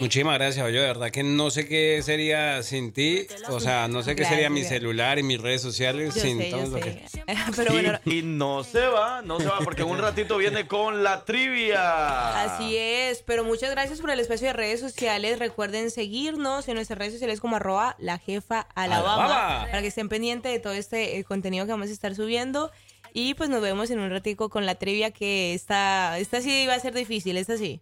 Muchísimas 0.00 0.34
gracias, 0.38 0.64
yo 0.72 0.80
de 0.80 0.86
verdad 0.86 1.10
que 1.10 1.22
no 1.22 1.50
sé 1.50 1.66
qué 1.66 2.00
sería 2.02 2.62
sin 2.62 2.92
ti. 2.92 3.26
O 3.48 3.60
sea, 3.60 3.88
no 3.88 4.02
sé 4.02 4.14
qué 4.14 4.24
sería 4.24 4.50
mi 4.50 4.62
celular 4.64 5.18
y 5.18 5.22
mis 5.22 5.40
redes 5.40 5.62
sociales 5.62 6.14
Yo 6.14 6.20
sin 6.20 6.38
sé, 6.38 6.50
todo 6.50 6.66
lo 6.66 6.78
sé. 6.78 6.80
que... 6.80 7.04
pero 7.56 7.72
bueno, 7.72 7.98
y, 8.04 8.18
y 8.18 8.22
no 8.22 8.62
se 8.64 8.86
va, 8.86 9.22
no 9.22 9.37
se 9.38 9.46
va, 9.46 9.58
porque 9.60 9.82
en 9.82 9.88
un 9.88 9.98
ratito 9.98 10.36
viene 10.36 10.66
con 10.66 11.02
la 11.02 11.24
trivia. 11.24 12.42
Así 12.42 12.76
es, 12.76 13.22
pero 13.22 13.44
muchas 13.44 13.70
gracias 13.70 14.00
por 14.00 14.10
el 14.10 14.20
espacio 14.20 14.48
de 14.48 14.52
redes 14.52 14.80
sociales. 14.80 15.38
Recuerden 15.38 15.90
seguirnos 15.90 16.68
en 16.68 16.74
nuestras 16.74 16.98
redes 16.98 17.14
sociales 17.14 17.40
como 17.40 17.56
arroba 17.56 17.96
la 17.98 18.18
jefa 18.18 18.66
Alabama, 18.74 19.24
Alabama. 19.24 19.66
para 19.66 19.80
que 19.80 19.88
estén 19.88 20.08
pendientes 20.08 20.52
de 20.52 20.58
todo 20.58 20.72
este 20.72 21.18
eh, 21.18 21.24
contenido 21.24 21.66
que 21.66 21.72
vamos 21.72 21.88
a 21.88 21.92
estar 21.92 22.14
subiendo. 22.14 22.70
Y 23.14 23.34
pues 23.34 23.48
nos 23.48 23.62
vemos 23.62 23.90
en 23.90 24.00
un 24.00 24.10
ratico 24.10 24.50
con 24.50 24.66
la 24.66 24.74
trivia 24.74 25.10
que 25.10 25.54
esta, 25.54 26.18
esta 26.18 26.40
sí 26.40 26.66
va 26.66 26.74
a 26.74 26.80
ser 26.80 26.94
difícil, 26.94 27.36
esta 27.36 27.56
sí. 27.56 27.80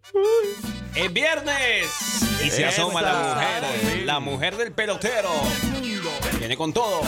¡Es 0.95 1.13
viernes! 1.13 1.87
Y 2.45 2.51
se 2.51 2.65
asoma 2.65 3.03
la 3.03 3.35
mujer, 3.35 4.03
la 4.05 4.21
mujer 4.21 4.57
del 4.57 4.73
pelotero. 4.73 5.31
Viene 6.39 6.57
con 6.57 6.73
todo. 6.73 7.03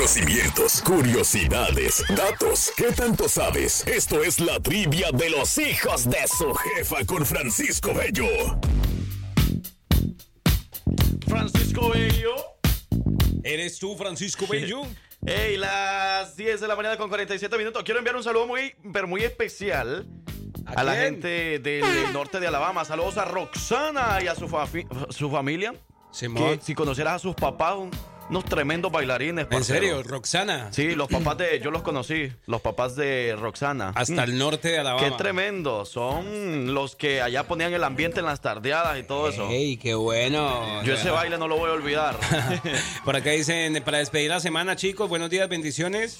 Conocimientos, 0.00 0.82
curiosidades, 0.82 2.04
datos. 2.14 2.70
¿Qué 2.76 2.92
tanto 2.92 3.30
sabes? 3.30 3.82
Esto 3.86 4.22
es 4.22 4.40
la 4.40 4.60
trivia 4.60 5.10
de 5.10 5.30
los 5.30 5.56
hijos 5.56 6.04
de 6.10 6.18
su 6.28 6.52
jefa 6.52 7.02
con 7.06 7.24
Francisco 7.24 7.94
Bello. 7.94 8.26
Francisco 11.26 11.88
Bello. 11.88 12.34
¿Eres 13.42 13.78
tú, 13.78 13.96
Francisco 13.96 14.44
Bello? 14.46 14.82
Hey, 15.24 15.56
las 15.56 16.36
10 16.36 16.60
de 16.60 16.68
la 16.68 16.76
mañana 16.76 16.98
con 16.98 17.08
47 17.08 17.56
minutos. 17.56 17.82
Quiero 17.82 17.96
enviar 17.98 18.16
un 18.16 18.22
saludo 18.22 18.46
muy, 18.46 18.74
pero 18.92 19.08
muy 19.08 19.22
especial 19.22 20.06
a, 20.66 20.72
¿A 20.82 20.84
la 20.84 20.94
gente 20.94 21.58
del, 21.58 22.12
norte 22.12 22.38
de 22.38 22.46
Alabama. 22.46 22.84
Saludos 22.84 23.16
a 23.16 23.24
Roxana 23.24 24.18
y 24.22 24.26
a 24.26 24.34
su, 24.34 24.46
fa- 24.46 24.68
su 25.08 25.30
familia. 25.30 25.72
Simón. 26.12 26.58
Que 26.58 26.64
si 26.66 26.74
conocieras 26.74 27.14
a 27.14 27.18
sus 27.18 27.34
papás, 27.34 27.76
unos 28.28 28.44
tremendos 28.44 28.90
bailarines. 28.90 29.44
¿En 29.44 29.48
parcero. 29.48 29.80
serio? 29.80 30.02
¿Roxana? 30.02 30.68
Sí, 30.72 30.94
los 30.94 31.08
papás 31.08 31.38
de. 31.38 31.60
Yo 31.60 31.70
los 31.70 31.82
conocí. 31.82 32.32
Los 32.46 32.60
papás 32.60 32.96
de 32.96 33.36
Roxana. 33.38 33.92
Hasta 33.94 34.24
el 34.24 34.38
norte 34.38 34.68
de 34.68 34.78
Alabama. 34.78 35.08
Qué 35.08 35.14
tremendo. 35.16 35.84
Son 35.84 36.74
los 36.74 36.96
que 36.96 37.20
allá 37.22 37.44
ponían 37.44 37.72
el 37.72 37.84
ambiente 37.84 38.20
en 38.20 38.26
las 38.26 38.40
tardeadas 38.40 38.98
y 38.98 39.02
todo 39.02 39.28
eso. 39.28 39.48
¡Ey, 39.48 39.76
qué 39.76 39.94
bueno! 39.94 40.82
Yo 40.84 40.94
ese 40.94 41.10
baile 41.10 41.38
no 41.38 41.48
lo 41.48 41.56
voy 41.56 41.70
a 41.70 41.74
olvidar. 41.74 42.18
Por 43.04 43.16
acá 43.16 43.30
dicen, 43.30 43.82
para 43.84 43.98
despedir 43.98 44.30
la 44.30 44.40
semana, 44.40 44.76
chicos, 44.76 45.08
buenos 45.08 45.30
días, 45.30 45.48
bendiciones. 45.48 46.18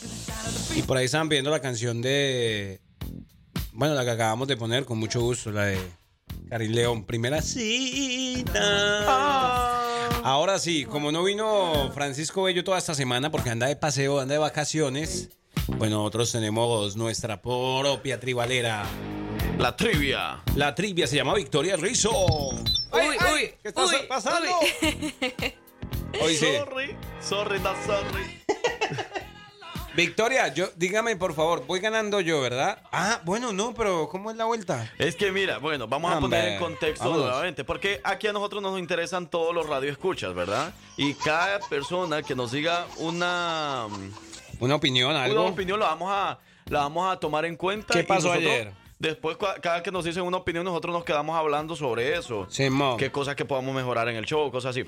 Y 0.74 0.82
por 0.82 0.96
ahí 0.96 1.06
estaban 1.06 1.28
pidiendo 1.28 1.50
la 1.50 1.60
canción 1.60 2.02
de... 2.02 2.80
Bueno, 3.72 3.94
la 3.94 4.04
que 4.04 4.10
acabamos 4.10 4.46
de 4.48 4.56
poner, 4.56 4.84
con 4.84 4.98
mucho 4.98 5.20
gusto, 5.20 5.50
la 5.50 5.66
de 5.66 5.78
Karin 6.48 6.74
León. 6.74 7.04
Primera 7.04 7.42
cita. 7.42 8.52
Ahora 10.22 10.58
sí, 10.58 10.84
como 10.84 11.12
no 11.12 11.22
vino 11.24 11.90
Francisco 11.92 12.42
Bello 12.44 12.64
toda 12.64 12.78
esta 12.78 12.94
semana 12.94 13.30
porque 13.30 13.50
anda 13.50 13.66
de 13.66 13.76
paseo, 13.76 14.20
anda 14.20 14.32
de 14.34 14.38
vacaciones, 14.38 15.30
pues 15.78 15.90
nosotros 15.90 16.32
tenemos 16.32 16.96
nuestra 16.96 17.40
propia 17.40 18.18
tribalera. 18.18 18.84
La 19.58 19.76
trivia. 19.76 20.42
La 20.54 20.74
trivia 20.74 21.06
se 21.06 21.16
llama 21.16 21.34
Victoria 21.34 21.76
Rizzo. 21.76 22.10
Uy, 22.10 22.62
uy, 23.32 23.54
¿Qué 23.62 23.68
está 23.68 23.84
uy, 23.84 23.94
pasando? 24.08 24.48
uy. 24.60 25.14
Hoy 26.20 26.34
sí. 26.36 26.46
Sorry, 26.56 26.96
sorry, 27.20 27.60
not 27.60 27.76
sorry. 27.86 28.42
Victoria, 29.96 30.48
yo, 30.52 30.68
dígame 30.76 31.16
por 31.16 31.34
favor, 31.34 31.64
voy 31.66 31.80
ganando 31.80 32.20
yo, 32.20 32.40
¿verdad? 32.42 32.82
Ah, 32.92 33.20
bueno, 33.24 33.52
no, 33.52 33.72
pero 33.72 34.08
¿cómo 34.10 34.30
es 34.30 34.36
la 34.36 34.44
vuelta? 34.44 34.92
Es 34.98 35.16
que 35.16 35.32
mira, 35.32 35.56
bueno, 35.58 35.88
vamos 35.88 36.12
a 36.12 36.18
Hombre, 36.18 36.38
poner 36.38 36.52
en 36.52 36.58
contexto 36.60 37.04
vámonos. 37.04 37.26
nuevamente, 37.28 37.64
porque 37.64 38.00
aquí 38.04 38.26
a 38.26 38.32
nosotros 38.34 38.62
nos 38.62 38.78
interesan 38.78 39.26
todos 39.28 39.54
los 39.54 39.66
radioescuchas, 39.66 40.34
¿verdad? 40.34 40.74
Y 40.98 41.14
cada 41.14 41.60
persona 41.60 42.22
que 42.22 42.34
nos 42.34 42.52
diga 42.52 42.86
una, 42.98 43.86
Una 44.60 44.74
opinión, 44.74 45.16
algo. 45.16 45.40
una 45.40 45.50
opinión 45.50 45.80
la 45.80 45.86
vamos 45.86 46.12
a 46.12 46.38
la 46.66 46.80
vamos 46.80 47.10
a 47.10 47.18
tomar 47.18 47.44
en 47.46 47.56
cuenta. 47.56 47.94
¿Qué 47.94 48.00
y 48.00 48.02
pasó 48.02 48.28
nosotros, 48.28 48.50
ayer? 48.52 48.72
Después, 48.98 49.36
cada 49.60 49.82
que 49.82 49.92
nos 49.92 50.04
dicen 50.06 50.22
una 50.22 50.38
opinión, 50.38 50.64
nosotros 50.64 50.92
nos 50.94 51.04
quedamos 51.04 51.36
hablando 51.36 51.76
sobre 51.76 52.16
eso. 52.16 52.46
Simón. 52.48 52.96
Qué 52.96 53.12
cosas 53.12 53.36
que 53.36 53.44
podamos 53.44 53.74
mejorar 53.74 54.08
en 54.08 54.16
el 54.16 54.24
show, 54.24 54.50
cosas 54.50 54.70
así. 54.70 54.84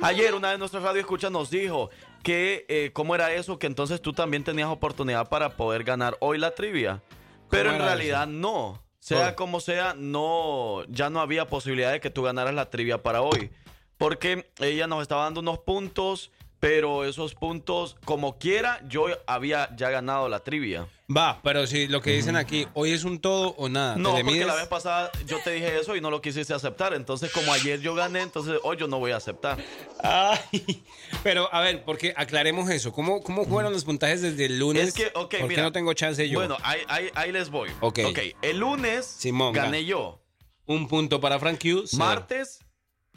Ayer 0.00 0.32
una 0.34 0.52
de 0.52 0.58
nuestras 0.58 0.82
radioescuchas 0.82 1.30
nos 1.32 1.50
dijo 1.50 1.90
que 2.22 2.66
eh, 2.68 2.90
cómo 2.92 3.14
era 3.14 3.32
eso, 3.32 3.58
que 3.58 3.66
entonces 3.66 4.00
tú 4.00 4.12
también 4.12 4.44
tenías 4.44 4.68
oportunidad 4.68 5.28
para 5.28 5.56
poder 5.56 5.84
ganar 5.84 6.16
hoy 6.20 6.38
la 6.38 6.54
trivia. 6.54 7.02
Pero 7.50 7.72
en 7.72 7.78
realidad 7.78 8.26
no. 8.26 8.82
Sea 8.98 9.34
como 9.36 9.60
sea, 9.60 9.94
no, 9.96 10.84
ya 10.88 11.08
no 11.08 11.20
había 11.20 11.46
posibilidad 11.46 11.92
de 11.92 12.00
que 12.00 12.10
tú 12.10 12.22
ganaras 12.22 12.54
la 12.54 12.68
trivia 12.68 13.02
para 13.02 13.22
hoy. 13.22 13.50
Porque 13.96 14.50
ella 14.58 14.86
nos 14.86 15.02
estaba 15.02 15.24
dando 15.24 15.40
unos 15.40 15.60
puntos, 15.60 16.30
pero 16.60 17.04
esos 17.04 17.34
puntos, 17.34 17.96
como 18.04 18.38
quiera, 18.38 18.80
yo 18.88 19.06
había 19.26 19.74
ya 19.76 19.90
ganado 19.90 20.28
la 20.28 20.40
trivia. 20.40 20.88
Va, 21.14 21.40
pero 21.42 21.66
si 21.66 21.86
lo 21.86 22.02
que 22.02 22.10
dicen 22.10 22.36
aquí, 22.36 22.66
hoy 22.74 22.90
es 22.92 23.04
un 23.04 23.18
todo 23.20 23.54
o 23.56 23.68
nada. 23.68 23.94
¿te 23.94 24.00
No, 24.00 24.10
porque 24.10 24.24
mides? 24.24 24.46
la 24.46 24.54
vez 24.56 24.66
pasada 24.66 25.10
yo 25.26 25.38
te 25.42 25.52
dije 25.52 25.78
eso 25.80 25.96
y 25.96 26.00
no 26.02 26.10
lo 26.10 26.20
quisiste 26.20 26.52
aceptar. 26.52 26.92
Entonces, 26.94 27.32
como 27.32 27.50
ayer 27.52 27.80
yo 27.80 27.94
gané, 27.94 28.20
entonces 28.20 28.58
hoy 28.62 28.76
yo 28.76 28.88
no 28.88 28.98
voy 28.98 29.12
a 29.12 29.16
aceptar. 29.16 29.56
Ay, 30.02 30.82
pero 31.22 31.48
a 31.54 31.60
ver, 31.60 31.84
porque 31.84 32.12
aclaremos 32.16 32.68
eso. 32.70 32.92
¿Cómo, 32.92 33.22
cómo 33.22 33.44
fueron 33.46 33.72
los 33.72 33.84
puntajes 33.84 34.20
desde 34.20 34.46
el 34.46 34.58
lunes? 34.58 34.88
Es 34.88 34.94
que, 34.94 35.06
ok, 35.14 35.30
¿Por 35.38 35.42
mira. 35.48 35.54
qué 35.54 35.62
no 35.62 35.72
tengo 35.72 35.92
chance 35.94 36.28
yo? 36.28 36.38
Bueno, 36.40 36.56
ahí, 36.62 36.80
ahí, 36.88 37.10
ahí 37.14 37.32
les 37.32 37.48
voy. 37.50 37.70
Ok. 37.80 38.00
el 38.42 38.58
lunes 38.58 39.06
Simón, 39.06 39.52
gané 39.54 39.80
ga- 39.82 39.86
yo. 39.86 40.20
Un 40.66 40.88
punto 40.88 41.20
para 41.20 41.38
Frank 41.38 41.60
Hughes. 41.64 41.94
Martes 41.94 42.60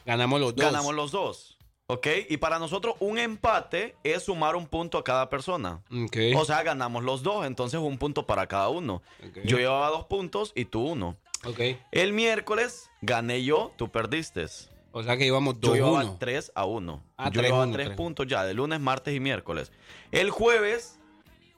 Ganamos 0.06 0.40
los 0.40 0.56
dos. 0.56 0.66
ganamos 0.66 0.96
los 0.96 1.12
dos. 1.12 1.51
¿Ok? 1.92 2.08
Y 2.30 2.38
para 2.38 2.58
nosotros 2.58 2.96
un 3.00 3.18
empate 3.20 3.96
es 4.04 4.24
sumar 4.24 4.56
un 4.56 4.66
punto 4.66 4.98
a 4.98 5.04
cada 5.04 5.30
persona. 5.30 5.82
Ok. 5.92 6.18
O 6.38 6.46
sea, 6.46 6.64
ganamos 6.64 7.04
los 7.04 7.22
dos, 7.22 7.46
entonces 7.46 7.80
un 7.82 7.98
punto 7.98 8.26
para 8.26 8.48
cada 8.48 8.70
uno. 8.70 9.02
Ok. 9.28 9.40
Yo 9.44 9.58
llevaba 9.58 9.90
dos 9.90 10.06
puntos 10.06 10.54
y 10.56 10.64
tú 10.66 10.82
uno. 10.88 11.18
Ok. 11.44 11.60
El 11.92 12.14
miércoles 12.14 12.90
gané 13.02 13.44
yo, 13.44 13.74
tú 13.76 13.90
perdiste. 13.92 14.46
O 14.94 15.04
sea 15.04 15.18
que 15.18 15.26
íbamos 15.26 15.60
Yo 15.60 15.74
llevaba 15.74 16.04
2-1. 16.06 16.18
3 16.20 16.52
a 16.56 16.66
1. 16.66 17.04
Ah, 17.18 17.26
yo 17.26 17.32
3 17.32 17.46
llevaba 17.46 17.64
uno, 17.66 17.74
3 17.74 17.86
tres. 17.88 17.98
puntos 17.98 18.28
ya, 18.28 18.44
de 18.46 18.54
lunes, 18.54 18.80
martes 18.80 19.14
y 19.14 19.20
miércoles. 19.20 19.72
El 20.12 20.30
jueves 20.32 20.98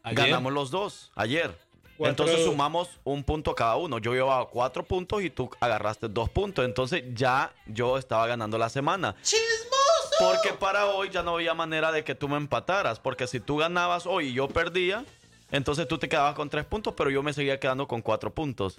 Ayer. 0.03 0.25
ganamos 0.25 0.51
los 0.53 0.71
dos, 0.71 1.11
ayer. 1.15 1.55
Cuatro- 1.95 2.25
Entonces 2.25 2.45
sumamos 2.45 2.89
un 3.03 3.23
punto 3.23 3.53
cada 3.53 3.75
uno. 3.75 3.99
Yo 3.99 4.13
llevaba 4.13 4.49
4 4.49 4.83
puntos 4.83 5.21
y 5.23 5.29
tú 5.29 5.49
agarraste 5.59 6.07
2 6.09 6.29
puntos. 6.29 6.65
Entonces 6.65 7.03
ya 7.13 7.53
yo 7.67 7.97
estaba 7.99 8.25
ganando 8.25 8.57
la 8.57 8.69
semana. 8.69 9.15
Porque 10.19 10.53
para 10.53 10.85
hoy 10.87 11.09
ya 11.09 11.23
no 11.23 11.35
había 11.35 11.53
manera 11.53 11.91
de 11.91 12.03
que 12.03 12.15
tú 12.15 12.27
me 12.29 12.37
empataras. 12.37 12.99
Porque 12.99 13.27
si 13.27 13.39
tú 13.39 13.57
ganabas 13.57 14.05
hoy 14.05 14.27
y 14.29 14.33
yo 14.33 14.47
perdía, 14.47 15.03
entonces 15.51 15.87
tú 15.87 15.97
te 15.97 16.07
quedabas 16.09 16.35
con 16.35 16.49
3 16.49 16.65
puntos, 16.65 16.93
pero 16.95 17.09
yo 17.09 17.23
me 17.23 17.33
seguía 17.33 17.59
quedando 17.59 17.87
con 17.87 18.01
4 18.01 18.33
puntos. 18.33 18.77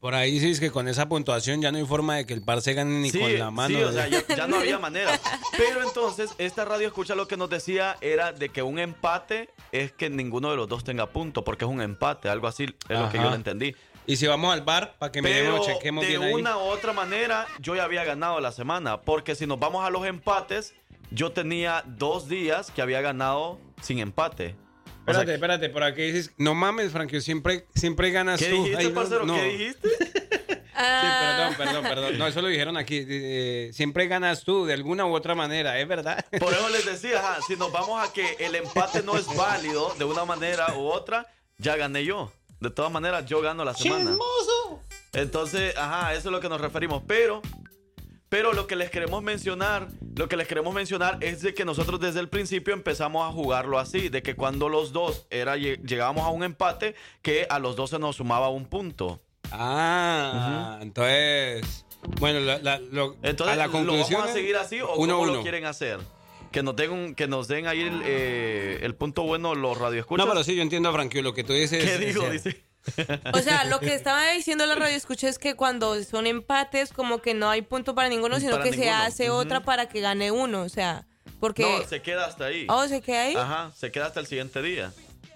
Por 0.00 0.16
ahí 0.16 0.40
sí 0.40 0.50
es 0.50 0.58
que 0.58 0.72
con 0.72 0.88
esa 0.88 1.08
puntuación 1.08 1.62
ya 1.62 1.70
no 1.70 1.78
hay 1.78 1.86
forma 1.86 2.16
de 2.16 2.26
que 2.26 2.34
el 2.34 2.42
par 2.42 2.60
se 2.60 2.74
gane 2.74 2.90
ni 2.98 3.10
sí, 3.10 3.20
con 3.20 3.38
la 3.38 3.52
mano. 3.52 3.68
Sí, 3.76 3.80
o 3.84 3.92
de- 3.92 3.94
sea, 3.94 4.08
ya, 4.08 4.36
ya 4.36 4.46
no 4.48 4.56
había 4.56 4.76
manera. 4.80 5.20
Pero 5.56 5.80
entonces, 5.84 6.34
esta 6.38 6.64
radio 6.64 6.88
escucha 6.88 7.14
lo 7.14 7.28
que 7.28 7.36
nos 7.36 7.48
decía 7.48 7.96
era 8.00 8.32
de 8.32 8.48
que 8.48 8.62
un 8.64 8.80
empate 8.80 9.50
es 9.70 9.92
que 9.92 10.10
ninguno 10.10 10.50
de 10.50 10.56
los 10.56 10.68
dos 10.68 10.82
tenga 10.82 11.06
punto, 11.06 11.44
porque 11.44 11.64
es 11.66 11.70
un 11.70 11.80
empate, 11.80 12.28
algo 12.28 12.48
así 12.48 12.64
es 12.88 12.98
lo 12.98 13.08
que 13.10 13.18
yo 13.18 13.30
le 13.30 13.36
entendí. 13.36 13.76
Y 14.06 14.16
si 14.16 14.26
vamos 14.26 14.52
al 14.52 14.62
bar, 14.62 14.96
para 14.98 15.12
que 15.12 15.22
Pero 15.22 15.34
miremos, 15.44 15.66
chequemos 15.66 16.02
de 16.02 16.08
bien 16.10 16.22
ahí. 16.22 16.32
una 16.34 16.56
u 16.58 16.62
otra 16.62 16.92
manera, 16.92 17.46
yo 17.60 17.76
ya 17.76 17.84
había 17.84 18.04
ganado 18.04 18.40
la 18.40 18.50
semana, 18.52 19.00
porque 19.02 19.34
si 19.34 19.46
nos 19.46 19.58
vamos 19.60 19.84
a 19.86 19.90
los 19.90 20.04
empates, 20.06 20.74
yo 21.10 21.30
tenía 21.32 21.84
dos 21.86 22.28
días 22.28 22.70
que 22.72 22.82
había 22.82 23.00
ganado 23.00 23.60
sin 23.80 23.98
empate. 24.00 24.56
O 25.06 25.12
sea, 25.12 25.22
Espérate, 25.22 25.34
espérate, 25.34 25.68
por 25.70 25.82
aquí 25.84 26.02
dices, 26.02 26.32
no 26.36 26.54
mames, 26.54 26.92
Frankie, 26.92 27.20
siempre, 27.20 27.66
siempre 27.74 28.10
ganas 28.10 28.40
¿Qué 28.40 28.50
tú. 28.50 28.56
dijiste, 28.64 28.78
Ay, 28.78 28.88
parcero? 28.90 29.24
no. 29.26 29.34
¿Qué 29.34 29.44
dijiste? 29.44 29.88
Ah. 29.98 30.48
Sí, 30.74 31.08
perdón, 31.20 31.54
perdón, 31.56 31.82
perdón. 31.84 32.18
No, 32.18 32.26
eso 32.26 32.40
lo 32.40 32.48
dijeron 32.48 32.76
aquí. 32.78 33.04
eh, 33.06 33.70
siempre 33.74 34.06
ganas 34.08 34.42
tú, 34.42 34.64
de 34.64 34.72
alguna 34.72 35.04
u 35.06 35.14
otra 35.14 35.34
manera, 35.34 35.78
es 35.78 35.86
verdad. 35.86 36.24
Por 36.40 36.52
eso 36.52 36.68
les 36.70 36.84
decía, 37.02 37.18
ajá, 37.20 37.38
si 37.46 37.56
nos 37.56 37.70
vamos 37.70 38.02
a 38.02 38.12
que 38.12 38.36
el 38.40 38.54
empate 38.54 39.02
no 39.02 39.16
es 39.16 39.26
válido 39.36 39.94
de 39.98 40.04
una 40.06 40.24
manera 40.24 40.74
u 40.74 40.86
otra, 40.86 41.26
ya 41.58 41.76
gané 41.76 42.04
yo. 42.04 42.32
De 42.62 42.70
todas 42.70 42.90
maneras, 42.92 43.26
yo 43.26 43.40
gano 43.40 43.64
la 43.64 43.74
semana. 43.74 44.10
Entonces, 45.12 45.76
ajá, 45.76 46.14
eso 46.14 46.28
es 46.28 46.32
lo 46.32 46.40
que 46.40 46.48
nos 46.48 46.60
referimos. 46.60 47.02
Pero, 47.06 47.42
pero 48.28 48.52
lo 48.52 48.66
que 48.66 48.76
les 48.76 48.88
queremos 48.90 49.22
mencionar, 49.22 49.88
lo 50.16 50.28
que 50.28 50.36
les 50.36 50.46
queremos 50.48 50.72
mencionar 50.72 51.18
es 51.20 51.42
de 51.42 51.52
que 51.54 51.64
nosotros 51.64 52.00
desde 52.00 52.20
el 52.20 52.28
principio 52.28 52.72
empezamos 52.72 53.28
a 53.28 53.32
jugarlo 53.32 53.78
así, 53.78 54.08
de 54.08 54.22
que 54.22 54.34
cuando 54.36 54.68
los 54.68 54.92
dos 54.92 55.26
era 55.30 55.56
lle- 55.56 55.80
llegábamos 55.84 56.24
a 56.24 56.28
un 56.30 56.44
empate, 56.44 56.94
que 57.20 57.46
a 57.50 57.58
los 57.58 57.76
dos 57.76 57.90
se 57.90 57.98
nos 57.98 58.16
sumaba 58.16 58.48
un 58.48 58.64
punto. 58.66 59.20
Ah, 59.50 60.78
entonces. 60.80 61.84
Bueno, 62.20 62.40
la, 62.40 62.58
la- 62.58 62.78
lo- 62.78 63.16
Entonces, 63.22 63.52
a 63.54 63.56
la 63.56 63.66
¿lo 63.66 63.72
vamos 63.72 64.12
a 64.12 64.32
seguir 64.32 64.56
así 64.56 64.80
o 64.80 64.94
uno, 64.96 65.14
cómo 65.16 65.22
uno. 65.24 65.34
lo 65.34 65.42
quieren 65.42 65.66
hacer? 65.66 66.00
Que 66.52 66.62
nos 66.62 66.76
den, 66.76 66.90
un- 66.90 67.14
que 67.14 67.26
nos 67.26 67.48
den 67.48 67.66
ahí 67.66 67.80
el, 67.80 68.02
eh, 68.04 68.78
el 68.82 68.94
punto 68.94 69.22
bueno 69.22 69.54
los 69.54 69.78
radioescuchas. 69.78 70.26
No, 70.26 70.30
pero 70.32 70.44
sí, 70.44 70.54
yo 70.54 70.62
entiendo 70.62 70.88
a 70.90 70.92
Frankie, 70.92 71.22
lo 71.22 71.34
que 71.34 71.44
tú 71.44 71.52
dices. 71.54 71.82
¿Qué 71.84 71.98
digo? 71.98 72.28
Dice. 72.30 72.62
O 73.32 73.38
sea, 73.38 73.64
lo 73.64 73.78
que 73.80 73.94
estaba 73.94 74.28
diciendo 74.32 74.66
la 74.66 74.74
radio 74.74 74.96
escucha 74.96 75.28
es 75.28 75.38
que 75.38 75.54
cuando 75.54 76.02
son 76.02 76.26
empates, 76.26 76.92
como 76.92 77.22
que 77.22 77.32
no 77.32 77.48
hay 77.48 77.62
punto 77.62 77.94
para 77.94 78.08
ninguno, 78.08 78.38
sino 78.40 78.52
Para 78.52 78.64
que 78.64 78.72
se 78.72 78.90
hace 78.90 79.30
otra 79.30 79.60
para 79.60 79.88
que 79.88 80.00
gane 80.00 80.30
uno. 80.32 80.62
O 80.62 80.68
sea, 80.68 81.06
porque. 81.40 81.62
No, 81.62 81.86
se 81.88 82.02
queda 82.02 82.26
hasta 82.26 82.46
ahí. 82.46 82.66
Oh, 82.68 82.86
¿se 82.88 83.00
queda 83.00 83.22
ahí? 83.22 83.34
Ajá, 83.36 83.72
se 83.76 83.90
queda 83.92 84.06
hasta 84.06 84.20
el 84.20 84.26
siguiente 84.26 84.60
día. 84.62 84.92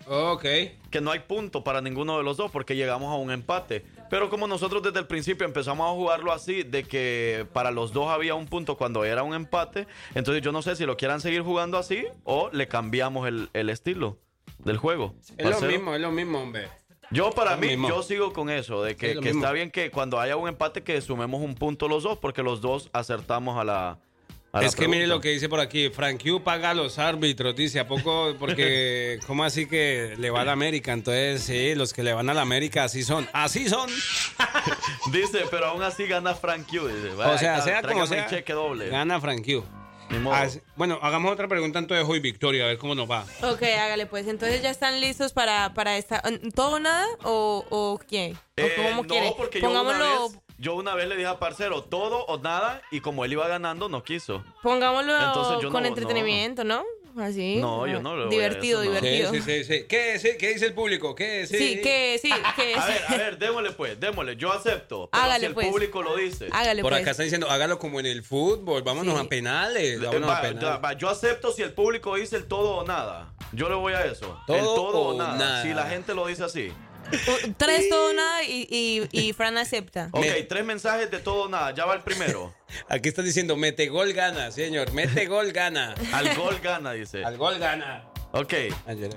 Ok. 0.08 0.44
Que 0.90 1.00
no 1.00 1.10
hay 1.10 1.20
punto 1.20 1.64
para 1.64 1.80
ninguno 1.80 2.18
de 2.18 2.24
los 2.24 2.36
dos 2.36 2.50
porque 2.50 2.76
llegamos 2.76 3.12
a 3.12 3.16
un 3.16 3.30
empate. 3.30 3.84
Pero 4.10 4.30
como 4.30 4.46
nosotros 4.46 4.82
desde 4.82 4.98
el 4.98 5.06
principio 5.06 5.46
empezamos 5.46 5.88
a 5.88 5.94
jugarlo 5.94 6.32
así, 6.32 6.62
de 6.62 6.84
que 6.84 7.46
para 7.52 7.70
los 7.70 7.92
dos 7.92 8.08
había 8.08 8.34
un 8.34 8.46
punto 8.46 8.76
cuando 8.76 9.04
era 9.04 9.22
un 9.22 9.34
empate, 9.34 9.86
entonces 10.14 10.42
yo 10.42 10.52
no 10.52 10.62
sé 10.62 10.76
si 10.76 10.86
lo 10.86 10.96
quieran 10.96 11.20
seguir 11.20 11.42
jugando 11.42 11.78
así 11.78 12.04
o 12.24 12.50
le 12.52 12.68
cambiamos 12.68 13.26
el, 13.26 13.50
el 13.52 13.70
estilo 13.70 14.18
del 14.58 14.76
juego. 14.76 15.14
Es 15.36 15.60
lo 15.60 15.68
mismo, 15.68 15.94
es 15.94 16.00
lo 16.00 16.10
mismo, 16.10 16.40
hombre. 16.40 16.68
Yo 17.10 17.30
para 17.30 17.56
mí, 17.56 17.68
mismo. 17.68 17.88
yo 17.88 18.02
sigo 18.02 18.32
con 18.32 18.50
eso, 18.50 18.82
de 18.82 18.96
que, 18.96 19.12
Es 19.12 19.20
que 19.20 19.30
está 19.30 19.52
bien 19.52 19.70
que 19.70 19.90
cuando 19.90 20.18
haya 20.18 20.36
un 20.36 20.48
empate 20.48 20.82
que 20.82 21.00
sumemos 21.00 21.40
un 21.40 21.54
punto 21.54 21.88
los 21.88 22.02
dos, 22.02 22.18
porque 22.18 22.42
los 22.42 22.60
dos 22.60 22.90
acertamos 22.92 23.58
a 23.58 23.64
la... 23.64 23.98
Es 24.62 24.76
que 24.76 24.88
mire 24.88 25.06
lo 25.06 25.20
que 25.20 25.30
dice 25.30 25.48
por 25.48 25.60
aquí. 25.60 25.90
Frank 25.90 26.22
Q 26.22 26.42
paga 26.42 26.70
a 26.70 26.74
los 26.74 26.98
árbitros, 26.98 27.54
dice. 27.56 27.80
¿A 27.80 27.86
poco? 27.86 28.34
Porque, 28.38 29.18
¿cómo 29.26 29.44
así 29.44 29.66
que 29.66 30.14
le 30.18 30.30
va 30.30 30.42
a 30.42 30.44
la 30.44 30.52
América? 30.52 30.92
Entonces, 30.92 31.42
sí, 31.42 31.74
los 31.74 31.92
que 31.92 32.02
le 32.02 32.12
van 32.12 32.28
a 32.30 32.34
la 32.34 32.42
América 32.42 32.84
así 32.84 33.02
son. 33.02 33.28
Así 33.32 33.68
son. 33.68 33.90
Dice, 35.12 35.44
pero 35.50 35.66
aún 35.66 35.82
así 35.82 36.06
gana 36.06 36.34
Frank 36.34 36.66
Q. 36.68 36.86
Dice, 36.88 37.10
O 37.12 37.16
"Vaya, 37.16 37.38
sea, 37.38 37.60
sea 37.62 37.82
como 37.82 38.06
sea. 38.06 38.26
cheque 38.26 38.52
doble. 38.52 38.88
Gana 38.88 39.20
Frank 39.20 39.44
Q. 39.44 39.64
Ni 40.10 40.18
modo. 40.18 40.34
Así- 40.36 40.60
bueno, 40.76 40.98
hagamos 41.02 41.32
otra 41.32 41.48
pregunta 41.48 41.78
entonces 41.80 42.06
hoy, 42.08 42.20
Victoria, 42.20 42.64
a 42.64 42.66
ver 42.68 42.78
cómo 42.78 42.94
nos 42.94 43.10
va. 43.10 43.24
Ok, 43.42 43.62
hágale 43.62 44.06
pues. 44.06 44.28
Entonces 44.28 44.62
ya 44.62 44.70
están 44.70 45.00
listos 45.00 45.32
para, 45.32 45.74
para 45.74 45.96
esta. 45.96 46.22
¿Todo 46.54 46.76
o 46.76 46.78
nada? 46.78 47.04
¿O, 47.24 47.64
o 47.70 47.98
quién? 48.08 48.34
¿O 48.34 48.38
Eh, 48.56 48.72
cómo 48.76 49.02
no, 49.02 49.08
quiere? 49.08 49.32
porque 49.36 49.60
yo 49.60 49.68
una, 49.68 49.80
Pongámoslo, 49.80 50.28
vez, 50.28 50.38
yo 50.58 50.74
una 50.74 50.94
vez 50.94 51.08
le 51.08 51.16
dije 51.16 51.28
a 51.28 51.38
Parcero, 51.38 51.82
todo 51.82 52.24
o 52.26 52.38
nada, 52.38 52.82
y 52.90 53.00
como 53.00 53.24
él 53.24 53.32
iba 53.32 53.46
ganando, 53.48 53.88
no 53.88 54.02
quiso. 54.02 54.42
pongámoslo 54.62 55.16
Entonces 55.16 55.62
yo 55.62 55.70
con 55.70 55.82
no- 55.82 55.88
entretenimiento, 55.88 56.64
¿no? 56.64 56.84
Así. 57.18 57.56
No, 57.56 57.86
yo 57.86 58.02
no 58.02 58.14
le 58.14 58.26
voy 58.26 58.34
a 58.34 58.38
Divertido, 58.48 58.82
eso, 58.82 58.92
no. 58.92 59.00
divertido. 59.00 59.30
Sí, 59.32 59.40
sí, 59.40 59.64
sí, 59.64 59.78
sí. 59.78 59.86
¿Qué, 59.88 60.18
sí, 60.18 60.32
¿Qué 60.38 60.48
dice 60.52 60.66
el 60.66 60.74
público? 60.74 61.14
¿Qué, 61.14 61.46
sí? 61.46 61.56
Sí, 61.56 61.80
que 61.80 62.18
sí, 62.20 62.28
que 62.56 62.74
A 62.74 62.86
ver, 62.86 63.02
a 63.08 63.16
ver, 63.16 63.38
démosle 63.38 63.70
pues, 63.72 63.98
démosle, 63.98 64.36
yo 64.36 64.52
acepto. 64.52 65.08
Pero 65.10 65.22
Hágale, 65.24 65.40
si 65.40 65.46
el 65.46 65.54
pues. 65.54 65.68
público 65.68 66.02
lo 66.02 66.14
dice. 66.14 66.48
Hágale 66.52 66.82
Por 66.82 66.90
pues. 66.90 67.00
acá 67.00 67.12
están 67.12 67.24
diciendo, 67.24 67.48
hágalo 67.50 67.78
como 67.78 68.00
en 68.00 68.04
el 68.06 68.22
fútbol, 68.22 68.82
vámonos 68.82 69.18
Sí. 69.18 69.24
a 69.24 69.28
penales. 69.30 69.94
Eh, 69.98 70.04
Vámonos 70.04 70.28
va, 70.28 70.36
a 70.36 70.42
penales. 70.42 70.84
va, 70.84 70.92
yo 70.92 71.08
acepto 71.08 71.52
si 71.52 71.62
el 71.62 71.72
público 71.72 72.16
dice 72.16 72.36
el 72.36 72.44
todo 72.44 72.76
o 72.76 72.84
nada. 72.86 73.32
Yo 73.52 73.70
le 73.70 73.76
voy 73.76 73.94
a 73.94 74.04
eso. 74.04 74.38
el 74.48 74.58
Todo 74.58 74.74
todo 74.74 74.98
o 74.98 75.14
o 75.14 75.18
nada. 75.18 75.36
nada. 75.38 75.62
Si 75.62 75.72
la 75.72 75.86
gente 75.86 76.12
lo 76.14 76.26
dice 76.26 76.44
así. 76.44 76.70
Tres, 77.56 77.88
todo, 77.88 78.12
nada 78.12 78.42
y, 78.44 78.66
y, 79.12 79.20
y 79.28 79.32
Fran 79.32 79.56
acepta. 79.58 80.08
Ok, 80.12 80.20
Me- 80.24 80.42
tres 80.42 80.64
mensajes 80.64 81.10
de 81.10 81.18
todo 81.18 81.44
o 81.44 81.48
nada. 81.48 81.72
Ya 81.74 81.84
va 81.84 81.94
el 81.94 82.02
primero. 82.02 82.54
Aquí 82.88 83.08
están 83.08 83.24
diciendo, 83.24 83.56
mete 83.56 83.88
gol 83.88 84.12
gana, 84.12 84.50
señor. 84.50 84.92
Mete 84.92 85.26
gol 85.26 85.52
gana. 85.52 85.94
Al 86.12 86.34
gol 86.34 86.58
gana, 86.62 86.92
dice. 86.92 87.24
Al 87.24 87.36
gol 87.36 87.58
gana. 87.58 88.04
Ok. 88.32 88.52
Ayer. 88.86 89.10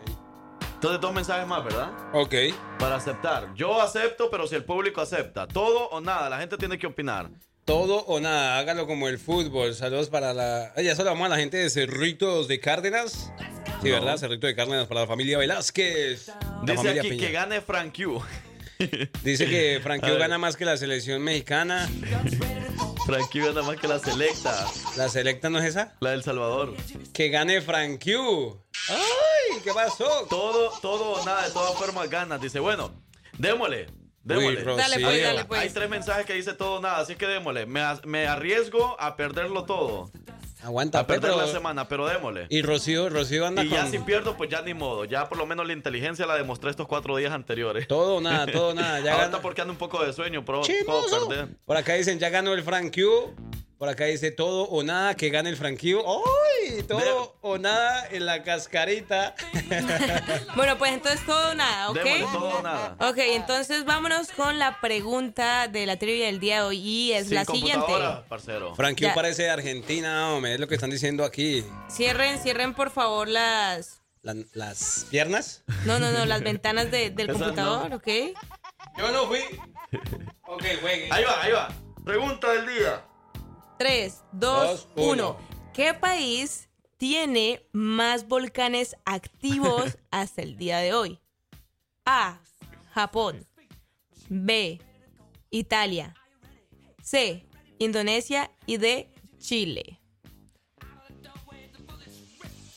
Entonces, 0.76 1.02
dos 1.02 1.14
mensajes 1.14 1.46
más, 1.46 1.64
¿verdad? 1.64 1.92
Ok. 2.14 2.34
Para 2.80 2.96
aceptar. 2.96 3.54
Yo 3.56 3.82
acepto, 3.82 4.30
pero 4.32 4.48
si 4.48 4.56
el 4.56 4.64
público 4.64 5.02
acepta. 5.02 5.46
Todo 5.48 5.90
o 5.90 6.00
nada, 6.00 6.30
la 6.30 6.40
gente 6.40 6.56
tiene 6.58 6.78
que 6.78 6.88
opinar. 6.88 7.30
Todo 7.66 7.98
o 8.06 8.20
nada, 8.20 8.58
hágalo 8.58 8.88
como 8.88 9.08
el 9.10 9.20
fútbol. 9.20 9.76
Saludos 9.76 10.10
para 10.10 10.34
la. 10.34 10.74
Oye, 10.78 10.96
solo 10.96 11.12
vamos 11.12 11.26
a 11.26 11.30
la 11.30 11.38
gente 11.38 11.58
de 11.58 11.70
Cerritos 11.70 12.48
de 12.48 12.60
Cárdenas. 12.60 13.32
Sí, 13.82 13.88
No. 13.90 13.94
¿verdad? 13.96 14.18
Cerrito 14.18 14.48
de 14.48 14.56
Cárdenas 14.56 14.88
para 14.88 15.02
la 15.02 15.08
familia 15.08 15.38
Velázquez. 15.38 16.28
La 16.28 16.34
Dice 16.64 16.76
familia 16.76 17.02
aquí 17.02 17.10
Peña. 17.10 17.28
que 17.28 17.32
gane 17.32 17.62
Frank 17.62 17.96
Q. 17.96 18.22
Dice 19.24 19.46
que 19.46 19.80
ver. 19.80 20.18
gana 20.20 20.38
más 20.38 20.56
que 20.58 20.66
la 20.66 20.78
selección 20.78 21.22
mexicana. 21.22 21.90
Frank 23.06 23.30
Q 23.32 23.46
gana 23.46 23.62
más 23.64 23.78
que 23.78 23.88
la 23.88 24.00
selecta. 24.00 24.68
¿La 24.98 25.10
selecta 25.10 25.50
no 25.50 25.60
es 25.60 25.66
esa? 25.66 25.96
La 26.00 26.12
del 26.12 26.24
Salvador. 26.24 26.76
Que 27.14 27.30
gane 27.30 27.62
Frank 27.62 28.04
Q. 28.04 28.62
¡Ay! 28.90 29.60
¿Qué 29.64 29.72
pasó? 29.74 30.08
Todo, 30.30 30.72
todo 30.82 31.12
o 31.22 31.26
nada, 31.26 31.46
de 31.48 31.52
todas 31.54 31.76
formas 31.78 32.10
ganas. 32.10 32.40
Dice, 32.42 32.60
bueno, 32.60 32.92
démosle. 33.38 33.88
Démosle. 34.24 34.62
Rocío. 34.64 34.76
Dale, 34.78 35.00
pues, 35.04 35.24
dale, 35.24 35.46
pues. 35.46 35.62
Hay 35.62 35.70
tres 35.72 35.90
mensajes 35.90 36.26
que 36.26 36.34
dice 36.34 36.54
todo 36.54 36.76
o 36.76 36.82
nada, 36.82 37.00
así 37.00 37.16
que 37.16 37.26
démosle. 37.28 37.66
Me 37.66 38.28
arriesgo 38.28 38.96
a 39.00 39.16
perderlo 39.16 39.64
todo. 39.66 40.12
Aguanta, 40.62 41.00
A 41.00 41.08
perder 41.08 41.32
pero- 41.32 41.38
la 41.42 41.48
semana, 41.48 41.88
pero 41.88 42.06
démosle. 42.08 42.48
Y 42.50 42.62
Rocío, 42.62 43.10
Rocío 43.10 43.46
anda 43.48 43.64
Y 43.64 43.70
ya 43.70 43.88
si 43.88 44.00
pierdo, 44.00 44.36
pues 44.36 44.50
ya 44.50 44.62
ni 44.62 44.74
modo. 44.74 45.06
Ya 45.06 45.30
por 45.30 45.38
lo 45.38 45.46
menos 45.46 45.66
la 45.66 45.74
inteligencia 45.74 46.26
la 46.26 46.36
demostré 46.36 46.70
estos 46.70 46.88
cuatro 46.88 47.16
días 47.16 47.32
anteriores. 47.32 47.88
todo 47.88 48.16
o 48.16 48.22
nada, 48.22 48.46
todo 48.46 48.70
o 48.70 48.74
nada. 48.74 49.00
Ya 49.00 49.12
Ahorita 49.14 49.28
gana. 49.32 49.42
porque 49.42 49.62
ando 49.62 49.72
un 49.74 49.78
poco 49.80 50.04
de 50.04 50.12
sueño, 50.12 50.44
pero 50.44 50.62
puedo 50.86 51.28
perder. 51.28 51.50
Por 51.66 51.78
acá 51.78 51.94
dicen, 51.94 52.20
ya 52.20 52.30
ganó 52.30 52.54
el 52.54 52.64
Frank 52.64 52.94
Q. 52.94 53.34
Por 53.80 53.88
acá 53.88 54.04
dice 54.06 54.30
todo 54.32 54.64
o 54.64 54.84
nada, 54.84 55.16
que 55.16 55.30
gane 55.30 55.50
el 55.50 55.56
Q. 55.58 56.04
¡Ay! 56.06 56.84
Todo 56.84 57.38
o 57.40 57.58
nada 57.58 58.06
en 58.12 58.26
la 58.26 58.44
cascarita. 58.44 59.34
Bueno, 60.56 60.78
pues 60.78 60.92
entonces 60.92 61.26
todo 61.26 61.52
o 61.52 61.54
nada, 61.56 61.90
¿ok? 61.90 61.96
Démosle 62.04 62.38
todo 62.38 62.60
o 62.60 62.62
nada. 62.62 62.98
Ok, 63.00 63.18
entonces 63.20 63.86
vámonos 63.86 64.30
con 64.32 64.60
la 64.60 64.82
pregunta 64.82 65.68
de 65.70 65.86
la 65.86 65.98
trivia 65.98 66.26
del 66.26 66.40
día 66.42 66.58
de 66.58 66.62
hoy 66.64 66.78
y 66.80 67.12
es 67.14 67.28
Sin 67.28 67.36
la 67.36 67.46
siguiente. 67.46 67.86
parcero. 68.28 68.76
Ya. 69.08 69.14
parece 69.16 69.44
de 69.44 69.50
Argentina, 69.52 70.34
hombre, 70.34 70.56
es 70.56 70.60
lo 70.60 70.68
que 70.68 70.76
están 70.76 70.90
diciendo 70.90 71.24
aquí. 71.24 71.64
Cierren, 71.90 72.38
cierren 72.40 72.74
por 72.74 72.90
favor 72.92 73.30
las... 73.30 74.02
La- 74.22 74.36
las 74.54 75.06
piernas. 75.10 75.64
No, 75.86 76.00
no, 76.00 76.12
no, 76.12 76.26
las 76.26 76.42
ventanas 76.44 76.92
de- 76.92 77.12
del 77.12 77.30
Esas 77.30 77.42
computador, 77.42 77.90
no. 77.92 77.96
¿ok? 77.96 78.08
Yo 78.98 79.12
no 79.14 79.28
fui. 79.28 79.40
Ok, 80.48 80.64
jueguen. 80.82 81.14
Ahí 81.14 81.24
va, 81.24 81.42
ahí 81.42 81.52
va. 81.54 81.70
Pregunta 82.04 82.52
del 82.52 82.68
día. 82.68 83.06
3, 83.80 84.24
Dos, 84.34 84.88
2, 84.96 85.08
uno. 85.08 85.30
1. 85.32 85.38
¿Qué 85.74 85.94
país 85.94 86.68
tiene 86.98 87.66
más 87.72 88.28
volcanes 88.28 88.96
activos 89.06 89.98
hasta 90.12 90.42
el 90.42 90.58
día 90.58 90.80
de 90.80 90.94
hoy? 90.94 91.20
A. 92.06 92.42
Japón. 92.92 93.48
B. 94.28 94.80
Italia. 95.50 96.14
C. 97.02 97.46
Indonesia. 97.80 98.52
Y 98.66 98.78
D. 98.78 99.10
Chile. 99.38 100.00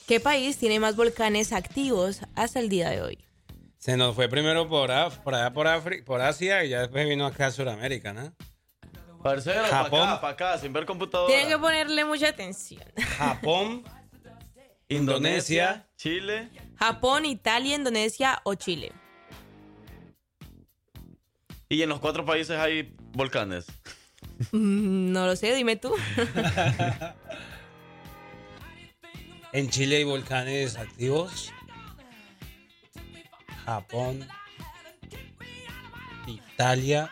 ¿Qué 0.06 0.20
país 0.20 0.56
tiene 0.58 0.78
más 0.78 0.94
volcanes 0.94 1.52
activos 1.52 2.20
hasta 2.36 2.60
el 2.60 2.68
día 2.68 2.90
de 2.90 3.02
hoy? 3.02 3.24
Se 3.78 3.96
nos 3.96 4.14
fue 4.14 4.28
primero 4.28 4.68
por, 4.68 4.90
Af- 4.90 5.20
por 5.24 5.34
allá 5.34 5.52
por, 5.52 5.66
Afri- 5.66 6.04
por 6.04 6.20
Asia 6.20 6.64
y 6.64 6.68
ya 6.68 6.80
después 6.80 7.08
vino 7.08 7.26
acá 7.26 7.46
a 7.46 7.50
Sudamérica, 7.50 8.12
¿no? 8.12 8.32
Parcero, 9.22 9.62
para 9.62 9.84
Japón. 9.84 10.00
acá, 10.08 10.20
para 10.20 10.32
acá, 10.32 10.58
sin 10.58 10.72
ver 10.72 10.84
computadora. 10.84 11.28
Tienen 11.28 11.48
que 11.48 11.58
ponerle 11.58 12.04
mucha 12.04 12.28
atención. 12.28 12.82
Japón, 13.18 13.84
Indonesia, 14.88 15.86
Chile. 15.96 16.50
Japón, 16.76 17.24
Italia, 17.24 17.76
Indonesia 17.76 18.40
o 18.44 18.54
Chile. 18.54 18.92
Y 21.68 21.82
en 21.82 21.88
los 21.88 22.00
cuatro 22.00 22.24
países 22.24 22.58
hay 22.58 22.94
volcanes. 23.12 23.66
Mm, 24.50 25.12
No 25.12 25.26
lo 25.26 25.36
sé, 25.36 25.54
dime 25.54 25.76
tú. 25.76 25.94
En 29.54 29.68
Chile 29.68 29.96
hay 29.98 30.04
volcanes 30.04 30.76
activos. 30.78 31.52
Japón, 33.66 34.26
Italia, 36.26 37.10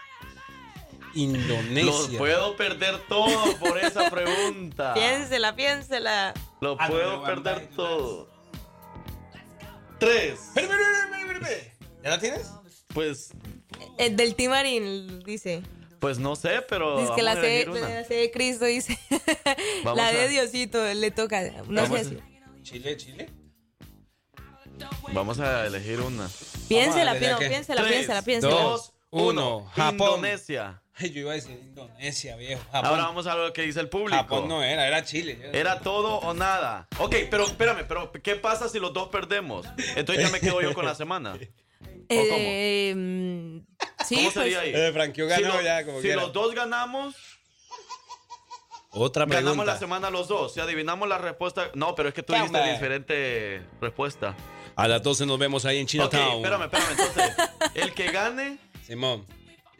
Los 1.15 1.17
Indonesia. 1.17 2.19
puedo 2.19 2.57
perder 2.57 2.99
todo 3.09 3.57
por 3.59 3.79
esa 3.79 4.11
pregunta. 4.11 4.95
Piénsela, 4.95 5.55
piénsela. 5.57 6.35
Lo 6.61 6.77
Ah, 6.79 6.89
puedo 6.89 7.23
perder 7.25 7.69
todo. 7.75 8.29
Tres. 9.99 10.41
¿Ya 12.03 12.11
la 12.11 12.19
tienes? 12.19 12.51
Pues, 12.95 13.31
El 13.99 14.17
del 14.17 14.35
Timarín 14.35 15.23
dice. 15.25 15.63
pues 16.01 16.19
no 16.19 16.35
sé, 16.37 16.63
pero 16.69 16.99
Dice 17.01 17.13
que 17.15 17.23
la 17.23 17.35
C, 17.37 17.67
la 17.67 18.03
de 18.03 18.31
Cristo 18.33 18.65
dice. 18.65 18.99
Vamos 19.85 19.97
la 19.97 20.13
de 20.13 20.23
a- 20.23 20.29
Diosito 20.29 20.83
le 20.95 21.11
toca. 21.11 21.43
No 21.69 21.87
sé. 21.87 22.19
Chile, 22.63 22.97
Chile. 22.97 23.31
Vamos 25.13 25.39
a 25.41 25.67
elegir 25.67 26.01
una. 26.01 26.29
Piénsela, 26.69 27.13
piénsela, 27.15 27.39
piénsela, 27.49 27.83
Tres, 27.83 27.93
piénsela, 27.93 28.23
piénsela. 28.23 28.55
Dos, 28.55 28.93
uno. 29.11 29.59
uno. 29.59 29.71
Japón. 29.75 30.09
Indonesia. 30.17 30.80
Ay, 30.97 31.11
yo 31.13 31.21
iba 31.21 31.33
a 31.33 31.35
decir 31.35 31.59
Indonesia, 31.63 32.37
viejo. 32.37 32.63
Japón. 32.73 32.85
Ahora 32.91 33.03
vamos 33.05 33.27
a 33.27 33.35
lo 33.35 33.53
que 33.53 33.63
dice 33.63 33.81
el 33.81 33.89
público. 33.89 34.17
Japón 34.23 34.49
no 34.49 34.63
era, 34.63 34.87
era 34.87 35.03
Chile. 35.05 35.39
Era 35.53 35.81
todo 35.81 36.17
o 36.19 36.35
nada. 36.35 36.89
Ok, 36.99 37.15
pero 37.31 37.45
espérame, 37.47 37.85
pero 37.89 38.13
¿qué 38.13 38.37
pasa 38.37 38.69
si 38.69 38.79
los 38.79 38.93
dos 38.93 39.09
perdemos? 39.09 39.67
Entonces 39.97 40.25
ya 40.27 40.31
me 40.31 40.41
quedo 40.41 40.61
yo 40.61 40.75
con 40.75 40.85
la 40.85 40.95
semana. 40.95 41.39
Eh, 42.11 42.93
mm, 42.95 43.59
sí, 44.05 44.17
¿Cómo 44.17 44.33
pues, 44.33 44.35
sería 44.35 44.61
ahí? 44.61 44.73
Eh, 44.75 44.93
Si, 45.15 45.23
ganó 45.23 45.49
lo- 45.55 45.63
ya, 45.63 45.85
como 45.87 45.99
si 45.99 46.03
quiera. 46.09 46.23
los 46.23 46.33
dos 46.33 46.55
ganamos, 46.55 47.15
Otra 48.91 49.25
ganamos 49.25 49.51
pregunta. 49.53 49.73
la 49.73 49.79
semana 49.79 50.11
los 50.11 50.27
dos. 50.29 50.53
Si 50.55 50.61
adivinamos 50.61 51.09
la 51.09 51.19
respuesta. 51.19 51.71
No, 51.75 51.95
pero 51.95 52.09
es 52.09 52.15
que 52.15 52.23
tú 52.25 52.33
¿Qué 52.33 52.41
dijiste 52.41 52.73
diferente 52.73 53.63
respuesta. 53.81 54.35
A 54.77 54.89
las 54.89 55.03
12 55.03 55.25
nos 55.27 55.39
vemos 55.39 55.65
ahí 55.65 55.79
en 55.79 55.85
Ok, 55.85 55.89
Chinatown. 55.91 56.37
espérame, 56.45 56.63
espérame. 56.65 56.91
Entonces, 56.91 57.37
el 57.75 57.95
que 57.95 58.11
gane. 58.11 58.59
Simón. 58.85 59.25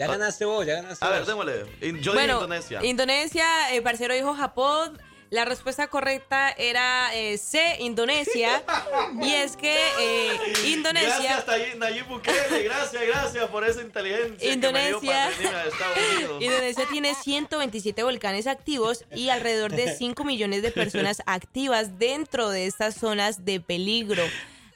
Ya 0.01 0.07
ganaste 0.07 0.47
vos, 0.47 0.65
ya 0.65 0.77
ganaste 0.77 1.05
A 1.05 1.11
ver, 1.11 1.27
démosle. 1.27 1.67
In- 1.83 2.01
Yo 2.01 2.15
bueno, 2.15 2.35
dije 2.35 2.45
Indonesia. 2.45 2.85
Indonesia, 2.85 3.75
el 3.75 3.83
parcero 3.83 4.15
dijo 4.15 4.35
Japón. 4.35 4.99
La 5.29 5.45
respuesta 5.45 5.87
correcta 5.87 6.51
era 6.51 7.15
eh, 7.15 7.39
C, 7.39 7.77
Indonesia. 7.81 8.65
y 9.23 9.33
es 9.33 9.57
que 9.57 9.77
eh, 10.01 10.37
Indonesia. 10.69 11.43
Gracias, 11.47 11.77
Nayib 11.77 12.07
Bukele. 12.07 12.63
Gracias, 12.65 13.03
gracias 13.07 13.49
por 13.51 13.65
esa 13.65 13.83
inteligencia. 13.83 14.53
Indonesia. 14.53 15.31
Que 15.39 16.01
me 16.01 16.19
dio. 16.19 16.41
Indonesia 16.41 16.85
tiene 16.91 17.15
127 17.15 18.03
volcanes 18.03 18.49
activos 18.49 19.05
y 19.15 19.29
alrededor 19.29 19.71
de 19.71 19.95
5 19.95 20.25
millones 20.25 20.63
de 20.63 20.73
personas 20.73 21.23
activas 21.27 21.99
dentro 21.99 22.49
de 22.49 22.67
estas 22.67 22.95
zonas 22.95 23.45
de 23.45 23.61
peligro. 23.61 24.25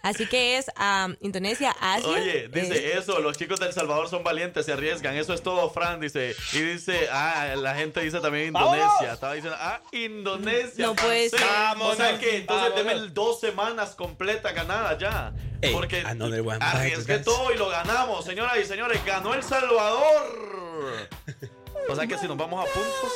Así 0.04 0.26
que 0.26 0.58
es 0.58 0.70
am, 0.76 1.16
Indonesia, 1.22 1.74
Asia. 1.80 2.06
Oye, 2.10 2.48
dice 2.48 2.76
eh, 2.76 2.98
eso, 2.98 3.20
los 3.20 3.38
chicos 3.38 3.58
del 3.58 3.72
Salvador 3.72 4.10
son 4.10 4.22
valientes, 4.22 4.66
se 4.66 4.74
arriesgan, 4.74 5.16
eso 5.16 5.32
es 5.32 5.42
todo, 5.42 5.70
Fran, 5.70 5.98
dice. 5.98 6.36
Y 6.52 6.58
dice, 6.58 7.08
ah, 7.10 7.54
la 7.56 7.74
gente 7.74 8.02
dice 8.02 8.20
también 8.20 8.48
Indonesia. 8.48 8.86
¡Vámonos! 8.86 9.14
Estaba 9.14 9.32
diciendo, 9.32 9.58
ah, 9.58 9.80
Indonesia. 9.92 10.86
No 10.86 10.94
puede 10.94 11.30
ser. 11.30 11.40
O 11.80 11.94
sea 11.94 12.18
que 12.18 12.36
entonces 12.36 12.74
deme 12.74 12.94
dos 13.14 13.40
semanas 13.40 13.94
completas 13.94 14.54
ganadas 14.54 14.98
ya. 14.98 15.32
Ey, 15.62 15.72
Porque 15.72 16.04
bite, 16.04 16.58
arriesgué 16.60 17.20
todo 17.20 17.50
y 17.50 17.56
lo 17.56 17.70
ganamos, 17.70 18.26
señoras 18.26 18.58
y 18.58 18.66
señores, 18.66 19.02
ganó 19.06 19.32
El 19.32 19.42
Salvador. 19.42 21.08
O 21.86 21.94
sea 21.94 22.06
que 22.06 22.16
si 22.16 22.26
nos 22.26 22.38
vamos 22.38 22.66
a 22.66 22.72
puntos, 22.72 23.12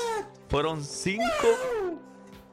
fueron 0.50 0.84
cinco 0.84 1.24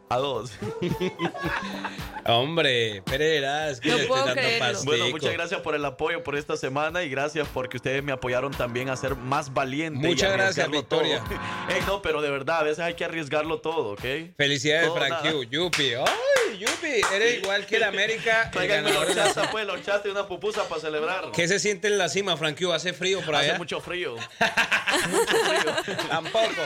a 0.09 0.17
dos. 0.17 0.51
Hombre, 2.27 3.01
Pereira, 3.05 3.69
es 3.69 3.79
que 3.79 3.89
No 3.89 3.97
le 3.97 4.05
puedo 4.05 4.25
creerlo. 4.33 4.79
Bueno, 4.83 5.09
muchas 5.09 5.33
gracias 5.33 5.61
por 5.61 5.75
el 5.75 5.85
apoyo 5.85 6.23
por 6.23 6.35
esta 6.35 6.57
semana 6.57 7.03
y 7.03 7.09
gracias 7.09 7.47
porque 7.53 7.77
ustedes 7.77 8.03
me 8.03 8.11
apoyaron 8.11 8.51
también 8.51 8.89
a 8.89 8.95
ser 8.95 9.15
más 9.15 9.53
valiente. 9.53 10.05
y 10.07 10.09
Muchas 10.09 10.33
gracias, 10.33 10.69
Victoria. 10.69 11.19
todo. 11.19 11.29
Ey, 11.75 11.81
no, 11.87 12.01
pero 12.01 12.21
de 12.21 12.29
verdad, 12.31 12.59
a 12.59 12.63
veces 12.63 12.79
hay 12.79 12.95
que 12.95 13.05
arriesgarlo 13.05 13.59
todo, 13.61 13.93
¿ok? 13.93 14.03
Felicidades, 14.37 14.87
Todo 14.87 14.97
Frank. 14.97 15.21
Q. 15.21 15.43
Yupi. 15.43 15.93
¡Ay, 15.93 16.57
Yupi! 16.59 17.01
Eres 17.13 17.43
igual 17.43 17.65
que 17.65 17.77
el 17.77 17.83
América. 17.83 18.51
los 18.53 18.63
pues, 19.51 19.67
los 19.67 19.79
y 20.05 20.09
una 20.09 20.27
pupusa 20.27 20.67
para 20.67 20.81
celebrar. 20.81 21.31
¿Qué 21.31 21.47
se 21.47 21.59
siente 21.59 21.87
en 21.87 21.97
la 21.97 22.09
cima, 22.09 22.37
Frank 22.37 22.57
Q? 22.59 22.71
¿Hace 22.71 22.93
frío 22.93 23.21
por 23.21 23.35
Hace 23.35 23.49
allá? 23.49 23.57
mucho 23.57 23.79
frío. 23.81 24.15
Tampoco. 26.09 26.61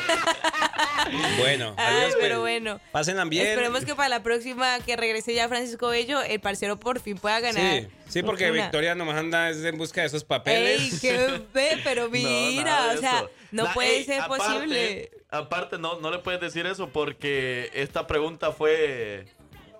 Bueno, 1.40 1.74
Ay, 1.78 1.96
adiós, 2.04 2.16
pero 2.20 2.36
pues. 2.36 2.40
bueno. 2.42 2.80
Pásenla 2.92 3.26
bien. 3.26 3.48
Esperemos 3.48 3.86
que 3.86 3.96
para 3.96 4.10
la 4.10 4.22
próxima 4.24 4.80
que 4.82 4.96
regrese 4.96 5.34
ya 5.34 5.48
Francisco 5.48 5.88
Bello, 5.88 6.22
el 6.22 6.40
parcero 6.40 6.80
por 6.80 7.00
fin 7.00 7.18
pueda 7.18 7.40
ganar. 7.40 7.82
Sí, 7.82 7.88
sí, 8.10 8.24
porque 8.24 8.52
una. 8.52 8.64
Victoria 8.64 8.96
nomás 8.96 9.18
anda 9.18 9.50
es 9.50 9.64
en 9.64 9.78
busca 9.78 10.02
de 10.02 10.08
esos 10.08 10.24
papeles. 10.24 10.80
Ey, 10.82 11.00
qué 11.00 11.42
ve, 11.54 11.80
pero 11.84 12.10
mira, 12.12 12.88
de 12.94 12.98
o 12.98 13.00
sea, 13.02 13.18
eso. 13.20 13.30
no 13.52 13.74
puede 13.74 13.98
ey, 13.98 14.04
ser 14.04 14.22
aparte- 14.22 14.44
posible. 14.54 15.12
Aparte, 15.32 15.78
no, 15.78 16.00
no 16.00 16.10
le 16.12 16.20
puedes 16.20 16.42
decir 16.42 16.66
eso 16.66 16.90
porque 16.90 17.70
esta 17.74 18.06
pregunta 18.08 18.52
fue, 18.52 19.26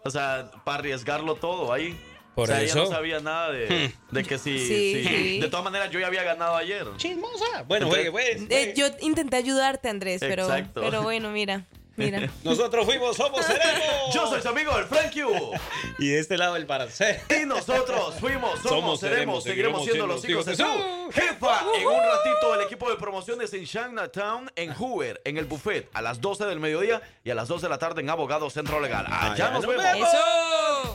o 0.04 0.10
sea, 0.10 0.50
para 0.64 0.80
arriesgarlo 0.80 1.36
todo 1.36 1.74
ahí. 1.74 2.00
Por 2.36 2.50
o 2.50 2.54
sea, 2.54 2.62
eso. 2.62 2.80
ella 2.80 2.90
no 2.90 2.96
sabía 2.96 3.20
nada 3.20 3.52
de, 3.52 3.92
de 4.12 4.24
que 4.24 4.38
si, 4.38 4.58
Sí, 4.60 5.04
si- 5.04 5.08
sí. 5.08 5.40
De 5.42 5.50
todas 5.50 5.64
maneras, 5.66 5.90
yo 5.92 6.00
ya 6.00 6.08
había 6.08 6.24
ganado 6.24 6.56
ayer. 6.56 6.86
Chismosa. 6.98 7.64
Bueno, 7.68 7.88
Entonces- 7.88 8.12
juegue, 8.12 8.12
pues. 8.48 8.52
Eh, 8.52 8.74
yo 8.78 8.88
intenté 9.02 9.38
ayudarte, 9.38 9.90
Andrés, 9.90 10.20
pero, 10.22 10.44
Exacto. 10.44 10.80
pero 10.82 11.02
bueno, 11.02 11.32
mira, 11.32 11.66
mira. 12.00 12.30
Nosotros 12.44 12.86
fuimos, 12.86 13.16
somos, 13.16 13.46
seremos. 13.46 14.14
Yo 14.14 14.28
soy 14.28 14.42
su 14.42 14.50
amigo, 14.50 14.78
el 14.78 14.86
Frank 14.86 15.14
Q. 15.14 15.52
Y 16.00 16.08
de 16.10 16.20
este 16.20 16.38
lado 16.38 16.56
el 16.56 16.66
paracel. 16.66 17.20
Y 17.42 17.46
nosotros 17.46 18.16
fuimos, 18.20 18.60
somos, 18.60 18.70
Somos, 18.70 19.00
seremos, 19.00 19.44
seremos, 19.44 19.44
seguiremos 19.44 19.84
siendo 19.84 20.08
los 20.08 20.28
hijos 20.28 20.46
de 20.46 20.56
su 20.56 20.64
jefa. 21.12 21.62
En 21.78 21.88
un 21.88 21.94
ratito, 22.00 22.56
el 22.56 22.62
equipo 22.62 22.90
de 22.90 22.96
promociones 22.96 23.54
en 23.54 23.66
Chinatown, 23.66 24.52
en 24.56 24.74
Hoover, 24.74 25.22
en 25.26 25.38
el 25.38 25.46
buffet, 25.46 25.90
a 25.94 26.02
las 26.02 26.22
12 26.22 26.46
del 26.46 26.60
mediodía 26.60 27.02
y 27.24 27.30
a 27.30 27.36
las 27.36 27.48
2 27.48 27.62
de 27.62 27.70
la 27.70 27.78
tarde 27.78 28.02
en 28.02 28.10
Abogado 28.10 28.50
Centro 28.50 28.80
Legal. 28.80 29.06
Allá 29.08 29.34
Allá 29.34 29.50
nos 29.52 29.66
nos 29.66 29.76
vemos. 29.76 29.84
vemos. 29.94 30.10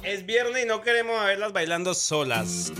Es 0.03 0.25
viernes 0.27 0.65
y 0.65 0.67
no 0.67 0.81
queremos 0.81 1.23
verlas 1.25 1.53
bailando 1.53 1.95
solas. 1.95 2.73